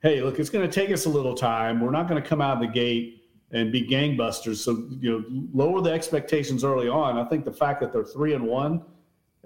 hey, 0.04 0.22
look, 0.22 0.38
it's 0.38 0.50
going 0.50 0.70
to 0.70 0.72
take 0.72 0.92
us 0.92 1.06
a 1.06 1.10
little 1.10 1.34
time. 1.34 1.80
We're 1.80 1.90
not 1.90 2.10
going 2.10 2.22
to 2.22 2.28
come 2.28 2.42
out 2.42 2.58
of 2.58 2.60
the 2.60 2.68
gate 2.68 3.24
and 3.52 3.72
be 3.72 3.88
gangbusters. 3.88 4.58
So, 4.58 4.86
you 5.00 5.12
know, 5.12 5.46
lower 5.54 5.82
the 5.82 5.92
expectations 5.92 6.64
early 6.66 6.90
on. 6.90 7.18
I 7.18 7.24
think 7.24 7.46
the 7.46 7.54
fact 7.54 7.80
that 7.80 7.94
they're 7.94 8.04
three 8.04 8.34
and 8.34 8.46
one 8.46 8.84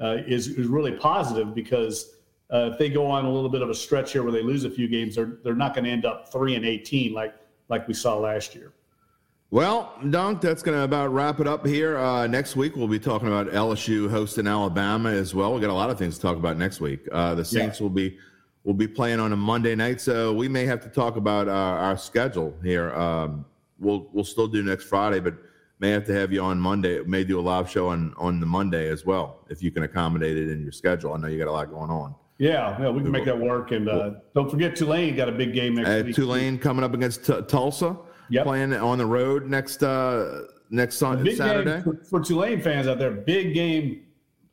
uh, 0.02 0.18
is, 0.26 0.48
is 0.48 0.66
really 0.66 0.94
positive 0.94 1.54
because 1.54 2.16
uh, 2.52 2.72
if 2.72 2.80
they 2.80 2.90
go 2.90 3.06
on 3.06 3.26
a 3.26 3.32
little 3.32 3.50
bit 3.50 3.62
of 3.62 3.70
a 3.70 3.76
stretch 3.76 4.14
here 4.14 4.24
where 4.24 4.32
they 4.32 4.42
lose 4.42 4.64
a 4.64 4.70
few 4.70 4.88
games, 4.88 5.16
they're, 5.16 5.38
they're 5.44 5.54
not 5.54 5.76
going 5.76 5.84
to 5.84 5.92
end 5.92 6.06
up 6.06 6.32
three 6.32 6.56
and 6.56 6.66
18 6.66 7.14
like, 7.14 7.36
like 7.70 7.88
we 7.88 7.94
saw 7.94 8.18
last 8.18 8.56
year. 8.56 8.74
Well, 9.50 9.94
Dunk, 10.10 10.42
that's 10.42 10.62
going 10.62 10.78
to 10.78 10.84
about 10.84 11.14
wrap 11.14 11.40
it 11.40 11.48
up 11.48 11.66
here. 11.66 11.98
Uh, 11.98 12.28
next 12.28 12.58
week, 12.58 12.76
we'll 12.76 12.90
be 12.90 13.00
talking 13.00 13.30
about 13.30 13.48
LSU 13.48 14.10
hosting 14.10 14.46
Alabama 14.46 15.10
as 15.10 15.34
well. 15.34 15.54
we 15.54 15.62
got 15.62 15.70
a 15.70 15.74
lot 15.74 15.90
of 15.90 15.98
things 15.98 16.16
to 16.16 16.22
talk 16.22 16.36
about 16.36 16.58
next 16.58 16.82
week. 16.82 17.08
Uh, 17.14 17.34
the 17.34 17.46
Saints 17.46 17.80
yeah. 17.80 17.84
will 17.84 17.90
be 17.90 18.18
will 18.66 18.74
be 18.74 18.88
playing 18.90 19.22
on 19.22 19.32
a 19.32 19.38
Monday 19.38 19.74
night, 19.74 20.02
so 20.02 20.34
we 20.34 20.50
may 20.50 20.66
have 20.66 20.82
to 20.82 20.90
talk 20.90 21.16
about 21.16 21.48
our, 21.48 21.80
our 21.80 21.98
schedule 21.98 22.54
here. 22.62 22.94
Um, 22.94 23.46
we'll 23.80 24.10
we'll 24.12 24.26
still 24.26 24.50
do 24.50 24.64
next 24.64 24.84
Friday, 24.84 25.22
but 25.22 25.36
may 25.80 25.92
have 25.92 26.04
to 26.08 26.14
have 26.14 26.34
you 26.34 26.42
on 26.42 26.60
Monday. 26.60 27.00
May 27.04 27.24
do 27.24 27.40
a 27.40 27.42
live 27.42 27.70
show 27.70 27.88
on 27.88 28.14
on 28.18 28.42
the 28.42 28.46
Monday 28.46 28.90
as 28.90 29.06
well 29.06 29.46
if 29.50 29.64
you 29.64 29.72
can 29.72 29.84
accommodate 29.84 30.36
it 30.36 30.50
in 30.50 30.62
your 30.62 30.74
schedule. 30.74 31.14
I 31.14 31.18
know 31.20 31.30
you 31.30 31.38
got 31.38 31.48
a 31.48 31.54
lot 31.54 31.70
going 31.70 31.90
on. 31.90 32.14
Yeah, 32.38 32.78
yeah, 32.82 32.90
we 32.90 33.02
can 33.02 33.12
make 33.12 33.26
that 33.26 33.40
work. 33.40 33.72
And 33.72 33.88
uh, 33.88 34.12
don't 34.36 34.52
forget 34.52 34.76
Tulane 34.76 35.16
got 35.16 35.30
a 35.30 35.32
big 35.32 35.54
game 35.54 35.76
next 35.76 35.90
uh, 35.90 36.04
week. 36.06 36.16
Tulane 36.16 36.60
coming 36.60 36.84
up 36.84 36.94
against 36.94 37.26
T- 37.26 37.42
Tulsa 37.48 37.98
yep. 38.30 38.46
playing 38.46 38.74
on 38.74 38.98
the 38.98 39.06
road 39.06 39.48
next 39.48 39.84
uh, 39.84 40.44
next 40.70 40.98
Sunday, 40.98 41.36
Saturday. 41.36 41.82
For, 41.82 41.96
for, 42.04 42.20
Tulane 42.20 42.62
fans 42.62 42.88
out 42.88 43.00
there, 43.00 43.12
big 43.12 43.54
game 43.54 44.04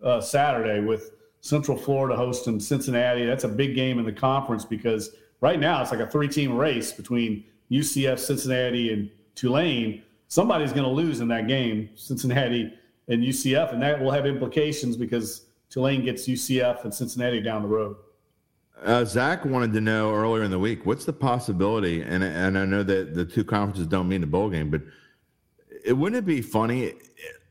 uh, 0.02 0.20
Saturday 0.20 0.80
with 0.80 1.12
Central 1.40 1.76
Florida 1.76 2.16
hosting 2.16 2.60
Cincinnati. 2.60 3.26
That's 3.26 3.44
a 3.44 3.48
big 3.48 3.74
game 3.74 3.98
in 3.98 4.04
the 4.04 4.12
conference 4.12 4.64
because 4.64 5.10
right 5.40 5.58
now 5.58 5.82
it's 5.82 5.90
like 5.90 6.00
a 6.00 6.06
three-team 6.06 6.56
race 6.56 6.92
between 6.92 7.44
UCF, 7.70 8.18
Cincinnati, 8.18 8.92
and 8.92 9.10
Tulane. 9.34 10.02
Somebody's 10.28 10.72
going 10.72 10.84
to 10.84 10.90
lose 10.90 11.20
in 11.20 11.28
that 11.28 11.48
game, 11.48 11.90
Cincinnati 11.94 12.72
and 13.08 13.22
UCF, 13.22 13.72
and 13.72 13.82
that 13.82 14.00
will 14.00 14.10
have 14.10 14.26
implications 14.26 14.96
because 14.96 15.46
Tulane 15.68 16.04
gets 16.04 16.26
UCF 16.26 16.84
and 16.84 16.94
Cincinnati 16.94 17.40
down 17.40 17.62
the 17.62 17.68
road. 17.68 17.96
Uh, 18.84 19.04
Zach 19.04 19.44
wanted 19.46 19.72
to 19.72 19.80
know 19.80 20.14
earlier 20.14 20.44
in 20.44 20.50
the 20.50 20.58
week 20.58 20.84
what's 20.84 21.06
the 21.06 21.12
possibility, 21.12 22.02
and 22.02 22.22
and 22.22 22.58
I 22.58 22.66
know 22.66 22.82
that 22.82 23.14
the 23.14 23.24
two 23.24 23.42
conferences 23.42 23.86
don't 23.86 24.08
mean 24.08 24.20
the 24.20 24.26
bowl 24.26 24.50
game, 24.50 24.70
but 24.70 24.82
it 25.84 25.94
wouldn't 25.94 26.18
it 26.18 26.26
be 26.26 26.42
funny? 26.42 26.92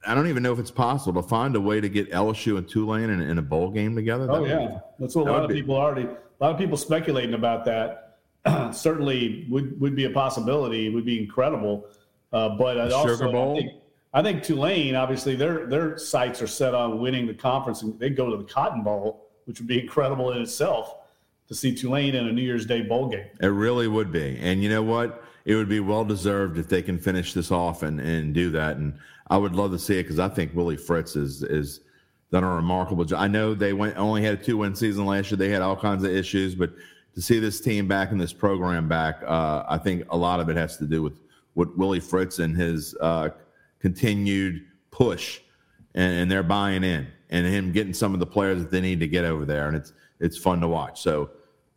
I 0.05 0.13
don't 0.13 0.27
even 0.27 0.43
know 0.43 0.53
if 0.53 0.59
it's 0.59 0.69
possible 0.69 1.21
to 1.21 1.27
find 1.27 1.55
a 1.55 1.61
way 1.61 1.81
to 1.81 1.89
get 1.89 2.11
LSU 2.11 2.57
and 2.57 2.67
Tulane 2.67 3.09
in, 3.09 3.19
in 3.19 3.39
a 3.39 3.41
bowl 3.41 3.71
game 3.71 3.95
together. 3.95 4.27
That 4.27 4.33
oh 4.33 4.45
yeah, 4.45 4.67
be, 4.67 4.75
that's 4.99 5.15
what 5.15 5.27
a 5.27 5.31
lot 5.31 5.43
of 5.43 5.49
be, 5.49 5.55
people 5.55 5.75
already. 5.75 6.03
A 6.03 6.43
lot 6.43 6.51
of 6.51 6.57
people 6.59 6.77
speculating 6.77 7.33
about 7.33 7.65
that. 7.65 8.19
Certainly 8.71 9.47
would 9.49 9.79
would 9.81 9.95
be 9.95 10.05
a 10.05 10.11
possibility. 10.11 10.85
It 10.85 10.93
would 10.93 11.05
be 11.05 11.19
incredible. 11.19 11.87
Uh, 12.31 12.49
but 12.49 12.79
I 12.79 12.91
also 12.91 13.15
Sugar 13.15 13.31
Bowl. 13.31 13.57
I 13.57 13.61
think, 13.61 13.71
I 14.13 14.21
think 14.21 14.43
Tulane, 14.43 14.93
obviously, 14.93 15.35
their 15.35 15.65
their 15.65 15.97
sights 15.97 16.43
are 16.43 16.47
set 16.47 16.75
on 16.75 16.99
winning 16.99 17.25
the 17.25 17.33
conference, 17.33 17.81
and 17.81 17.99
they 17.99 18.11
go 18.11 18.29
to 18.29 18.37
the 18.37 18.43
Cotton 18.43 18.83
Bowl, 18.83 19.31
which 19.45 19.59
would 19.59 19.67
be 19.67 19.79
incredible 19.79 20.31
in 20.31 20.39
itself 20.39 20.97
to 21.53 21.59
see 21.59 21.73
Tulane 21.73 22.15
in 22.15 22.27
a 22.27 22.31
New 22.31 22.41
Year's 22.41 22.65
Day 22.65 22.81
bowl 22.81 23.07
game. 23.07 23.25
It 23.41 23.47
really 23.47 23.87
would 23.87 24.11
be. 24.11 24.37
And 24.41 24.63
you 24.63 24.69
know 24.69 24.83
what? 24.83 25.23
It 25.45 25.55
would 25.55 25.69
be 25.69 25.79
well 25.79 26.05
deserved 26.05 26.57
if 26.57 26.67
they 26.67 26.81
can 26.81 26.97
finish 26.97 27.33
this 27.33 27.51
off 27.51 27.83
and, 27.83 27.99
and 27.99 28.33
do 28.33 28.49
that. 28.51 28.77
And 28.77 28.97
I 29.27 29.37
would 29.37 29.55
love 29.55 29.71
to 29.71 29.79
see 29.79 29.99
it 29.99 30.03
because 30.03 30.19
I 30.19 30.29
think 30.29 30.55
Willie 30.55 30.77
Fritz 30.77 31.15
is 31.15 31.43
is 31.43 31.81
done 32.31 32.43
a 32.43 32.55
remarkable 32.55 33.05
job. 33.05 33.21
I 33.21 33.27
know 33.27 33.53
they 33.53 33.73
went 33.73 33.97
only 33.97 34.23
had 34.23 34.33
a 34.33 34.43
two 34.43 34.57
win 34.57 34.75
season 34.75 35.05
last 35.05 35.31
year. 35.31 35.37
They 35.37 35.49
had 35.49 35.61
all 35.61 35.75
kinds 35.75 36.03
of 36.03 36.11
issues, 36.11 36.55
but 36.55 36.71
to 37.13 37.21
see 37.21 37.39
this 37.39 37.61
team 37.61 37.87
back 37.87 38.11
and 38.11 38.19
this 38.19 38.33
program 38.33 38.87
back, 38.87 39.21
uh, 39.25 39.63
I 39.67 39.77
think 39.77 40.03
a 40.09 40.17
lot 40.17 40.39
of 40.39 40.49
it 40.49 40.57
has 40.57 40.77
to 40.77 40.85
do 40.85 41.03
with 41.03 41.19
what 41.53 41.77
Willie 41.77 41.99
Fritz 41.99 42.39
and 42.39 42.57
his 42.57 42.95
uh, 42.99 43.29
continued 43.79 44.65
push 44.89 45.41
and, 45.93 46.13
and 46.13 46.31
they're 46.31 46.41
buying 46.41 46.83
in 46.83 47.07
and 47.29 47.45
him 47.45 47.71
getting 47.71 47.93
some 47.93 48.13
of 48.15 48.19
the 48.19 48.25
players 48.25 48.59
that 48.59 48.71
they 48.71 48.81
need 48.81 48.99
to 49.01 49.07
get 49.07 49.25
over 49.25 49.45
there. 49.45 49.67
And 49.67 49.77
it's 49.77 49.93
it's 50.19 50.37
fun 50.37 50.61
to 50.61 50.67
watch. 50.67 51.01
So 51.01 51.29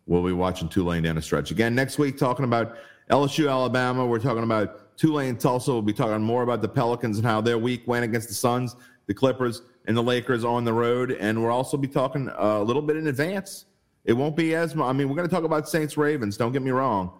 we'll 0.07 0.24
be 0.24 0.32
watching 0.32 0.68
Tulane 0.68 1.02
down 1.02 1.16
the 1.16 1.22
stretch. 1.22 1.50
Again, 1.50 1.74
next 1.74 1.98
week, 1.98 2.18
talking 2.18 2.44
about 2.44 2.76
LSU, 3.11 3.50
Alabama. 3.50 4.07
We're 4.07 4.18
talking 4.18 4.42
about 4.42 4.96
Tulane, 4.96 5.36
Tulsa. 5.36 5.72
We'll 5.72 5.82
be 5.82 5.92
talking 5.92 6.22
more 6.22 6.42
about 6.42 6.62
the 6.62 6.68
Pelicans 6.68 7.18
and 7.18 7.26
how 7.26 7.40
their 7.40 7.59
week 7.59 7.86
went 7.86 8.04
against 8.04 8.28
the 8.28 8.34
Suns, 8.34 8.76
the 9.07 9.14
Clippers, 9.14 9.62
and 9.86 9.96
the 9.96 10.02
Lakers 10.02 10.44
on 10.44 10.64
the 10.64 10.72
road. 10.72 11.12
And 11.12 11.40
we'll 11.40 11.52
also 11.52 11.76
be 11.76 11.88
talking 11.88 12.30
a 12.36 12.61
little 12.62 12.82
bit 12.82 12.96
in 12.96 13.07
advance. 13.07 13.66
It 14.04 14.12
won't 14.12 14.36
be 14.36 14.54
as 14.54 14.74
much. 14.74 14.86
I 14.86 14.92
mean, 14.92 15.09
we're 15.09 15.16
going 15.16 15.28
to 15.28 15.34
talk 15.34 15.44
about 15.44 15.68
Saints 15.68 15.96
Ravens. 15.96 16.36
Don't 16.36 16.52
get 16.52 16.62
me 16.62 16.70
wrong, 16.70 17.12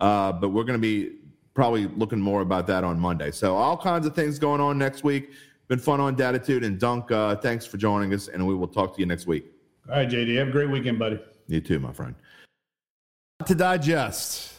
uh, 0.00 0.32
but 0.32 0.50
we're 0.50 0.64
going 0.64 0.78
to 0.78 0.82
be 0.82 1.16
probably 1.54 1.86
looking 1.86 2.20
more 2.20 2.40
about 2.40 2.66
that 2.66 2.82
on 2.82 2.98
Monday. 2.98 3.30
So 3.30 3.56
all 3.56 3.76
kinds 3.76 4.06
of 4.06 4.14
things 4.14 4.38
going 4.38 4.60
on 4.60 4.78
next 4.78 5.04
week. 5.04 5.30
Been 5.68 5.78
fun 5.78 6.00
on 6.00 6.16
Dattitude 6.16 6.64
and 6.64 6.78
Dunk. 6.78 7.10
Uh, 7.10 7.36
thanks 7.36 7.64
for 7.64 7.76
joining 7.76 8.12
us, 8.12 8.28
and 8.28 8.46
we 8.46 8.54
will 8.54 8.68
talk 8.68 8.94
to 8.94 9.00
you 9.00 9.06
next 9.06 9.26
week. 9.26 9.46
All 9.88 9.96
right, 9.96 10.08
JD. 10.08 10.36
Have 10.36 10.48
a 10.48 10.52
great 10.52 10.68
weekend, 10.68 10.98
buddy. 10.98 11.20
You 11.52 11.60
too, 11.60 11.78
my 11.78 11.92
friend. 11.92 12.14
To 13.44 13.54
digest, 13.54 14.54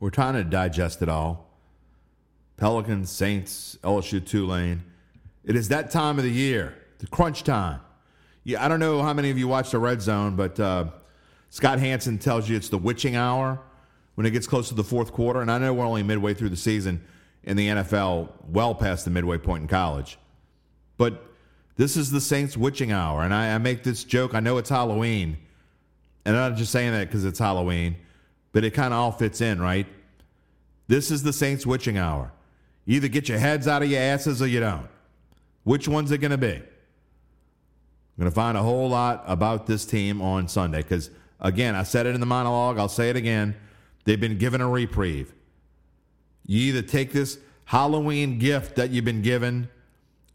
we're 0.00 0.08
trying 0.08 0.32
to 0.32 0.44
digest 0.44 1.02
it 1.02 1.10
all. 1.10 1.50
Pelicans, 2.56 3.10
Saints, 3.10 3.76
LSU, 3.82 4.26
Tulane. 4.26 4.82
It 5.44 5.56
is 5.56 5.68
that 5.68 5.90
time 5.90 6.16
of 6.16 6.24
the 6.24 6.30
year, 6.30 6.74
the 7.00 7.06
crunch 7.06 7.42
time. 7.42 7.80
Yeah, 8.44 8.64
I 8.64 8.68
don't 8.68 8.80
know 8.80 9.02
how 9.02 9.12
many 9.12 9.28
of 9.28 9.36
you 9.36 9.46
watch 9.46 9.72
the 9.72 9.78
Red 9.78 10.00
Zone, 10.00 10.36
but 10.36 10.58
uh, 10.58 10.86
Scott 11.50 11.80
Hanson 11.80 12.16
tells 12.16 12.48
you 12.48 12.56
it's 12.56 12.70
the 12.70 12.78
witching 12.78 13.14
hour 13.14 13.60
when 14.14 14.26
it 14.26 14.30
gets 14.30 14.46
close 14.46 14.68
to 14.68 14.74
the 14.74 14.84
fourth 14.84 15.12
quarter. 15.12 15.42
And 15.42 15.50
I 15.50 15.58
know 15.58 15.74
we're 15.74 15.84
only 15.84 16.02
midway 16.02 16.32
through 16.32 16.48
the 16.48 16.56
season 16.56 17.04
in 17.42 17.58
the 17.58 17.68
NFL, 17.68 18.30
well 18.48 18.74
past 18.74 19.04
the 19.04 19.10
midway 19.10 19.36
point 19.36 19.60
in 19.62 19.68
college. 19.68 20.18
But 20.96 21.26
this 21.76 21.94
is 21.94 22.10
the 22.10 22.22
Saints' 22.22 22.56
witching 22.56 22.90
hour. 22.90 23.22
And 23.22 23.34
I, 23.34 23.54
I 23.54 23.58
make 23.58 23.82
this 23.82 24.02
joke. 24.02 24.34
I 24.34 24.40
know 24.40 24.56
it's 24.56 24.70
Halloween. 24.70 25.36
And 26.26 26.36
I'm 26.36 26.50
not 26.50 26.58
just 26.58 26.72
saying 26.72 26.90
that 26.90 27.06
because 27.06 27.24
it's 27.24 27.38
Halloween, 27.38 27.94
but 28.50 28.64
it 28.64 28.72
kind 28.72 28.92
of 28.92 28.98
all 28.98 29.12
fits 29.12 29.40
in, 29.40 29.62
right? 29.62 29.86
This 30.88 31.12
is 31.12 31.22
the 31.22 31.32
Saints' 31.32 31.64
witching 31.64 31.98
hour. 31.98 32.32
You 32.84 32.96
either 32.96 33.06
get 33.06 33.28
your 33.28 33.38
heads 33.38 33.68
out 33.68 33.84
of 33.84 33.90
your 33.90 34.00
asses 34.00 34.42
or 34.42 34.48
you 34.48 34.58
don't. 34.58 34.88
Which 35.62 35.86
one's 35.86 36.10
it 36.10 36.18
going 36.18 36.32
to 36.32 36.36
be? 36.36 36.54
I'm 36.54 36.62
going 38.18 38.28
to 38.28 38.34
find 38.34 38.58
a 38.58 38.62
whole 38.62 38.88
lot 38.88 39.22
about 39.28 39.68
this 39.68 39.86
team 39.86 40.20
on 40.20 40.48
Sunday 40.48 40.78
because, 40.78 41.10
again, 41.38 41.76
I 41.76 41.84
said 41.84 42.06
it 42.06 42.14
in 42.16 42.20
the 42.20 42.26
monologue. 42.26 42.76
I'll 42.76 42.88
say 42.88 43.08
it 43.08 43.16
again. 43.16 43.54
They've 44.02 44.20
been 44.20 44.36
given 44.36 44.60
a 44.60 44.68
reprieve. 44.68 45.32
You 46.44 46.60
either 46.60 46.82
take 46.82 47.12
this 47.12 47.38
Halloween 47.66 48.40
gift 48.40 48.74
that 48.76 48.90
you've 48.90 49.04
been 49.04 49.22
given 49.22 49.68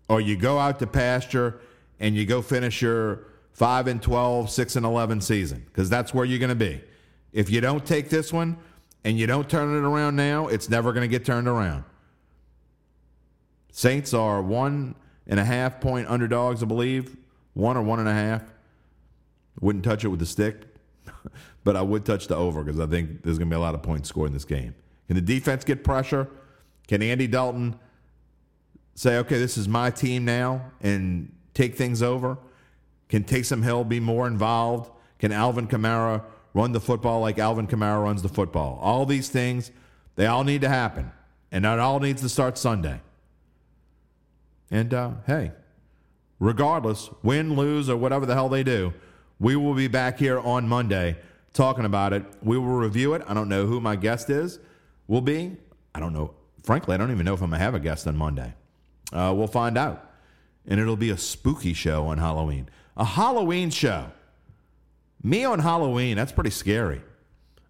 or 0.08 0.22
you 0.22 0.38
go 0.38 0.58
out 0.58 0.80
to 0.80 0.88
pasture 0.88 1.60
and 2.00 2.16
you 2.16 2.26
go 2.26 2.42
finish 2.42 2.82
your 2.82 3.26
5 3.54 3.88
and 3.88 4.02
12, 4.02 4.50
6 4.50 4.76
and 4.76 4.86
11 4.86 5.22
season 5.22 5.64
because 5.68 5.90
that's 5.90 6.14
where 6.14 6.26
you're 6.26 6.40
going 6.40 6.50
to 6.50 6.56
be. 6.56 6.82
If 7.34 7.50
you 7.50 7.62
don't 7.62 7.86
take 7.86 8.10
this 8.10 8.34
one 8.34 8.58
and 9.04 9.18
you 9.18 9.28
don't 9.28 9.50
turn 9.50 9.76
it 9.76 9.88
around 9.88 10.16
now, 10.16 10.48
it's 10.48 10.70
never 10.70 10.94
going 10.94 11.04
to 11.04 11.08
get 11.08 11.26
turned 11.26 11.48
around. 11.48 11.84
Saints 13.72 14.14
are 14.14 14.42
one 14.42 14.96
and 15.28 15.40
a 15.40 15.46
half 15.46 15.80
point 15.80 16.08
underdogs, 16.10 16.62
I 16.62 16.66
believe. 16.66 17.16
One 17.54 17.78
or 17.78 17.82
one 17.82 18.00
and 18.00 18.08
a 18.08 18.14
half. 18.14 18.44
Wouldn't 19.60 19.84
touch 19.84 20.04
it 20.04 20.08
with 20.08 20.22
a 20.22 20.26
stick, 20.26 20.64
but 21.64 21.76
I 21.76 21.82
would 21.82 22.06
touch 22.06 22.28
the 22.28 22.36
over 22.36 22.64
because 22.64 22.80
I 22.80 22.88
think 22.88 23.24
there's 23.24 23.38
going 23.38 23.50
to 23.50 23.54
be 23.54 23.58
a 23.58 23.64
lot 23.64 23.76
of 23.76 23.82
points 23.82 24.10
scored 24.10 24.28
in 24.28 24.34
this 24.34 24.46
game. 24.46 24.74
Can 25.08 25.16
the 25.16 25.22
defense 25.22 25.64
get 25.64 25.84
pressure? 25.84 26.28
Can 26.88 27.02
Andy 27.02 27.28
Dalton 27.28 27.78
say, 28.96 29.18
okay, 29.18 29.38
this 29.38 29.58
is 29.58 29.68
my 29.68 29.92
team 29.92 30.26
now 30.26 30.72
and 30.82 31.34
take 31.54 31.76
things 31.76 32.02
over? 32.02 32.38
Can 33.12 33.26
Taysom 33.26 33.62
Hill 33.62 33.84
be 33.84 34.00
more 34.00 34.26
involved? 34.26 34.90
Can 35.20 35.34
Alvin 35.34 35.68
Kamara 35.68 36.24
run 36.54 36.72
the 36.72 36.80
football 36.80 37.20
like 37.20 37.38
Alvin 37.38 37.68
Kamara 37.68 38.02
runs 38.02 38.22
the 38.22 38.30
football? 38.30 38.80
All 38.82 39.06
these 39.06 39.28
things, 39.28 39.70
they 40.16 40.26
all 40.26 40.46
need 40.46 40.62
to 40.62 40.70
happen. 40.70 41.12
And 41.52 41.66
that 41.66 41.78
all 41.78 42.00
needs 42.00 42.22
to 42.22 42.30
start 42.30 42.58
Sunday. 42.58 43.02
And 44.72 44.94
uh, 44.94 45.12
hey, 45.28 45.52
regardless, 46.40 47.10
win, 47.22 47.58
lose, 47.58 47.90
or 47.90 47.98
whatever 47.98 48.26
the 48.26 48.34
hell 48.34 48.48
they 48.48 48.64
do, 48.64 48.94
we 49.42 49.58
will 49.58 49.74
be 49.74 49.90
back 49.90 50.18
here 50.18 50.40
on 50.40 50.70
Monday 50.70 51.18
talking 51.52 51.84
about 51.84 52.14
it. 52.14 52.24
We 52.42 52.58
will 52.58 52.68
review 52.68 53.14
it. 53.14 53.24
I 53.28 53.34
don't 53.34 53.50
know 53.50 53.66
who 53.66 53.82
my 53.82 53.98
guest 53.98 54.30
is, 54.30 54.58
will 55.10 55.20
be. 55.20 55.58
I 55.94 56.00
don't 56.00 56.14
know. 56.14 56.34
Frankly, 56.64 56.96
I 56.96 56.98
don't 56.98 57.12
even 57.12 57.26
know 57.26 57.34
if 57.34 57.42
I'm 57.42 57.50
going 57.50 57.60
to 57.60 57.66
have 57.66 57.76
a 57.76 57.80
guest 57.82 58.08
on 58.08 58.16
Monday. 58.16 58.54
Uh, 59.12 59.34
we'll 59.36 59.48
find 59.48 59.78
out. 59.78 60.14
And 60.66 60.80
it'll 60.80 60.96
be 60.96 61.10
a 61.10 61.18
spooky 61.18 61.74
show 61.74 62.08
on 62.08 62.18
Halloween. 62.18 62.70
A 62.98 63.06
Halloween 63.06 63.70
show. 63.70 64.12
Me 65.24 65.46
on 65.46 65.60
Halloween, 65.60 66.18
that's 66.18 66.32
pretty 66.32 66.50
scary. 66.50 67.02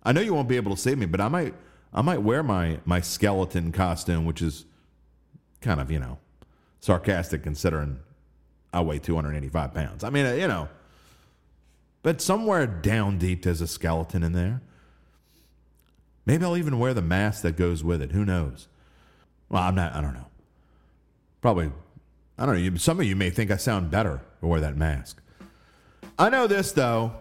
I 0.04 0.14
know 0.14 0.22
you 0.22 0.34
won't 0.34 0.48
be 0.48 0.56
able 0.56 0.76
to 0.76 0.82
see 0.82 0.96
me, 0.96 1.06
but 1.06 1.22
I 1.22 1.28
might 1.28 1.54
I 1.94 2.02
might 2.02 2.22
wear 2.22 2.44
my 2.44 2.80
my 2.86 3.02
skeleton 3.02 3.72
costume, 3.72 4.26
which 4.26 4.42
is 4.42 4.66
kind 5.60 5.80
of, 5.80 5.92
you 5.92 6.00
know, 6.00 6.18
sarcastic 6.80 7.44
considering 7.44 8.00
I 8.74 8.82
weigh 8.82 9.00
285 9.00 9.74
pounds. 9.74 10.04
I 10.04 10.10
mean, 10.10 10.26
uh, 10.26 10.34
you 10.34 10.48
know, 10.48 10.70
but 12.04 12.22
somewhere 12.22 12.66
down 12.66 13.18
deep 13.18 13.44
there's 13.44 13.62
a 13.62 13.68
skeleton 13.68 14.24
in 14.24 14.34
there. 14.34 14.62
Maybe 16.26 16.46
I'll 16.46 16.58
even 16.58 16.80
wear 16.80 16.94
the 16.94 17.02
mask 17.02 17.42
that 17.44 17.58
goes 17.58 17.84
with 17.84 18.02
it. 18.02 18.12
Who 18.12 18.24
knows? 18.26 18.68
Well, 19.50 19.64
I'm 19.64 19.76
not, 19.76 19.94
I 19.94 20.02
don't 20.02 20.14
know. 20.14 20.28
Probably, 21.42 21.72
I 22.42 22.48
don't 22.48 22.60
know. 22.60 22.78
Some 22.78 23.00
of 23.00 23.06
you 23.06 23.16
may 23.16 23.30
think 23.30 23.52
I 23.52 23.58
sound 23.58 23.92
better 23.92 24.20
or 24.42 24.50
wear 24.50 24.62
that 24.62 24.76
mask. 24.76 25.22
I 26.18 26.30
know 26.30 26.48
this, 26.48 26.72
though. 26.72 27.14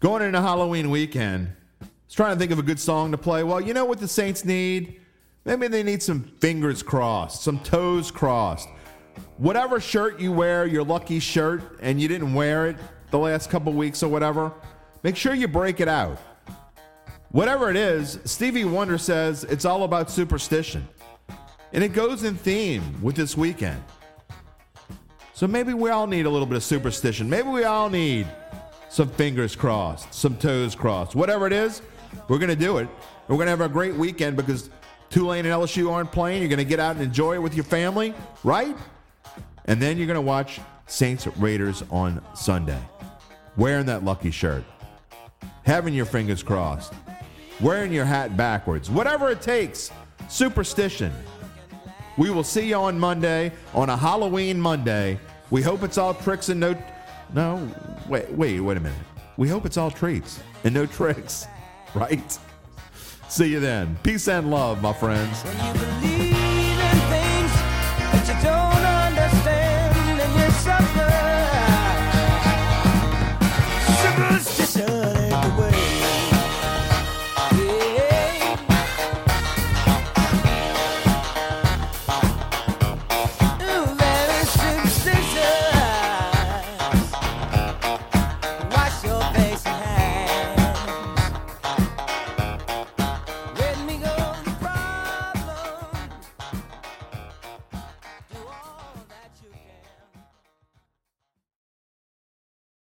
Going 0.00 0.22
into 0.22 0.40
Halloween 0.40 0.88
weekend, 0.88 1.52
I 1.82 1.86
was 2.06 2.14
trying 2.14 2.34
to 2.34 2.38
think 2.38 2.50
of 2.50 2.58
a 2.58 2.62
good 2.62 2.80
song 2.80 3.10
to 3.10 3.18
play. 3.18 3.42
Well, 3.42 3.60
you 3.60 3.74
know 3.74 3.84
what 3.84 4.00
the 4.00 4.08
Saints 4.08 4.46
need? 4.46 5.02
Maybe 5.44 5.68
they 5.68 5.82
need 5.82 6.02
some 6.02 6.22
fingers 6.40 6.82
crossed, 6.82 7.42
some 7.42 7.58
toes 7.58 8.10
crossed. 8.10 8.70
Whatever 9.36 9.80
shirt 9.80 10.18
you 10.18 10.32
wear, 10.32 10.64
your 10.64 10.82
lucky 10.82 11.18
shirt, 11.18 11.78
and 11.82 12.00
you 12.00 12.08
didn't 12.08 12.32
wear 12.32 12.68
it 12.68 12.76
the 13.10 13.18
last 13.18 13.50
couple 13.50 13.74
weeks 13.74 14.02
or 14.02 14.08
whatever, 14.08 14.50
make 15.02 15.16
sure 15.16 15.34
you 15.34 15.46
break 15.46 15.80
it 15.80 15.88
out. 15.88 16.18
Whatever 17.32 17.68
it 17.68 17.76
is, 17.76 18.18
Stevie 18.24 18.64
Wonder 18.64 18.96
says 18.96 19.44
it's 19.44 19.66
all 19.66 19.82
about 19.82 20.10
superstition. 20.10 20.88
And 21.74 21.84
it 21.84 21.92
goes 21.92 22.24
in 22.24 22.34
theme 22.34 23.02
with 23.02 23.14
this 23.14 23.36
weekend. 23.36 23.82
So 25.38 25.46
maybe 25.46 25.72
we 25.72 25.90
all 25.90 26.08
need 26.08 26.26
a 26.26 26.28
little 26.28 26.48
bit 26.48 26.56
of 26.56 26.64
superstition. 26.64 27.30
Maybe 27.30 27.46
we 27.48 27.62
all 27.62 27.88
need 27.88 28.26
some 28.88 29.08
fingers 29.08 29.54
crossed, 29.54 30.12
some 30.12 30.36
toes 30.36 30.74
crossed. 30.74 31.14
Whatever 31.14 31.46
it 31.46 31.52
is, 31.52 31.80
we're 32.26 32.38
going 32.38 32.48
to 32.48 32.56
do 32.56 32.78
it. 32.78 32.88
We're 33.28 33.36
going 33.36 33.46
to 33.46 33.50
have 33.50 33.60
a 33.60 33.68
great 33.68 33.94
weekend 33.94 34.36
because 34.36 34.68
Tulane 35.10 35.46
and 35.46 35.54
LSU 35.54 35.92
aren't 35.92 36.10
playing. 36.10 36.42
You're 36.42 36.48
going 36.48 36.58
to 36.58 36.64
get 36.64 36.80
out 36.80 36.96
and 36.96 37.04
enjoy 37.04 37.34
it 37.34 37.38
with 37.38 37.54
your 37.54 37.62
family, 37.62 38.14
right? 38.42 38.76
And 39.66 39.80
then 39.80 39.96
you're 39.96 40.08
going 40.08 40.16
to 40.16 40.20
watch 40.20 40.58
Saints 40.88 41.28
Raiders 41.36 41.84
on 41.88 42.20
Sunday. 42.34 42.82
Wearing 43.56 43.86
that 43.86 44.02
lucky 44.02 44.32
shirt, 44.32 44.64
having 45.62 45.94
your 45.94 46.06
fingers 46.06 46.42
crossed, 46.42 46.94
wearing 47.60 47.92
your 47.92 48.06
hat 48.06 48.36
backwards, 48.36 48.90
whatever 48.90 49.30
it 49.30 49.40
takes. 49.40 49.92
Superstition. 50.28 51.12
We 52.16 52.30
will 52.30 52.42
see 52.42 52.70
you 52.70 52.74
on 52.74 52.98
Monday, 52.98 53.52
on 53.72 53.88
a 53.88 53.96
Halloween 53.96 54.60
Monday. 54.60 55.20
We 55.50 55.62
hope 55.62 55.82
it's 55.82 55.98
all 55.98 56.14
tricks 56.14 56.48
and 56.48 56.60
no. 56.60 56.76
No, 57.34 57.70
wait, 58.08 58.30
wait, 58.32 58.60
wait 58.60 58.76
a 58.76 58.80
minute. 58.80 58.98
We 59.36 59.48
hope 59.48 59.66
it's 59.66 59.76
all 59.76 59.90
treats 59.90 60.40
and 60.64 60.74
no 60.74 60.86
tricks, 60.86 61.46
right? 61.94 62.38
See 63.28 63.48
you 63.48 63.60
then. 63.60 63.96
Peace 64.02 64.28
and 64.28 64.50
love, 64.50 64.80
my 64.82 64.92
friends. 64.92 65.44